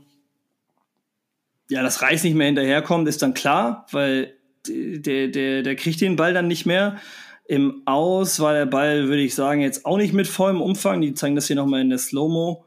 ja, 1.68 1.82
dass 1.82 2.02
Reis 2.02 2.22
nicht 2.22 2.36
mehr 2.36 2.46
hinterherkommt, 2.46 3.08
ist 3.08 3.22
dann 3.22 3.34
klar, 3.34 3.86
weil 3.90 4.34
der, 4.68 5.28
der, 5.28 5.62
der 5.62 5.76
kriegt 5.76 6.00
den 6.00 6.14
Ball 6.14 6.34
dann 6.34 6.46
nicht 6.46 6.66
mehr. 6.66 6.98
Im 7.46 7.82
Aus 7.84 8.38
war 8.38 8.54
der 8.54 8.66
Ball, 8.66 9.08
würde 9.08 9.22
ich 9.22 9.34
sagen, 9.34 9.60
jetzt 9.60 9.84
auch 9.84 9.96
nicht 9.96 10.14
mit 10.14 10.28
vollem 10.28 10.62
Umfang. 10.62 11.00
Die 11.00 11.14
zeigen 11.14 11.34
das 11.34 11.48
hier 11.48 11.56
nochmal 11.56 11.80
in 11.80 11.90
der 11.90 11.98
Slow-Mo. 11.98 12.64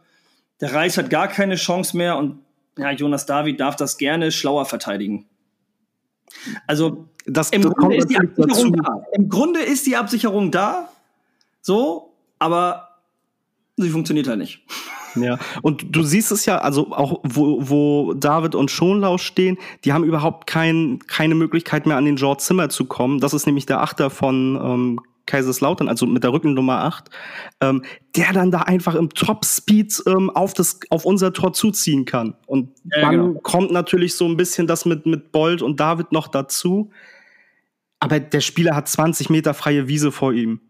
Der 0.60 0.74
Reis 0.74 0.98
hat 0.98 1.10
gar 1.10 1.28
keine 1.30 1.56
Chance 1.56 1.96
mehr 1.96 2.18
und 2.18 2.40
ja, 2.78 2.92
Jonas 2.92 3.26
David 3.26 3.60
darf 3.60 3.76
das 3.76 3.98
gerne 3.98 4.32
schlauer 4.32 4.66
verteidigen. 4.66 5.26
Also 6.66 7.08
das, 7.26 7.50
im, 7.50 7.62
das 7.62 7.74
Grunde 7.74 7.98
ist 7.98 8.10
die 8.10 8.18
Absicherung 8.18 8.74
da. 8.74 9.04
Im 9.14 9.30
Grunde 9.30 9.60
ist 9.62 9.86
die 9.86 9.96
Absicherung 9.96 10.52
da, 10.52 10.90
so, 11.62 12.14
aber 12.40 12.90
sie 13.76 13.90
funktioniert 13.90 14.28
halt 14.28 14.40
nicht. 14.40 14.66
Ja, 15.16 15.40
und 15.64 15.96
du 15.96 16.04
siehst 16.04 16.32
es 16.32 16.46
ja, 16.46 16.60
also 16.60 16.92
auch 16.92 17.22
wo, 17.24 17.58
wo 17.60 18.14
David 18.14 18.54
und 18.54 18.70
Schonlau 18.70 19.18
stehen, 19.18 19.58
die 19.84 19.92
haben 19.92 20.04
überhaupt 20.04 20.46
kein, 20.46 21.00
keine 21.08 21.34
Möglichkeit 21.34 21.88
mehr 21.88 21.98
an 21.98 22.06
den 22.06 22.18
George 22.18 22.44
Zimmer 22.44 22.70
zu 22.70 22.86
kommen. 22.86 23.20
Das 23.20 23.34
ist 23.34 23.48
nämlich 23.48 23.66
der 23.66 23.82
Achter 23.82 24.12
von 24.12 24.60
ähm, 24.62 25.00
Kaiserslautern, 25.28 25.88
also 25.88 26.08
mit 26.08 26.24
der 26.24 26.34
Rückennummer 26.34 26.84
8, 26.86 27.10
ähm, 27.62 27.84
der 28.16 28.34
dann 28.34 28.50
da 28.50 28.62
einfach 28.62 28.96
im 28.96 29.10
Top-Speed 29.10 30.04
ähm, 30.08 30.32
auf, 30.32 30.56
das, 30.56 30.80
auf 30.90 31.06
unser 31.06 31.34
Tor 31.34 31.54
zuziehen 31.54 32.06
kann. 32.06 32.36
Und 32.48 32.72
ja, 32.86 33.02
dann 33.02 33.12
genau. 33.12 33.40
kommt 33.42 33.72
natürlich 33.72 34.16
so 34.16 34.26
ein 34.26 34.38
bisschen 34.38 34.66
das 34.66 34.86
mit, 34.86 35.06
mit 35.06 35.32
Bold 35.32 35.62
und 35.62 35.80
David 35.80 36.12
noch 36.12 36.28
dazu. 36.28 36.90
Aber 38.00 38.20
der 38.20 38.42
Spieler 38.42 38.76
hat 38.76 38.88
20 38.88 39.30
Meter 39.30 39.54
freie 39.54 39.88
Wiese 39.88 40.12
vor 40.12 40.34
ihm. 40.34 40.62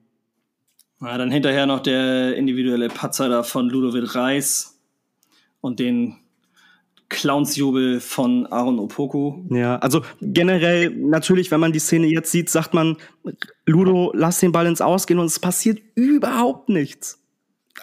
Ja, 0.99 1.17
dann 1.17 1.31
hinterher 1.31 1.65
noch 1.65 1.81
der 1.81 2.35
individuelle 2.35 2.89
Patzer 2.89 3.29
da 3.29 3.43
von 3.43 3.69
Ludovic 3.69 4.15
Reis 4.15 4.79
und 5.61 5.79
den 5.79 6.17
Clownsjubel 7.09 8.01
von 8.01 8.47
Aaron 8.47 8.79
Opoku. 8.79 9.45
Ja, 9.49 9.77
also 9.77 10.01
generell 10.21 10.89
natürlich, 10.89 11.51
wenn 11.51 11.59
man 11.59 11.71
die 11.71 11.79
Szene 11.79 12.07
jetzt 12.07 12.31
sieht, 12.31 12.49
sagt 12.49 12.73
man, 12.73 12.97
Ludo, 13.65 14.11
lass 14.13 14.39
den 14.39 14.51
Ball 14.51 14.65
ins 14.65 14.81
Ausgehen 14.81 15.19
und 15.19 15.27
es 15.27 15.39
passiert 15.39 15.79
überhaupt 15.95 16.69
nichts. 16.69 17.23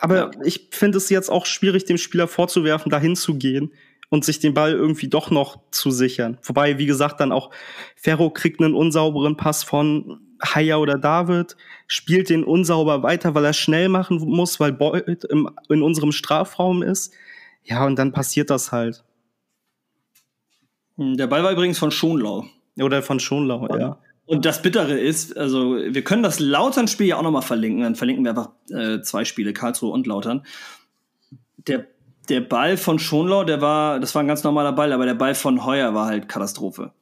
Aber 0.01 0.17
ja. 0.17 0.31
ich 0.45 0.69
finde 0.73 0.99
es 0.99 1.09
jetzt 1.09 1.31
auch 1.31 1.47
schwierig, 1.47 1.85
dem 1.85 1.97
Spieler 1.99 2.29
vorzuwerfen, 2.29 2.91
dahin 2.91 3.17
zu 3.17 3.37
gehen 3.37 3.73
und 4.11 4.25
sich 4.25 4.41
den 4.41 4.53
Ball 4.53 4.73
irgendwie 4.73 5.09
doch 5.09 5.31
noch 5.31 5.59
zu 5.71 5.91
sichern. 5.91 6.39
Wobei, 6.43 6.79
wie 6.79 6.87
gesagt, 6.87 7.21
dann 7.21 7.33
auch 7.33 7.51
Ferro 7.97 8.31
kriegt 8.31 8.61
einen 8.61 8.75
unsauberen 8.75 9.37
Pass 9.37 9.63
von 9.63 10.21
Haya 10.43 10.77
oder 10.77 10.99
David, 10.99 11.57
spielt 11.87 12.29
den 12.29 12.45
unsauber 12.45 13.03
weiter, 13.03 13.35
weil 13.35 13.45
er 13.45 13.53
schnell 13.53 13.89
machen 13.89 14.19
muss, 14.19 14.61
weil 14.61 14.73
Boyd 14.73 15.25
im, 15.25 15.49
in 15.69 15.83
unserem 15.83 16.13
Strafraum 16.13 16.83
ist. 16.83 17.15
Ja, 17.63 17.87
und 17.87 17.97
dann 17.99 18.13
passiert 18.13 18.51
das 18.51 18.73
halt. 18.73 19.05
Hm, 20.97 21.17
der 21.17 21.27
Ball 21.27 21.43
war 21.43 21.53
übrigens 21.53 21.79
von 21.79 21.91
Schonlau. 21.91 22.45
Oder 22.81 23.03
von 23.03 23.21
Schonlau, 23.21 23.67
ja. 23.69 23.79
ja. 23.79 23.99
Und 24.27 24.47
das 24.47 24.63
Bittere 24.63 24.99
ist, 24.99 25.37
also 25.37 25.77
wir 25.77 26.03
können 26.03 26.23
das 26.23 26.41
Lautern-Spiel 26.41 27.09
ja 27.09 27.17
auch 27.19 27.23
nochmal 27.23 27.43
verlinken. 27.43 27.83
Dann 27.83 27.95
verlinken 27.95 28.25
wir 28.25 28.31
einfach 28.31 28.51
äh, 28.71 29.03
zwei 29.03 29.25
Spiele, 29.25 29.53
Karlsruhe 29.53 29.91
und 29.91 30.07
Lautern. 30.07 30.47
Der, 31.59 31.87
der 32.31 32.41
Ball 32.41 32.77
von 32.77 32.99
Schonlau, 32.99 33.45
der 33.45 33.61
war, 33.61 34.01
das 34.01 34.15
war 34.15 34.23
ein 34.23 34.29
ganz 34.29 34.43
normaler 34.43 34.73
Ball, 34.73 34.93
aber 34.93 35.05
der 35.05 35.15
Ball 35.15 35.35
von 35.35 35.67
Heuer 35.67 35.95
war 35.95 36.07
halt 36.07 36.29
Katastrophe. 36.29 36.93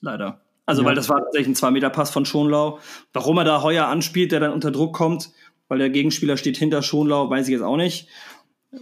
Leider. 0.00 0.40
Also, 0.66 0.82
ja. 0.82 0.88
weil 0.88 0.94
das 0.96 1.08
war 1.08 1.20
tatsächlich 1.20 1.48
ein 1.48 1.54
Zwei-Meter-Pass 1.54 2.10
von 2.10 2.26
Schonlau. 2.26 2.80
Warum 3.12 3.38
er 3.38 3.44
da 3.44 3.62
Heuer 3.62 3.86
anspielt, 3.86 4.32
der 4.32 4.40
dann 4.40 4.52
unter 4.52 4.72
Druck 4.72 4.94
kommt, 4.94 5.30
weil 5.68 5.78
der 5.78 5.90
Gegenspieler 5.90 6.36
steht 6.36 6.56
hinter 6.56 6.82
Schonlau, 6.82 7.30
weiß 7.30 7.46
ich 7.46 7.52
jetzt 7.52 7.62
auch 7.62 7.76
nicht. 7.76 8.08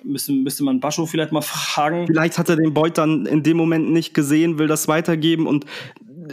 Müsste, 0.04 0.32
müsste 0.32 0.64
man 0.64 0.80
Bascho 0.80 1.06
vielleicht 1.06 1.32
mal 1.32 1.40
fragen. 1.42 2.06
Vielleicht 2.06 2.38
hat 2.38 2.48
er 2.48 2.56
den 2.56 2.74
Beut 2.74 2.98
dann 2.98 3.26
in 3.26 3.42
dem 3.42 3.56
Moment 3.56 3.90
nicht 3.90 4.14
gesehen, 4.14 4.58
will 4.58 4.66
das 4.66 4.88
weitergeben 4.88 5.46
und 5.46 5.66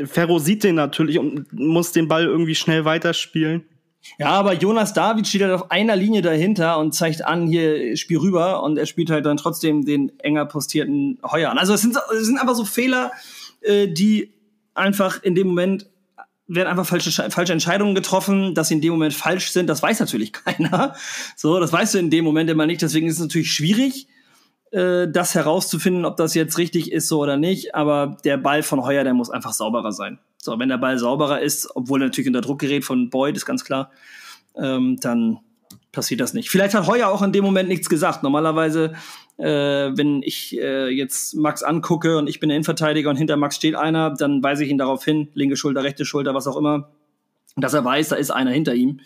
Ferro 0.06 0.40
sieht 0.40 0.64
den 0.64 0.76
natürlich 0.76 1.20
und 1.20 1.52
muss 1.52 1.92
den 1.92 2.08
Ball 2.08 2.26
irgendwie 2.26 2.56
schnell 2.56 2.86
weiterspielen. 2.86 3.66
Ja, 4.18 4.28
aber 4.28 4.54
Jonas 4.54 4.94
David 4.94 5.28
steht 5.28 5.42
halt 5.42 5.54
auf 5.54 5.72
einer 5.72 5.96
Linie 5.96 6.22
dahinter 6.22 6.78
und 6.80 6.94
zeigt 6.94 7.26
an, 7.26 7.48
hier 7.48 7.98
spiel 7.98 8.18
rüber 8.18 8.64
und 8.64 8.78
er 8.78 8.86
spielt 8.86 9.10
halt 9.10 9.26
dann 9.26 9.38
trotzdem 9.38 9.84
den 9.86 10.18
enger 10.20 10.46
postierten 10.46 11.20
Heuer 11.30 11.52
an. 11.52 11.58
Also 11.58 11.74
es 11.74 11.82
sind, 11.82 11.98
es 12.14 12.26
sind 12.26 12.40
einfach 12.40 12.56
so 12.56 12.64
Fehler, 12.64 13.12
äh, 13.62 13.88
die 13.88 14.34
einfach 14.74 15.22
in 15.22 15.36
dem 15.36 15.48
Moment 15.48 15.90
werden 16.50 16.68
einfach 16.68 16.86
falsche, 16.86 17.12
falsche 17.30 17.54
Entscheidungen 17.54 17.96
getroffen, 17.96 18.56
dass 18.56 18.68
sie 18.68 18.74
in 18.74 18.82
dem 18.82 18.92
Moment 18.92 19.14
falsch 19.14 19.52
sind. 19.52 19.68
Das 19.68 19.82
weiß 19.82 20.00
natürlich 20.00 20.34
keiner. 20.46 20.96
So, 21.36 21.60
das 21.60 21.72
weißt 21.72 21.94
du 21.94 22.00
in 22.00 22.10
dem 22.10 22.26
Moment 22.26 22.50
immer 22.50 22.66
nicht. 22.66 22.82
Deswegen 22.82 23.08
ist 23.08 23.16
es 23.16 23.22
natürlich 23.22 23.54
schwierig, 23.54 24.08
äh, 24.72 25.08
das 25.08 25.36
herauszufinden, 25.36 26.06
ob 26.06 26.18
das 26.18 26.34
jetzt 26.34 26.58
richtig 26.58 26.92
ist 26.92 27.08
so 27.08 27.20
oder 27.20 27.38
nicht. 27.38 27.76
Aber 27.76 28.18
der 28.26 28.38
Ball 28.38 28.64
von 28.64 28.84
Heuer, 28.84 29.04
der 29.04 29.14
muss 29.14 29.30
einfach 29.30 29.54
sauberer 29.54 29.92
sein. 29.92 30.20
So, 30.38 30.58
wenn 30.58 30.70
der 30.70 30.78
Ball 30.78 30.98
sauberer 30.98 31.40
ist, 31.40 31.70
obwohl 31.76 32.02
er 32.02 32.06
natürlich 32.06 32.28
unter 32.28 32.42
Druck 32.42 32.60
gerät 32.60 32.84
von 32.84 33.10
Boyd, 33.10 33.38
ist 33.38 33.46
ganz 33.46 33.64
klar, 33.64 33.92
ähm, 34.56 34.98
dann 35.00 35.40
passiert 35.92 36.22
das 36.22 36.34
nicht. 36.34 36.50
Vielleicht 36.50 36.74
hat 36.74 36.88
Heuer 36.88 37.10
auch 37.10 37.22
in 37.22 37.32
dem 37.32 37.44
Moment 37.44 37.70
nichts 37.70 37.90
gesagt. 37.90 38.24
Normalerweise 38.24 38.94
äh, 39.40 39.98
wenn 39.98 40.22
ich 40.22 40.58
äh, 40.60 40.90
jetzt 40.90 41.34
Max 41.36 41.64
angucke 41.64 42.18
und 42.18 42.28
ich 42.28 42.40
bin 42.40 42.50
der 42.50 42.58
Innenverteidiger 42.58 43.10
und 43.10 43.16
hinter 43.16 43.38
Max 43.38 43.56
steht 43.56 43.76
einer, 43.76 44.14
dann 44.14 44.44
weise 44.44 44.66
ich 44.66 44.70
ihn 44.70 44.78
darauf 44.78 45.04
hin, 45.04 45.30
linke 45.34 45.56
Schulter, 45.56 45.84
rechte 45.84 46.04
Schulter, 46.04 46.34
was 46.34 46.46
auch 46.46 46.58
immer, 46.58 46.92
dass 47.56 47.74
er 47.74 47.86
weiß, 47.86 48.10
da 48.10 48.18
ist 48.18 48.32
einer 48.32 48.52
hinter 48.52 48.76
ihm. 48.76 49.00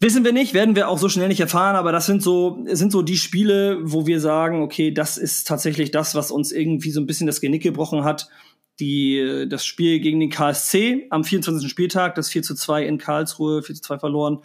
Wissen 0.00 0.24
wir 0.24 0.32
nicht, 0.32 0.54
werden 0.54 0.76
wir 0.76 0.88
auch 0.88 0.98
so 0.98 1.08
schnell 1.08 1.28
nicht 1.28 1.40
erfahren, 1.40 1.76
aber 1.76 1.92
das 1.92 2.06
sind 2.06 2.22
so, 2.22 2.64
sind 2.66 2.92
so 2.92 3.02
die 3.02 3.16
Spiele, 3.16 3.78
wo 3.82 4.06
wir 4.06 4.20
sagen, 4.20 4.62
okay, 4.62 4.92
das 4.92 5.18
ist 5.18 5.46
tatsächlich 5.46 5.90
das, 5.90 6.14
was 6.14 6.30
uns 6.30 6.52
irgendwie 6.52 6.90
so 6.90 7.00
ein 7.00 7.06
bisschen 7.06 7.26
das 7.26 7.40
Genick 7.40 7.62
gebrochen 7.62 8.04
hat. 8.04 8.28
Die, 8.80 9.46
das 9.48 9.66
Spiel 9.66 9.98
gegen 9.98 10.20
den 10.20 10.30
KSC 10.30 11.08
am 11.10 11.24
24. 11.24 11.68
Spieltag, 11.68 12.14
das 12.14 12.28
4 12.28 12.44
zu 12.44 12.54
2 12.54 12.84
in 12.84 12.98
Karlsruhe, 12.98 13.62
4 13.62 13.74
zu 13.74 13.82
2 13.82 13.98
verloren 13.98 14.38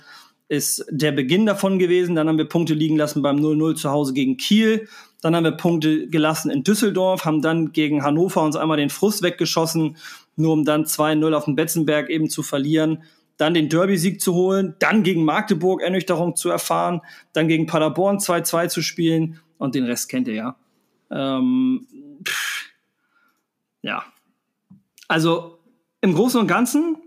ist 0.53 0.85
der 0.89 1.11
Beginn 1.11 1.47
davon 1.47 1.79
gewesen. 1.79 2.13
Dann 2.15 2.27
haben 2.27 2.37
wir 2.37 2.47
Punkte 2.47 2.75
liegen 2.75 2.95
lassen 2.95 3.23
beim 3.23 3.37
0-0 3.37 3.75
zu 3.75 3.89
Hause 3.89 4.13
gegen 4.13 4.37
Kiel. 4.37 4.87
Dann 5.21 5.35
haben 5.35 5.43
wir 5.43 5.53
Punkte 5.53 6.07
gelassen 6.07 6.51
in 6.51 6.63
Düsseldorf, 6.63 7.25
haben 7.25 7.41
dann 7.41 7.71
gegen 7.71 8.03
Hannover 8.03 8.43
uns 8.43 8.55
einmal 8.55 8.77
den 8.77 8.91
Frust 8.91 9.23
weggeschossen, 9.23 9.97
nur 10.35 10.53
um 10.53 10.63
dann 10.63 10.83
2-0 10.83 11.33
auf 11.33 11.45
dem 11.45 11.55
Betzenberg 11.55 12.09
eben 12.09 12.29
zu 12.29 12.43
verlieren. 12.43 13.03
Dann 13.37 13.55
den 13.55 13.67
Derby-Sieg 13.67 14.21
zu 14.21 14.35
holen, 14.35 14.75
dann 14.77 15.01
gegen 15.01 15.25
Magdeburg 15.25 15.81
Ernüchterung 15.81 16.35
zu 16.35 16.49
erfahren, 16.49 17.01
dann 17.31 17.47
gegen 17.47 17.65
Paderborn 17.65 18.19
2-2 18.19 18.67
zu 18.67 18.81
spielen 18.83 19.39
und 19.57 19.73
den 19.73 19.85
Rest 19.85 20.07
kennt 20.07 20.27
ihr 20.27 20.35
ja. 20.35 20.55
Ähm, 21.09 21.87
ja. 23.81 24.03
Also 25.07 25.57
im 26.01 26.13
Großen 26.13 26.39
und 26.39 26.47
Ganzen 26.47 26.97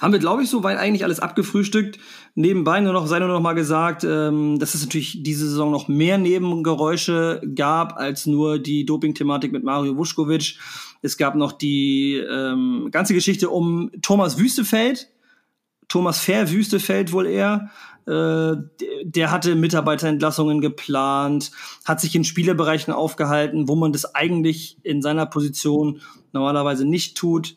haben 0.00 0.12
wir, 0.12 0.20
glaube 0.20 0.42
ich, 0.42 0.50
soweit 0.50 0.78
eigentlich 0.78 1.04
alles 1.04 1.20
abgefrühstückt. 1.20 1.98
Nebenbei 2.38 2.80
nur 2.80 2.92
noch, 2.92 3.06
sei 3.06 3.18
nur 3.18 3.28
noch 3.28 3.40
mal 3.40 3.54
gesagt, 3.54 4.04
ähm, 4.04 4.58
dass 4.58 4.74
es 4.74 4.82
natürlich 4.82 5.22
diese 5.22 5.48
Saison 5.48 5.70
noch 5.70 5.88
mehr 5.88 6.18
Nebengeräusche 6.18 7.40
gab 7.54 7.96
als 7.96 8.26
nur 8.26 8.58
die 8.58 8.84
Doping-Thematik 8.84 9.52
mit 9.52 9.64
Mario 9.64 9.96
Vuskovic. 9.96 10.58
Es 11.00 11.16
gab 11.16 11.34
noch 11.34 11.52
die 11.52 12.16
ähm, 12.16 12.88
ganze 12.90 13.14
Geschichte 13.14 13.48
um 13.48 13.90
Thomas 14.02 14.36
Wüstefeld, 14.36 15.08
Thomas 15.88 16.18
Fair 16.20 16.50
Wüstefeld 16.50 17.10
wohl 17.12 17.26
eher. 17.26 17.70
Äh, 18.06 18.56
der 19.04 19.30
hatte 19.30 19.54
Mitarbeiterentlassungen 19.54 20.60
geplant, 20.60 21.52
hat 21.86 22.02
sich 22.02 22.14
in 22.14 22.24
Spielerbereichen 22.24 22.92
aufgehalten, 22.92 23.66
wo 23.66 23.76
man 23.76 23.92
das 23.92 24.14
eigentlich 24.14 24.76
in 24.82 25.00
seiner 25.00 25.24
Position 25.24 26.02
normalerweise 26.34 26.84
nicht 26.84 27.16
tut 27.16 27.56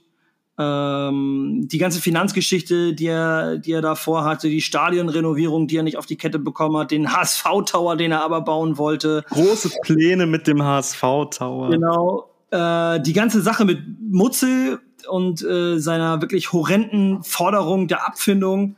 ähm, 0.59 1.67
die 1.67 1.77
ganze 1.77 2.01
Finanzgeschichte, 2.01 2.93
die 2.93 3.07
er, 3.07 3.57
die 3.57 3.71
er 3.71 3.81
davor 3.81 4.25
hatte, 4.25 4.49
die 4.49 4.59
Stadionrenovierung, 4.59 5.67
die 5.67 5.77
er 5.77 5.83
nicht 5.83 5.97
auf 5.97 6.05
die 6.05 6.17
Kette 6.17 6.37
bekommen 6.37 6.75
hat, 6.75 6.91
den 6.91 7.13
HSV-Tower, 7.13 7.95
den 7.95 8.11
er 8.11 8.23
aber 8.23 8.41
bauen 8.41 8.77
wollte. 8.77 9.23
Große 9.29 9.71
Pläne 9.83 10.25
mit 10.25 10.47
dem 10.47 10.61
HSV-Tower. 10.61 11.69
Genau. 11.69 12.29
Äh, 12.51 12.99
die 13.01 13.13
ganze 13.13 13.41
Sache 13.41 13.63
mit 13.63 13.79
Mutzel 14.11 14.79
und 15.09 15.41
äh, 15.43 15.79
seiner 15.79 16.21
wirklich 16.21 16.51
horrenden 16.51 17.23
Forderung 17.23 17.87
der 17.87 18.05
Abfindung. 18.05 18.75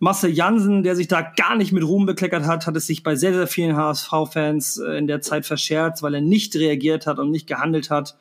Marcel 0.00 0.30
Jansen, 0.30 0.82
der 0.82 0.94
sich 0.94 1.08
da 1.08 1.22
gar 1.22 1.56
nicht 1.56 1.72
mit 1.72 1.84
Ruhm 1.84 2.04
bekleckert 2.04 2.44
hat, 2.44 2.66
hat 2.66 2.76
es 2.76 2.86
sich 2.86 3.02
bei 3.02 3.16
sehr, 3.16 3.32
sehr 3.32 3.46
vielen 3.46 3.76
HSV-Fans 3.76 4.78
äh, 4.78 4.98
in 4.98 5.06
der 5.06 5.22
Zeit 5.22 5.46
verscherzt, 5.46 6.02
weil 6.02 6.16
er 6.16 6.20
nicht 6.20 6.54
reagiert 6.56 7.06
hat 7.06 7.18
und 7.18 7.30
nicht 7.30 7.46
gehandelt 7.46 7.88
hat. 7.88 8.14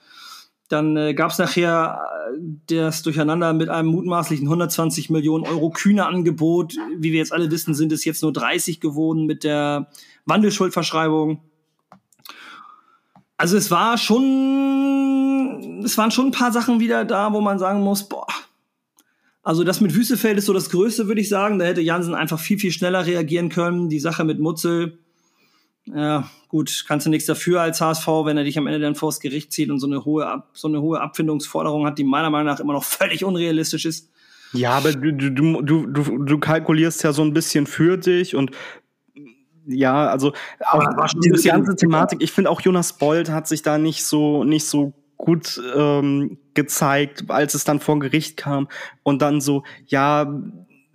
Dann 0.73 0.97
äh, 0.97 1.13
gab 1.13 1.29
es 1.29 1.37
nachher 1.37 2.01
äh, 2.33 2.39
das 2.67 3.03
Durcheinander 3.03 3.53
mit 3.53 3.69
einem 3.69 3.89
mutmaßlichen 3.89 4.47
120 4.47 5.11
Millionen 5.11 5.45
Euro 5.45 5.69
kühne 5.69 6.07
Angebot. 6.07 6.73
Wie 6.97 7.11
wir 7.11 7.19
jetzt 7.19 7.31
alle 7.31 7.51
wissen, 7.51 7.75
sind 7.75 7.91
es 7.91 8.03
jetzt 8.05 8.23
nur 8.23 8.33
30 8.33 8.79
geworden 8.79 9.27
mit 9.27 9.43
der 9.43 9.87
Wandelschuldverschreibung. 10.25 11.43
Also 13.37 13.55
es 13.55 13.69
war 13.69 13.99
schon, 13.99 15.83
es 15.85 15.95
waren 15.97 16.09
schon 16.09 16.27
ein 16.27 16.31
paar 16.31 16.51
Sachen 16.51 16.79
wieder 16.79 17.05
da, 17.05 17.33
wo 17.33 17.41
man 17.41 17.59
sagen 17.59 17.81
muss, 17.81 18.09
boah. 18.09 18.25
Also 19.43 19.63
das 19.63 19.79
mit 19.79 19.93
Wüstefeld 19.93 20.39
ist 20.39 20.47
so 20.47 20.53
das 20.53 20.71
Größte, 20.71 21.07
würde 21.07 21.21
ich 21.21 21.29
sagen. 21.29 21.59
Da 21.59 21.65
hätte 21.65 21.81
Jansen 21.81 22.15
einfach 22.15 22.39
viel, 22.39 22.57
viel 22.57 22.71
schneller 22.71 23.05
reagieren 23.05 23.49
können. 23.49 23.89
Die 23.89 23.99
Sache 23.99 24.23
mit 24.23 24.39
Mutzel, 24.39 25.02
ja, 25.85 26.29
gut, 26.47 26.85
kannst 26.87 27.05
du 27.05 27.09
nichts 27.09 27.25
dafür 27.25 27.61
als 27.61 27.81
HSV, 27.81 28.07
wenn 28.23 28.37
er 28.37 28.45
dich 28.45 28.57
am 28.57 28.67
Ende 28.67 28.79
dann 28.79 28.95
vors 28.95 29.19
Gericht 29.19 29.51
zieht 29.51 29.69
und 29.69 29.79
so 29.79 29.87
eine 29.87 30.05
hohe, 30.05 30.25
Ab 30.25 30.49
so 30.53 30.67
eine 30.67 30.81
hohe 30.81 31.01
Abfindungsforderung 31.01 31.85
hat, 31.85 31.97
die 31.97 32.03
meiner 32.03 32.29
Meinung 32.29 32.47
nach 32.47 32.59
immer 32.59 32.73
noch 32.73 32.83
völlig 32.83 33.23
unrealistisch 33.25 33.85
ist. 33.85 34.09
Ja, 34.53 34.71
aber 34.71 34.93
du, 34.93 35.11
du, 35.11 35.61
du, 35.61 35.87
du, 35.87 36.17
du 36.23 36.37
kalkulierst 36.37 37.03
ja 37.03 37.11
so 37.11 37.23
ein 37.23 37.33
bisschen 37.33 37.65
für 37.65 37.97
dich 37.97 38.35
und 38.35 38.51
ja, 39.65 40.07
also 40.07 40.33
auch 40.65 41.07
diese 41.23 41.47
ganze 41.47 41.75
Thematik, 41.75 42.21
ich 42.21 42.31
finde 42.31 42.49
auch 42.49 42.61
Jonas 42.61 42.97
Bold 42.97 43.29
hat 43.29 43.47
sich 43.47 43.61
da 43.61 43.77
nicht 43.77 44.03
so, 44.03 44.43
nicht 44.43 44.65
so 44.65 44.93
gut 45.17 45.59
ähm, 45.75 46.37
gezeigt, 46.53 47.29
als 47.29 47.53
es 47.53 47.63
dann 47.63 47.79
vor 47.79 47.99
Gericht 47.99 48.37
kam 48.37 48.67
und 49.03 49.21
dann 49.21 49.41
so, 49.41 49.63
ja, 49.87 50.37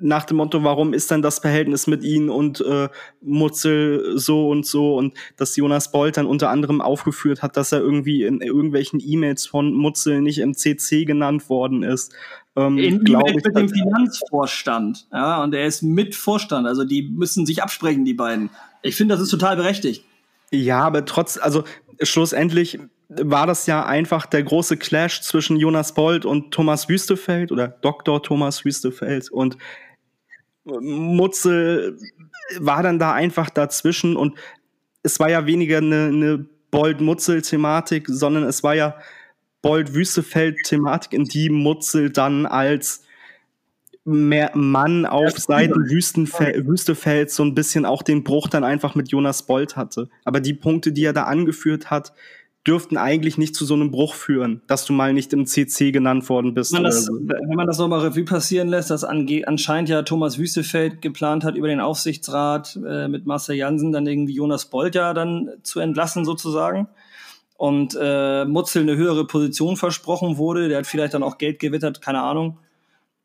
nach 0.01 0.25
dem 0.25 0.37
Motto, 0.39 0.63
warum 0.63 0.93
ist 0.93 1.11
denn 1.11 1.23
das 1.23 1.41
Verhältnis 1.41 1.87
mit 1.87 2.03
ihnen 2.03 2.31
und 2.31 2.61
äh, 2.61 2.89
Mutzel 3.21 4.19
so 4.19 4.49
und 4.49 4.65
so 4.65 4.97
und 4.97 5.15
dass 5.37 5.57
Jonas 5.57 5.91
Bolt 5.91 6.17
dann 6.17 6.27
unter 6.27 6.51
anderem 6.51 6.81
aufgeführt 6.81 7.43
hat, 7.43 7.57
dass 7.57 7.73
er 7.73 7.81
irgendwie 7.81 8.25
in 8.25 8.41
irgendwelchen 8.41 9.01
E-Mails 9.05 9.47
von 9.47 9.73
Mutzel 9.75 10.21
nicht 10.21 10.39
im 10.39 10.55
CC 10.55 11.05
genannt 11.05 11.49
worden 11.49 11.83
ist. 11.83 12.15
Ähm, 12.57 12.79
in 12.79 13.07
E-Mails 13.07 13.45
mit 13.45 13.57
dem 13.57 13.69
Finanzvorstand, 13.69 15.07
ja, 15.13 15.43
und 15.43 15.55
er 15.55 15.67
ist 15.67 15.83
mit 15.83 16.15
Vorstand, 16.15 16.67
also 16.67 16.85
die 16.85 17.03
müssen 17.03 17.47
sich 17.47 17.63
absprechen, 17.63 18.05
die 18.05 18.15
beiden. 18.15 18.51
Ich 18.83 18.97
finde, 18.97 19.15
das 19.15 19.23
ist 19.23 19.31
total 19.31 19.57
berechtigt. 19.57 20.05
Ja, 20.51 20.81
aber 20.81 21.05
trotz, 21.05 21.39
also 21.39 21.65
schlussendlich 22.03 22.79
war 23.09 23.47
das 23.47 23.67
ja 23.67 23.87
einfach 23.87 24.27
der 24.27 24.43
große 24.43 24.77
Clash 24.77 25.23
zwischen 25.23 25.57
Jonas 25.57 25.95
Bolt 25.95 26.27
und 26.27 26.53
Thomas 26.53 26.89
Wüstefeld 26.89 27.51
oder 27.51 27.69
Dr. 27.69 28.23
Thomas 28.23 28.65
Wüstefeld 28.65 29.31
und 29.31 29.57
Mutzel 30.81 31.99
war 32.59 32.83
dann 32.83 32.99
da 32.99 33.13
einfach 33.13 33.51
dazwischen 33.51 34.17
und 34.17 34.39
es 35.03 35.21
war 35.21 35.31
ja 35.31 35.47
weniger 35.47 35.79
eine, 35.79 36.07
eine 36.07 36.47
Bold-Mutzel-Thematik, 36.71 38.07
sondern 38.09 38.45
es 38.45 38.63
war 38.63 38.75
ja 38.75 38.97
Bold-Wüstefeld-Thematik, 39.63 41.13
in 41.13 41.25
die 41.25 41.51
Mutzel 41.51 42.11
dann 42.11 42.47
als 42.47 43.05
mehr 44.05 44.53
Mann 44.55 45.05
auf 45.05 45.39
Seiten 45.39 45.91
Wüstenfeld, 45.91 46.67
Wüstefeld 46.67 47.31
so 47.31 47.43
ein 47.43 47.55
bisschen 47.55 47.85
auch 47.85 48.03
den 48.03 48.25
Bruch 48.25 48.49
dann 48.49 48.65
einfach 48.65 48.95
mit 48.95 49.11
Jonas 49.11 49.45
Bold 49.45 49.77
hatte. 49.77 50.09
Aber 50.25 50.41
die 50.41 50.55
Punkte, 50.55 50.93
die 50.93 51.05
er 51.05 51.13
da 51.13 51.25
angeführt 51.25 51.91
hat, 51.91 52.15
dürften 52.67 52.97
eigentlich 52.97 53.39
nicht 53.39 53.55
zu 53.55 53.65
so 53.65 53.75
einem 53.75 53.91
Bruch 53.91 54.15
führen, 54.15 54.63
dass 54.67 54.85
du 54.85 54.93
mal 54.93 55.15
nicht 55.15 55.33
im 55.33 55.47
CC 55.47 55.91
genannt 55.91 56.29
worden 56.29 56.55
bist. 56.55 56.73
Wenn 56.73 56.83
man 56.83 56.91
das, 56.91 57.09
wenn 57.09 57.57
man 57.57 57.67
das 57.67 57.79
nochmal 57.79 58.01
Revue 58.01 58.25
passieren 58.25 58.69
lässt, 58.69 58.91
dass 58.91 59.05
anscheinend 59.05 59.89
ja 59.89 60.03
Thomas 60.03 60.39
Wüstefeld 60.39 61.01
geplant 61.01 61.45
hat, 61.45 61.57
über 61.57 61.69
den 61.69 61.81
Aufsichtsrat 61.81 62.79
äh, 62.87 63.09
mit 63.09 63.27
Marcel 63.27 63.57
Jansen 63.57 63.93
dann 63.93 64.07
irgendwie 64.07 64.35
Jonas 64.35 64.67
Bolt 64.67 64.95
ja 64.95 65.15
dann 65.15 65.51
zu 65.63 65.81
entlassen 65.81 66.25
sozusagen 66.25 66.89
und 67.57 67.99
äh, 68.01 68.45
Mutzel 68.45 68.83
eine 68.83 68.97
höhere 68.97 69.27
Position 69.27 69.77
versprochen 69.77 70.37
wurde, 70.37 70.69
der 70.69 70.79
hat 70.79 70.87
vielleicht 70.87 71.15
dann 71.15 71.23
auch 71.23 71.39
Geld 71.39 71.59
gewittert, 71.59 72.01
keine 72.01 72.23
Ahnung, 72.23 72.59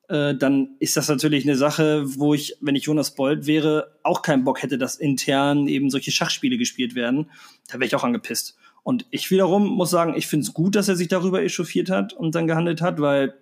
äh, 0.10 0.36
dann 0.36 0.76
ist 0.80 0.98
das 0.98 1.08
natürlich 1.08 1.44
eine 1.46 1.56
Sache, 1.56 2.04
wo 2.18 2.34
ich, 2.34 2.58
wenn 2.60 2.76
ich 2.76 2.86
Jonas 2.86 3.16
Bolt 3.16 3.46
wäre, 3.46 3.92
auch 4.04 4.22
keinen 4.22 4.44
Bock 4.44 4.62
hätte, 4.62 4.78
dass 4.78 4.96
intern 4.96 5.68
eben 5.68 5.90
solche 5.90 6.12
Schachspiele 6.12 6.58
gespielt 6.58 6.96
werden. 6.96 7.30
Da 7.68 7.76
wäre 7.76 7.86
ich 7.86 7.96
auch 7.96 8.04
angepisst. 8.04 8.58
Und 8.84 9.06
ich 9.12 9.32
wiederum 9.32 9.66
muss 9.68 9.90
sagen, 9.90 10.14
ich 10.16 10.28
finde 10.28 10.46
es 10.46 10.54
gut, 10.54 10.76
dass 10.76 10.90
er 10.90 10.96
sich 10.96 11.08
darüber 11.08 11.42
echauffiert 11.42 11.90
hat 11.90 12.14
und 12.14 12.36
dann 12.36 12.48
gehandelt 12.48 12.82
hat, 12.82 13.00
weil 13.00 13.34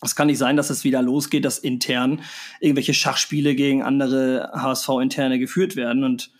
es 0.00 0.14
kann 0.14 0.28
nicht 0.28 0.38
sein, 0.38 0.56
dass 0.56 0.70
es 0.70 0.84
wieder 0.84 1.02
losgeht, 1.02 1.44
dass 1.44 1.58
intern 1.58 2.22
irgendwelche 2.60 2.94
Schachspiele 2.94 3.56
gegen 3.56 3.82
andere 3.82 4.50
HSV-Interne 4.54 5.40
geführt 5.40 5.74
werden. 5.74 6.04
Und 6.04 6.30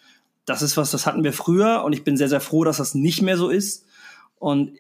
das 0.45 0.63
ist 0.63 0.77
was, 0.77 0.93
das 0.93 1.07
hatten 1.07 1.25
wir 1.25 1.33
früher 1.33 1.83
und 1.85 1.93
ich 1.93 2.05
bin 2.05 2.17
sehr, 2.17 2.29
sehr 2.29 2.41
froh, 2.41 2.63
dass 2.63 2.77
das 2.77 2.95
nicht 2.95 3.23
mehr 3.23 3.37
so 3.37 3.49
ist. 3.49 3.85
Und 4.37 4.79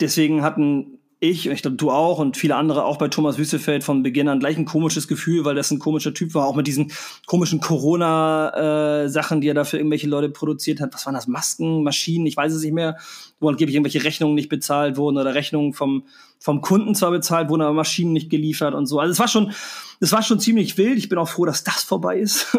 deswegen 0.00 0.42
hatten 0.42 0.98
ich, 1.22 1.46
und 1.46 1.54
ich 1.54 1.62
glaube 1.62 1.76
du 1.76 1.92
auch 1.92 2.18
und 2.18 2.36
viele 2.36 2.56
andere 2.56 2.84
auch 2.84 2.96
bei 2.96 3.06
Thomas 3.06 3.38
Wüstefeld 3.38 3.84
von 3.84 4.02
Beginn 4.02 4.26
an 4.26 4.40
gleich 4.40 4.58
ein 4.58 4.64
komisches 4.64 5.06
Gefühl, 5.06 5.44
weil 5.44 5.54
das 5.54 5.70
ein 5.70 5.78
komischer 5.78 6.12
Typ 6.12 6.34
war, 6.34 6.48
auch 6.48 6.56
mit 6.56 6.66
diesen 6.66 6.90
komischen 7.26 7.60
Corona-Sachen, 7.60 9.38
äh, 9.38 9.40
die 9.40 9.46
er 9.46 9.54
da 9.54 9.62
für 9.62 9.76
irgendwelche 9.76 10.08
Leute 10.08 10.30
produziert 10.30 10.80
hat. 10.80 10.92
Was 10.92 11.06
waren 11.06 11.14
das? 11.14 11.28
Masken, 11.28 11.84
Maschinen, 11.84 12.26
ich 12.26 12.36
weiß 12.36 12.52
es 12.52 12.64
nicht 12.64 12.72
mehr, 12.72 12.98
wo 13.38 13.48
angeblich 13.48 13.76
irgendwelche 13.76 14.02
Rechnungen 14.02 14.34
nicht 14.34 14.48
bezahlt 14.48 14.96
wurden 14.96 15.16
oder 15.16 15.32
Rechnungen 15.32 15.74
vom, 15.74 16.06
vom 16.40 16.60
Kunden 16.60 16.96
zwar 16.96 17.12
bezahlt 17.12 17.48
wurden, 17.50 17.62
aber 17.62 17.74
Maschinen 17.74 18.12
nicht 18.12 18.28
geliefert 18.28 18.74
und 18.74 18.86
so. 18.86 18.98
Also 18.98 19.12
es 19.12 19.20
war 19.20 19.28
schon, 19.28 19.52
es 20.00 20.10
war 20.10 20.24
schon 20.24 20.40
ziemlich 20.40 20.76
wild. 20.76 20.98
Ich 20.98 21.08
bin 21.08 21.18
auch 21.18 21.28
froh, 21.28 21.44
dass 21.44 21.62
das 21.62 21.84
vorbei 21.84 22.18
ist. 22.18 22.58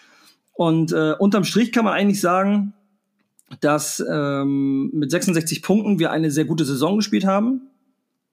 und 0.52 0.92
äh, 0.92 1.14
unterm 1.18 1.42
Strich 1.42 1.72
kann 1.72 1.84
man 1.84 1.94
eigentlich 1.94 2.20
sagen, 2.20 2.74
dass 3.60 4.00
ähm, 4.08 4.90
mit 4.94 5.10
66 5.10 5.62
Punkten 5.62 5.98
wir 5.98 6.12
eine 6.12 6.30
sehr 6.30 6.44
gute 6.44 6.64
Saison 6.64 6.94
gespielt 6.94 7.24
haben 7.24 7.70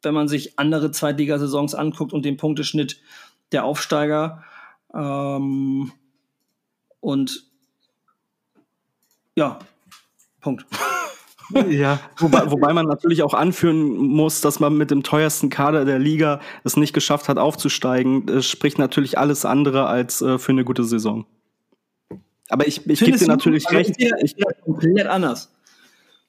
wenn 0.04 0.14
man 0.14 0.28
sich 0.28 0.58
andere 0.60 0.92
Zweitligasaisons 0.92 1.76
anguckt 1.76 2.14
und 2.14 2.26
den 2.26 2.38
Punkteschnitt 2.38 3.02
der 3.52 3.66
Aufsteiger. 3.66 4.44
Ähm, 4.94 5.92
und 7.00 7.46
ja, 9.36 9.60
Punkt. 10.42 10.66
Ja, 11.70 12.00
wobei, 12.18 12.50
wobei 12.50 12.72
man 12.72 12.86
natürlich 12.86 13.24
auch 13.24 13.34
anführen 13.34 13.98
muss, 13.98 14.40
dass 14.40 14.62
man 14.62 14.78
mit 14.78 14.90
dem 14.90 15.04
teuersten 15.04 15.50
Kader 15.50 15.84
der 15.84 16.00
Liga 16.00 16.40
es 16.64 16.78
nicht 16.78 16.94
geschafft 16.94 17.28
hat, 17.28 17.38
aufzusteigen. 17.38 18.26
Das 18.26 18.46
spricht 18.46 18.78
natürlich 18.78 19.18
alles 19.18 19.44
andere 19.44 19.88
als 19.88 20.22
äh, 20.22 20.38
für 20.38 20.54
eine 20.54 20.64
gute 20.64 20.86
Saison. 20.86 21.26
Aber 22.48 22.68
ich, 22.68 22.88
ich 22.90 23.02
gebe 23.02 23.18
dir 23.18 23.28
natürlich 23.28 23.70
recht. 23.70 23.96
Ich, 23.98 24.38
ich, 24.38 24.46
komplett 24.64 25.08
anders. 25.08 25.52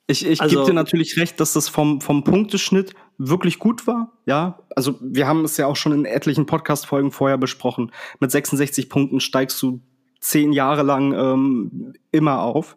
Ich, 0.06 0.26
ich 0.26 0.40
also, 0.40 0.56
gebe 0.56 0.70
dir 0.70 0.74
natürlich 0.74 1.16
recht, 1.16 1.38
dass 1.40 1.52
das 1.52 1.68
vom, 1.68 2.00
vom 2.00 2.24
Punkteschnitt 2.24 2.94
wirklich 3.18 3.58
gut 3.58 3.86
war. 3.86 4.12
Ja, 4.26 4.58
also 4.74 4.98
wir 5.00 5.26
haben 5.26 5.44
es 5.44 5.56
ja 5.56 5.66
auch 5.66 5.76
schon 5.76 5.92
in 5.92 6.04
etlichen 6.04 6.46
Podcast-Folgen 6.46 7.12
vorher 7.12 7.38
besprochen. 7.38 7.92
Mit 8.18 8.30
66 8.30 8.88
Punkten 8.88 9.20
steigst 9.20 9.60
du 9.62 9.80
zehn 10.20 10.52
Jahre 10.52 10.82
lang 10.82 11.12
ähm, 11.12 11.94
immer 12.10 12.42
auf. 12.42 12.76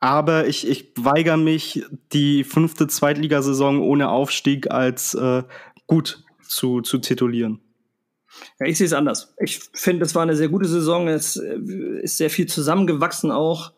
Aber 0.00 0.46
ich, 0.46 0.68
ich 0.68 0.92
weigere 0.96 1.38
mich, 1.38 1.82
die 2.12 2.44
fünfte 2.44 2.88
Zweitligasaison 2.88 3.80
ohne 3.80 4.10
Aufstieg 4.10 4.70
als 4.70 5.14
äh, 5.14 5.44
gut 5.86 6.24
zu, 6.46 6.82
zu 6.82 6.98
titulieren. 6.98 7.60
Ja, 8.60 8.66
ich 8.66 8.78
sehe 8.78 8.86
es 8.86 8.92
anders. 8.92 9.34
Ich 9.38 9.60
finde, 9.72 10.04
es 10.04 10.14
war 10.14 10.22
eine 10.22 10.36
sehr 10.36 10.48
gute 10.48 10.68
Saison. 10.68 11.08
Es 11.08 11.36
äh, 11.36 11.58
ist 12.02 12.18
sehr 12.18 12.30
viel 12.30 12.46
zusammengewachsen 12.46 13.30
auch. 13.30 13.72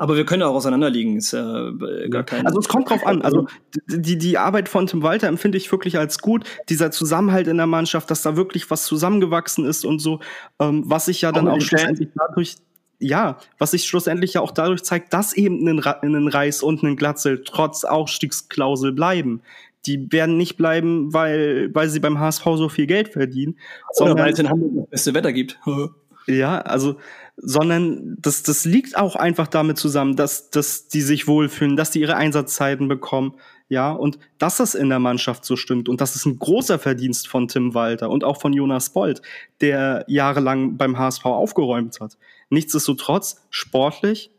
Aber 0.00 0.16
wir 0.16 0.24
können 0.24 0.44
auch 0.44 0.54
auseinanderliegen, 0.54 1.16
ist 1.16 1.32
ja 1.32 1.72
gar 2.08 2.22
kein. 2.22 2.46
Also 2.46 2.60
es 2.60 2.68
kommt 2.68 2.88
drauf 2.88 3.04
an. 3.04 3.20
Also 3.20 3.48
die, 3.88 4.16
die 4.16 4.38
Arbeit 4.38 4.68
von 4.68 4.86
Tim 4.86 5.02
Walter 5.02 5.26
empfinde 5.26 5.58
ich 5.58 5.70
wirklich 5.72 5.98
als 5.98 6.20
gut. 6.20 6.44
Dieser 6.68 6.92
Zusammenhalt 6.92 7.48
in 7.48 7.56
der 7.56 7.66
Mannschaft, 7.66 8.08
dass 8.08 8.22
da 8.22 8.36
wirklich 8.36 8.70
was 8.70 8.84
zusammengewachsen 8.84 9.64
ist 9.64 9.84
und 9.84 9.98
so, 9.98 10.20
ähm, 10.60 10.84
was 10.86 11.06
sich 11.06 11.20
ja 11.22 11.32
dann 11.32 11.48
auch, 11.48 11.56
auch 11.56 11.60
schlussendlich 11.60 12.10
dadurch, 12.14 12.54
ja, 13.00 13.38
was 13.58 13.72
sich 13.72 13.86
schlussendlich 13.86 14.34
ja 14.34 14.40
auch 14.40 14.52
dadurch 14.52 14.84
zeigt, 14.84 15.12
dass 15.12 15.32
eben 15.32 15.66
ein, 15.66 15.80
ein 15.80 16.28
Reis 16.28 16.62
und 16.62 16.84
ein 16.84 16.94
Glatzel 16.94 17.42
trotz 17.44 17.82
Aufstiegsklausel 17.82 18.92
bleiben. 18.92 19.42
Die 19.86 20.12
werden 20.12 20.36
nicht 20.36 20.56
bleiben, 20.56 21.12
weil, 21.12 21.74
weil 21.74 21.88
sie 21.88 21.98
beim 21.98 22.20
HSV 22.20 22.44
so 22.44 22.68
viel 22.68 22.86
Geld 22.86 23.08
verdienen. 23.08 23.58
Oder 23.98 24.16
weil 24.16 24.32
es 24.32 24.38
in 24.38 24.48
Hamburg 24.48 24.72
das 24.76 24.90
beste 24.90 25.14
Wetter 25.14 25.32
gibt. 25.32 25.58
ja, 26.28 26.60
also 26.60 26.98
sondern 27.40 28.16
das, 28.20 28.42
das 28.42 28.64
liegt 28.64 28.96
auch 28.96 29.16
einfach 29.16 29.46
damit 29.46 29.78
zusammen, 29.78 30.16
dass, 30.16 30.50
dass 30.50 30.88
die 30.88 31.00
sich 31.00 31.26
wohlfühlen, 31.28 31.76
dass 31.76 31.90
die 31.90 32.00
ihre 32.00 32.16
Einsatzzeiten 32.16 32.88
bekommen, 32.88 33.34
ja, 33.68 33.92
und 33.92 34.18
dass 34.38 34.56
das 34.56 34.74
in 34.74 34.88
der 34.88 34.98
Mannschaft 34.98 35.44
so 35.44 35.54
stimmt. 35.54 35.88
Und 35.88 36.00
das 36.00 36.16
ist 36.16 36.24
ein 36.24 36.38
großer 36.38 36.78
Verdienst 36.78 37.28
von 37.28 37.48
Tim 37.48 37.74
Walter 37.74 38.08
und 38.08 38.24
auch 38.24 38.40
von 38.40 38.52
Jonas 38.52 38.90
Bold, 38.90 39.20
der 39.60 40.04
jahrelang 40.08 40.76
beim 40.78 40.98
HSV 40.98 41.24
aufgeräumt 41.26 42.00
hat. 42.00 42.16
Nichtsdestotrotz, 42.48 43.44
sportlich, 43.50 44.30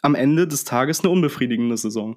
am 0.00 0.14
Ende 0.14 0.48
des 0.48 0.64
Tages 0.64 1.00
eine 1.00 1.10
unbefriedigende 1.10 1.76
Saison. 1.76 2.16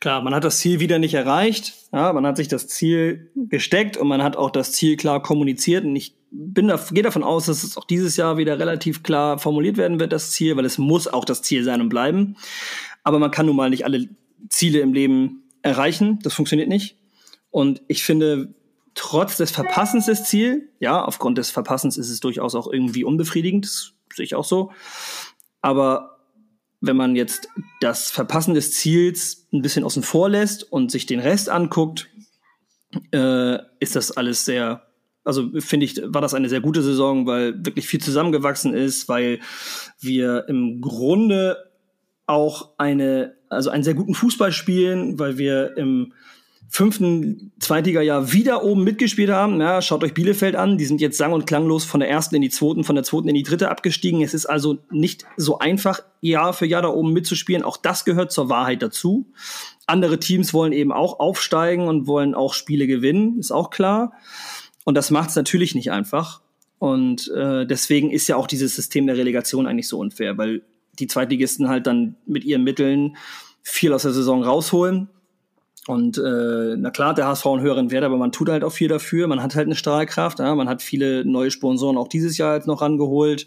Klar, 0.00 0.22
man 0.22 0.34
hat 0.34 0.44
das 0.44 0.58
Ziel 0.58 0.80
wieder 0.80 0.98
nicht 0.98 1.14
erreicht. 1.14 1.74
Ja, 1.92 2.12
man 2.14 2.26
hat 2.26 2.38
sich 2.38 2.48
das 2.48 2.66
Ziel 2.66 3.30
gesteckt 3.34 3.98
und 3.98 4.08
man 4.08 4.22
hat 4.22 4.36
auch 4.36 4.50
das 4.50 4.72
Ziel 4.72 4.96
klar 4.96 5.22
kommuniziert. 5.22 5.84
Und 5.84 5.94
ich 5.96 6.14
bin 6.38 6.68
da, 6.68 6.78
gehe 6.90 7.02
davon 7.02 7.24
aus, 7.24 7.46
dass 7.46 7.64
es 7.64 7.76
auch 7.76 7.84
dieses 7.84 8.16
Jahr 8.16 8.36
wieder 8.36 8.58
relativ 8.58 9.02
klar 9.02 9.38
formuliert 9.38 9.76
werden 9.76 9.98
wird, 9.98 10.12
das 10.12 10.32
Ziel, 10.32 10.56
weil 10.56 10.64
es 10.64 10.78
muss 10.78 11.08
auch 11.08 11.24
das 11.24 11.42
Ziel 11.42 11.64
sein 11.64 11.80
und 11.80 11.88
bleiben. 11.88 12.36
Aber 13.02 13.18
man 13.18 13.30
kann 13.30 13.46
nun 13.46 13.56
mal 13.56 13.70
nicht 13.70 13.84
alle 13.84 14.08
Ziele 14.48 14.80
im 14.80 14.92
Leben 14.92 15.44
erreichen. 15.62 16.18
Das 16.22 16.34
funktioniert 16.34 16.68
nicht. 16.68 16.96
Und 17.50 17.82
ich 17.88 18.04
finde, 18.04 18.54
trotz 18.94 19.36
des 19.36 19.50
Verpassens 19.50 20.06
des 20.06 20.24
Ziel, 20.24 20.68
ja, 20.78 21.04
aufgrund 21.04 21.38
des 21.38 21.50
Verpassens 21.50 21.96
ist 21.96 22.10
es 22.10 22.20
durchaus 22.20 22.54
auch 22.54 22.70
irgendwie 22.70 23.04
unbefriedigend. 23.04 23.64
Das 23.64 23.92
sehe 24.14 24.24
ich 24.24 24.34
auch 24.34 24.44
so. 24.44 24.72
Aber 25.62 26.18
wenn 26.80 26.96
man 26.96 27.16
jetzt 27.16 27.48
das 27.80 28.10
Verpassen 28.10 28.54
des 28.54 28.72
Ziels 28.72 29.46
ein 29.52 29.62
bisschen 29.62 29.84
außen 29.84 30.02
vor 30.02 30.28
lässt 30.28 30.70
und 30.70 30.90
sich 30.90 31.06
den 31.06 31.20
Rest 31.20 31.48
anguckt, 31.48 32.08
äh, 33.12 33.58
ist 33.80 33.96
das 33.96 34.12
alles 34.12 34.44
sehr, 34.44 34.85
also 35.26 35.50
finde 35.58 35.86
ich, 35.86 36.00
war 36.04 36.22
das 36.22 36.34
eine 36.34 36.48
sehr 36.48 36.60
gute 36.60 36.82
Saison, 36.82 37.26
weil 37.26 37.64
wirklich 37.64 37.86
viel 37.86 38.00
zusammengewachsen 38.00 38.74
ist, 38.74 39.08
weil 39.08 39.40
wir 40.00 40.48
im 40.48 40.80
Grunde 40.80 41.56
auch 42.26 42.70
eine, 42.78 43.34
also 43.48 43.70
einen 43.70 43.84
sehr 43.84 43.94
guten 43.94 44.14
Fußball 44.14 44.52
spielen, 44.52 45.18
weil 45.18 45.38
wir 45.38 45.76
im 45.76 46.12
fünften 46.68 47.52
Zweitliga-Jahr 47.60 48.32
wieder 48.32 48.64
oben 48.64 48.82
mitgespielt 48.84 49.30
haben. 49.30 49.60
Ja, 49.60 49.80
schaut 49.82 50.02
euch 50.02 50.14
Bielefeld 50.14 50.56
an. 50.56 50.78
Die 50.78 50.84
sind 50.84 51.00
jetzt 51.00 51.16
sang- 51.16 51.32
und 51.32 51.46
klanglos 51.46 51.84
von 51.84 52.00
der 52.00 52.10
ersten 52.10 52.34
in 52.34 52.42
die 52.42 52.50
zweiten, 52.50 52.84
von 52.84 52.96
der 52.96 53.04
zweiten 53.04 53.28
in 53.28 53.34
die 53.34 53.44
dritte 53.44 53.70
abgestiegen. 53.70 54.22
Es 54.22 54.34
ist 54.34 54.46
also 54.46 54.78
nicht 54.90 55.24
so 55.36 55.58
einfach, 55.58 56.00
Jahr 56.20 56.52
für 56.52 56.66
Jahr 56.66 56.82
da 56.82 56.88
oben 56.88 57.12
mitzuspielen. 57.12 57.62
Auch 57.62 57.76
das 57.76 58.04
gehört 58.04 58.32
zur 58.32 58.48
Wahrheit 58.48 58.82
dazu. 58.82 59.30
Andere 59.86 60.18
Teams 60.18 60.52
wollen 60.52 60.72
eben 60.72 60.92
auch 60.92 61.20
aufsteigen 61.20 61.86
und 61.86 62.08
wollen 62.08 62.34
auch 62.34 62.54
Spiele 62.54 62.88
gewinnen, 62.88 63.38
ist 63.38 63.52
auch 63.52 63.70
klar. 63.70 64.12
Und 64.86 64.94
das 64.94 65.10
macht 65.10 65.28
es 65.28 65.36
natürlich 65.36 65.74
nicht 65.74 65.90
einfach. 65.90 66.40
Und 66.78 67.28
äh, 67.28 67.66
deswegen 67.66 68.10
ist 68.10 68.28
ja 68.28 68.36
auch 68.36 68.46
dieses 68.46 68.74
System 68.74 69.06
der 69.06 69.18
Relegation 69.18 69.66
eigentlich 69.66 69.88
so 69.88 69.98
unfair, 69.98 70.38
weil 70.38 70.62
die 70.98 71.06
Zweitligisten 71.06 71.68
halt 71.68 71.86
dann 71.86 72.16
mit 72.24 72.44
ihren 72.44 72.64
Mitteln 72.64 73.18
viel 73.62 73.92
aus 73.92 74.02
der 74.02 74.12
Saison 74.12 74.42
rausholen 74.42 75.10
und 75.86 76.18
äh, 76.18 76.76
na 76.76 76.90
klar, 76.90 77.14
der 77.14 77.26
HSV 77.28 77.46
einen 77.46 77.60
höheren 77.60 77.90
Wert, 77.90 78.04
aber 78.04 78.16
man 78.16 78.32
tut 78.32 78.48
halt 78.48 78.64
auch 78.64 78.72
viel 78.72 78.88
dafür. 78.88 79.28
Man 79.28 79.42
hat 79.42 79.54
halt 79.54 79.66
eine 79.66 79.76
Strahlkraft. 79.76 80.40
Ja? 80.40 80.54
Man 80.54 80.68
hat 80.68 80.82
viele 80.82 81.24
neue 81.24 81.50
Sponsoren 81.50 81.96
auch 81.96 82.08
dieses 82.08 82.38
Jahr 82.38 82.56
jetzt 82.56 82.66
noch 82.66 82.80
rangeholt. 82.80 83.46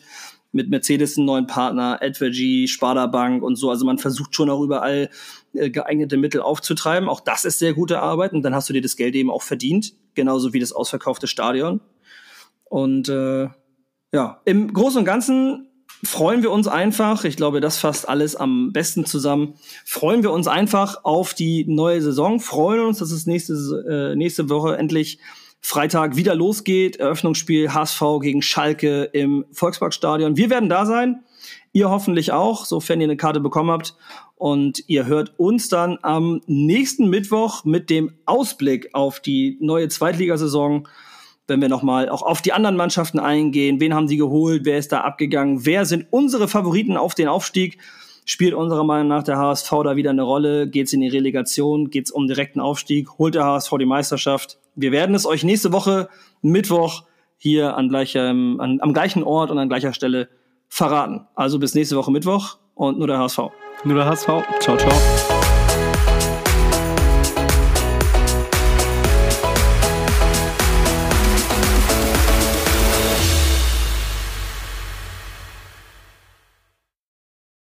Mit 0.52 0.70
Mercedes 0.70 1.16
einen 1.16 1.28
neuen 1.28 1.46
Partner, 1.46 2.00
Edvergy, 2.02 2.68
Sparda 2.68 3.06
Bank 3.06 3.44
und 3.44 3.56
so. 3.56 3.70
Also 3.70 3.86
man 3.86 4.00
versucht 4.00 4.34
schon 4.34 4.50
auch 4.50 4.62
überall 4.62 5.10
äh, 5.54 5.70
geeignete 5.70 6.18
Mittel 6.18 6.42
aufzutreiben. 6.42 7.10
Auch 7.10 7.20
das 7.20 7.46
ist 7.46 7.60
sehr 7.60 7.74
gute 7.74 8.00
Arbeit. 8.00 8.34
Und 8.34 8.42
dann 8.42 8.56
hast 8.56 8.70
du 8.70 8.74
dir 8.74 8.82
das 8.82 8.96
Geld 8.96 9.16
eben 9.16 9.30
auch 9.30 9.44
verdient. 9.44 9.94
Genauso 10.20 10.52
wie 10.52 10.60
das 10.60 10.74
ausverkaufte 10.74 11.28
Stadion. 11.28 11.80
Und 12.66 13.08
äh, 13.08 13.48
ja, 14.12 14.42
im 14.44 14.74
Großen 14.74 15.00
und 15.00 15.06
Ganzen 15.06 15.70
freuen 16.04 16.44
wir 16.44 16.52
uns 16.52 16.68
einfach, 16.68 17.24
ich 17.24 17.38
glaube, 17.38 17.62
das 17.62 17.78
fasst 17.78 18.10
alles 18.10 18.36
am 18.36 18.74
besten 18.74 19.06
zusammen, 19.06 19.54
freuen 19.86 20.22
wir 20.22 20.32
uns 20.32 20.50
einfach 20.50 21.06
auf 21.06 21.34
die 21.34 21.64
neue 21.70 22.02
Saison, 22.02 22.42
freuen 22.42 22.82
uns, 22.82 22.98
dass 22.98 23.12
es 23.12 23.28
nächste, 23.28 23.54
äh, 23.90 24.16
nächste 24.18 24.50
Woche 24.50 24.76
endlich 24.76 25.20
Freitag 25.62 26.18
wieder 26.18 26.36
losgeht. 26.36 26.98
Eröffnungsspiel 26.98 27.74
HSV 27.74 28.02
gegen 28.22 28.42
Schalke 28.42 29.04
im 29.14 29.46
Volksparkstadion. 29.54 30.36
Wir 30.36 30.50
werden 30.50 30.68
da 30.68 30.86
sein. 30.86 31.24
Ihr 31.72 31.90
hoffentlich 31.90 32.32
auch, 32.32 32.66
sofern 32.66 33.02
ihr 33.02 33.06
eine 33.06 33.18
Karte 33.18 33.40
bekommen 33.40 33.72
habt. 33.72 33.96
Und 34.36 34.84
ihr 34.88 35.06
hört 35.06 35.38
uns 35.38 35.70
dann 35.70 36.00
am 36.02 36.42
nächsten 36.48 37.10
Mittwoch 37.10 37.66
mit 37.66 37.90
dem 37.90 38.14
Ausblick 38.26 38.90
auf 38.94 39.20
die 39.20 39.58
neue 39.60 39.88
Zweitligasaison 39.88 40.88
wenn 41.50 41.62
wir 41.62 41.68
nochmal 41.68 42.10
auch 42.10 42.22
auf 42.22 42.42
die 42.42 42.54
anderen 42.54 42.78
Mannschaften 42.78 43.20
eingehen. 43.20 43.82
Wen 43.82 43.94
haben 43.94 44.08
sie 44.08 44.18
geholt? 44.18 44.66
Wer 44.66 44.78
ist 44.78 44.92
da 44.92 45.02
abgegangen? 45.02 45.66
Wer 45.66 45.86
sind 45.86 46.06
unsere 46.12 46.48
Favoriten 46.48 46.96
auf 46.96 47.16
den 47.16 47.28
Aufstieg? 47.28 47.80
Spielt 48.26 48.54
unserer 48.54 48.84
Meinung 48.84 49.08
nach 49.08 49.24
der 49.24 49.38
HSV 49.38 49.72
da 49.84 49.96
wieder 49.96 50.12
eine 50.12 50.22
Rolle? 50.22 50.70
Geht 50.70 50.88
es 50.88 50.94
in 50.94 51.02
die 51.02 51.08
Relegation? 51.08 51.90
Geht 51.90 52.06
es 52.06 52.12
um 52.12 52.28
direkten 52.28 52.60
Aufstieg? 52.60 53.18
Holt 53.18 53.34
der 53.34 53.46
HSV 53.46 53.74
die 53.80 53.86
Meisterschaft? 53.86 54.60
Wir 54.76 54.92
werden 54.92 55.16
es 55.16 55.26
euch 55.26 55.44
nächste 55.44 55.74
Woche 55.74 56.10
Mittwoch 56.42 57.04
hier 57.38 57.76
an 57.76 57.90
gleichem, 57.90 58.60
an, 58.60 58.80
am 58.82 58.94
gleichen 58.94 59.24
Ort 59.24 59.50
und 59.50 59.58
an 59.58 59.70
gleicher 59.70 59.94
Stelle 59.94 60.30
verraten. 60.70 61.28
Also 61.36 61.60
bis 61.60 61.76
nächste 61.76 61.98
Woche 61.98 62.12
Mittwoch 62.12 62.58
und 62.76 62.98
nur 62.98 63.08
der 63.08 63.20
HSV. 63.20 63.40
Nur 63.84 63.96
der 63.96 64.06
HSV. 64.06 64.28
Ciao, 64.60 64.78
ciao. 64.78 65.39